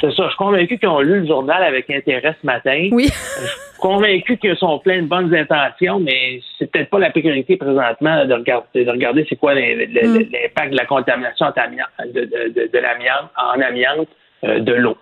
c'est 0.00 0.12
ça. 0.12 0.24
Je 0.24 0.28
suis 0.28 0.36
convaincu 0.36 0.78
qu'ils 0.78 0.88
ont 0.88 1.00
lu 1.00 1.20
le 1.20 1.26
journal 1.26 1.62
avec 1.62 1.90
intérêt 1.90 2.34
ce 2.40 2.46
matin. 2.46 2.88
Oui. 2.92 3.04
je 3.06 3.46
suis 3.46 3.80
convaincu 3.80 4.36
qu'ils 4.36 4.56
sont 4.56 4.78
pleins 4.78 5.02
de 5.02 5.06
bonnes 5.06 5.34
intentions, 5.34 6.00
mais 6.00 6.40
c'est 6.58 6.70
peut-être 6.70 6.90
pas 6.90 6.98
la 6.98 7.10
priorité 7.10 7.56
présentement 7.56 8.24
de 8.24 8.34
regarder, 8.34 8.84
de 8.84 8.90
regarder 8.90 9.26
c'est 9.28 9.36
quoi 9.36 9.54
mm. 9.54 9.58
l'impact 9.58 10.72
de 10.72 10.76
la 10.76 10.84
contamination 10.86 11.46
de, 11.46 12.20
de, 12.20 12.70
de, 12.72 12.78
l'amiante 12.78 13.30
en 13.36 13.60
amiante 13.60 14.08
euh, 14.44 14.60
de 14.60 14.72
l'eau. 14.72 14.96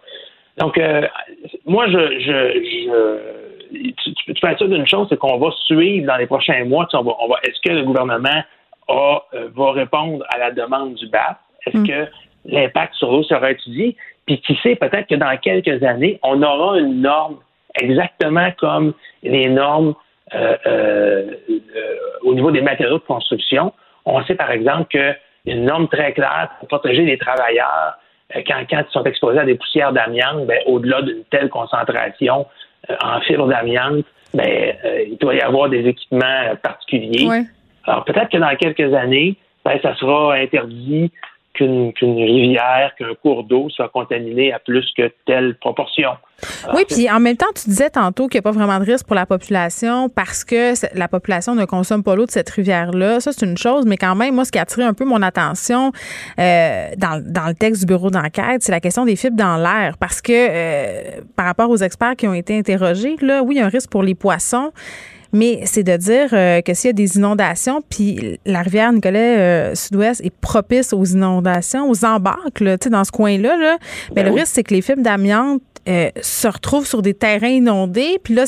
Donc, 0.59 0.79
euh, 0.79 1.03
moi, 1.67 1.87
je, 1.89 2.19
je, 2.21 2.53
je 2.65 3.95
tu, 4.03 4.15
tu, 4.15 4.35
peux 4.35 4.49
être 4.49 4.59
sûr 4.59 4.69
d'une 4.69 4.87
chose, 4.87 5.07
c'est 5.09 5.19
qu'on 5.19 5.39
va 5.39 5.51
suivre 5.67 6.07
dans 6.07 6.17
les 6.17 6.27
prochains 6.27 6.65
mois. 6.65 6.87
On 6.93 7.03
va, 7.03 7.13
on 7.21 7.29
va, 7.29 7.37
est-ce 7.43 7.61
que 7.61 7.75
le 7.75 7.83
gouvernement 7.83 8.43
a, 8.89 9.23
euh, 9.35 9.49
va 9.55 9.73
répondre 9.73 10.25
à 10.29 10.39
la 10.39 10.51
demande 10.51 10.95
du 10.95 11.09
BAP? 11.09 11.39
Est-ce 11.67 11.79
mm. 11.79 11.87
que 11.89 12.07
l'impact 12.45 12.95
sur 12.95 13.11
l'eau 13.11 13.23
sera 13.25 13.51
étudié? 13.51 13.97
Puis 14.27 14.41
qui 14.41 14.59
sait, 14.63 14.77
peut-être 14.77 15.09
que 15.09 15.15
dans 15.15 15.37
quelques 15.39 15.83
années, 15.83 16.19
on 16.23 16.43
aura 16.43 16.79
une 16.79 17.03
norme 17.03 17.37
exactement 17.81 18.51
comme 18.59 18.95
les 19.23 19.49
normes 19.49 19.95
euh, 20.35 20.57
euh, 20.67 21.31
euh, 21.51 21.95
au 22.23 22.35
niveau 22.35 22.51
des 22.51 22.63
matériaux 22.63 22.99
de 22.99 23.05
construction. 23.05 23.73
On 24.07 24.25
sait 24.25 24.35
par 24.35 24.51
exemple 24.51 24.89
qu'il 24.89 25.17
y 25.47 25.53
a 25.53 25.55
une 25.55 25.65
norme 25.65 25.89
très 25.89 26.13
claire 26.13 26.51
pour 26.59 26.69
protéger 26.69 27.05
les 27.05 27.19
travailleurs 27.19 27.99
quand, 28.47 28.65
quand 28.69 28.85
ils 28.89 28.93
sont 28.93 29.05
exposés 29.05 29.39
à 29.39 29.45
des 29.45 29.55
poussières 29.55 29.93
d'amiante, 29.93 30.47
ben, 30.47 30.59
au-delà 30.67 31.03
d'une 31.03 31.25
telle 31.31 31.51
concentration 31.51 32.47
en 33.03 33.21
fibre 33.21 33.47
d'amiante, 33.47 34.05
ben, 34.33 34.75
il 35.07 35.19
doit 35.19 35.35
y 35.35 35.41
avoir 35.41 35.69
des 35.69 35.87
équipements 35.87 36.57
particuliers. 36.63 37.29
Alors 37.85 38.05
peut-être 38.05 38.31
que 38.31 38.39
dans 38.39 38.57
quelques 38.57 38.95
années, 38.95 39.37
ben, 39.65 39.79
ça 39.83 39.95
sera 39.97 40.35
interdit 40.35 41.13
qu'une 41.55 41.93
rivière, 42.01 42.93
qu'un 42.99 43.15
cours 43.15 43.45
d'eau 43.45 43.69
soit 43.71 43.89
contaminé 43.89 44.53
à 44.53 44.59
plus 44.59 44.85
que 44.97 45.11
telle 45.25 45.57
proportion. 45.57 46.11
oui, 46.75 46.83
puis 46.89 47.09
en 47.09 47.21
même 47.21 47.37
temps, 47.37 47.53
tu 47.55 47.71
disais 47.71 47.91
tantôt 47.91 48.27
qu'il 48.29 48.39
n'y 48.39 48.41
a 48.41 48.43
pas 48.43 48.51
vraiment 48.51 48.79
de 48.79 48.85
risque 48.85 49.07
pour 49.07 49.15
la 49.15 49.25
population 49.25 50.09
parce 50.09 50.45
que 50.45 50.75
la 50.97 51.09
population 51.09 51.55
ne 51.55 51.65
consomme 51.65 52.03
pas 52.03 52.17
l'eau 52.17 52.27
de 52.27 52.31
cette 52.31 52.51
rivière-là. 52.51 53.21
Ça, 53.21 53.33
c'est 53.33 53.47
une 53.47 53.57
chose, 53.57 53.87
mais 53.87 53.97
quand 53.97 54.15
même, 54.15 54.35
moi, 54.35 54.45
ce 54.45 54.53
qui 54.53 54.59
a 54.59 54.63
attiré 54.63 54.83
un 54.83 54.95
peu 54.95 55.05
mon 55.05 55.23
attention 55.23 55.93
euh, 56.39 56.89
dans, 56.97 57.47
le 57.47 57.55
texte 57.55 57.83
du 57.83 57.87
bureau 57.87 58.11
d'enquête, 58.11 58.63
c'est 58.63 58.73
la 58.73 58.81
question 58.81 59.05
des 59.05 59.17
fibres 59.17 59.37
dans 59.37 59.57
l'air 59.57 59.97
parce 59.99 60.21
que 60.21 60.33
euh, 60.33 61.21
par 61.37 61.47
rapport 61.47 61.71
aux 61.71 61.77
experts 61.77 62.17
qui 62.17 62.27
ont 62.27 62.35
été 62.35 62.59
interrogés, 62.59 63.17
là, 63.21 63.43
oui, 63.43 63.57
il 63.57 63.59
y 63.59 63.61
a 63.61 63.67
un 63.67 63.69
risque 63.69 63.91
pour 63.91 64.03
les 64.03 64.15
poissons, 64.15 64.73
mais 65.35 65.63
c'est 65.67 65.83
de 65.83 65.97
dire 65.97 66.29
euh, 66.33 66.63
que 66.63 66.73
s'il 66.75 66.89
y 66.89 66.91
a 66.91 66.93
des 66.93 67.17
inondations, 67.17 67.83
puis 67.91 68.39
la 68.47 68.63
rivière 68.63 68.93
Nicolet 68.93 69.39
euh, 69.39 69.75
Sud-Ouest 69.75 70.21
est 70.25 70.33
propice 70.33 70.93
aux 70.93 71.05
inondations, 71.05 71.91
aux 71.91 72.05
embarques, 72.05 72.61
là, 72.61 72.77
dans 72.77 73.03
ce 73.03 73.11
coin-là, 73.11 73.57
là, 73.57 73.79
ben, 74.15 74.25
le 74.25 74.33
risque, 74.33 74.53
c'est 74.55 74.63
que 74.63 74.73
les 74.73 74.81
fibres 74.81 75.03
d'amiante 75.03 75.61
euh, 75.89 76.09
se 76.23 76.47
retrouvent 76.47 76.87
sur 76.87 77.03
des 77.03 77.15
terrains 77.15 77.49
inondés, 77.49 78.21
puis 78.23 78.35
là, 78.35 78.45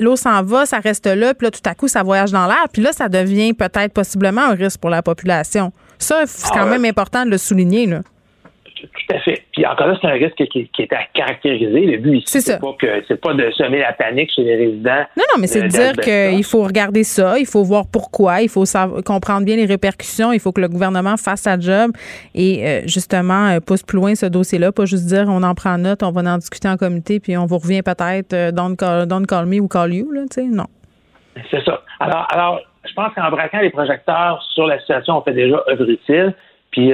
l'eau 0.00 0.16
s'en 0.16 0.42
va, 0.42 0.66
ça 0.66 0.80
reste 0.80 1.06
là, 1.06 1.34
puis 1.34 1.46
là, 1.46 1.50
tout 1.52 1.60
à 1.64 1.74
coup, 1.76 1.86
ça 1.86 2.02
voyage 2.02 2.32
dans 2.32 2.46
l'air, 2.46 2.66
puis 2.72 2.82
là, 2.82 2.92
ça 2.92 3.08
devient 3.08 3.54
peut-être 3.54 3.92
possiblement 3.92 4.42
un 4.42 4.54
risque 4.54 4.80
pour 4.80 4.90
la 4.90 5.02
population. 5.02 5.72
Ça, 5.98 6.24
c'est 6.26 6.48
quand 6.48 6.62
ah 6.62 6.66
même 6.66 6.84
important 6.84 7.24
de 7.24 7.30
le 7.30 7.38
souligner. 7.38 7.86
Là. 7.86 8.02
Tout 8.82 9.14
à 9.14 9.20
fait. 9.20 9.42
Puis 9.52 9.64
encore 9.64 9.86
là, 9.86 9.96
c'est 10.00 10.08
un 10.08 10.12
risque 10.12 10.42
qui, 10.50 10.68
est 10.78 10.92
à 10.92 11.04
caractériser. 11.14 11.80
Le 11.80 11.98
but 11.98 12.18
ici, 12.18 12.40
c'est 12.40 12.60
pas 12.60 12.72
que 12.78 13.02
c'est 13.06 13.20
pas 13.20 13.34
de 13.34 13.50
semer 13.52 13.78
la 13.78 13.92
panique 13.92 14.30
chez 14.34 14.42
les 14.42 14.56
résidents. 14.56 15.04
Non, 15.16 15.24
non, 15.32 15.40
mais 15.40 15.46
c'est 15.46 15.62
de 15.62 15.68
dire 15.68 15.92
qu'il 15.96 16.44
faut 16.44 16.62
regarder 16.62 17.04
ça, 17.04 17.38
il 17.38 17.46
faut 17.46 17.62
voir 17.62 17.84
pourquoi, 17.90 18.42
il 18.42 18.48
faut 18.48 18.64
comprendre 19.04 19.44
bien 19.44 19.56
les 19.56 19.66
répercussions, 19.66 20.32
il 20.32 20.40
faut 20.40 20.52
que 20.52 20.60
le 20.60 20.68
gouvernement 20.68 21.16
fasse 21.16 21.42
sa 21.42 21.58
job 21.58 21.92
et 22.34 22.66
euh, 22.66 22.80
justement 22.86 23.48
euh, 23.48 23.60
pousse 23.60 23.82
plus 23.82 23.96
loin 23.96 24.14
ce 24.14 24.26
dossier-là, 24.26 24.72
pas 24.72 24.84
juste 24.84 25.06
dire 25.06 25.26
on 25.28 25.42
en 25.42 25.54
prend 25.54 25.78
note, 25.78 26.02
on 26.02 26.10
va 26.10 26.20
en 26.22 26.38
discuter 26.38 26.68
en 26.68 26.76
comité, 26.76 27.20
puis 27.20 27.36
on 27.36 27.46
vous 27.46 27.58
revient 27.58 27.82
peut-être 27.82 28.32
euh, 28.32 28.50
don't, 28.50 28.76
call, 28.76 29.06
don't 29.06 29.26
call 29.26 29.46
me 29.46 29.60
ou 29.60 29.68
call 29.68 29.94
you, 29.94 30.10
là, 30.10 30.22
tu 30.22 30.42
sais, 30.42 30.46
non. 30.46 30.66
C'est 31.50 31.64
ça. 31.64 31.82
Alors, 32.00 32.26
alors, 32.30 32.60
je 32.84 32.92
pense 32.94 33.14
qu'en 33.14 33.30
braquant 33.30 33.60
les 33.60 33.70
projecteurs 33.70 34.42
sur 34.54 34.66
la 34.66 34.78
situation, 34.80 35.18
on 35.18 35.22
fait 35.22 35.32
déjà 35.32 35.62
œuvre 35.68 35.88
utile. 35.88 36.34
Puis 36.70 36.92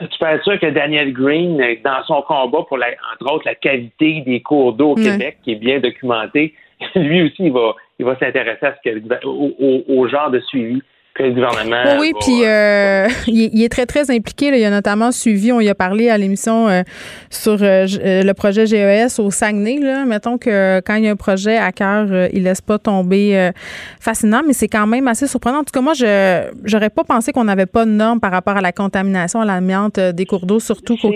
tu 0.00 0.18
peux 0.18 0.26
être 0.26 0.44
sûr 0.44 0.58
que 0.58 0.66
Daniel 0.66 1.12
Green, 1.12 1.60
dans 1.84 2.02
son 2.06 2.22
combat 2.22 2.62
pour, 2.68 2.78
la, 2.78 2.88
entre 3.12 3.32
autres, 3.32 3.44
la 3.46 3.54
qualité 3.54 4.22
des 4.22 4.40
cours 4.40 4.72
d'eau 4.72 4.92
au 4.92 4.94
Québec, 4.94 5.38
qui 5.44 5.52
est 5.52 5.56
bien 5.56 5.80
documenté, 5.80 6.54
lui 6.94 7.22
aussi, 7.22 7.44
il 7.44 7.52
va, 7.52 7.74
il 7.98 8.06
va 8.06 8.16
s'intéresser 8.18 8.66
à 8.66 8.74
ce 8.74 8.90
que, 8.90 9.26
au, 9.26 9.84
au 9.88 10.08
genre 10.08 10.30
de 10.30 10.40
suivi 10.40 10.82
gouvernement. 11.28 11.98
Oui, 11.98 12.12
puis 12.20 12.44
euh, 12.44 13.08
il, 13.26 13.62
est 13.62 13.68
très, 13.68 13.86
très 13.86 14.10
impliqué. 14.10 14.46
Il 14.46 14.64
a 14.64 14.70
notamment 14.70 15.12
suivi, 15.12 15.52
on 15.52 15.60
y 15.60 15.68
a 15.68 15.74
parlé 15.74 16.08
à 16.08 16.18
l'émission 16.18 16.68
euh, 16.68 16.82
sur 17.30 17.58
euh, 17.60 17.86
le 18.00 18.32
projet 18.32 18.66
GES 18.66 19.18
au 19.18 19.30
Saguenay. 19.30 19.78
Là. 19.80 20.04
Mettons 20.04 20.38
que 20.38 20.80
quand 20.80 20.94
il 20.94 21.04
y 21.04 21.08
a 21.08 21.10
un 21.10 21.16
projet 21.16 21.56
à 21.56 21.72
cœur, 21.72 22.06
il 22.32 22.44
laisse 22.44 22.60
pas 22.60 22.78
tomber 22.78 23.50
fascinant, 24.00 24.42
mais 24.46 24.52
c'est 24.52 24.68
quand 24.68 24.86
même 24.86 25.08
assez 25.08 25.26
surprenant. 25.26 25.58
En 25.58 25.64
tout 25.64 25.72
cas, 25.72 25.80
moi, 25.80 25.94
je 25.94 26.50
j'aurais 26.64 26.90
pas 26.90 27.04
pensé 27.04 27.32
qu'on 27.32 27.44
n'avait 27.44 27.66
pas 27.66 27.84
de 27.84 27.90
normes 27.90 28.20
par 28.20 28.30
rapport 28.30 28.56
à 28.56 28.60
la 28.60 28.72
contamination 28.72 29.40
à 29.40 29.44
l'amiante 29.44 30.00
des 30.00 30.26
cours 30.26 30.46
d'eau, 30.46 30.60
surtout 30.60 30.96
qu'au 30.96 31.12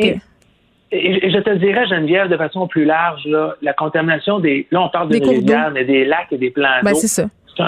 je 0.94 1.40
te 1.40 1.54
dirais, 1.56 1.86
Geneviève, 1.86 2.28
de 2.28 2.36
façon 2.36 2.66
plus 2.68 2.84
large, 2.84 3.24
là, 3.26 3.56
la 3.62 3.72
contamination 3.72 4.38
des. 4.38 4.66
Là, 4.70 4.82
on 4.82 4.88
parle 4.88 5.08
de 5.08 5.16
rivières, 5.16 5.70
mais 5.72 5.84
des 5.84 6.04
lacs 6.04 6.32
et 6.32 6.38
des 6.38 6.50
plans 6.50 6.68
ben, 6.82 6.92
d'eau. 6.92 6.98
c'est 6.98 7.08
ça 7.08 7.26
c'est 7.56 7.62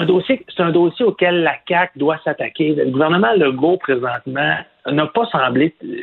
un 0.61 0.71
dossier, 0.71 1.05
auquel 1.05 1.43
la 1.43 1.55
CAC 1.65 1.91
doit 1.97 2.17
s'attaquer. 2.23 2.75
Le 2.75 2.85
gouvernement 2.85 3.33
Legault 3.33 3.77
présentement 3.77 4.55
n'a 4.85 5.07
pas 5.07 5.25
semblé 5.27 5.73
euh, 5.83 5.95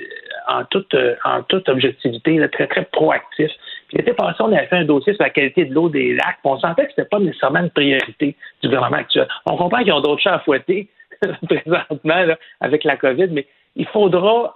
en 0.48 0.64
toute 0.64 0.92
euh, 0.94 1.14
en 1.24 1.42
toute 1.42 1.68
objectivité 1.68 2.38
très 2.50 2.66
très 2.66 2.84
proactif. 2.86 3.50
Puis 3.88 3.98
l'été 3.98 4.12
passé, 4.12 4.36
on 4.40 4.52
avait 4.52 4.66
fait 4.66 4.78
un 4.78 4.84
dossier 4.84 5.14
sur 5.14 5.22
la 5.22 5.30
qualité 5.30 5.66
de 5.66 5.74
l'eau 5.74 5.88
des 5.88 6.14
lacs. 6.14 6.38
on 6.44 6.58
sentait 6.58 6.84
que 6.84 6.90
c'était 6.90 7.08
pas 7.08 7.18
nécessairement 7.18 7.60
une 7.60 7.70
priorité 7.70 8.36
du 8.62 8.68
gouvernement 8.68 8.96
actuel. 8.96 9.28
On 9.46 9.56
comprend 9.56 9.82
qu'ils 9.82 9.92
ont 9.92 10.00
d'autres 10.00 10.22
chats 10.22 10.34
à 10.34 10.38
fouetter 10.40 10.88
présentement 11.48 12.36
avec 12.60 12.84
la 12.84 12.96
COVID, 12.96 13.28
mais 13.28 13.46
il 13.76 13.86
faudra 13.86 14.54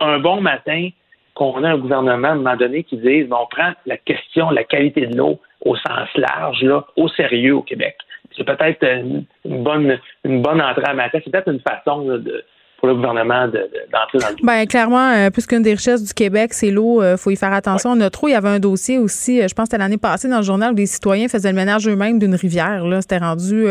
un 0.00 0.18
bon 0.18 0.40
matin 0.40 0.90
qu'on 1.34 1.62
ait 1.64 1.68
un 1.68 1.78
gouvernement 1.78 2.28
à 2.28 2.32
un 2.32 2.36
moment 2.36 2.56
donné 2.56 2.82
qui 2.84 2.96
dise 2.96 3.26
on 3.30 3.46
prend 3.46 3.72
la 3.84 3.96
question, 3.98 4.50
la 4.50 4.64
qualité 4.64 5.06
de 5.06 5.16
l'eau 5.16 5.38
au 5.62 5.76
sens 5.76 6.08
large, 6.14 6.66
au 6.96 7.08
sérieux 7.08 7.56
au 7.56 7.62
Québec 7.62 7.96
c'est 8.36 8.44
peut-être 8.44 8.82
une, 8.82 9.24
bonne, 9.62 9.98
une 10.24 10.42
bonne 10.42 10.60
entrée 10.60 10.84
à 10.84 10.94
matière. 10.94 11.22
C'est 11.24 11.30
peut-être 11.30 11.50
une 11.50 11.60
façon 11.60 12.04
de, 12.04 12.44
pour 12.78 12.88
le 12.88 12.94
gouvernement 12.94 13.46
d'entrer 13.46 14.18
dans 14.18 14.28
le 14.28 14.46
Bien, 14.46 14.66
clairement, 14.66 15.10
euh, 15.10 15.30
puisqu'une 15.30 15.62
des 15.62 15.72
richesses 15.72 16.02
du 16.02 16.12
Québec, 16.12 16.52
c'est 16.52 16.70
l'eau, 16.70 17.00
il 17.00 17.06
euh, 17.06 17.16
faut 17.16 17.30
y 17.30 17.36
faire 17.36 17.52
attention. 17.52 17.90
On 17.92 18.00
a 18.00 18.10
trop. 18.10 18.28
Il 18.28 18.32
y 18.32 18.34
avait 18.34 18.50
un 18.50 18.58
dossier 18.58 18.98
aussi, 18.98 19.40
euh, 19.40 19.48
je 19.48 19.54
pense 19.54 19.64
que 19.64 19.70
c'était 19.70 19.82
l'année 19.82 19.96
passée 19.96 20.28
dans 20.28 20.38
le 20.38 20.42
journal 20.42 20.72
où 20.72 20.74
des 20.74 20.86
citoyens 20.86 21.28
faisaient 21.28 21.50
le 21.50 21.56
ménage 21.56 21.88
eux-mêmes 21.88 22.18
d'une 22.18 22.34
rivière. 22.34 22.84
Là, 22.84 23.00
C'était 23.00 23.18
rendu 23.18 23.66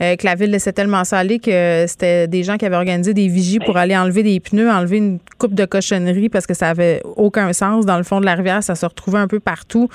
que 0.00 0.26
la 0.26 0.34
ville 0.34 0.50
laissait 0.50 0.72
tellement 0.72 1.04
salé 1.04 1.38
que 1.38 1.84
c'était 1.86 2.26
des 2.26 2.42
gens 2.42 2.56
qui 2.56 2.66
avaient 2.66 2.76
organisé 2.76 3.14
des 3.14 3.28
vigies 3.28 3.60
pour 3.60 3.76
aller 3.76 3.96
enlever 3.96 4.22
des 4.22 4.40
pneus, 4.40 4.70
enlever 4.70 4.96
une 4.98 5.18
coupe 5.38 5.54
de 5.54 5.64
cochonnerie 5.64 6.28
parce 6.28 6.46
que 6.46 6.54
ça 6.54 6.68
avait 6.68 7.00
aucun 7.16 7.52
sens. 7.52 7.86
Dans 7.86 7.96
le 7.96 8.02
fond 8.02 8.20
de 8.20 8.24
la 8.24 8.34
rivière, 8.34 8.62
ça 8.62 8.74
se 8.74 8.84
retrouvait 8.84 9.18
un 9.18 9.28
peu 9.28 9.40
partout. 9.40 9.88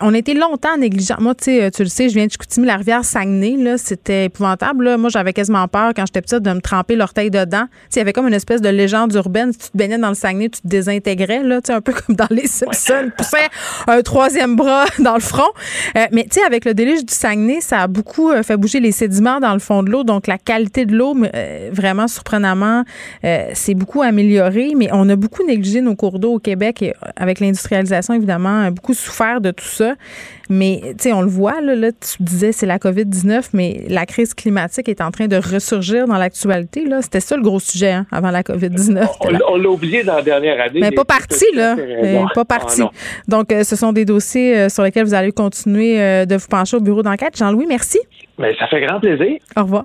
on 0.00 0.14
était 0.14 0.34
longtemps 0.34 0.76
négligents. 0.76 1.16
Moi, 1.18 1.34
tu 1.34 1.44
sais, 1.44 1.70
tu 1.70 1.82
le 1.82 1.88
sais, 1.88 2.08
je 2.08 2.14
viens 2.14 2.26
de 2.26 2.30
Chicoutimi, 2.30 2.66
la 2.66 2.76
rivière 2.76 3.04
Saguenay, 3.04 3.56
là, 3.56 3.78
c'était 3.78 4.26
épouvantable. 4.26 4.84
Là. 4.84 4.96
Moi, 4.96 5.10
j'avais 5.10 5.32
quasiment 5.32 5.66
peur 5.66 5.92
quand 5.94 6.06
j'étais 6.06 6.22
petite 6.22 6.42
de 6.42 6.52
me 6.52 6.60
tremper 6.60 6.96
l'orteil 6.96 7.30
dedans 7.30 7.66
il 7.94 7.98
y 7.98 8.00
avait 8.00 8.12
comme 8.12 8.28
une 8.28 8.34
espèce 8.34 8.60
de 8.60 8.68
légende 8.68 9.12
urbaine. 9.14 9.52
Si 9.52 9.58
tu 9.58 9.70
te 9.70 9.76
baignais 9.76 9.98
dans 9.98 10.08
le 10.08 10.14
Saguenay, 10.14 10.48
tu 10.48 10.60
te 10.60 10.68
désintégrais, 10.68 11.42
là, 11.42 11.60
un 11.68 11.80
peu 11.80 11.92
comme 12.06 12.16
dans 12.16 12.28
les 12.30 12.46
Simpsons. 12.46 13.10
Tu 13.18 13.24
fais 13.24 13.48
un 13.86 14.02
troisième 14.02 14.56
bras 14.56 14.84
dans 14.98 15.14
le 15.14 15.20
front. 15.20 15.50
Euh, 15.96 16.06
mais 16.12 16.24
tu 16.24 16.40
sais, 16.40 16.46
avec 16.46 16.64
le 16.64 16.74
déluge 16.74 17.04
du 17.04 17.12
Saguenay, 17.12 17.60
ça 17.60 17.80
a 17.80 17.86
beaucoup 17.86 18.30
euh, 18.30 18.42
fait 18.42 18.56
bouger 18.56 18.80
les 18.80 18.92
sédiments 18.92 19.40
dans 19.40 19.52
le 19.52 19.58
fond 19.58 19.82
de 19.82 19.90
l'eau. 19.90 20.04
Donc, 20.04 20.26
la 20.26 20.38
qualité 20.38 20.86
de 20.86 20.96
l'eau, 20.96 21.16
euh, 21.34 21.70
vraiment 21.72 22.08
surprenamment, 22.08 22.84
c'est 23.54 23.74
beaucoup 23.74 24.02
amélioré. 24.02 24.72
Mais 24.76 24.88
on 24.92 25.08
a 25.08 25.16
beaucoup 25.16 25.44
négligé 25.44 25.80
nos 25.80 25.94
cours 25.94 26.18
d'eau 26.18 26.34
au 26.34 26.38
Québec 26.38 26.82
et 26.82 26.94
avec 27.16 27.40
l'industrialisation, 27.40 28.14
évidemment, 28.14 28.70
beaucoup 28.70 28.94
souffert 28.94 29.40
de 29.40 29.50
tout 29.50 29.64
ça. 29.64 29.94
Mais, 30.50 30.80
tu 30.82 30.94
sais, 30.98 31.12
on 31.12 31.22
le 31.22 31.28
voit, 31.28 31.60
là, 31.60 31.76
là 31.76 31.92
tu 31.92 32.22
disais 32.22 32.50
c'est 32.50 32.66
la 32.66 32.78
COVID-19, 32.78 33.50
mais 33.52 33.84
la 33.88 34.04
crise 34.04 34.34
climatique 34.34 34.88
est 34.88 35.00
en 35.00 35.12
train 35.12 35.28
de 35.28 35.36
ressurgir 35.36 36.08
dans 36.08 36.18
l'actualité. 36.18 36.84
Là. 36.86 37.02
C'était 37.02 37.20
ça 37.20 37.36
le 37.36 37.42
gros 37.42 37.60
sujet 37.60 37.92
hein, 37.92 38.06
avant 38.10 38.32
la 38.32 38.42
COVID-19. 38.42 39.06
On, 39.48 39.56
l'a 39.56 39.68
oublié 39.70 40.02
dans 40.02 40.16
la 40.16 40.22
dernière 40.22 40.60
année. 40.60 40.80
Mais 40.80 40.90
pas 40.90 41.04
parti, 41.04 41.44
là. 41.54 41.76
pas 42.34 42.44
parti. 42.44 42.82
Ah, 42.82 42.90
Donc, 43.28 43.52
euh, 43.52 43.62
ce 43.62 43.76
sont 43.76 43.92
des 43.92 44.04
dossiers 44.04 44.58
euh, 44.58 44.68
sur 44.68 44.82
lesquels 44.82 45.04
vous 45.04 45.14
allez 45.14 45.30
continuer 45.30 46.00
euh, 46.00 46.26
de 46.26 46.34
vous 46.34 46.48
pencher 46.48 46.76
au 46.76 46.80
bureau 46.80 47.02
d'enquête. 47.02 47.36
Jean-Louis, 47.36 47.66
merci. 47.68 48.00
Mais 48.36 48.56
ça 48.56 48.66
fait 48.66 48.80
grand 48.80 48.98
plaisir. 48.98 49.38
Au 49.56 49.62
revoir. 49.62 49.84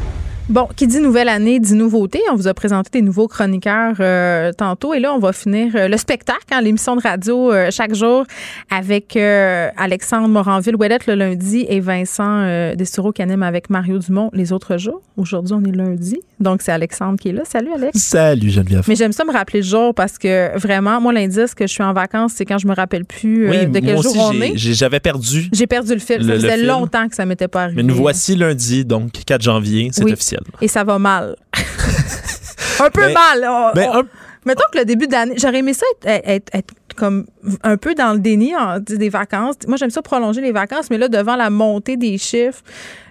Bon, 0.51 0.67
qui 0.75 0.85
dit 0.85 0.99
nouvelle 0.99 1.29
année 1.29 1.61
dit 1.61 1.75
nouveauté. 1.75 2.19
On 2.29 2.35
vous 2.35 2.49
a 2.49 2.53
présenté 2.53 2.89
des 2.91 3.01
nouveaux 3.01 3.29
chroniqueurs 3.29 3.95
euh, 4.01 4.51
tantôt 4.51 4.93
et 4.93 4.99
là, 4.99 5.13
on 5.13 5.17
va 5.17 5.31
finir 5.31 5.73
euh, 5.77 5.87
le 5.87 5.95
spectacle, 5.95 6.41
hein, 6.51 6.59
l'émission 6.59 6.97
de 6.97 7.01
radio 7.01 7.53
euh, 7.53 7.69
chaque 7.71 7.95
jour 7.95 8.25
avec 8.69 9.15
Alexandre 9.15 10.27
Moranville-Ouellette 10.27 11.07
le 11.07 11.15
lundi 11.15 11.65
et 11.69 11.79
Vincent 11.79 12.73
Dessureau 12.75 13.13
qui 13.13 13.21
anime 13.21 13.43
avec 13.43 13.69
Mario 13.69 13.97
Dumont 13.99 14.29
les 14.33 14.51
autres 14.51 14.77
jours. 14.77 15.01
Aujourd'hui, 15.15 15.53
on 15.53 15.63
est 15.63 15.73
lundi, 15.73 16.19
donc 16.41 16.61
c'est 16.61 16.73
Alexandre 16.73 17.17
qui 17.17 17.29
est 17.29 17.33
là. 17.33 17.43
Salut 17.45 17.71
Alex. 17.73 17.97
Salut 17.97 18.49
Geneviève. 18.49 18.83
Mais 18.89 18.95
j'aime 18.95 19.13
ça 19.13 19.23
me 19.23 19.31
rappeler 19.31 19.61
le 19.61 19.65
jour 19.65 19.95
parce 19.95 20.17
que 20.17 20.57
vraiment, 20.57 20.99
moi, 20.99 21.13
l'indice 21.13 21.55
que 21.55 21.65
je 21.65 21.71
suis 21.71 21.83
en 21.83 21.93
vacances, 21.93 22.33
c'est 22.35 22.45
quand 22.45 22.57
je 22.57 22.67
me 22.67 22.75
rappelle 22.75 23.05
plus 23.05 23.47
de 23.47 23.79
quel 23.79 24.01
jour 24.01 24.17
on 24.17 24.41
est. 24.41 24.57
J'avais 24.57 24.99
perdu. 24.99 25.47
J'ai 25.53 25.67
perdu 25.67 25.93
le 25.93 25.99
fil. 25.99 26.21
ça 26.25 26.33
faisait 26.33 26.63
longtemps 26.63 27.07
que 27.07 27.15
ça 27.15 27.25
m'était 27.25 27.47
pas 27.47 27.63
arrivé. 27.63 27.81
Mais 27.81 27.87
nous 27.87 27.95
voici 27.95 28.35
lundi, 28.35 28.83
donc 28.83 29.11
4 29.11 29.41
janvier, 29.41 29.89
c'est 29.93 30.03
officiel. 30.03 30.40
Et 30.61 30.67
ça 30.67 30.83
va 30.83 30.99
mal. 30.99 31.35
un 32.79 32.89
peu 32.89 33.01
ben, 33.01 33.13
mal. 33.13 33.71
Ben, 33.75 34.03
mettons 34.45 34.63
que 34.71 34.79
le 34.79 34.85
début 34.85 35.07
d'année, 35.07 35.35
j'aurais 35.37 35.59
aimé 35.59 35.73
ça 35.73 35.85
être, 36.05 36.51
comme 36.95 37.25
un 37.63 37.77
peu 37.77 37.95
dans 37.95 38.13
le 38.13 38.19
déni 38.19 38.53
des 38.87 39.09
vacances. 39.09 39.55
Moi, 39.67 39.77
j'aime 39.77 39.89
ça 39.89 40.01
prolonger 40.01 40.41
les 40.41 40.51
vacances, 40.51 40.89
mais 40.89 40.97
là, 40.97 41.07
devant 41.07 41.35
la 41.35 41.49
montée 41.49 41.97
des 41.97 42.17
chiffres, 42.17 42.61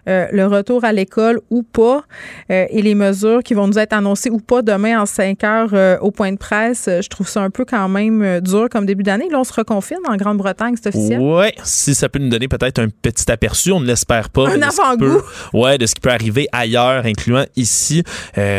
euh, 0.09 0.27
le 0.33 0.47
retour 0.47 0.85
à 0.85 0.93
l'école 0.93 1.41
ou 1.51 1.63
pas 1.63 2.05
euh, 2.51 2.67
et 2.71 2.83
les 2.83 2.95
mesures 2.95 3.43
qui 3.43 3.55
vont 3.55 3.67
nous 3.67 3.79
être 3.79 3.93
annoncées 3.93 4.31
ou 4.31 4.39
pas 4.39 4.63
demain 4.63 5.01
en 5.01 5.07
5 5.07 5.45
heures 5.45 6.01
au 6.03 6.11
point 6.11 6.33
de 6.33 6.39
presse. 6.39 6.89
Je 6.89 7.09
trouve 7.09 7.29
ça 7.29 7.43
un 7.43 7.51
peu 7.51 7.65
quand 7.65 7.89
même 7.89 8.41
dur 8.41 8.69
comme 8.71 8.87
début 8.87 9.03
d'année. 9.03 9.29
Là, 9.31 9.41
on 9.41 9.45
se 9.45 9.53
reconfine 9.53 9.99
en 10.09 10.17
Grande-Bretagne, 10.17 10.75
c'est 10.81 10.89
officiel. 10.89 11.21
Oui, 11.21 11.47
si 11.65 11.95
ça 11.95 12.09
peut 12.09 12.19
nous 12.19 12.29
donner 12.29 12.49
peut-être 12.49 12.79
un 12.79 12.89
petit 12.89 13.31
aperçu, 13.31 13.73
on 13.73 13.81
ne 13.81 13.87
l'espère 13.87 14.31
pas. 14.31 14.49
Un 14.51 14.63
avant-goût. 14.63 15.23
Oui, 15.53 15.79
de 15.79 15.87
ce 15.87 15.95
qui 15.95 16.01
peut 16.01 16.11
arriver 16.11 16.49
ailleurs, 16.53 17.05
incluant 17.07 17.45
ici. 17.57 18.03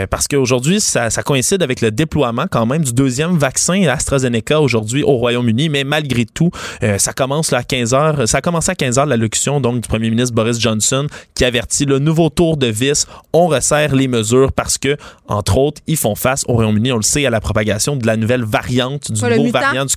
parce 0.09 0.27
qu'aujourd'hui, 0.27 0.81
ça, 0.81 1.09
ça 1.09 1.23
coïncide 1.23 1.63
avec 1.63 1.81
le 1.81 1.91
déploiement 1.91 2.45
quand 2.49 2.65
même 2.65 2.83
du 2.83 2.93
deuxième 2.93 3.37
vaccin 3.37 3.81
AstraZeneca 3.87 4.61
aujourd'hui 4.61 5.03
au 5.03 5.17
Royaume-Uni. 5.17 5.69
Mais 5.69 5.83
malgré 5.83 6.25
tout, 6.25 6.51
ça 6.97 7.13
commence 7.13 7.51
là, 7.51 7.59
à 7.59 7.63
15 7.63 7.93
heures. 7.93 8.27
Ça 8.27 8.37
a 8.39 8.41
commencé 8.41 8.71
à 8.71 8.75
15 8.75 8.99
heures 8.99 9.05
l'allocution 9.05 9.61
donc 9.61 9.81
du 9.81 9.87
premier 9.87 10.09
ministre 10.09 10.35
Boris 10.35 10.59
Johnson 10.59 11.07
qui 11.41 11.45
avertit 11.45 11.85
le 11.85 11.97
nouveau 11.97 12.29
tour 12.29 12.55
de 12.55 12.67
vis. 12.67 13.07
On 13.33 13.47
resserre 13.47 13.95
les 13.95 14.07
mesures 14.07 14.51
parce 14.51 14.77
que, 14.77 14.95
entre 15.27 15.57
autres, 15.57 15.81
ils 15.87 15.97
font 15.97 16.13
face 16.13 16.43
au 16.47 16.53
Royaume-Uni, 16.53 16.91
on 16.91 16.97
le 16.97 17.01
sait, 17.01 17.25
à 17.25 17.31
la 17.31 17.41
propagation 17.41 17.95
de 17.95 18.05
la 18.05 18.15
nouvelle 18.15 18.43
variante, 18.43 19.11
du 19.11 19.19
nouveau 19.19 19.49
variant 19.49 19.85
du 19.85 19.95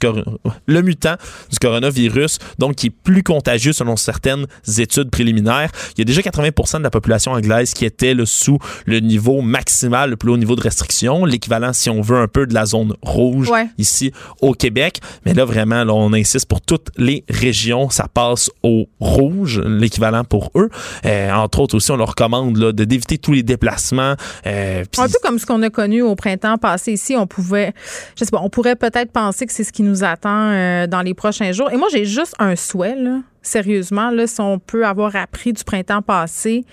le 0.66 0.80
mutant 0.80 1.16
du 1.50 1.58
coronavirus, 1.58 2.38
donc 2.58 2.76
qui 2.76 2.86
est 2.86 2.90
plus 2.90 3.22
contagieux 3.22 3.74
selon 3.74 3.96
certaines 3.96 4.46
études 4.78 5.10
préliminaires. 5.10 5.70
Il 5.98 5.98
y 5.98 6.02
a 6.02 6.04
déjà 6.06 6.22
80% 6.22 6.78
de 6.78 6.82
la 6.82 6.88
population 6.88 7.32
anglaise 7.32 7.74
qui 7.74 7.84
était 7.84 8.16
sous 8.24 8.58
le 8.86 9.00
niveau 9.00 9.42
maximal, 9.42 10.08
le 10.08 10.16
plus 10.16 10.30
haut 10.30 10.38
niveau 10.38 10.56
de 10.56 10.62
restriction, 10.62 11.26
l'équivalent, 11.26 11.74
si 11.74 11.90
on 11.90 12.00
veut, 12.00 12.16
un 12.16 12.28
peu 12.28 12.46
de 12.46 12.54
la 12.54 12.64
zone 12.64 12.94
rouge 13.02 13.50
ici 13.76 14.12
au 14.40 14.54
Québec. 14.54 15.00
Mais 15.26 15.34
là, 15.34 15.44
vraiment, 15.44 15.84
là, 15.84 15.92
on 15.92 16.14
insiste 16.14 16.46
pour 16.46 16.62
toutes 16.62 16.88
les 16.96 17.22
régions, 17.28 17.90
ça 17.90 18.08
passe 18.08 18.50
au 18.62 18.86
rouge, 18.98 19.60
l'équivalent 19.60 20.24
pour 20.24 20.50
eux. 20.54 20.70
Euh, 21.04 21.34
entre 21.35 21.61
autres 21.61 21.77
aussi, 21.77 21.90
on 21.90 21.97
leur 21.97 22.11
recommande 22.11 22.56
là, 22.56 22.73
de 22.73 22.85
d'éviter 22.85 23.19
tous 23.19 23.32
les 23.32 23.43
déplacements. 23.43 24.15
Euh, 24.47 24.85
un 24.98 25.06
peu 25.06 25.19
comme 25.23 25.39
ce 25.39 25.47
qu'on 25.47 25.62
a 25.62 25.70
connu 25.70 26.02
au 26.02 26.15
printemps 26.15 26.59
passé 26.59 26.93
ici, 26.93 27.16
on 27.16 27.27
pouvait, 27.27 27.73
je 28.19 28.24
sais 28.24 28.31
pas, 28.31 28.40
on 28.43 28.51
pourrait 28.51 28.77
peut-être 28.77 29.11
penser 29.11 29.47
que 29.47 29.52
c'est 29.52 29.65
ce 29.65 29.73
qui 29.73 29.82
nous 29.82 30.05
attend 30.05 30.51
euh, 30.51 30.86
dans 30.86 31.02
les 31.02 31.15
prochains 31.15 31.52
jours. 31.52 31.70
Et 31.73 31.77
moi, 31.77 31.89
j'ai 31.90 32.05
juste 32.05 32.35
un 32.39 32.56
souhait, 32.56 32.97
là, 32.97 33.20
sérieusement, 33.43 34.11
là, 34.11 34.27
si 34.27 34.40
on 34.40 34.59
peut 34.59 34.86
avoir 34.86 35.16
appris 35.16 35.52
du 35.52 35.65
printemps 35.65 36.02
passé. 36.02 36.65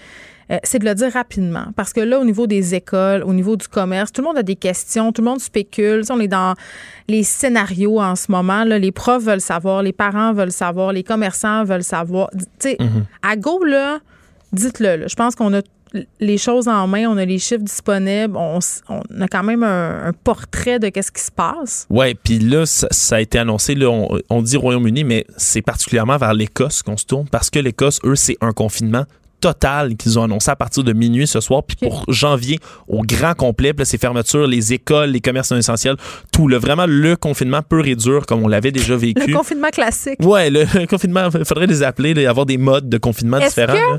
Euh, 0.52 0.58
c'est 0.64 0.80
de 0.80 0.86
le 0.86 0.94
dire 0.94 1.14
rapidement. 1.14 1.68
Parce 1.78 1.94
que 1.94 2.02
là, 2.02 2.20
au 2.20 2.26
niveau 2.26 2.46
des 2.46 2.76
écoles, 2.76 3.24
au 3.24 3.34
niveau 3.34 3.56
du 3.56 3.68
commerce, 3.68 4.12
tout 4.12 4.22
le 4.22 4.28
monde 4.28 4.38
a 4.38 4.44
des 4.44 4.58
questions, 4.58 5.14
tout 5.14 5.22
le 5.22 5.30
monde 5.30 5.40
spécule. 5.40 6.04
on 6.10 6.20
est 6.20 6.28
dans 6.28 6.56
les 7.08 7.24
scénarios 7.24 8.02
en 8.02 8.18
ce 8.18 8.32
moment. 8.32 8.66
Là. 8.66 8.78
Les 8.78 8.92
profs 8.92 9.24
veulent 9.24 9.40
savoir, 9.40 9.82
les 9.82 9.94
parents 9.94 10.34
veulent 10.34 10.52
savoir, 10.52 10.92
les 10.92 11.04
commerçants 11.04 11.64
veulent 11.64 11.84
savoir. 11.84 12.30
Tu 12.32 12.46
sais, 12.60 12.78
mm-hmm. 12.80 13.04
à 13.22 13.36
go, 13.38 13.64
là, 13.64 14.00
dites-le. 14.54 15.08
Je 15.08 15.16
pense 15.16 15.36
qu'on 15.36 15.54
a 15.54 15.62
les 16.20 16.38
choses 16.38 16.68
en 16.68 16.88
main, 16.88 17.08
on 17.08 17.18
a 17.18 17.26
les 17.26 17.40
chiffres 17.40 17.64
disponibles, 17.64 18.38
on, 18.38 18.60
a 18.60 19.28
quand 19.28 19.44
même 19.44 19.64
un, 19.64 20.12
portrait 20.24 20.80
de 20.80 20.90
qu'est-ce 20.90 21.12
qui 21.12 21.22
se 21.22 21.32
passe. 21.32 21.86
Ouais, 21.90 22.16
puis 22.16 22.40
là, 22.40 22.66
ça, 22.66 23.16
a 23.16 23.20
été 23.20 23.38
annoncé, 23.40 23.76
là, 23.76 23.90
on, 23.90 24.20
on 24.30 24.42
dit 24.42 24.58
Royaume-Uni, 24.58 25.04
mais 25.04 25.26
c'est 25.38 25.62
particulièrement 25.62 26.18
vers 26.18 26.34
l'Écosse 26.34 26.82
qu'on 26.82 26.98
se 26.98 27.06
tourne 27.06 27.28
parce 27.30 27.50
que 27.50 27.60
l'Écosse, 27.60 28.00
eux, 28.06 28.16
c'est 28.16 28.38
un 28.42 28.54
confinement 28.54 29.06
total 29.42 29.96
qu'ils 29.98 30.18
ont 30.20 30.24
annoncé 30.24 30.50
à 30.52 30.56
partir 30.56 30.84
de 30.84 30.94
minuit 30.94 31.28
ce 31.28 31.42
soir. 31.42 31.64
Puis 31.64 31.76
pour 31.76 32.06
janvier, 32.08 32.60
au 32.88 33.02
grand 33.02 33.34
complet, 33.34 33.74
ces 33.84 33.98
fermetures, 33.98 34.48
les 34.48 34.74
écoles, 34.74 35.10
les 35.10 35.20
commerces 35.20 35.52
non 35.52 35.58
essentiels, 35.58 35.98
tout. 36.32 36.48
Le, 36.48 36.58
vraiment, 36.58 36.86
le 36.88 37.16
confinement 37.16 37.62
pur 37.62 37.86
et 37.86 37.96
dur, 37.96 38.26
comme 38.26 38.44
on 38.44 38.48
l'avait 38.48 38.72
déjà 38.72 38.96
vécu. 38.96 39.28
Le 39.28 39.36
confinement 39.36 39.70
classique. 39.70 40.20
Ouais, 40.22 40.50
le 40.50 40.86
confinement, 40.90 41.28
il 41.34 41.46
faudrait 41.46 41.68
les 41.68 41.84
appeler, 41.84 42.26
avoir 42.26 42.46
des 42.46 42.58
modes 42.58 42.88
de 42.88 42.98
confinement 42.98 43.40
différents. 43.40 43.98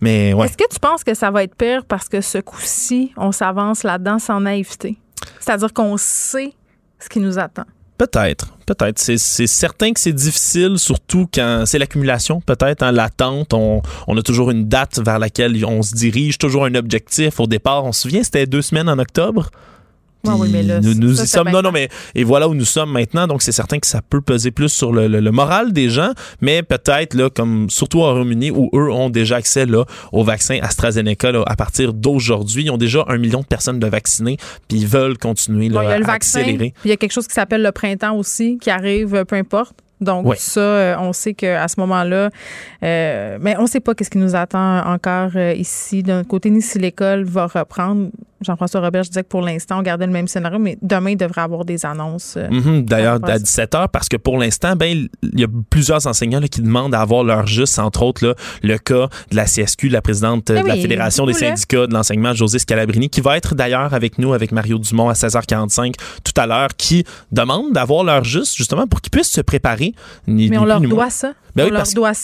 Mais 0.00 0.32
ouais. 0.32 0.46
Est-ce 0.46 0.56
que 0.56 0.68
tu 0.70 0.78
penses 0.78 1.04
que 1.04 1.14
ça 1.14 1.30
va 1.30 1.42
être 1.42 1.54
pire 1.54 1.84
parce 1.84 2.08
que 2.08 2.20
ce 2.20 2.38
coup-ci, 2.38 3.12
on 3.16 3.32
s'avance 3.32 3.82
là-dedans 3.82 4.18
sans 4.18 4.40
naïveté? 4.40 4.96
C'est-à-dire 5.40 5.72
qu'on 5.72 5.96
sait 5.96 6.52
ce 6.98 7.08
qui 7.08 7.20
nous 7.20 7.38
attend. 7.38 7.64
Peut-être, 7.96 8.54
peut-être. 8.66 8.98
C'est 8.98 9.46
certain 9.46 9.92
que 9.92 10.00
c'est 10.00 10.12
difficile, 10.12 10.78
surtout 10.78 11.28
quand 11.32 11.62
c'est 11.64 11.78
l'accumulation, 11.78 12.40
peut-être, 12.40 12.82
hein, 12.82 12.90
l'attente. 12.90 13.54
On, 13.54 13.82
on, 14.08 14.16
a 14.16 14.22
toujours 14.22 14.50
une 14.50 14.66
date 14.66 14.98
vers 14.98 15.20
laquelle 15.20 15.64
on 15.64 15.82
se 15.82 15.94
dirige, 15.94 16.38
toujours 16.38 16.64
un 16.64 16.74
objectif. 16.74 17.38
Au 17.38 17.46
départ, 17.46 17.84
on 17.84 17.92
se 17.92 18.02
souvient, 18.02 18.24
c'était 18.24 18.46
deux 18.46 18.62
semaines 18.62 18.88
en 18.88 18.98
octobre 18.98 19.50
nous, 20.24 20.94
nous 20.94 21.22
y 21.22 21.26
sommes. 21.26 21.50
Non, 21.50 21.62
non, 21.62 21.72
mais 21.72 21.88
et 22.14 22.24
voilà 22.24 22.48
où 22.48 22.54
nous 22.54 22.64
sommes 22.64 22.90
maintenant. 22.90 23.26
Donc, 23.26 23.42
c'est 23.42 23.52
certain 23.52 23.78
que 23.78 23.86
ça 23.86 24.00
peut 24.02 24.20
peser 24.20 24.50
plus 24.50 24.68
sur 24.68 24.92
le, 24.92 25.06
le, 25.08 25.30
moral 25.32 25.72
des 25.72 25.88
gens, 25.88 26.12
mais 26.40 26.62
peut-être, 26.62 27.14
là, 27.14 27.30
comme 27.30 27.68
surtout 27.70 27.98
au 27.98 28.10
Royaume-Uni, 28.10 28.50
où 28.50 28.70
eux 28.74 28.90
ont 28.90 29.10
déjà 29.10 29.36
accès 29.36 29.66
là, 29.66 29.84
au 30.12 30.24
vaccin 30.24 30.58
AstraZeneca 30.62 31.32
là, 31.32 31.42
à 31.46 31.56
partir 31.56 31.92
d'aujourd'hui. 31.92 32.64
Ils 32.64 32.70
ont 32.70 32.78
déjà 32.78 33.04
un 33.08 33.18
million 33.18 33.40
de 33.40 33.46
personnes 33.46 33.78
de 33.78 33.86
vaccinées, 33.86 34.36
puis 34.68 34.78
ils 34.78 34.86
veulent 34.86 35.18
continuer 35.18 35.68
là, 35.68 35.80
à 35.80 36.12
accélérer. 36.12 36.74
il 36.84 36.90
y 36.90 36.92
a 36.92 36.96
quelque 36.96 37.12
chose 37.12 37.26
qui 37.26 37.34
s'appelle 37.34 37.62
le 37.62 37.72
printemps 37.72 38.16
aussi, 38.16 38.58
qui 38.58 38.70
arrive, 38.70 39.24
peu 39.24 39.36
importe. 39.36 39.74
Donc 40.00 40.34
ça, 40.36 40.60
euh, 40.60 40.96
on 40.98 41.12
sait 41.12 41.34
qu'à 41.34 41.66
ce 41.68 41.78
moment-là, 41.80 42.30
euh, 42.82 43.38
mais 43.40 43.56
on 43.58 43.62
ne 43.62 43.66
sait 43.66 43.80
pas 43.80 43.94
qu'est-ce 43.94 44.10
qui 44.10 44.18
nous 44.18 44.34
attend 44.36 44.86
encore 44.86 45.30
euh, 45.36 45.54
ici. 45.54 46.02
D'un 46.02 46.24
côté, 46.24 46.50
ni 46.50 46.62
si 46.62 46.78
l'école 46.78 47.24
va 47.24 47.46
reprendre. 47.46 48.10
Jean-François 48.44 48.80
Robert, 48.80 49.04
je 49.04 49.10
disais 49.10 49.22
que 49.22 49.28
pour 49.28 49.42
l'instant, 49.42 49.78
on 49.78 49.82
gardait 49.82 50.06
le 50.06 50.12
même 50.12 50.28
scénario, 50.28 50.58
mais 50.58 50.78
demain, 50.82 51.10
il 51.10 51.16
devrait 51.16 51.42
avoir 51.42 51.64
des 51.64 51.84
annonces. 51.84 52.36
Mhm, 52.36 52.84
d'ailleurs, 52.84 53.18
à 53.24 53.38
17 53.38 53.72
h, 53.72 53.88
parce 53.88 54.08
que 54.08 54.16
pour 54.16 54.38
l'instant, 54.38 54.76
ben, 54.76 55.08
il 55.22 55.40
y 55.40 55.44
a 55.44 55.48
plusieurs 55.70 56.06
enseignants 56.06 56.40
qui 56.40 56.60
demandent 56.60 56.94
à 56.94 57.00
avoir 57.00 57.24
leur 57.24 57.46
juste, 57.46 57.78
entre 57.78 58.02
autres, 58.02 58.34
le 58.62 58.78
cas 58.78 59.08
de 59.30 59.36
la 59.36 59.44
CSQ, 59.44 59.88
la 59.88 60.02
présidente 60.02 60.48
de 60.48 60.56
eh 60.56 60.62
la 60.62 60.74
Fédération 60.74 61.26
des 61.26 61.34
syndicats 61.34 61.86
de 61.86 61.92
l'enseignement, 61.92 62.32
José 62.32 62.58
Scalabrini, 62.58 63.08
qui 63.08 63.20
va 63.20 63.36
être 63.36 63.54
d'ailleurs 63.54 63.94
avec 63.94 64.18
nous, 64.18 64.32
avec 64.32 64.52
Mario 64.52 64.78
Dumont 64.78 65.08
à 65.08 65.14
16h45 65.14 65.94
tout 66.22 66.40
à 66.40 66.46
l'heure, 66.46 66.68
qui 66.76 67.04
demande 67.32 67.72
d'avoir 67.72 68.04
leur 68.04 68.24
juste, 68.24 68.56
justement, 68.56 68.86
pour 68.86 69.00
qu'ils 69.00 69.10
puissent 69.10 69.32
se 69.32 69.40
préparer 69.40 69.94
mais 70.26 70.58
on 70.58 70.64
leur 70.64 70.80
doit 70.80 71.10
ça. 71.10 71.32
Ben 71.56 71.70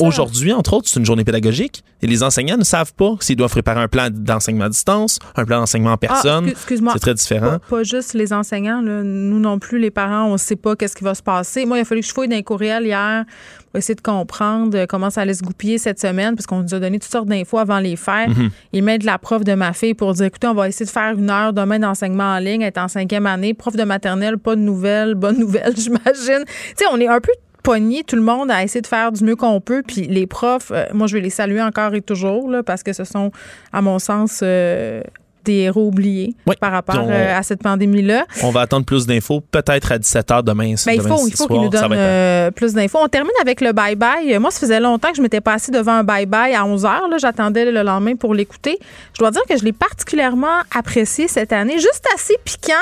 aujourd'hui, 0.00 0.52
entre 0.52 0.74
autres, 0.74 0.88
c'est 0.88 0.98
une 0.98 1.06
journée 1.06 1.24
pédagogique 1.24 1.84
et 2.02 2.06
les 2.06 2.22
enseignants 2.22 2.56
ne 2.56 2.64
savent 2.64 2.92
pas 2.94 3.16
s'ils 3.20 3.36
doivent 3.36 3.50
préparer 3.50 3.80
un 3.80 3.88
plan 3.88 4.08
d'enseignement 4.10 4.64
à 4.64 4.68
distance, 4.68 5.18
un 5.36 5.44
plan 5.44 5.60
d'enseignement 5.60 5.90
en 5.90 5.94
ah, 5.94 5.98
personne. 5.98 6.48
excuse-moi. 6.48 6.92
C'est 6.94 7.00
très 7.00 7.14
différent. 7.14 7.58
Pas, 7.68 7.82
juste 7.82 8.14
les 8.14 8.32
enseignants, 8.32 8.82
nous 8.82 9.40
non 9.40 9.58
plus, 9.58 9.78
les 9.78 9.90
parents, 9.90 10.24
on 10.24 10.32
ne 10.32 10.38
sait 10.38 10.56
pas 10.56 10.76
qu'est-ce 10.76 10.96
qui 10.96 11.04
va 11.04 11.14
se 11.14 11.22
passer. 11.22 11.66
Moi, 11.66 11.78
il 11.78 11.80
a 11.82 11.84
fallu 11.84 12.00
que 12.00 12.06
je 12.06 12.12
fouille 12.12 12.28
dans 12.28 12.36
les 12.36 12.42
courriels 12.42 12.84
hier 12.84 13.24
pour 13.70 13.78
essayer 13.78 13.94
de 13.94 14.00
comprendre 14.00 14.76
euh, 14.76 14.86
comment 14.86 15.10
ça 15.10 15.20
allait 15.20 15.34
se 15.34 15.42
goupiller 15.42 15.78
cette 15.78 16.00
semaine, 16.00 16.34
parce 16.34 16.46
qu'on 16.46 16.62
nous 16.62 16.74
a 16.74 16.80
donné 16.80 16.98
toutes 16.98 17.12
sortes 17.12 17.28
d'infos 17.28 17.58
avant 17.58 17.78
les 17.78 17.94
fêtes. 17.94 18.30
Mm 18.30 18.48
Il 18.72 18.82
met 18.82 18.98
de 18.98 19.06
la 19.06 19.18
prof 19.18 19.44
de 19.44 19.54
ma 19.54 19.72
fille 19.72 19.94
pour 19.94 20.12
dire, 20.12 20.26
écoutez, 20.26 20.48
on 20.48 20.54
va 20.54 20.68
essayer 20.68 20.86
de 20.86 20.90
faire 20.90 21.16
une 21.16 21.30
heure 21.30 21.52
demain 21.52 21.78
d'enseignement 21.78 22.34
en 22.34 22.38
ligne, 22.38 22.62
être 22.62 22.78
en 22.78 22.88
cinquième 22.88 23.26
année, 23.26 23.54
prof 23.54 23.76
de 23.76 23.84
maternelle, 23.84 24.38
pas 24.38 24.56
de 24.56 24.60
nouvelles, 24.60 25.14
bonne 25.14 25.38
nouvelle, 25.38 25.74
j'imagine. 25.76 26.44
Tu 26.46 26.74
sais, 26.76 26.84
on 26.90 26.98
est 26.98 27.06
un 27.06 27.20
peu 27.20 27.32
pogner 27.62 28.04
tout 28.04 28.16
le 28.16 28.22
monde 28.22 28.50
à 28.50 28.62
essayer 28.62 28.80
de 28.80 28.86
faire 28.86 29.12
du 29.12 29.24
mieux 29.24 29.36
qu'on 29.36 29.60
peut. 29.60 29.82
Puis 29.86 30.02
les 30.02 30.26
profs, 30.26 30.70
euh, 30.70 30.84
moi, 30.92 31.06
je 31.06 31.14
vais 31.14 31.22
les 31.22 31.30
saluer 31.30 31.62
encore 31.62 31.94
et 31.94 32.00
toujours 32.00 32.50
là, 32.50 32.62
parce 32.62 32.82
que 32.82 32.92
ce 32.92 33.04
sont, 33.04 33.30
à 33.72 33.82
mon 33.82 33.98
sens, 33.98 34.40
euh, 34.42 35.02
des 35.44 35.54
héros 35.54 35.86
oubliés 35.86 36.34
par 36.60 36.70
rapport 36.70 37.06
euh, 37.08 37.38
à 37.38 37.42
cette 37.42 37.62
pandémie-là. 37.62 38.26
On 38.42 38.50
va 38.50 38.60
attendre 38.60 38.84
plus 38.84 39.06
d'infos, 39.06 39.40
peut-être 39.40 39.92
à 39.92 39.98
17h 39.98 40.42
demain. 40.42 40.74
Ben, 40.84 40.92
il 40.94 41.00
faut, 41.00 41.26
il 41.26 41.34
faut 41.34 41.46
qu'ils 41.46 41.62
nous 41.62 41.70
donnent 41.70 42.52
plus 42.52 42.74
d'infos. 42.74 42.98
On 43.00 43.08
termine 43.08 43.32
avec 43.40 43.62
le 43.62 43.70
bye-bye. 43.70 44.38
Moi, 44.38 44.50
ça 44.50 44.60
faisait 44.60 44.80
longtemps 44.80 45.10
que 45.10 45.16
je 45.16 45.22
m'étais 45.22 45.40
passée 45.40 45.72
devant 45.72 45.92
un 45.92 46.04
bye-bye 46.04 46.54
à 46.54 46.64
11h. 46.64 47.18
J'attendais 47.18 47.70
le 47.70 47.82
lendemain 47.82 48.16
pour 48.16 48.34
l'écouter. 48.34 48.78
Je 49.14 49.18
dois 49.18 49.30
dire 49.30 49.42
que 49.48 49.56
je 49.56 49.64
l'ai 49.64 49.72
particulièrement 49.72 50.60
apprécié 50.76 51.26
cette 51.26 51.52
année. 51.52 51.78
Juste 51.78 52.04
assez 52.14 52.34
piquant 52.44 52.74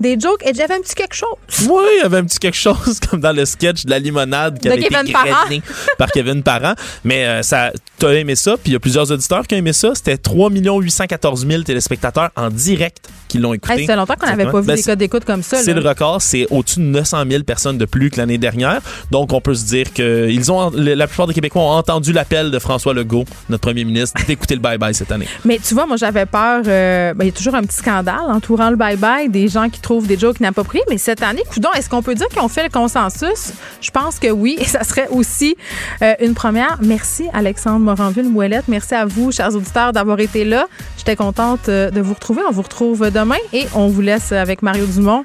des 0.00 0.18
jokes 0.18 0.42
et 0.44 0.52
j'avais 0.54 0.74
un 0.74 0.80
petit 0.80 0.94
quelque 0.94 1.14
chose. 1.14 1.28
Oui, 1.68 1.84
il 1.98 2.02
y 2.02 2.04
avait 2.04 2.18
un 2.18 2.24
petit 2.24 2.38
quelque 2.38 2.56
chose 2.56 3.00
comme 3.10 3.20
dans 3.20 3.32
le 3.32 3.44
sketch 3.44 3.84
de 3.84 3.90
la 3.90 3.98
limonade 3.98 4.58
qui 4.58 4.68
avait 4.68 4.80
été 4.80 4.88
créé 4.88 5.62
par 5.98 6.10
Kevin 6.10 6.42
Parent. 6.42 6.74
Mais 7.04 7.26
euh, 7.26 7.42
ça, 7.42 7.72
t'as 7.98 8.12
aimé 8.12 8.36
ça, 8.36 8.56
puis 8.56 8.70
il 8.70 8.72
y 8.72 8.76
a 8.76 8.80
plusieurs 8.80 9.10
auditeurs 9.10 9.46
qui 9.46 9.54
ont 9.54 9.58
aimé 9.58 9.72
ça. 9.72 9.92
C'était 9.94 10.16
3 10.16 10.50
814 10.50 11.46
000 11.46 11.62
téléspectateurs 11.62 12.30
en 12.36 12.50
direct 12.50 13.08
qui 13.28 13.38
l'ont 13.38 13.54
écouté. 13.54 13.74
Hey, 13.74 13.86
ça 13.86 13.92
fait 13.92 13.96
longtemps 13.96 14.14
qu'on 14.18 14.26
n'avait 14.26 14.50
pas 14.50 14.60
vu 14.60 14.66
ben, 14.66 14.76
des 14.76 14.82
codes 14.82 14.98
d'écoute 14.98 15.24
comme 15.24 15.42
ça. 15.42 15.58
C'est 15.62 15.74
le 15.74 15.86
record, 15.86 16.22
c'est 16.22 16.46
au-dessus 16.50 16.80
de 16.80 16.84
900 16.84 17.24
000 17.28 17.42
personnes 17.44 17.78
de 17.78 17.84
plus 17.84 18.10
que 18.10 18.16
l'année 18.16 18.38
dernière. 18.38 18.80
Donc 19.10 19.32
on 19.32 19.40
peut 19.40 19.54
se 19.54 19.64
dire 19.64 19.92
que 19.92 20.28
ils 20.30 20.52
ont, 20.52 20.70
la 20.74 21.06
plupart 21.06 21.26
des 21.26 21.34
Québécois 21.34 21.62
ont 21.62 21.76
entendu 21.76 22.12
l'appel 22.12 22.50
de 22.50 22.58
François 22.58 22.94
Legault, 22.94 23.24
notre 23.48 23.62
premier 23.62 23.84
ministre, 23.84 24.20
d'écouter 24.26 24.54
le 24.54 24.60
bye-bye 24.60 24.92
cette 24.92 25.12
année. 25.12 25.28
Mais 25.44 25.58
tu 25.58 25.74
vois, 25.74 25.86
moi 25.86 25.96
j'avais 25.96 26.26
peur, 26.26 26.62
euh, 26.66 27.14
ben, 27.14 27.24
il 27.24 27.28
y 27.28 27.30
a 27.30 27.32
toujours 27.32 27.54
un 27.54 27.62
petit 27.62 27.76
scandale 27.76 28.28
entourant 28.28 28.70
le 28.70 28.76
bye-bye, 28.76 29.30
des 29.30 29.48
gens 29.48 29.68
qui 29.68 29.80
trouvent 29.84 30.06
des 30.06 30.18
jokes 30.18 30.40
inappropriés. 30.40 30.82
Mais 30.90 30.98
cette 30.98 31.22
année, 31.22 31.42
coudon, 31.52 31.68
est-ce 31.76 31.88
qu'on 31.88 32.02
peut 32.02 32.14
dire 32.14 32.26
qu'ils 32.28 32.40
ont 32.40 32.48
fait 32.48 32.64
le 32.64 32.70
consensus? 32.70 33.52
Je 33.80 33.90
pense 33.90 34.18
que 34.18 34.28
oui, 34.28 34.56
et 34.60 34.64
ça 34.64 34.82
serait 34.82 35.08
aussi 35.08 35.56
euh, 36.02 36.14
une 36.20 36.34
première. 36.34 36.78
Merci 36.82 37.28
Alexandre 37.32 37.80
Moranville-Mouellette. 37.80 38.64
Merci 38.68 38.94
à 38.94 39.04
vous, 39.04 39.30
chers 39.30 39.54
auditeurs, 39.54 39.92
d'avoir 39.92 40.18
été 40.18 40.44
là. 40.44 40.66
J'étais 40.96 41.16
contente 41.16 41.68
euh, 41.68 41.90
de 41.90 42.00
vous 42.00 42.14
retrouver. 42.14 42.42
On 42.48 42.52
vous 42.52 42.62
retrouve 42.62 43.10
demain 43.10 43.36
et 43.52 43.66
on 43.74 43.88
vous 43.88 44.00
laisse 44.00 44.32
avec 44.32 44.62
Mario 44.62 44.86
Dumont 44.86 45.24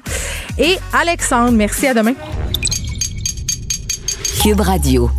et 0.58 0.76
Alexandre. 0.92 1.52
Merci, 1.52 1.86
à 1.86 1.94
demain. 1.94 2.14
Cube 4.42 4.60
Radio. 4.60 5.10